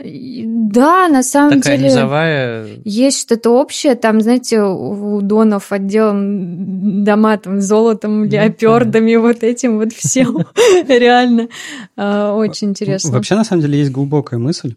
Да, 0.00 1.08
на 1.08 1.24
самом 1.24 1.60
Такая 1.60 1.76
деле 1.76 1.88
низовая... 1.88 2.68
есть 2.84 3.20
что-то 3.20 3.50
общее. 3.50 3.96
Там, 3.96 4.20
знаете, 4.20 4.62
у 4.62 5.20
Донов 5.22 5.72
отделом 5.72 7.02
дома 7.02 7.36
там 7.36 7.60
золотом, 7.60 8.24
леопердами, 8.24 9.16
ну, 9.16 9.22
вот 9.22 9.42
этим 9.42 9.78
вот 9.78 9.92
всем. 9.92 10.46
Реально 10.88 11.48
а, 11.96 12.34
очень 12.34 12.68
интересно. 12.68 13.10
Вообще, 13.10 13.34
на 13.34 13.42
самом 13.42 13.62
деле, 13.62 13.80
есть 13.80 13.90
глубокая 13.90 14.38
мысль 14.38 14.76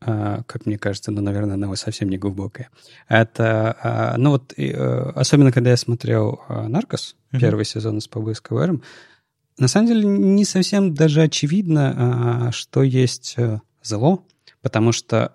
а, 0.00 0.42
как 0.46 0.66
мне 0.66 0.78
кажется, 0.78 1.10
но, 1.10 1.22
наверное, 1.22 1.54
она 1.54 1.74
совсем 1.74 2.08
не 2.08 2.18
глубокая. 2.18 2.68
Это, 3.08 3.76
а, 3.82 4.14
ну 4.18 4.30
вот, 4.30 4.52
э, 4.56 5.10
особенно 5.14 5.50
когда 5.50 5.70
я 5.70 5.76
смотрел 5.76 6.40
«Наркос», 6.48 7.16
первый 7.32 7.64
сезон 7.64 8.00
с 8.00 8.06
Пабло 8.06 8.32
Эскобаром, 8.32 8.82
на 9.58 9.68
самом 9.68 9.88
деле 9.88 10.04
не 10.04 10.44
совсем 10.44 10.94
даже 10.94 11.22
очевидно, 11.22 12.50
что 12.52 12.82
есть 12.82 13.34
э, 13.36 13.60
зло, 13.82 14.24
потому 14.62 14.92
что 14.92 15.34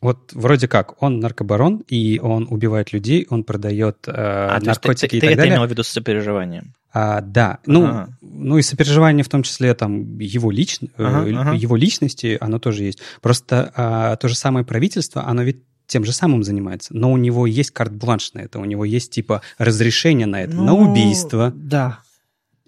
вот 0.00 0.32
вроде 0.32 0.68
как, 0.68 1.02
он 1.02 1.18
наркобарон, 1.18 1.82
и 1.88 2.20
он 2.22 2.46
убивает 2.48 2.92
людей, 2.92 3.26
он 3.30 3.42
продает 3.42 4.06
э, 4.06 4.12
а, 4.14 4.60
наркотики 4.60 5.08
ты, 5.08 5.16
и 5.16 5.20
ты, 5.20 5.26
так 5.26 5.30
ты 5.30 5.36
далее. 5.36 5.52
это 5.52 5.58
имел 5.58 5.66
в 5.66 5.70
виду 5.70 5.82
с 5.82 5.88
сопереживанием? 5.88 6.72
А, 6.92 7.20
да, 7.20 7.58
ну, 7.66 7.84
ага. 7.84 8.18
ну 8.22 8.58
и 8.58 8.62
сопереживание 8.62 9.24
в 9.24 9.28
том 9.28 9.42
числе 9.42 9.74
там 9.74 10.18
его, 10.18 10.52
лич... 10.52 10.78
Э, 10.80 10.86
ага, 10.98 11.40
ага. 11.40 11.52
его 11.54 11.74
личности, 11.74 12.38
оно 12.40 12.60
тоже 12.60 12.84
есть. 12.84 13.00
Просто 13.20 13.72
а, 13.74 14.16
то 14.16 14.28
же 14.28 14.36
самое 14.36 14.64
правительство, 14.64 15.26
оно 15.26 15.42
ведь 15.42 15.64
тем 15.88 16.04
же 16.04 16.12
самым 16.12 16.44
занимается, 16.44 16.94
но 16.94 17.10
у 17.10 17.16
него 17.16 17.46
есть 17.46 17.72
карт-бланш 17.72 18.34
на 18.34 18.40
это, 18.40 18.60
у 18.60 18.64
него 18.64 18.84
есть 18.84 19.10
типа 19.10 19.42
разрешение 19.56 20.26
на 20.26 20.42
это, 20.42 20.54
ну, 20.54 20.64
на 20.64 20.74
убийство. 20.74 21.52
Да. 21.56 22.00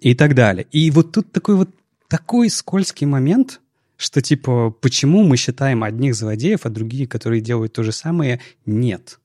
И 0.01 0.15
так 0.15 0.35
далее. 0.35 0.67
И 0.71 0.91
вот 0.91 1.13
тут 1.13 1.31
такой 1.31 1.55
вот 1.55 1.69
такой 2.09 2.49
скользкий 2.49 3.07
момент, 3.07 3.61
что 3.97 4.21
типа 4.21 4.71
почему 4.71 5.23
мы 5.23 5.37
считаем 5.37 5.83
одних 5.83 6.15
злодеев, 6.15 6.65
а 6.65 6.69
другие, 6.69 7.07
которые 7.07 7.39
делают 7.39 7.73
то 7.73 7.83
же 7.83 7.91
самое, 7.91 8.41
нет. 8.65 9.19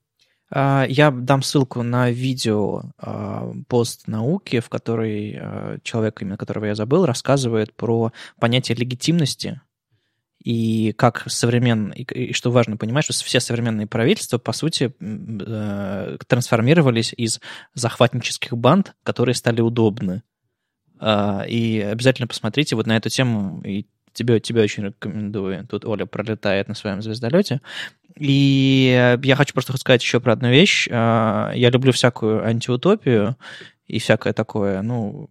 А, 0.51 0.87
я 0.89 1.11
дам 1.11 1.43
ссылку 1.43 1.83
на 1.83 2.11
видео 2.11 2.83
а, 2.99 3.53
пост 3.69 4.07
науки, 4.07 4.61
в 4.61 4.69
которой 4.69 5.37
а, 5.37 5.79
человек, 5.83 6.21
имя 6.23 6.37
которого 6.37 6.67
я 6.67 6.75
забыл, 6.75 7.07
рассказывает 7.07 7.75
про 7.75 8.13
понятие 8.39 8.77
легитимности 8.77 9.61
и 10.45 10.93
как 10.93 11.25
современные, 11.27 12.03
и, 12.03 12.33
что 12.33 12.53
важно 12.53 12.77
понимать, 12.77 13.03
что 13.03 13.15
все 13.15 13.41
современные 13.41 13.89
правительства, 13.89 14.39
по 14.39 14.53
сути, 14.53 14.95
э, 15.01 16.19
трансформировались 16.29 17.13
из 17.17 17.41
захватнических 17.75 18.57
банд, 18.57 18.95
которые 19.03 19.35
стали 19.35 19.61
удобны. 19.61 20.23
И 21.01 21.89
обязательно 21.91 22.27
посмотрите 22.27 22.77
вот 22.77 22.87
на 22.87 22.97
эту 22.97 23.09
тему, 23.09 23.61
и 23.65 23.87
тебе, 24.13 24.41
тебе 24.41 24.63
очень 24.63 24.87
рекомендую. 24.87 25.67
Тут 25.67 25.85
Оля 25.85 26.07
пролетает 26.07 26.69
на 26.69 26.75
своем 26.75 27.03
звездолете. 27.03 27.61
И 28.19 29.17
я 29.23 29.37
хочу 29.37 29.53
просто 29.53 29.77
сказать 29.77 30.03
еще 30.03 30.21
про 30.21 30.33
одну 30.33 30.49
вещь. 30.49 30.89
А, 30.91 31.53
я 31.55 31.69
люблю 31.71 31.93
всякую 31.93 32.45
антиутопию 32.45 33.37
и 33.87 33.99
всякое 33.99 34.33
такое, 34.33 34.81
ну, 34.83 35.29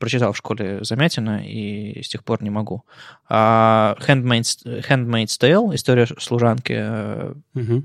прочитал 0.00 0.32
в 0.32 0.36
школе 0.36 0.82
Замятина 0.82 1.46
и 1.46 2.02
с 2.02 2.08
тех 2.08 2.24
пор 2.24 2.42
не 2.42 2.50
могу. 2.50 2.84
А 3.28 3.96
Handmaid's, 4.00 4.64
Handmaid's 4.88 5.38
Tale, 5.38 5.74
история 5.74 6.06
служанки, 6.18 7.32
угу. 7.54 7.84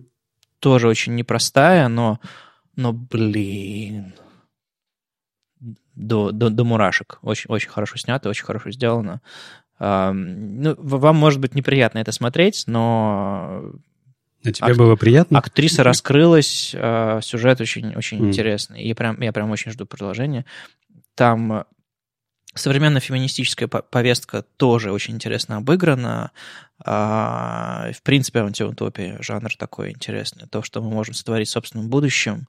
тоже 0.60 0.88
очень 0.88 1.16
непростая, 1.16 1.90
но, 1.90 2.20
но 2.76 2.94
блин, 2.94 4.14
до, 5.96 6.32
до, 6.32 6.50
до 6.50 6.64
мурашек. 6.64 7.20
Очень, 7.22 7.50
очень 7.50 7.70
хорошо 7.70 7.98
снято, 7.98 8.30
очень 8.30 8.46
хорошо 8.46 8.72
сделано. 8.72 9.22
Ну, 9.80 10.76
вам 10.78 11.16
может 11.16 11.40
быть 11.40 11.56
неприятно 11.56 12.00
это 12.00 12.12
смотреть, 12.12 12.66
но... 12.68 13.72
А 14.44 14.52
тебе 14.52 14.72
Ак... 14.72 14.78
было 14.78 14.96
приятно? 14.96 15.40
Актриса 15.40 15.84
раскрылась, 15.84 16.74
а, 16.78 17.20
сюжет 17.22 17.60
очень, 17.60 17.96
очень 17.96 18.20
mm. 18.20 18.28
интересный. 18.28 18.84
И 18.84 18.94
прям, 18.94 19.20
я 19.22 19.34
прям 19.34 19.52
очень 19.52 19.72
жду 19.72 19.86
продолжения. 19.86 20.46
Там 21.16 21.66
современная 22.54 23.02
феминистическая 23.02 23.68
повестка 23.68 24.44
тоже 24.58 24.92
очень 24.92 25.16
интересно 25.16 25.58
обыграна. 25.58 26.32
А, 26.84 27.90
в 27.94 28.02
принципе, 28.02 28.40
антиутопия 28.40 29.18
жанр 29.22 29.56
такой 29.58 29.92
интересный. 29.92 30.48
То, 30.48 30.62
что 30.62 30.82
мы 30.82 30.90
можем 30.90 31.14
сотворить 31.14 31.50
в 31.50 31.52
собственном 31.52 31.90
будущем. 31.90 32.48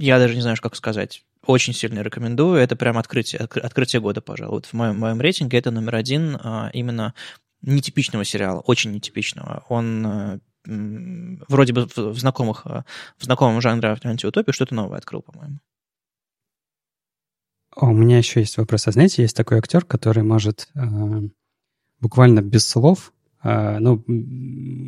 Я 0.00 0.18
даже 0.18 0.34
не 0.34 0.40
знаю, 0.40 0.56
как 0.60 0.74
сказать 0.76 1.22
очень 1.44 1.74
сильно 1.74 2.00
рекомендую. 2.00 2.58
Это 2.58 2.74
прям 2.74 2.96
открытие, 2.96 3.40
открытие 3.42 4.00
года, 4.00 4.22
пожалуй. 4.22 4.56
Вот 4.56 4.66
в 4.66 4.72
моем, 4.72 4.98
моем 4.98 5.20
рейтинге 5.20 5.58
это 5.58 5.70
номер 5.70 5.96
один 5.96 6.38
а, 6.40 6.70
именно 6.72 7.14
нетипичного 7.60 8.24
сериала, 8.24 8.60
очень 8.60 8.92
нетипичного. 8.92 9.64
Он 9.68 10.06
э, 10.06 10.38
вроде 11.48 11.74
бы 11.74 11.86
в 11.94 12.18
знакомых, 12.18 12.62
э, 12.64 12.82
в 13.18 13.24
знакомом 13.24 13.60
жанре 13.60 13.94
антиутопии 14.02 14.52
что-то 14.52 14.74
новое 14.74 14.96
открыл, 14.96 15.20
по-моему. 15.20 15.58
У 17.76 17.92
меня 17.92 18.16
еще 18.16 18.40
есть 18.40 18.56
вопрос. 18.56 18.88
А 18.88 18.92
знаете, 18.92 19.20
есть 19.20 19.36
такой 19.36 19.58
актер, 19.58 19.84
который 19.84 20.22
может 20.22 20.70
э, 20.74 20.80
буквально 22.00 22.40
без 22.40 22.66
слов, 22.66 23.12
а, 23.12 23.19
ну, 23.42 24.02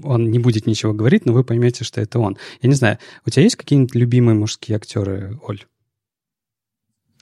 он 0.05 0.31
не 0.31 0.39
будет 0.39 0.67
ничего 0.67 0.93
говорить, 0.93 1.27
но 1.27 1.33
вы 1.33 1.45
поймете, 1.45 1.85
что 1.85 2.01
это 2.01 2.19
он. 2.19 2.37
Я 2.61 2.69
не 2.69 2.75
знаю, 2.75 2.99
у 3.27 3.31
тебя 3.31 3.43
есть 3.43 3.57
какие-нибудь 3.57 3.95
любимые 3.95 4.37
мужские 4.37 4.77
актеры, 4.77 5.39
Оль? 5.47 5.65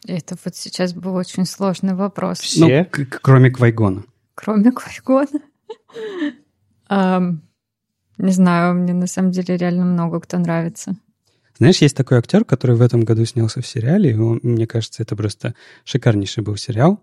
Это 0.06 0.36
вот 0.44 0.56
сейчас 0.56 0.94
был 0.94 1.14
очень 1.14 1.44
сложный 1.44 1.94
вопрос. 1.94 2.40
Все? 2.40 2.88
Ну, 2.96 3.06
кроме 3.22 3.50
Квайгона. 3.50 4.04
Кроме 4.34 4.72
Квайгона? 4.72 5.40
Не 8.18 8.32
знаю, 8.32 8.74
мне 8.74 8.92
на 8.92 9.06
самом 9.06 9.30
деле 9.30 9.56
реально 9.56 9.84
много 9.86 10.20
кто 10.20 10.36
нравится. 10.38 10.94
Знаешь, 11.56 11.78
есть 11.78 11.96
такой 11.96 12.18
актер, 12.18 12.44
который 12.44 12.76
в 12.76 12.82
этом 12.82 13.02
году 13.02 13.24
снялся 13.24 13.62
в 13.62 13.66
сериале, 13.66 14.10
и 14.10 14.14
он, 14.14 14.40
мне 14.42 14.66
кажется, 14.66 15.02
это 15.02 15.16
просто 15.16 15.54
шикарнейший 15.84 16.42
был 16.42 16.56
сериал. 16.56 17.00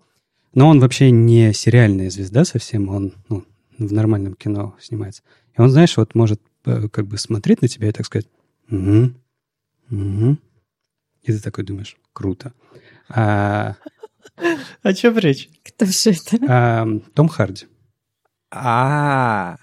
Но 0.54 0.68
он 0.68 0.80
вообще 0.80 1.12
не 1.12 1.54
сериальная 1.54 2.10
звезда 2.10 2.46
совсем, 2.46 2.90
он 2.90 3.14
ну, 3.30 3.46
в 3.78 3.94
нормальном 3.94 4.34
кино 4.34 4.76
снимается. 4.80 5.24
И 5.58 5.62
он, 5.62 5.70
знаешь, 5.70 5.96
вот 5.98 6.16
может 6.16 6.42
э, 6.66 6.88
как 6.90 7.08
бы 7.08 7.18
смотреть 7.18 7.62
на 7.62 7.68
тебя 7.68 7.90
и 7.90 7.92
так 7.92 8.06
сказать, 8.06 8.28
угу, 8.70 9.12
угу. 9.92 10.38
И 11.24 11.32
ты 11.34 11.40
такой 11.40 11.64
думаешь, 11.66 11.98
круто. 12.14 12.54
А, 13.10 13.76
О 14.82 14.94
чем 14.94 15.18
речь? 15.18 15.50
Кто 15.64 15.86
же 15.86 16.12
это? 16.12 16.38
а, 16.48 16.88
Том 17.14 17.28
Харди. 17.28 17.66
А, 18.50 19.58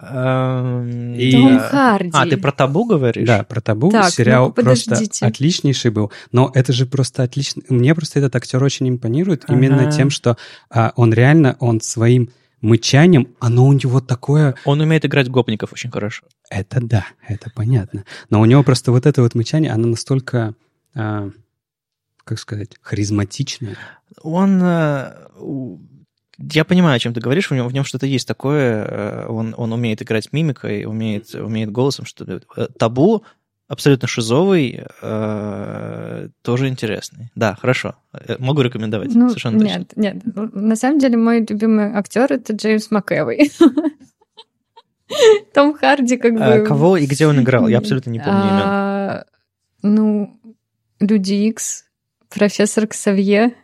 эм, 0.00 1.14
И- 1.14 1.32
Том 1.32 1.56
э, 1.56 1.58
Харди. 1.58 2.10
А, 2.14 2.26
ты 2.26 2.36
про 2.36 2.52
табу 2.52 2.84
говоришь? 2.84 3.26
Да, 3.26 3.42
про 3.44 3.60
табу 3.60 3.90
Так, 3.90 4.12
сериал 4.12 4.48
ну-ка, 4.48 4.62
просто 4.62 4.96
отличнейший 5.20 5.90
был. 5.90 6.12
Но 6.30 6.50
это 6.54 6.72
же 6.72 6.86
просто 6.86 7.22
отлично. 7.24 7.62
Мне 7.68 7.94
просто 7.94 8.18
этот 8.20 8.36
актер 8.36 8.62
очень 8.62 8.88
импонирует 8.88 9.44
именно 9.48 9.82
Ага. 9.82 9.90
тем, 9.92 10.10
что 10.10 10.36
а, 10.70 10.92
он 10.96 11.12
реально, 11.12 11.56
он 11.60 11.80
своим 11.80 12.30
мычанием, 12.62 13.34
оно 13.40 13.66
у 13.66 13.72
него 13.72 14.00
такое... 14.00 14.54
Он 14.64 14.80
умеет 14.80 15.04
играть 15.04 15.28
гопников 15.28 15.72
очень 15.72 15.90
хорошо. 15.90 16.24
Это 16.48 16.80
да, 16.80 17.06
это 17.28 17.50
понятно. 17.54 18.04
Но 18.30 18.40
у 18.40 18.44
него 18.44 18.62
просто 18.62 18.92
вот 18.92 19.06
это 19.06 19.22
вот 19.22 19.34
мычание, 19.34 19.72
оно 19.72 19.88
настолько, 19.88 20.54
а, 20.94 21.30
как 22.24 22.38
сказать, 22.38 22.70
харизматичное. 22.80 23.76
Он... 24.22 24.60
э, 24.62 25.28
Я 26.38 26.64
понимаю, 26.64 26.96
о 26.96 26.98
чем 26.98 27.12
ты 27.14 27.20
говоришь, 27.20 27.50
в 27.50 27.54
нем, 27.54 27.68
в 27.68 27.72
нем 27.74 27.84
что-то 27.84 28.06
есть 28.06 28.26
такое, 28.26 28.84
э, 28.84 29.26
он, 29.28 29.54
он 29.56 29.72
умеет 29.72 30.02
играть 30.02 30.32
мимикой, 30.32 30.86
умеет, 30.86 31.34
умеет 31.34 31.70
голосом, 31.70 32.06
что 32.06 32.24
э, 32.56 32.66
табу 32.78 33.22
абсолютно 33.68 34.06
шизовый, 34.08 34.84
э, 35.00 36.28
тоже 36.42 36.68
интересный. 36.68 37.30
Да, 37.34 37.54
хорошо. 37.54 37.94
Э, 38.12 38.36
Могу 38.38 38.62
рекомендовать, 38.62 39.14
Ну, 39.14 39.28
совершенно 39.28 39.58
точно. 39.60 39.78
нет, 39.78 39.92
нет. 39.96 40.16
На 40.54 40.76
самом 40.76 40.98
деле 40.98 41.16
мой 41.16 41.40
любимый 41.48 41.92
актер 41.94 42.32
это 42.32 42.52
Джеймс 42.52 42.90
МcЭвой. 42.90 43.50
Том 45.54 45.74
Харди 45.74 46.16
как 46.16 46.32
А 46.40 46.58
бы... 46.58 46.66
кого 46.66 46.96
и 46.96 47.06
где 47.06 47.26
он 47.26 47.40
играл? 47.40 47.68
Я 47.68 47.78
абсолютно 47.78 48.10
не 48.10 48.18
помню 48.18 48.40
имен. 48.40 48.62
А, 48.64 49.24
Ну, 49.82 50.38
Люди 51.00 51.34
Икс, 51.34 51.84
профессор 52.28 52.86
Ксавье. 52.86 53.54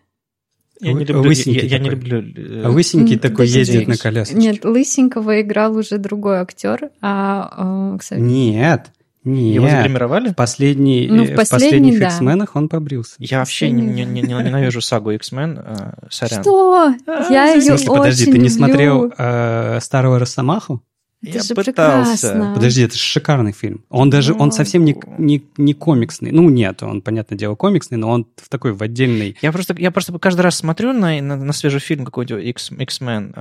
Я 0.81 0.93
не 0.93 1.05
люблю... 1.05 1.23
Я, 1.23 1.29
лысенький 1.29 1.67
я 1.67 1.79
не 1.79 1.91
такой. 1.91 2.09
люблю... 2.11 2.45
э, 2.61 2.63
А 2.65 2.71
лысенький 2.71 3.15
М, 3.15 3.21
такой 3.21 3.37
подожди. 3.47 3.59
ездит 3.61 3.89
на 3.89 3.97
колясочке. 3.97 4.39
Нет, 4.41 4.65
Лысенького 4.65 5.41
играл 5.41 5.77
уже 5.77 5.99
другой 5.99 6.37
актер, 6.39 6.91
а 7.01 7.95
э, 7.95 7.99
Ксавье... 7.99 8.25
Нет, 8.25 8.93
нет. 9.33 9.55
Его 9.55 9.69
загримировали? 9.69 10.31
В, 10.31 10.35
последний, 10.35 11.09
Ну, 11.09 11.25
в 11.25 11.31
э, 11.31 11.33
в 11.33 11.37
последний, 11.37 11.69
последних 11.93 11.99
да. 12.01 12.07
X-менах 12.07 12.57
он 12.57 12.69
побрился. 12.69 13.15
Я 13.19 13.39
вообще 13.39 13.71
не, 13.71 13.83
не- 13.83 14.05
не- 14.05 14.23
ненавижу 14.23 14.81
сагу 14.81 15.11
X-Men. 15.13 15.63
э, 15.65 16.07
Сорян. 16.11 16.43
Что? 16.43 16.95
А, 17.07 17.33
Я 17.33 17.53
в 17.53 17.57
ее 17.57 17.61
В 17.61 17.65
смысле, 17.79 17.87
подожди, 17.89 18.23
очень 18.25 18.33
ты 18.33 18.39
не 18.39 18.49
смотрел 18.49 19.13
э, 19.17 19.79
старого 19.81 20.19
Росомаху? 20.19 20.83
Это 21.21 21.39
Я 21.39 21.43
же 21.43 21.55
пытался. 21.57 22.29
прекрасно. 22.29 22.53
Подожди, 22.55 22.83
это 22.83 22.95
же 22.95 23.03
шикарный 23.03 23.51
фильм. 23.51 23.85
Он 23.91 24.09
даже, 24.09 24.35
он 24.35 24.53
совсем 24.53 24.85
не, 24.85 24.97
не, 25.19 25.43
не 25.57 25.75
комиксный. 25.75 26.31
Ну, 26.31 26.49
нет, 26.49 26.81
он, 26.85 27.03
понятное 27.03 27.37
дело, 27.37 27.57
комиксный, 27.57 27.99
но 27.99 28.09
он 28.11 28.27
в 28.37 28.49
такой, 28.49 28.73
в 28.73 28.81
отдельный... 28.85 29.37
Я 29.43 29.51
просто, 29.51 29.75
я 29.79 29.91
просто 29.91 30.17
каждый 30.21 30.43
раз 30.43 30.55
смотрю 30.57 30.93
на, 30.93 31.21
на, 31.21 31.35
на 31.35 31.53
свежий 31.53 31.81
фильм 31.81 32.05
какой-то 32.05 32.39
X, 32.39 32.71
X-Men 32.71 33.33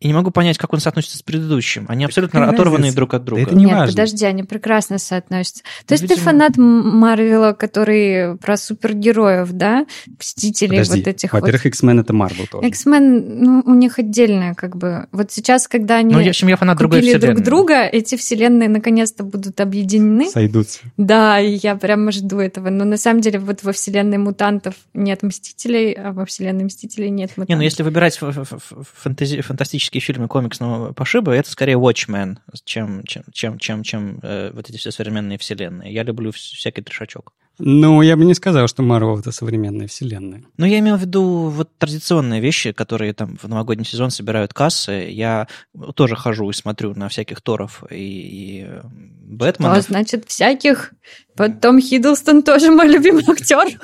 и 0.00 0.06
не 0.06 0.14
могу 0.14 0.30
понять, 0.30 0.58
как 0.58 0.72
он 0.72 0.80
соотносится 0.80 1.18
с 1.18 1.22
предыдущим. 1.22 1.84
Они 1.88 2.04
абсолютно 2.04 2.40
какая 2.40 2.54
оторванные 2.54 2.78
разница? 2.84 2.96
друг 2.96 3.14
от 3.14 3.24
друга. 3.24 3.42
это 3.42 3.54
не 3.56 3.64
Нет, 3.64 3.74
важно. 3.74 3.92
подожди, 3.92 4.24
они 4.26 4.42
прекрасно 4.44 4.98
соотносятся. 4.98 5.62
То 5.86 5.94
есть 5.94 6.04
ты 6.06 6.14
Видимо. 6.14 6.24
фанат 6.24 6.56
М- 6.58 6.98
Марвела, 6.98 7.52
который 7.52 8.36
про 8.38 8.56
супергероев, 8.56 9.50
да? 9.52 9.86
Мстителей 10.18 10.78
Подожди, 10.78 10.98
вот 11.00 11.08
этих 11.08 11.32
вот. 11.32 11.40
во-первых, 11.42 11.66
X-Men 11.66 12.00
это 12.00 12.12
Марвел 12.12 12.46
тоже. 12.46 12.68
X-Men, 12.68 13.24
ну, 13.44 13.62
у 13.66 13.74
них 13.74 13.98
отдельная, 13.98 14.54
как 14.54 14.76
бы. 14.76 15.06
Вот 15.12 15.32
сейчас, 15.32 15.66
когда 15.68 15.96
они 15.96 16.14
Ну, 16.14 16.22
в 16.22 16.28
общем, 16.28 16.48
я 16.48 16.56
фанат 16.56 16.78
другой 16.78 17.00
купили 17.00 17.18
друг 17.18 17.40
друга, 17.40 17.82
эти 17.84 18.16
вселенные 18.16 18.68
наконец-то 18.68 19.24
будут 19.24 19.60
объединены. 19.60 20.28
Сойдутся. 20.30 20.80
Да, 20.96 21.40
и 21.40 21.58
я 21.62 21.74
прямо 21.76 22.12
жду 22.12 22.38
этого. 22.38 22.70
Но 22.70 22.84
на 22.84 22.96
самом 22.96 23.20
деле 23.20 23.38
вот 23.38 23.62
во 23.62 23.72
вселенной 23.72 24.18
мутантов 24.18 24.74
нет 24.94 25.22
Мстителей, 25.22 25.92
а 25.92 26.12
во 26.12 26.24
вселенной 26.24 26.64
Мстителей 26.64 27.10
нет 27.10 27.30
мутантов. 27.30 27.48
Не, 27.48 27.56
ну 27.56 27.62
если 27.62 27.82
выбирать 27.82 28.16
ф- 28.16 28.22
ф- 28.22 28.52
ф- 28.52 28.72
фэнтези- 29.04 29.40
фантастические 29.88 30.00
фильмы 30.00 30.28
комиксного 30.28 30.92
пошиба, 30.92 31.32
это 31.32 31.50
скорее 31.50 31.76
Watchmen, 31.76 32.36
чем, 32.64 33.02
чем, 33.04 33.24
чем, 33.32 33.58
чем, 33.58 33.82
чем 33.82 34.18
э, 34.22 34.50
вот 34.52 34.68
эти 34.68 34.76
все 34.76 34.90
современные 34.90 35.38
вселенные. 35.38 35.92
Я 35.92 36.02
люблю 36.02 36.30
вс- 36.30 36.54
всякий 36.54 36.82
трешачок. 36.82 37.32
Ну, 37.60 38.02
я 38.02 38.16
бы 38.16 38.24
не 38.24 38.34
сказал, 38.34 38.68
что 38.68 38.82
Марвел 38.82 39.18
это 39.18 39.32
современная 39.32 39.88
вселенная. 39.88 40.42
Но 40.56 40.66
я 40.66 40.78
имел 40.78 40.96
в 40.96 41.00
виду 41.00 41.48
вот 41.48 41.70
традиционные 41.78 42.40
вещи, 42.40 42.72
которые 42.72 43.12
там 43.14 43.36
в 43.42 43.48
новогодний 43.48 43.84
сезон 43.84 44.10
собирают 44.10 44.54
кассы. 44.54 45.08
Я 45.10 45.48
тоже 45.96 46.14
хожу 46.16 46.48
и 46.50 46.52
смотрю 46.52 46.94
на 46.94 47.08
всяких 47.08 47.40
Торов 47.40 47.82
и, 47.90 47.94
и 47.96 48.64
э, 48.68 48.78
Что 48.80 48.90
Бэтменов. 49.36 49.82
значит 49.84 50.24
всяких? 50.28 50.92
Вот 51.36 51.60
Том 51.60 51.80
Хиддлстон 51.80 52.42
тоже 52.42 52.70
мой 52.70 52.88
любимый 52.88 53.24
актер. 53.28 53.78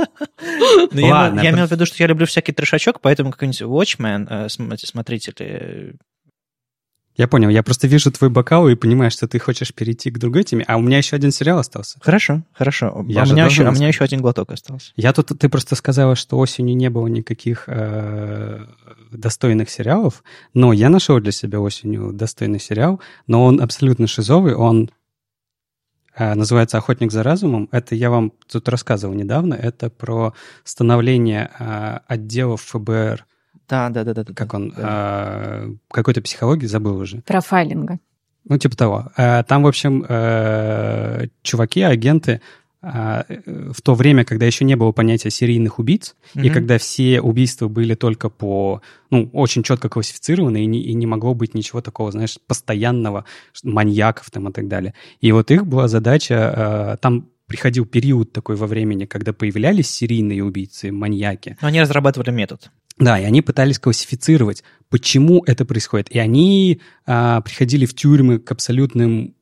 Ну, 0.93 0.99
я, 1.01 1.11
Ладно, 1.13 1.35
имел- 1.41 1.43
я 1.45 1.49
это- 1.51 1.57
имел 1.59 1.67
в 1.67 1.71
виду, 1.73 1.87
что 1.87 1.97
я 2.03 2.07
люблю 2.07 2.27
всякий 2.27 2.53
трешачок, 2.53 3.01
поэтому 3.01 3.33
какой-нибудь 3.33 3.63
Watchmen, 3.63 4.27
э, 4.29 4.49
см- 4.49 4.79
смотрители, 4.87 5.35
э, 5.41 5.93
Я 7.17 7.29
понял, 7.29 7.49
я 7.49 7.63
просто 7.63 7.87
вижу 7.87 8.11
твой 8.11 8.29
бокал 8.29 8.69
и 8.69 8.75
понимаю, 8.75 9.11
что 9.11 9.29
ты 9.29 9.39
хочешь 9.39 9.73
перейти 9.73 10.11
к 10.11 10.19
другой 10.19 10.43
теме, 10.43 10.65
а 10.67 10.77
у 10.77 10.81
меня 10.81 10.99
еще 10.99 11.15
один 11.15 11.31
сериал 11.31 11.61
остался. 11.61 11.99
Хорошо, 12.03 12.43
хорошо. 12.53 13.05
Я 13.07 13.23
а, 13.23 13.25
у 13.25 13.29
меня 13.29 13.47
еще, 13.47 13.65
а 13.65 13.71
у 13.71 13.73
меня 13.73 13.87
еще 13.87 14.03
один 14.03 14.21
глоток 14.21 14.51
остался. 14.51 14.93
Я 14.97 15.13
тут, 15.13 15.29
ты 15.39 15.49
просто 15.49 15.77
сказала, 15.77 16.17
что 16.17 16.39
осенью 16.39 16.77
не 16.77 16.91
было 16.91 17.07
никаких 17.07 17.65
э, 17.69 18.65
достойных 19.13 19.71
сериалов, 19.71 20.25
но 20.55 20.73
я 20.73 20.89
нашел 20.89 21.21
для 21.21 21.31
себя 21.31 21.61
осенью 21.61 22.13
достойный 22.13 22.59
сериал, 22.59 23.01
но 23.29 23.45
он 23.45 23.61
абсолютно 23.61 24.09
шизовый, 24.09 24.55
он 24.55 24.91
э, 26.17 26.35
называется 26.35 26.79
«Охотник 26.79 27.13
за 27.13 27.23
разумом». 27.23 27.69
Это 27.71 27.95
я 27.95 28.11
вам 28.11 28.33
тут 28.51 28.69
рассказывал 28.69 29.15
недавно, 29.15 29.55
это 29.55 29.89
про 29.89 30.35
становление 30.65 31.49
э, 31.61 31.99
отделов 32.09 32.63
ФБР, 32.63 33.25
Да, 33.69 33.89
да, 33.91 34.05
да, 34.05 34.15
да. 34.15 34.25
да, 34.25 34.35
как 34.35 34.55
он, 34.55 34.71
да. 34.77 35.65
э, 35.65 35.75
какой-то 35.91 36.21
психологии, 36.23 36.67
забыл 36.67 36.97
уже. 36.99 37.23
Профайлинга. 37.23 37.99
Ну, 38.47 38.59
типа 38.59 38.77
того. 38.77 39.13
Э, 39.17 39.43
Там, 39.45 39.63
в 39.63 39.67
общем, 39.67 40.05
э, 40.09 41.27
чуваки, 41.43 41.83
агенты 41.83 42.41
в 42.83 43.81
то 43.83 43.95
время, 43.95 44.27
когда 44.27 44.45
еще 44.45 44.67
не 44.67 44.77
было 44.77 44.93
понятия 44.93 45.31
серийных 45.31 45.79
убийц, 45.79 46.15
и 46.35 46.41
Мгм. 46.41 46.53
когда 46.53 46.77
все 46.77 47.19
убийства 47.23 47.67
были 47.69 47.95
только 47.95 48.29
по, 48.29 48.83
ну, 49.09 49.31
очень 49.33 49.63
четко 49.63 49.89
классифицированы, 49.89 50.65
и 50.65 50.67
не, 50.67 50.83
и 50.83 50.93
не 50.93 51.07
могло 51.07 51.33
быть 51.33 51.55
ничего 51.55 51.81
такого, 51.81 52.13
знаешь, 52.13 52.37
постоянного, 52.47 53.25
маньяков 53.63 54.31
там 54.31 54.51
и 54.51 54.53
так 54.53 54.69
далее. 54.69 54.93
И 55.23 55.33
вот 55.33 55.51
их 55.51 55.67
была 55.67 55.89
задача, 55.89 56.99
там 57.01 57.31
приходил 57.47 57.87
период 57.87 58.33
такой 58.33 58.57
во 58.57 58.67
времени, 58.67 59.07
когда 59.07 59.33
появлялись 59.33 59.89
серийные 59.91 60.45
убийцы, 60.45 60.93
маньяки, 60.93 61.57
Но 61.63 61.69
они 61.69 61.81
разрабатывали 61.81 62.31
метод. 62.33 62.71
Да, 62.99 63.19
и 63.19 63.25
они 63.25 63.43
пытались 63.43 63.79
классифицировать, 63.79 64.63
почему 64.89 65.43
это 65.47 65.65
происходит. 65.65 66.11
И 66.11 66.19
они 66.19 66.81
а, 67.07 67.41
приходили 67.41 67.87
в 67.87 67.95
тюрьмы 67.95 68.39
к 68.39 68.53
абсолютным 68.53 69.35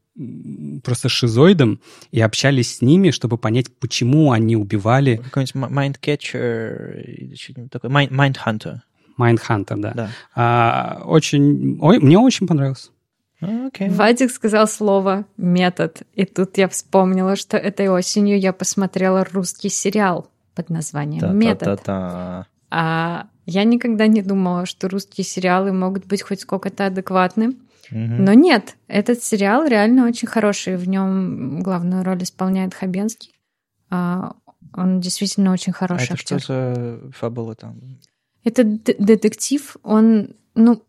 просто 0.84 1.08
шизоидам 1.08 1.80
и 2.10 2.20
общались 2.20 2.76
с 2.76 2.82
ними, 2.82 3.10
чтобы 3.10 3.38
понять, 3.38 3.74
почему 3.78 4.32
они 4.32 4.56
убивали 4.56 5.16
Какой-нибудь 5.16 5.70
Mindcatcher 5.70 7.02
или 7.02 7.34
что-нибудь 7.34 7.72
такое. 7.72 7.90
Mind, 7.90 8.10
Mindhunter. 8.10 8.80
Майндхантер, 9.16 9.76
да. 9.78 9.92
Да. 9.92 10.10
А, 10.34 11.02
очень, 11.04 11.78
ой, 11.80 11.98
мне 11.98 12.18
очень 12.18 12.46
понравилось. 12.46 12.90
А, 13.40 13.66
Окей. 13.66 13.88
Вадик 13.88 14.30
сказал 14.30 14.66
слово 14.66 15.26
«метод», 15.36 16.02
и 16.14 16.24
тут 16.24 16.58
я 16.58 16.68
вспомнила, 16.68 17.36
что 17.36 17.56
этой 17.56 17.88
осенью 17.88 18.38
я 18.38 18.52
посмотрела 18.52 19.24
русский 19.24 19.68
сериал 19.68 20.30
под 20.54 20.70
названием 20.70 21.36
«Метод». 21.36 21.82
Та-та-та-та. 21.82 22.46
А 22.70 23.26
я 23.46 23.64
никогда 23.64 24.06
не 24.06 24.22
думала, 24.22 24.66
что 24.66 24.88
русские 24.88 25.24
сериалы 25.24 25.72
могут 25.72 26.06
быть 26.06 26.22
хоть 26.22 26.40
сколько-то 26.40 26.86
адекватны. 26.86 27.56
Мгм. 27.90 28.24
Но 28.24 28.32
нет, 28.32 28.76
этот 28.88 29.22
сериал 29.22 29.66
реально 29.66 30.06
очень 30.06 30.28
хороший. 30.28 30.76
В 30.76 30.88
нем 30.88 31.60
главную 31.62 32.04
роль 32.04 32.22
исполняет 32.22 32.74
Хабенский. 32.74 33.32
А, 33.90 34.34
Он 34.74 35.00
действительно 35.00 35.52
очень 35.52 35.72
А 35.72 35.76
хороший 35.76 36.14
это 36.14 36.16
что 36.16 36.38
за 36.38 37.12
фабула 37.12 37.54
там? 37.54 37.80
Это 38.44 38.64
детектив, 38.64 39.76
он, 39.82 40.30
ну, 40.54 40.82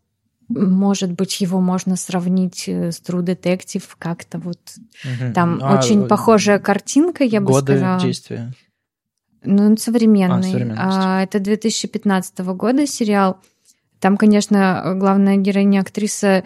может 0.48 1.12
быть, 1.12 1.40
его 1.40 1.60
можно 1.60 1.96
сравнить 1.96 2.64
э, 2.68 2.90
с 2.90 3.00
True 3.00 3.22
Detective 3.22 3.84
как-то 3.98 4.38
вот. 4.38 4.58
Угу. 5.04 5.32
Там 5.34 5.60
а, 5.62 5.78
очень 5.78 6.06
похожая 6.06 6.58
картинка, 6.58 7.24
я 7.24 7.40
годы 7.40 7.72
бы 7.72 7.78
сказала. 7.78 8.00
действия? 8.00 8.52
Ну, 9.44 9.66
он 9.66 9.76
современный. 9.76 10.72
А, 10.76 11.18
а, 11.18 11.22
это 11.22 11.40
2015 11.40 12.38
года 12.54 12.86
сериал. 12.86 13.38
Там, 14.00 14.16
конечно, 14.16 14.94
главная 14.96 15.36
героиня 15.36 15.80
актриса 15.80 16.44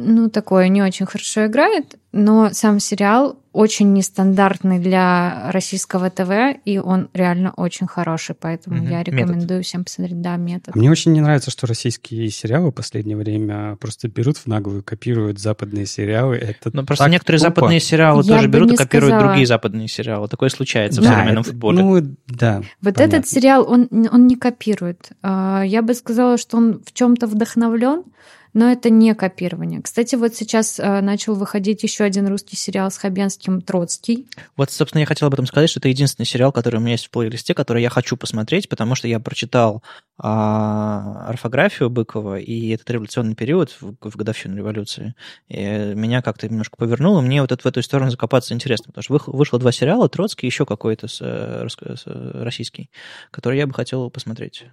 ну, 0.00 0.30
такое 0.30 0.68
не 0.68 0.80
очень 0.80 1.06
хорошо 1.06 1.46
играет, 1.46 1.96
но 2.12 2.50
сам 2.52 2.78
сериал 2.78 3.36
очень 3.52 3.92
нестандартный 3.92 4.78
для 4.78 5.50
российского 5.50 6.08
ТВ, 6.08 6.60
и 6.64 6.78
он 6.78 7.08
реально 7.12 7.52
очень 7.56 7.88
хороший, 7.88 8.36
поэтому 8.38 8.80
угу. 8.80 8.86
я 8.86 9.02
рекомендую 9.02 9.58
метод. 9.58 9.66
всем 9.66 9.84
посмотреть, 9.84 10.20
да, 10.20 10.36
метод. 10.36 10.76
Мне 10.76 10.88
очень 10.88 11.12
не 11.12 11.20
нравится, 11.20 11.50
что 11.50 11.66
российские 11.66 12.30
сериалы 12.30 12.70
в 12.70 12.74
последнее 12.74 13.16
время 13.16 13.74
просто 13.80 14.06
берут 14.06 14.36
в 14.36 14.46
наглую, 14.46 14.84
копируют 14.84 15.40
западные 15.40 15.86
сериалы. 15.86 16.36
Это 16.36 16.70
ну, 16.72 16.86
просто 16.86 17.08
некоторые 17.08 17.40
тупо. 17.40 17.50
западные 17.50 17.80
сериалы 17.80 18.22
я 18.24 18.36
тоже 18.36 18.48
берут 18.48 18.72
и 18.72 18.76
копируют 18.76 19.10
сказала... 19.10 19.28
другие 19.28 19.46
западные 19.48 19.88
сериалы. 19.88 20.28
Такое 20.28 20.50
случается 20.50 21.00
да, 21.00 21.08
в 21.08 21.10
современном 21.10 21.40
это, 21.40 21.50
футболе. 21.50 21.82
Ну, 21.82 22.16
да. 22.28 22.62
Вот 22.80 22.94
понятно. 22.94 23.16
этот 23.16 23.28
сериал, 23.28 23.66
он, 23.68 23.88
он 23.90 24.28
не 24.28 24.36
копирует. 24.36 25.10
А, 25.22 25.64
я 25.66 25.82
бы 25.82 25.94
сказала, 25.94 26.38
что 26.38 26.56
он 26.56 26.80
в 26.86 26.92
чем-то 26.92 27.26
вдохновлен, 27.26 28.04
но 28.52 28.70
это 28.70 28.90
не 28.90 29.14
копирование. 29.14 29.82
Кстати, 29.82 30.14
вот 30.16 30.34
сейчас 30.34 30.78
э, 30.78 31.00
начал 31.00 31.34
выходить 31.34 31.82
еще 31.82 32.04
один 32.04 32.26
русский 32.28 32.56
сериал 32.56 32.90
с 32.90 32.98
Хабенским 32.98 33.60
«Троцкий». 33.60 34.26
Вот, 34.56 34.70
собственно, 34.70 35.00
я 35.00 35.06
хотел 35.06 35.28
об 35.28 35.34
этом 35.34 35.46
сказать, 35.46 35.70
что 35.70 35.80
это 35.80 35.88
единственный 35.88 36.26
сериал, 36.26 36.52
который 36.52 36.76
у 36.76 36.80
меня 36.80 36.92
есть 36.92 37.06
в 37.06 37.10
плейлисте, 37.10 37.54
который 37.54 37.82
я 37.82 37.90
хочу 37.90 38.16
посмотреть, 38.16 38.68
потому 38.68 38.94
что 38.94 39.08
я 39.08 39.20
прочитал 39.20 39.82
а, 40.18 41.26
орфографию 41.28 41.90
Быкова 41.90 42.38
и 42.38 42.70
этот 42.70 42.90
революционный 42.90 43.34
период 43.34 43.70
в, 43.80 43.94
в 44.00 44.16
годовщину 44.16 44.56
революции. 44.56 45.14
И 45.48 45.62
меня 45.94 46.22
как-то 46.22 46.48
немножко 46.48 46.76
повернуло. 46.76 47.20
Мне 47.20 47.40
вот 47.40 47.52
это, 47.52 47.62
в 47.62 47.66
эту 47.66 47.82
сторону 47.82 48.10
закопаться 48.10 48.54
интересно, 48.54 48.92
потому 48.92 49.02
что 49.02 49.30
вышло 49.30 49.58
два 49.58 49.72
сериала, 49.72 50.08
«Троцкий» 50.08 50.46
еще 50.46 50.66
какой-то 50.66 51.08
с, 51.08 51.20
э, 51.20 51.66
с, 51.68 52.02
э, 52.06 52.42
российский, 52.42 52.90
который 53.30 53.58
я 53.58 53.66
бы 53.66 53.74
хотел 53.74 54.10
посмотреть. 54.10 54.66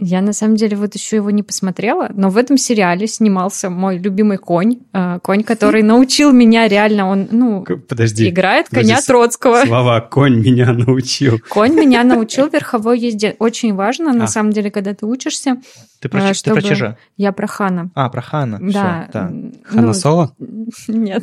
Я 0.00 0.22
на 0.22 0.32
самом 0.32 0.56
деле 0.56 0.76
вот 0.76 0.94
еще 0.94 1.16
его 1.16 1.30
не 1.30 1.42
посмотрела, 1.42 2.10
но 2.14 2.30
в 2.30 2.38
этом 2.38 2.56
сериале 2.56 3.06
снимался 3.06 3.68
мой 3.68 3.98
любимый 3.98 4.38
конь, 4.38 4.78
э, 4.94 5.18
конь, 5.22 5.42
который 5.42 5.82
научил 5.84 6.32
меня 6.32 6.66
реально, 6.68 7.08
он, 7.08 7.28
ну, 7.30 7.64
подожди, 7.88 8.28
играет 8.28 8.68
коня 8.70 8.96
подожди, 8.96 9.06
Троцкого. 9.06 9.62
Слова 9.66 10.00
«конь 10.00 10.40
меня 10.40 10.72
научил». 10.72 11.38
Конь 11.50 11.74
меня 11.74 12.02
научил 12.02 12.48
верховой 12.48 12.98
езде. 12.98 13.36
Очень 13.38 13.74
важно, 13.74 14.12
на 14.14 14.24
а. 14.24 14.26
самом 14.26 14.52
деле, 14.52 14.70
когда 14.70 14.94
ты 14.94 15.04
учишься. 15.04 15.58
Ты 16.00 16.08
про, 16.08 16.32
чтобы... 16.32 16.56
ты 16.56 16.62
про 16.62 16.68
чижа? 16.74 16.96
Я 17.18 17.32
про 17.32 17.46
Хана. 17.46 17.90
А, 17.94 18.08
про 18.08 18.22
Хана. 18.22 18.58
Да. 18.58 18.68
Все, 18.68 19.12
да. 19.12 19.32
Хана 19.64 19.86
ну, 19.88 19.92
Соло? 19.92 20.34
Нет. 20.88 21.22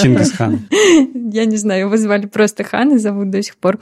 Чингисхан. 0.00 0.66
Я 1.30 1.44
не 1.44 1.58
знаю, 1.58 1.86
его 1.86 1.96
звали 1.98 2.24
просто 2.24 2.64
Хан 2.64 2.94
и 2.94 2.98
зовут 2.98 3.28
до 3.30 3.42
сих 3.42 3.56
пор. 3.56 3.78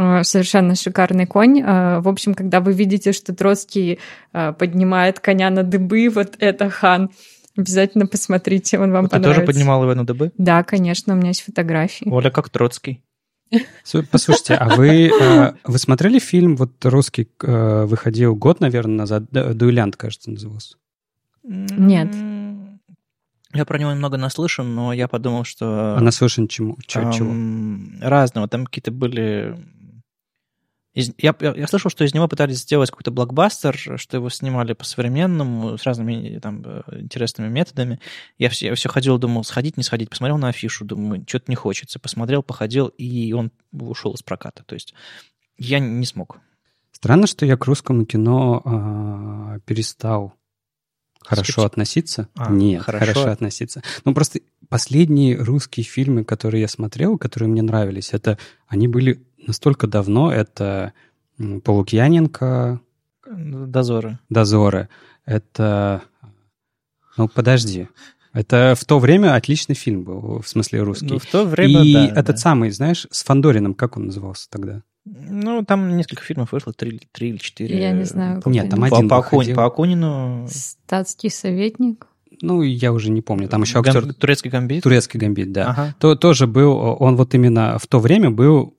Э, 0.00 0.24
совершенно 0.24 0.74
шикарный 0.74 1.26
конь. 1.26 1.60
Э, 1.60 2.00
в 2.00 2.08
общем, 2.08 2.34
когда 2.34 2.60
вы 2.60 2.72
видите, 2.72 3.12
что 3.12 3.34
Троцкий 3.34 3.98
э, 4.32 4.52
поднимает 4.54 5.20
коня 5.20 5.50
на 5.50 5.62
дыбы, 5.62 6.08
вот 6.08 6.36
это 6.38 6.70
хан. 6.70 7.10
Обязательно 7.54 8.06
посмотрите, 8.06 8.78
он 8.78 8.92
вам 8.92 9.06
Ты 9.06 9.10
понравится. 9.10 9.40
тоже 9.42 9.46
поднимал 9.46 9.82
его 9.82 9.94
на 9.94 10.06
дыбы? 10.06 10.32
Да, 10.38 10.62
конечно, 10.62 11.12
у 11.12 11.16
меня 11.16 11.28
есть 11.28 11.42
фотографии. 11.42 12.08
Оля 12.08 12.30
как 12.30 12.48
Троцкий. 12.48 13.02
Послушайте, 14.10 14.54
а 14.54 14.74
вы, 14.76 15.10
вы 15.64 15.78
смотрели 15.78 16.20
фильм, 16.20 16.54
вот 16.56 16.82
русский 16.84 17.28
выходил 17.40 18.36
год, 18.36 18.60
наверное, 18.60 18.98
назад, 18.98 19.24
«Дуэлянт», 19.30 19.96
кажется, 19.96 20.30
назывался? 20.30 20.76
Нет. 21.42 22.14
Я 23.52 23.64
про 23.64 23.76
него 23.76 23.90
немного 23.90 24.16
наслышан, 24.16 24.72
но 24.72 24.92
я 24.92 25.08
подумал, 25.08 25.42
что... 25.42 25.96
А 25.96 26.00
наслышан 26.00 26.46
чему? 26.46 26.78
Чего? 26.86 27.10
Эм, 27.10 27.98
разного. 28.00 28.46
Там 28.46 28.64
какие-то 28.64 28.92
были 28.92 29.56
из, 30.92 31.12
я, 31.18 31.34
я, 31.40 31.54
я 31.54 31.66
слышал, 31.68 31.90
что 31.90 32.04
из 32.04 32.14
него 32.14 32.26
пытались 32.26 32.58
сделать 32.58 32.90
какой-то 32.90 33.12
блокбастер, 33.12 33.76
что 33.76 34.16
его 34.16 34.28
снимали 34.28 34.72
по-современному, 34.72 35.78
с 35.78 35.84
разными 35.84 36.38
там, 36.40 36.62
э, 36.64 36.82
интересными 37.00 37.48
методами. 37.48 38.00
Я 38.38 38.48
все, 38.50 38.66
я 38.66 38.74
все 38.74 38.88
ходил, 38.88 39.16
думал, 39.18 39.44
сходить, 39.44 39.76
не 39.76 39.84
сходить. 39.84 40.10
Посмотрел 40.10 40.38
на 40.38 40.48
афишу, 40.48 40.84
думаю, 40.84 41.24
что-то 41.28 41.44
не 41.48 41.54
хочется. 41.54 42.00
Посмотрел, 42.00 42.42
походил, 42.42 42.88
и 42.88 43.32
он 43.32 43.52
ушел 43.72 44.14
из 44.14 44.22
проката. 44.22 44.64
То 44.64 44.74
есть 44.74 44.94
я 45.56 45.78
не 45.78 46.06
смог. 46.06 46.38
Странно, 46.90 47.28
что 47.28 47.46
я 47.46 47.56
к 47.56 47.64
русскому 47.66 48.04
кино 48.04 48.62
э, 48.64 49.60
перестал 49.64 50.34
хорошо 51.22 51.52
Скепти... 51.52 51.66
относиться. 51.66 52.28
А, 52.34 52.50
Нет, 52.50 52.82
хорошо. 52.82 53.06
хорошо 53.06 53.30
относиться. 53.30 53.82
Ну, 54.04 54.12
просто 54.12 54.40
последние 54.68 55.36
русские 55.36 55.84
фильмы, 55.84 56.24
которые 56.24 56.62
я 56.62 56.68
смотрел, 56.68 57.18
которые 57.18 57.48
мне 57.48 57.62
нравились, 57.62 58.12
это 58.12 58.38
они 58.66 58.88
были 58.88 59.22
настолько 59.50 59.86
давно. 59.86 60.32
Это 60.32 60.92
Полукьяненко. 61.64 62.80
Дозоры. 63.26 64.18
Дозоры. 64.28 64.88
Это... 65.24 66.02
Ну, 67.16 67.28
подожди. 67.28 67.88
Это 68.32 68.74
в 68.78 68.84
то 68.84 69.00
время 69.00 69.34
отличный 69.34 69.74
фильм 69.74 70.04
был, 70.04 70.40
в 70.40 70.48
смысле 70.48 70.82
русский. 70.82 71.06
Ну, 71.06 71.18
в 71.18 71.26
то 71.26 71.44
время, 71.44 71.82
И 71.82 71.92
да, 71.92 72.06
этот 72.06 72.36
да. 72.36 72.36
самый, 72.36 72.70
знаешь, 72.70 73.08
с 73.10 73.24
Фандориным, 73.24 73.74
как 73.74 73.96
он 73.96 74.06
назывался 74.06 74.48
тогда? 74.48 74.82
Ну, 75.04 75.64
там 75.64 75.96
несколько 75.96 76.22
фильмов 76.22 76.52
вышло, 76.52 76.72
три, 76.72 77.00
три 77.10 77.30
или 77.30 77.38
четыре. 77.38 77.80
Я 77.80 77.90
не 77.90 78.04
знаю. 78.04 78.40
Нет, 78.46 78.70
там 78.70 78.84
один 78.84 79.08
по, 79.08 79.18
Акунину, 79.18 79.56
по 79.56 79.66
Акунину... 79.66 80.46
Статский 80.48 81.30
советник. 81.30 82.06
Ну, 82.40 82.62
я 82.62 82.92
уже 82.92 83.10
не 83.10 83.20
помню. 83.20 83.48
Там 83.48 83.62
еще 83.62 83.80
актер... 83.80 84.14
Турецкий 84.14 84.50
гамбит? 84.50 84.84
Турецкий 84.84 85.18
гамбит, 85.18 85.52
да. 85.52 85.70
Ага. 85.70 85.94
То, 85.98 86.14
тоже 86.14 86.46
был, 86.46 86.72
он 87.00 87.16
вот 87.16 87.34
именно 87.34 87.78
в 87.78 87.86
то 87.88 87.98
время 87.98 88.30
был 88.30 88.76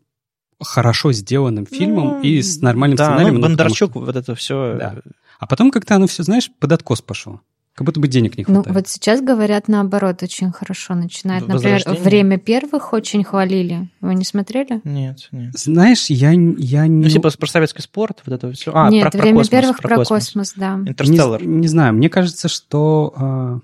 хорошо 0.62 1.12
сделанным 1.12 1.66
фильмом 1.66 2.08
ну, 2.08 2.22
и 2.22 2.42
с 2.42 2.62
нормальным 2.62 2.98
да, 2.98 3.06
сценарием. 3.06 3.36
Ну, 3.36 3.42
Бондарчук, 3.42 3.92
что... 3.92 4.00
вот 4.00 4.16
это 4.16 4.36
все... 4.36 4.78
Да. 4.80 4.96
А 5.40 5.48
потом 5.48 5.72
как-то 5.72 5.96
оно 5.96 6.08
все, 6.08 6.24
знаешь, 6.24 6.50
под 6.60 6.72
откос 6.72 7.02
пошло. 7.02 7.42
Как 7.74 7.86
будто 7.86 8.02
бы 8.02 8.08
денег 8.08 8.38
не 8.38 8.44
хватает. 8.44 8.68
Ну, 8.68 8.74
вот 8.74 8.88
сейчас 8.90 9.22
говорят 9.22 9.70
наоборот, 9.70 10.22
очень 10.22 10.52
хорошо 10.52 10.94
начинает. 10.94 11.48
Например, 11.48 11.82
«Время 11.88 12.38
первых» 12.38 12.92
очень 12.92 13.24
хвалили. 13.24 13.90
Вы 14.02 14.16
не 14.16 14.26
смотрели? 14.26 14.82
Нет, 14.84 15.30
нет. 15.32 15.58
Знаешь, 15.58 16.08
я, 16.08 16.32
я 16.32 16.88
не... 16.88 17.04
Ну, 17.04 17.10
типа 17.10 17.32
про 17.40 17.48
советский 17.48 17.82
спорт, 17.82 18.22
вот 18.26 18.36
это 18.36 18.52
все. 18.52 18.72
А, 18.76 18.90
нет, 18.90 19.10
про, 19.12 19.22
«Время 19.22 19.36
про 19.36 19.40
космос, 19.40 19.50
первых» 19.50 19.78
про, 19.78 19.88
про 19.88 19.96
космос. 19.96 20.26
космос, 20.26 20.54
да. 20.58 20.74
Интерстеллар. 20.86 21.42
Не, 21.42 21.60
не 21.60 21.68
знаю, 21.68 21.94
мне 21.94 22.10
кажется, 22.10 22.50
что... 22.50 23.62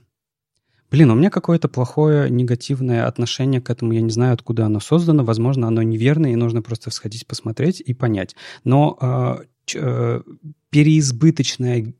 Блин, 0.89 1.11
у 1.11 1.15
меня 1.15 1.29
какое-то 1.29 1.67
плохое 1.67 2.29
негативное 2.29 3.07
отношение 3.07 3.61
к 3.61 3.69
этому. 3.69 3.91
Я 3.91 4.01
не 4.01 4.11
знаю, 4.11 4.33
откуда 4.33 4.65
оно 4.65 4.79
создано. 4.79 5.23
Возможно, 5.25 5.67
оно 5.67 5.81
неверное, 5.81 6.31
и 6.31 6.35
нужно 6.35 6.61
просто 6.61 6.91
сходить, 6.91 7.27
посмотреть 7.27 7.81
и 7.81 7.93
понять. 7.93 8.35
Но 8.63 8.97
э, 9.01 9.37
э, 9.75 10.21
переизбыточный 10.69 11.95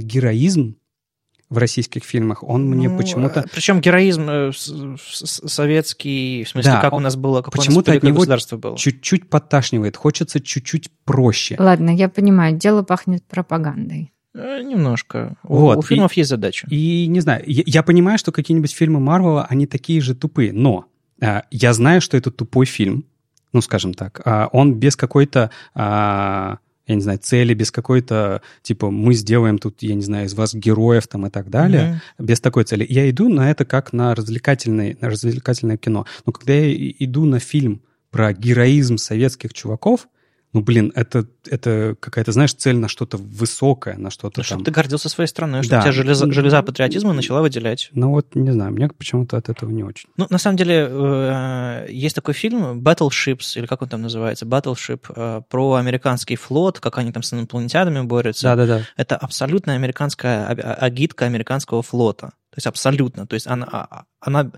героизм 0.00 0.76
в 1.48 1.56
российских 1.56 2.04
фильмах, 2.04 2.42
он 2.42 2.66
мне 2.68 2.90
ну, 2.90 2.98
почему-то... 2.98 3.44
Причем 3.52 3.80
героизм 3.80 4.28
э, 4.28 4.52
советский, 4.52 6.44
в 6.44 6.48
смысле, 6.50 6.72
да, 6.72 6.80
как 6.82 6.92
у 6.92 7.00
нас 7.00 7.16
было, 7.16 7.40
как 7.40 7.54
почему-то 7.54 7.92
от 7.92 8.02
него 8.02 8.16
государство 8.16 8.58
было. 8.58 8.76
чуть-чуть 8.76 9.30
подташнивает, 9.30 9.96
хочется 9.96 10.40
чуть-чуть 10.40 10.90
проще. 11.04 11.56
Ладно, 11.58 11.88
я 11.88 12.10
понимаю, 12.10 12.56
дело 12.56 12.82
пахнет 12.82 13.24
пропагандой. 13.24 14.12
Э, 14.34 14.62
немножко. 14.62 15.36
Вот. 15.42 15.76
У, 15.76 15.78
у 15.80 15.82
фильмов 15.82 16.16
и, 16.16 16.20
есть 16.20 16.30
задача. 16.30 16.66
И 16.70 17.06
не 17.06 17.20
знаю, 17.20 17.42
я, 17.46 17.62
я 17.66 17.82
понимаю, 17.82 18.18
что 18.18 18.32
какие-нибудь 18.32 18.72
фильмы 18.72 19.00
Марвела, 19.00 19.46
они 19.48 19.66
такие 19.66 20.00
же 20.00 20.14
тупые, 20.14 20.52
но 20.52 20.86
а, 21.20 21.44
я 21.50 21.72
знаю, 21.72 22.00
что 22.00 22.16
это 22.16 22.30
тупой 22.30 22.66
фильм, 22.66 23.04
ну, 23.52 23.60
скажем 23.60 23.94
так. 23.94 24.20
А, 24.24 24.48
он 24.52 24.74
без 24.74 24.96
какой-то... 24.96 25.50
А, 25.74 26.58
я 26.86 26.94
не 26.94 27.02
знаю, 27.02 27.18
цели, 27.18 27.52
без 27.52 27.70
какой-то, 27.70 28.40
типа, 28.62 28.90
мы 28.90 29.12
сделаем 29.12 29.58
тут, 29.58 29.82
я 29.82 29.94
не 29.94 30.00
знаю, 30.00 30.24
из 30.24 30.32
вас 30.32 30.54
героев 30.54 31.06
там 31.06 31.26
и 31.26 31.30
так 31.30 31.50
далее, 31.50 32.00
mm-hmm. 32.18 32.24
без 32.24 32.40
такой 32.40 32.64
цели. 32.64 32.86
Я 32.88 33.10
иду 33.10 33.28
на 33.28 33.50
это 33.50 33.66
как 33.66 33.92
на, 33.92 34.14
развлекательный, 34.14 34.96
на 34.98 35.10
развлекательное 35.10 35.76
кино. 35.76 36.06
Но 36.24 36.32
когда 36.32 36.54
я 36.54 36.72
иду 36.98 37.26
на 37.26 37.40
фильм 37.40 37.82
про 38.10 38.32
героизм 38.32 38.96
советских 38.96 39.52
чуваков, 39.52 40.08
ну, 40.54 40.62
блин, 40.62 40.92
это, 40.94 41.26
это 41.46 41.94
какая-то, 42.00 42.32
знаешь, 42.32 42.54
цель 42.54 42.76
на 42.76 42.88
что-то 42.88 43.18
высокое, 43.18 43.98
на 43.98 44.10
что-то 44.10 44.38
ну, 44.38 44.42
там... 44.42 44.44
Чтобы 44.44 44.64
ты 44.64 44.70
гордился 44.70 45.08
своей 45.10 45.28
страной, 45.28 45.62
чтобы 45.62 45.76
да. 45.76 45.82
тебя 45.82 45.92
железа, 45.92 46.32
железа 46.32 46.62
патриотизма 46.62 47.12
начала 47.12 47.42
выделять. 47.42 47.90
Ну 47.92 48.10
вот, 48.10 48.34
не 48.34 48.50
знаю, 48.50 48.72
мне 48.72 48.88
почему-то 48.88 49.36
от 49.36 49.50
этого 49.50 49.70
не 49.70 49.84
очень. 49.84 50.08
Ну, 50.16 50.26
на 50.30 50.38
самом 50.38 50.56
деле, 50.56 50.88
э, 50.90 51.86
есть 51.90 52.14
такой 52.14 52.32
фильм 52.32 52.80
Battleships, 52.80 53.58
или 53.58 53.66
как 53.66 53.82
он 53.82 53.88
там 53.88 54.00
называется, 54.00 54.46
Battleship, 54.46 55.04
э, 55.14 55.42
про 55.48 55.74
американский 55.74 56.36
флот, 56.36 56.80
как 56.80 56.96
они 56.96 57.12
там 57.12 57.22
с 57.22 57.32
инопланетянами 57.34 58.06
борются. 58.06 58.44
Да-да-да. 58.44 58.82
Это 58.96 59.16
абсолютно 59.16 59.74
американская 59.74 60.46
агитка 60.46 61.26
американского 61.26 61.82
флота. 61.82 62.28
То 62.50 62.58
есть 62.58 62.66
абсолютно. 62.66 63.26
То 63.26 63.34
есть 63.34 63.46
она, 63.46 63.66
а, 63.70 64.04
она 64.20 64.50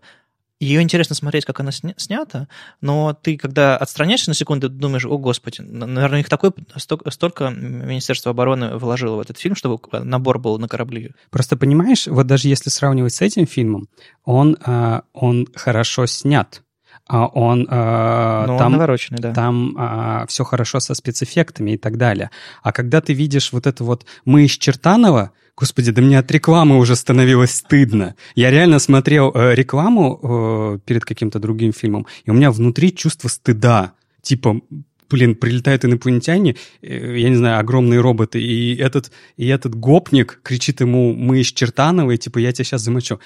ее 0.60 0.82
интересно 0.82 1.14
смотреть, 1.14 1.46
как 1.46 1.58
она 1.60 1.72
снята, 1.72 2.46
но 2.82 3.14
ты, 3.14 3.38
когда 3.38 3.78
отстраняешься 3.78 4.28
на 4.28 4.34
секунду, 4.34 4.68
думаешь, 4.68 5.06
о, 5.06 5.16
господи, 5.16 5.62
наверное, 5.62 6.20
их 6.20 6.28
такой, 6.28 6.52
столько 6.76 7.48
Министерство 7.48 8.30
обороны 8.30 8.76
вложило 8.76 9.16
в 9.16 9.20
этот 9.20 9.38
фильм, 9.38 9.56
чтобы 9.56 9.80
набор 9.92 10.38
был 10.38 10.58
на 10.58 10.68
корабли. 10.68 11.12
Просто 11.30 11.56
понимаешь, 11.56 12.06
вот 12.06 12.26
даже 12.26 12.48
если 12.48 12.68
сравнивать 12.68 13.14
с 13.14 13.22
этим 13.22 13.46
фильмом, 13.46 13.88
он, 14.24 14.58
а, 14.64 15.02
он 15.14 15.46
хорошо 15.54 16.04
снят. 16.06 16.62
А 17.06 17.26
он, 17.26 17.66
э, 17.68 18.44
ну, 18.46 18.56
там, 18.56 18.72
навороченный, 18.72 19.18
да. 19.18 19.32
там 19.32 19.76
э, 19.76 20.26
все 20.28 20.44
хорошо 20.44 20.78
со 20.78 20.94
спецэффектами 20.94 21.72
и 21.72 21.76
так 21.76 21.96
далее. 21.96 22.30
А 22.62 22.70
когда 22.70 23.00
ты 23.00 23.14
видишь 23.14 23.52
вот 23.52 23.66
это 23.66 23.82
вот 23.82 24.06
«Мы 24.24 24.44
из 24.44 24.52
Чертанова», 24.52 25.32
Господи, 25.60 25.92
да 25.92 26.00
мне 26.00 26.18
от 26.18 26.30
рекламы 26.30 26.78
уже 26.78 26.96
становилось 26.96 27.50
стыдно. 27.50 28.16
Я 28.34 28.50
реально 28.50 28.78
смотрел 28.78 29.30
э, 29.34 29.54
рекламу 29.54 30.18
э, 30.22 30.78
перед 30.86 31.04
каким-то 31.04 31.38
другим 31.38 31.74
фильмом, 31.74 32.06
и 32.24 32.30
у 32.30 32.32
меня 32.32 32.50
внутри 32.50 32.94
чувство 32.94 33.28
стыда. 33.28 33.92
Типа, 34.22 34.62
блин, 35.10 35.34
прилетают 35.34 35.84
инопланетяне, 35.84 36.56
э, 36.80 37.18
я 37.18 37.28
не 37.28 37.36
знаю, 37.36 37.60
огромные 37.60 38.00
роботы, 38.00 38.40
и 38.40 38.74
этот, 38.74 39.12
и 39.36 39.48
этот 39.48 39.74
гопник 39.74 40.40
кричит 40.42 40.80
ему 40.80 41.12
«Мы 41.12 41.40
из 41.40 41.48
Чертанова», 41.48 42.10
и 42.12 42.16
типа 42.16 42.38
«Я 42.38 42.52
тебя 42.52 42.64
сейчас 42.64 42.80
замочу». 42.80 43.20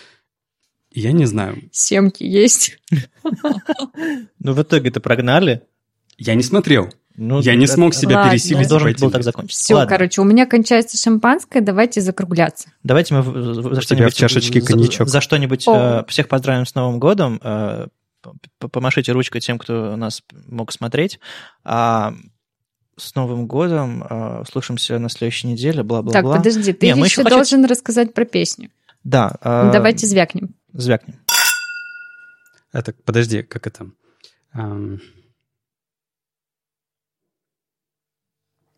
Я 0.90 1.12
не 1.12 1.26
знаю. 1.26 1.62
Семки 1.70 2.24
есть. 2.24 2.78
Ну, 4.40 4.52
в 4.52 4.60
итоге-то 4.60 5.00
прогнали. 5.00 5.62
Я 6.18 6.34
не 6.34 6.42
смотрел. 6.42 6.92
Ну, 7.16 7.40
я 7.40 7.54
не 7.54 7.66
смог 7.66 7.94
себя 7.94 8.16
ладно. 8.16 8.32
пересилить. 8.32 8.68
Должен 8.68 8.94
был 8.98 9.10
так 9.10 9.22
закончить. 9.22 9.56
Все, 9.56 9.74
ладно. 9.74 9.88
короче, 9.88 10.20
у 10.20 10.24
меня 10.24 10.46
кончается 10.46 10.96
шампанское, 10.96 11.60
давайте 11.60 12.00
закругляться. 12.00 12.70
Давайте 12.82 13.14
мы 13.14 13.22
за 13.22 13.80
что-нибудь... 13.80 14.14
в 14.14 14.16
чашечке 14.16 14.60
коньячок. 14.60 15.08
За, 15.08 15.14
за 15.14 15.20
что-нибудь 15.20 15.64
э, 15.68 16.04
всех 16.08 16.28
поздравим 16.28 16.66
с 16.66 16.74
Новым 16.74 16.98
годом. 16.98 17.40
Э, 17.42 17.86
помашите 18.58 19.12
ручкой 19.12 19.40
тем, 19.40 19.58
кто 19.58 19.94
нас 19.96 20.22
мог 20.48 20.72
смотреть. 20.72 21.20
А 21.62 22.14
с 22.96 23.14
Новым 23.14 23.46
годом. 23.46 24.04
Э, 24.08 24.40
услышимся 24.40 24.98
на 24.98 25.08
следующей 25.08 25.46
неделе. 25.46 25.84
Бла-бла-бла. 25.84 26.34
Так, 26.34 26.42
подожди, 26.42 26.72
ты 26.72 26.92
Не, 26.92 27.00
еще 27.00 27.22
должен 27.22 27.62
хотим... 27.62 27.64
рассказать 27.64 28.12
про 28.12 28.24
песню. 28.24 28.70
Да. 29.04 29.36
Э, 29.40 29.70
давайте 29.72 30.08
звякнем. 30.08 30.54
Звякнем. 30.72 31.20
Это, 32.72 32.92
подожди, 33.04 33.42
как 33.42 33.68
это... 33.68 33.86
Um... 34.52 35.00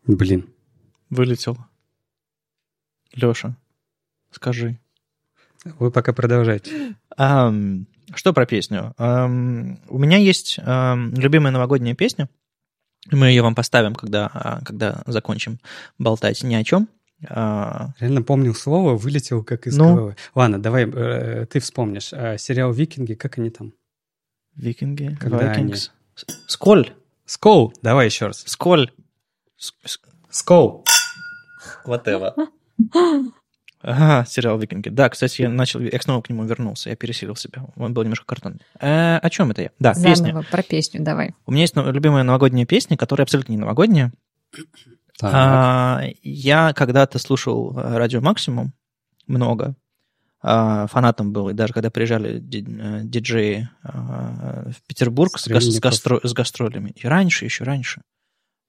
Блин. 0.07 0.49
Вылетел. 1.09 1.57
Леша, 3.13 3.55
скажи. 4.31 4.79
Вы 5.65 5.91
пока 5.91 6.13
продолжайте. 6.13 6.95
Um, 7.17 7.85
что 8.15 8.31
про 8.31 8.45
песню? 8.45 8.93
Um, 8.97 9.79
у 9.89 9.97
меня 9.97 10.17
есть 10.17 10.59
um, 10.59 11.13
любимая 11.19 11.51
новогодняя 11.51 11.93
песня. 11.93 12.29
Мы 13.11 13.27
ее 13.27 13.41
вам 13.41 13.55
поставим, 13.55 13.95
когда, 13.95 14.29
а, 14.33 14.61
когда 14.65 15.01
закончим 15.05 15.59
болтать 15.97 16.43
ни 16.43 16.55
о 16.55 16.63
чем. 16.63 16.89
А... 17.29 17.93
Реально 17.99 18.21
помнил 18.21 18.53
слово, 18.53 18.95
вылетел 18.95 19.43
как 19.43 19.65
из 19.67 19.77
ну, 19.77 19.95
головы. 19.95 20.15
Ладно, 20.35 20.61
давай, 20.61 20.89
э, 20.89 21.45
ты 21.45 21.59
вспомнишь. 21.59 22.11
А, 22.13 22.37
сериал 22.37 22.71
«Викинги», 22.71 23.13
как 23.13 23.37
они 23.37 23.49
там? 23.49 23.73
«Викинги», 24.55 25.17
«Викингс». 25.21 25.91
Они... 26.15 26.37
«Сколь». 26.47 26.91
«Скол», 27.25 27.73
давай 27.81 28.07
еще 28.07 28.27
раз. 28.27 28.43
«Сколь». 28.45 28.91
«Скол». 30.29 30.85
Whatever. 31.85 32.33
Ага, 33.81 34.25
сериал 34.27 34.57
«Викинги». 34.57 34.89
Да, 34.89 35.07
кстати, 35.07 35.43
я 35.43 35.49
начал, 35.49 35.79
я 35.79 36.01
снова 36.01 36.21
к 36.21 36.29
нему 36.29 36.43
вернулся, 36.43 36.89
я 36.89 36.95
пересилил 36.95 37.35
себя. 37.35 37.63
Он 37.75 37.93
был 37.93 38.01
немножко 38.01 38.25
картонный. 38.25 38.59
Э, 38.81 39.17
о 39.17 39.29
чем 39.29 39.51
это 39.51 39.61
я? 39.61 39.71
Да, 39.79 39.93
Заново, 39.93 40.15
песня. 40.15 40.45
про 40.51 40.63
песню 40.63 41.03
давай. 41.03 41.35
У 41.45 41.51
меня 41.51 41.61
есть 41.61 41.75
любимая 41.75 42.23
новогодняя 42.23 42.65
песня, 42.65 42.97
которая 42.97 43.23
абсолютно 43.23 43.51
не 43.51 43.59
новогодняя. 43.59 44.11
А, 45.21 46.01
я 46.23 46.73
когда-то 46.73 47.19
слушал 47.19 47.77
э, 47.77 47.97
радио 47.97 48.19
Максимум 48.19 48.73
много. 49.27 49.75
А, 50.41 50.87
фанатом 50.87 51.31
был, 51.31 51.49
и 51.49 51.53
даже 51.53 51.73
когда 51.73 51.89
приезжали 51.89 52.37
э, 52.37 53.01
диджеи 53.03 53.69
а, 53.83 54.69
в 54.69 54.87
Петербург 54.87 55.37
с, 55.37 55.47
с, 55.47 55.79
гастро, 55.79 56.19
с 56.23 56.33
гастролями, 56.33 56.93
и 56.95 57.07
раньше, 57.07 57.45
еще 57.45 57.63
раньше, 57.63 58.01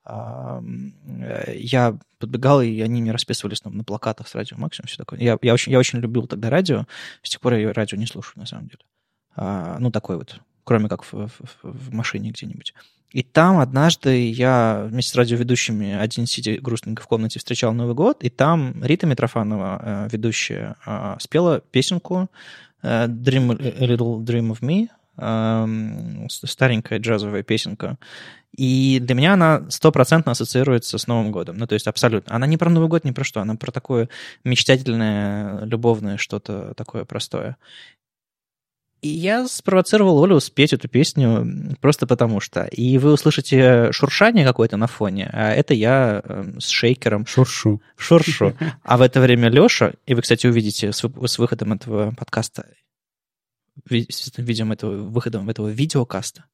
я 0.08 1.98
подбегал, 2.18 2.62
и 2.62 2.80
они 2.80 3.02
мне 3.02 3.12
расписывались 3.12 3.64
на, 3.64 3.70
на 3.70 3.84
плакатах 3.84 4.28
с 4.28 4.34
радио 4.34 4.56
Максимум, 4.56 4.86
все 4.88 4.96
такое. 4.96 5.20
Я, 5.20 5.38
я, 5.42 5.54
очень, 5.54 5.72
я 5.72 5.78
очень 5.78 5.98
любил 5.98 6.26
тогда 6.26 6.50
радио, 6.50 6.86
с 7.22 7.30
тех 7.30 7.40
пор 7.40 7.54
я 7.54 7.72
радио 7.72 7.98
не 7.98 8.06
слушаю, 8.06 8.40
на 8.40 8.46
самом 8.46 8.68
деле. 8.68 8.80
А, 9.36 9.76
ну, 9.78 9.90
такой 9.90 10.16
вот, 10.16 10.40
кроме 10.64 10.88
как 10.88 11.04
в, 11.04 11.12
в, 11.12 11.30
в 11.62 11.94
машине 11.94 12.30
где-нибудь. 12.30 12.74
И 13.12 13.22
там 13.22 13.58
однажды 13.58 14.30
я 14.30 14.86
вместе 14.90 15.12
с 15.12 15.14
радиоведущими 15.14 15.94
один 15.94 16.26
сидя 16.26 16.60
грустненько 16.60 17.02
в 17.02 17.06
комнате 17.06 17.38
встречал 17.38 17.72
Новый 17.72 17.94
год, 17.94 18.22
и 18.22 18.28
там 18.28 18.74
Рита 18.84 19.06
Митрофанова, 19.06 19.80
э, 19.82 20.08
ведущая, 20.12 20.76
э, 20.84 21.16
спела 21.18 21.60
песенку 21.60 22.28
э, 22.82 23.06
Dream, 23.06 23.56
Little 23.56 24.18
Dream 24.24 24.50
of 24.50 24.60
Me, 24.60 24.88
старенькая 26.28 26.98
джазовая 26.98 27.42
песенка. 27.42 27.98
И 28.56 28.98
для 29.00 29.14
меня 29.14 29.34
она 29.34 29.70
стопроцентно 29.70 30.32
ассоциируется 30.32 30.98
с 30.98 31.06
Новым 31.06 31.30
годом. 31.30 31.58
Ну, 31.58 31.66
то 31.66 31.74
есть 31.74 31.86
абсолютно. 31.86 32.34
Она 32.34 32.46
не 32.46 32.56
про 32.56 32.70
Новый 32.70 32.88
год, 32.88 33.04
не 33.04 33.12
про 33.12 33.24
что. 33.24 33.40
Она 33.40 33.54
про 33.54 33.70
такое 33.70 34.08
мечтательное, 34.42 35.64
любовное 35.64 36.16
что-то 36.16 36.72
такое 36.74 37.04
простое. 37.04 37.56
И 39.00 39.08
я 39.08 39.46
спровоцировал 39.46 40.24
Олю 40.24 40.40
спеть 40.40 40.72
эту 40.72 40.88
песню 40.88 41.76
просто 41.80 42.06
потому 42.06 42.40
что. 42.40 42.64
И 42.64 42.98
вы 42.98 43.12
услышите 43.12 43.92
шуршание 43.92 44.44
какое-то 44.44 44.76
на 44.76 44.88
фоне, 44.88 45.30
а 45.32 45.52
это 45.52 45.72
я 45.72 46.20
эм, 46.24 46.60
с 46.60 46.68
шейкером. 46.68 47.24
Шуршу. 47.24 47.80
Шуршу. 47.96 48.54
А 48.82 48.96
в 48.96 49.02
это 49.02 49.20
время 49.20 49.50
Леша, 49.50 49.92
и 50.06 50.14
вы, 50.14 50.22
кстати, 50.22 50.48
увидите 50.48 50.90
с 50.92 51.38
выходом 51.38 51.74
этого 51.74 52.12
подкаста, 52.16 52.66
видим 53.86 54.72
этого, 54.72 55.08
выходом 55.08 55.48
этого 55.48 55.68
видеокаста, 55.68 56.44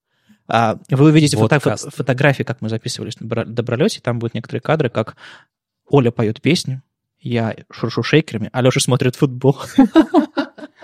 а, 0.46 0.78
вы 0.90 1.06
увидите 1.06 1.36
фото, 1.36 1.58
фотографии, 1.58 2.42
как 2.42 2.60
мы 2.60 2.68
записывались 2.68 3.18
на 3.18 3.44
Добролете, 3.44 4.00
там 4.00 4.18
будут 4.18 4.34
некоторые 4.34 4.60
кадры, 4.60 4.90
как 4.90 5.16
Оля 5.88 6.10
поет 6.10 6.42
песню, 6.42 6.82
я 7.20 7.56
шуршу 7.70 8.02
шейкерами, 8.02 8.50
а 8.52 8.60
Леша 8.60 8.80
смотрит 8.80 9.16
футбол. 9.16 9.58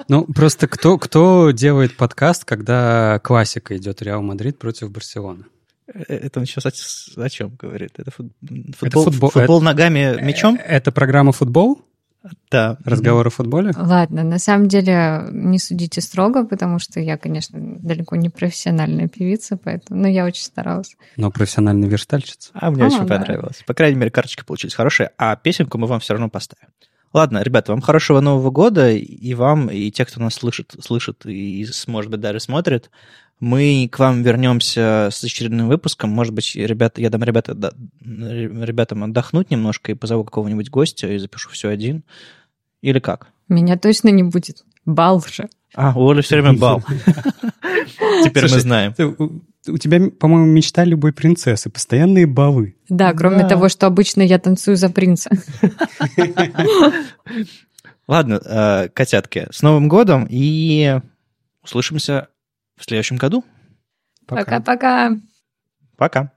Ну, 0.08 0.24
просто 0.24 0.66
кто, 0.66 0.98
кто 0.98 1.52
делает 1.52 1.96
подкаст, 1.96 2.44
когда 2.44 3.20
классика 3.22 3.76
идет 3.76 4.02
Реал 4.02 4.22
Мадрид 4.22 4.58
против 4.58 4.90
Барселоны? 4.90 5.44
Э, 5.86 6.02
это 6.08 6.40
он 6.40 6.46
сейчас 6.46 6.66
о, 6.66 7.22
о 7.22 7.28
чем 7.28 7.54
говорит? 7.54 7.92
Это, 7.96 8.10
фут, 8.10 8.32
футбол, 8.76 9.02
это 9.02 9.10
футбол, 9.12 9.30
футбол 9.30 9.58
это, 9.58 9.64
ногами 9.64 10.20
мячом? 10.20 10.56
Э, 10.56 10.62
это 10.62 10.90
программа 10.90 11.30
«Футбол»? 11.30 11.82
Да. 12.50 12.76
Разговоры 12.84 13.28
о 13.28 13.30
футболе? 13.30 13.72
Ладно, 13.76 14.22
на 14.22 14.38
самом 14.38 14.68
деле 14.68 15.28
не 15.32 15.58
судите 15.58 16.00
строго, 16.00 16.44
потому 16.44 16.78
что 16.78 17.00
я, 17.00 17.16
конечно, 17.16 17.58
далеко 17.58 18.16
не 18.16 18.28
профессиональная 18.28 19.08
певица, 19.08 19.56
поэтому, 19.56 20.00
но 20.00 20.08
я 20.08 20.26
очень 20.26 20.44
старалась. 20.44 20.96
Но 21.16 21.30
профессиональная 21.30 21.88
верстальщица. 21.88 22.50
А 22.54 22.70
мне 22.70 22.84
а, 22.84 22.86
очень 22.88 23.06
да. 23.06 23.16
понравилось. 23.16 23.62
По 23.66 23.74
крайней 23.74 23.96
мере, 23.96 24.10
карточки 24.10 24.44
получились 24.44 24.74
хорошие, 24.74 25.10
а 25.16 25.36
песенку 25.36 25.78
мы 25.78 25.86
вам 25.86 26.00
все 26.00 26.12
равно 26.12 26.28
поставим. 26.28 26.68
Ладно, 27.12 27.42
ребята, 27.42 27.72
вам 27.72 27.80
хорошего 27.80 28.20
Нового 28.20 28.50
года, 28.50 28.90
и 28.90 29.34
вам, 29.34 29.68
и 29.68 29.90
те, 29.90 30.04
кто 30.04 30.20
нас 30.20 30.34
слышит, 30.34 30.74
слышит 30.80 31.26
и, 31.26 31.66
может 31.88 32.10
быть, 32.10 32.20
даже 32.20 32.38
смотрит. 32.38 32.90
Мы 33.40 33.88
к 33.90 33.98
вам 33.98 34.22
вернемся 34.22 35.08
с 35.10 35.24
очередным 35.24 35.68
выпуском. 35.68 36.10
Может 36.10 36.34
быть, 36.34 36.54
ребята, 36.54 37.00
я 37.00 37.10
дам 37.10 37.24
ребята, 37.24 37.54
да, 37.54 37.72
ребятам 38.00 39.02
отдохнуть 39.04 39.50
немножко 39.50 39.92
и 39.92 39.94
позову 39.94 40.24
какого-нибудь 40.24 40.70
гостя 40.70 41.08
и 41.08 41.18
запишу 41.18 41.50
все 41.50 41.68
один. 41.68 42.04
Или 42.82 42.98
как? 42.98 43.28
Меня 43.48 43.76
точно 43.76 44.10
не 44.10 44.22
будет. 44.22 44.64
Бал 44.84 45.22
же. 45.26 45.48
А, 45.74 45.92
у 45.98 46.08
Оли 46.08 46.20
все 46.20 46.40
время 46.40 46.58
бал. 46.58 46.82
Теперь 48.24 48.44
мы 48.44 48.60
знаем 48.60 48.94
у 49.68 49.78
тебя, 49.78 50.00
по-моему, 50.10 50.46
мечта 50.46 50.84
любой 50.84 51.12
принцессы, 51.12 51.68
постоянные 51.70 52.26
балы. 52.26 52.76
Да, 52.88 53.12
кроме 53.12 53.40
да. 53.40 53.48
того, 53.48 53.68
что 53.68 53.86
обычно 53.86 54.22
я 54.22 54.38
танцую 54.38 54.76
за 54.76 54.88
принца. 54.88 55.30
Ладно, 58.08 58.40
э, 58.44 58.88
котятки, 58.88 59.46
с 59.50 59.62
Новым 59.62 59.88
годом 59.88 60.26
и 60.28 61.00
услышимся 61.62 62.28
в 62.79 62.83
следующем 62.83 63.17
году. 63.17 63.43
Пока-пока. 64.27 65.11
Пока. 65.97 66.31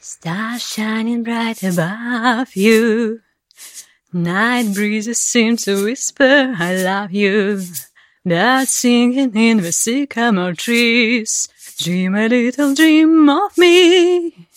Stars 0.00 0.62
shining 0.62 1.22
bright 1.22 1.62
above 1.62 2.56
you. 2.56 3.20
Night 4.12 4.74
breezes 4.74 5.22
seem 5.22 5.56
to 5.58 5.84
whisper, 5.84 6.54
I 6.58 6.82
love 6.82 7.12
you. 7.12 7.62
They're 8.24 8.66
singing 8.66 9.36
in 9.36 9.58
the 9.58 9.70
sycamore 9.70 10.54
trees. 10.54 11.48
Dream 11.78 12.14
a 12.16 12.26
little 12.28 12.74
dream 12.74 13.28
of 13.28 13.56
me. 13.56 14.48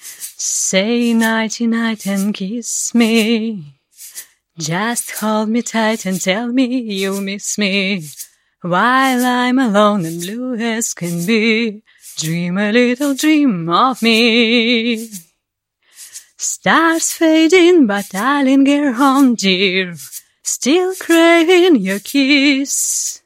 Say 0.00 1.12
nighty 1.12 1.66
night 1.66 2.06
and 2.06 2.32
kiss 2.32 2.94
me. 2.94 3.77
Just 4.59 5.11
hold 5.11 5.47
me 5.47 5.61
tight 5.61 6.05
and 6.05 6.19
tell 6.19 6.49
me 6.49 6.65
you 6.81 7.21
miss 7.21 7.57
me 7.57 8.03
while 8.61 9.25
I'm 9.25 9.57
alone 9.57 10.03
and 10.05 10.19
blue 10.19 10.55
as 10.55 10.93
can 10.93 11.25
be. 11.25 11.81
Dream 12.17 12.57
a 12.57 12.69
little 12.69 13.15
dream 13.15 13.69
of 13.69 14.01
me. 14.01 15.07
Stars 16.35 17.13
fading, 17.13 17.87
but 17.87 18.13
I 18.13 18.43
linger 18.43 18.93
on, 18.95 19.35
dear, 19.35 19.95
still 20.43 20.93
craving 20.95 21.77
your 21.77 21.99
kiss. 21.99 23.21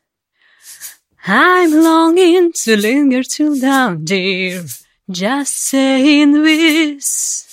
I'm 1.25 1.71
longing 1.71 2.53
to 2.63 2.77
linger 2.77 3.23
till 3.23 3.59
dawn, 3.59 4.05
dear, 4.05 4.65
just 5.09 5.57
saying 5.57 6.43
this. 6.43 7.52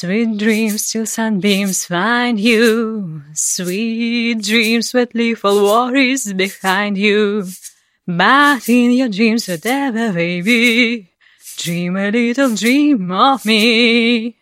Sweet 0.00 0.38
dreams 0.38 0.90
till 0.90 1.04
sunbeams 1.04 1.84
find 1.84 2.40
you. 2.40 3.20
Sweet 3.34 4.42
dreams 4.42 4.94
with 4.94 5.14
little 5.14 5.62
worries 5.62 6.32
behind 6.32 6.96
you. 6.96 7.44
But 8.06 8.66
in 8.66 8.92
your 8.92 9.10
dreams, 9.10 9.46
whatever 9.46 10.14
be, 10.14 11.10
dream 11.58 11.98
a 11.98 12.10
little 12.10 12.54
dream 12.56 13.12
of 13.12 13.44
me. 13.44 14.39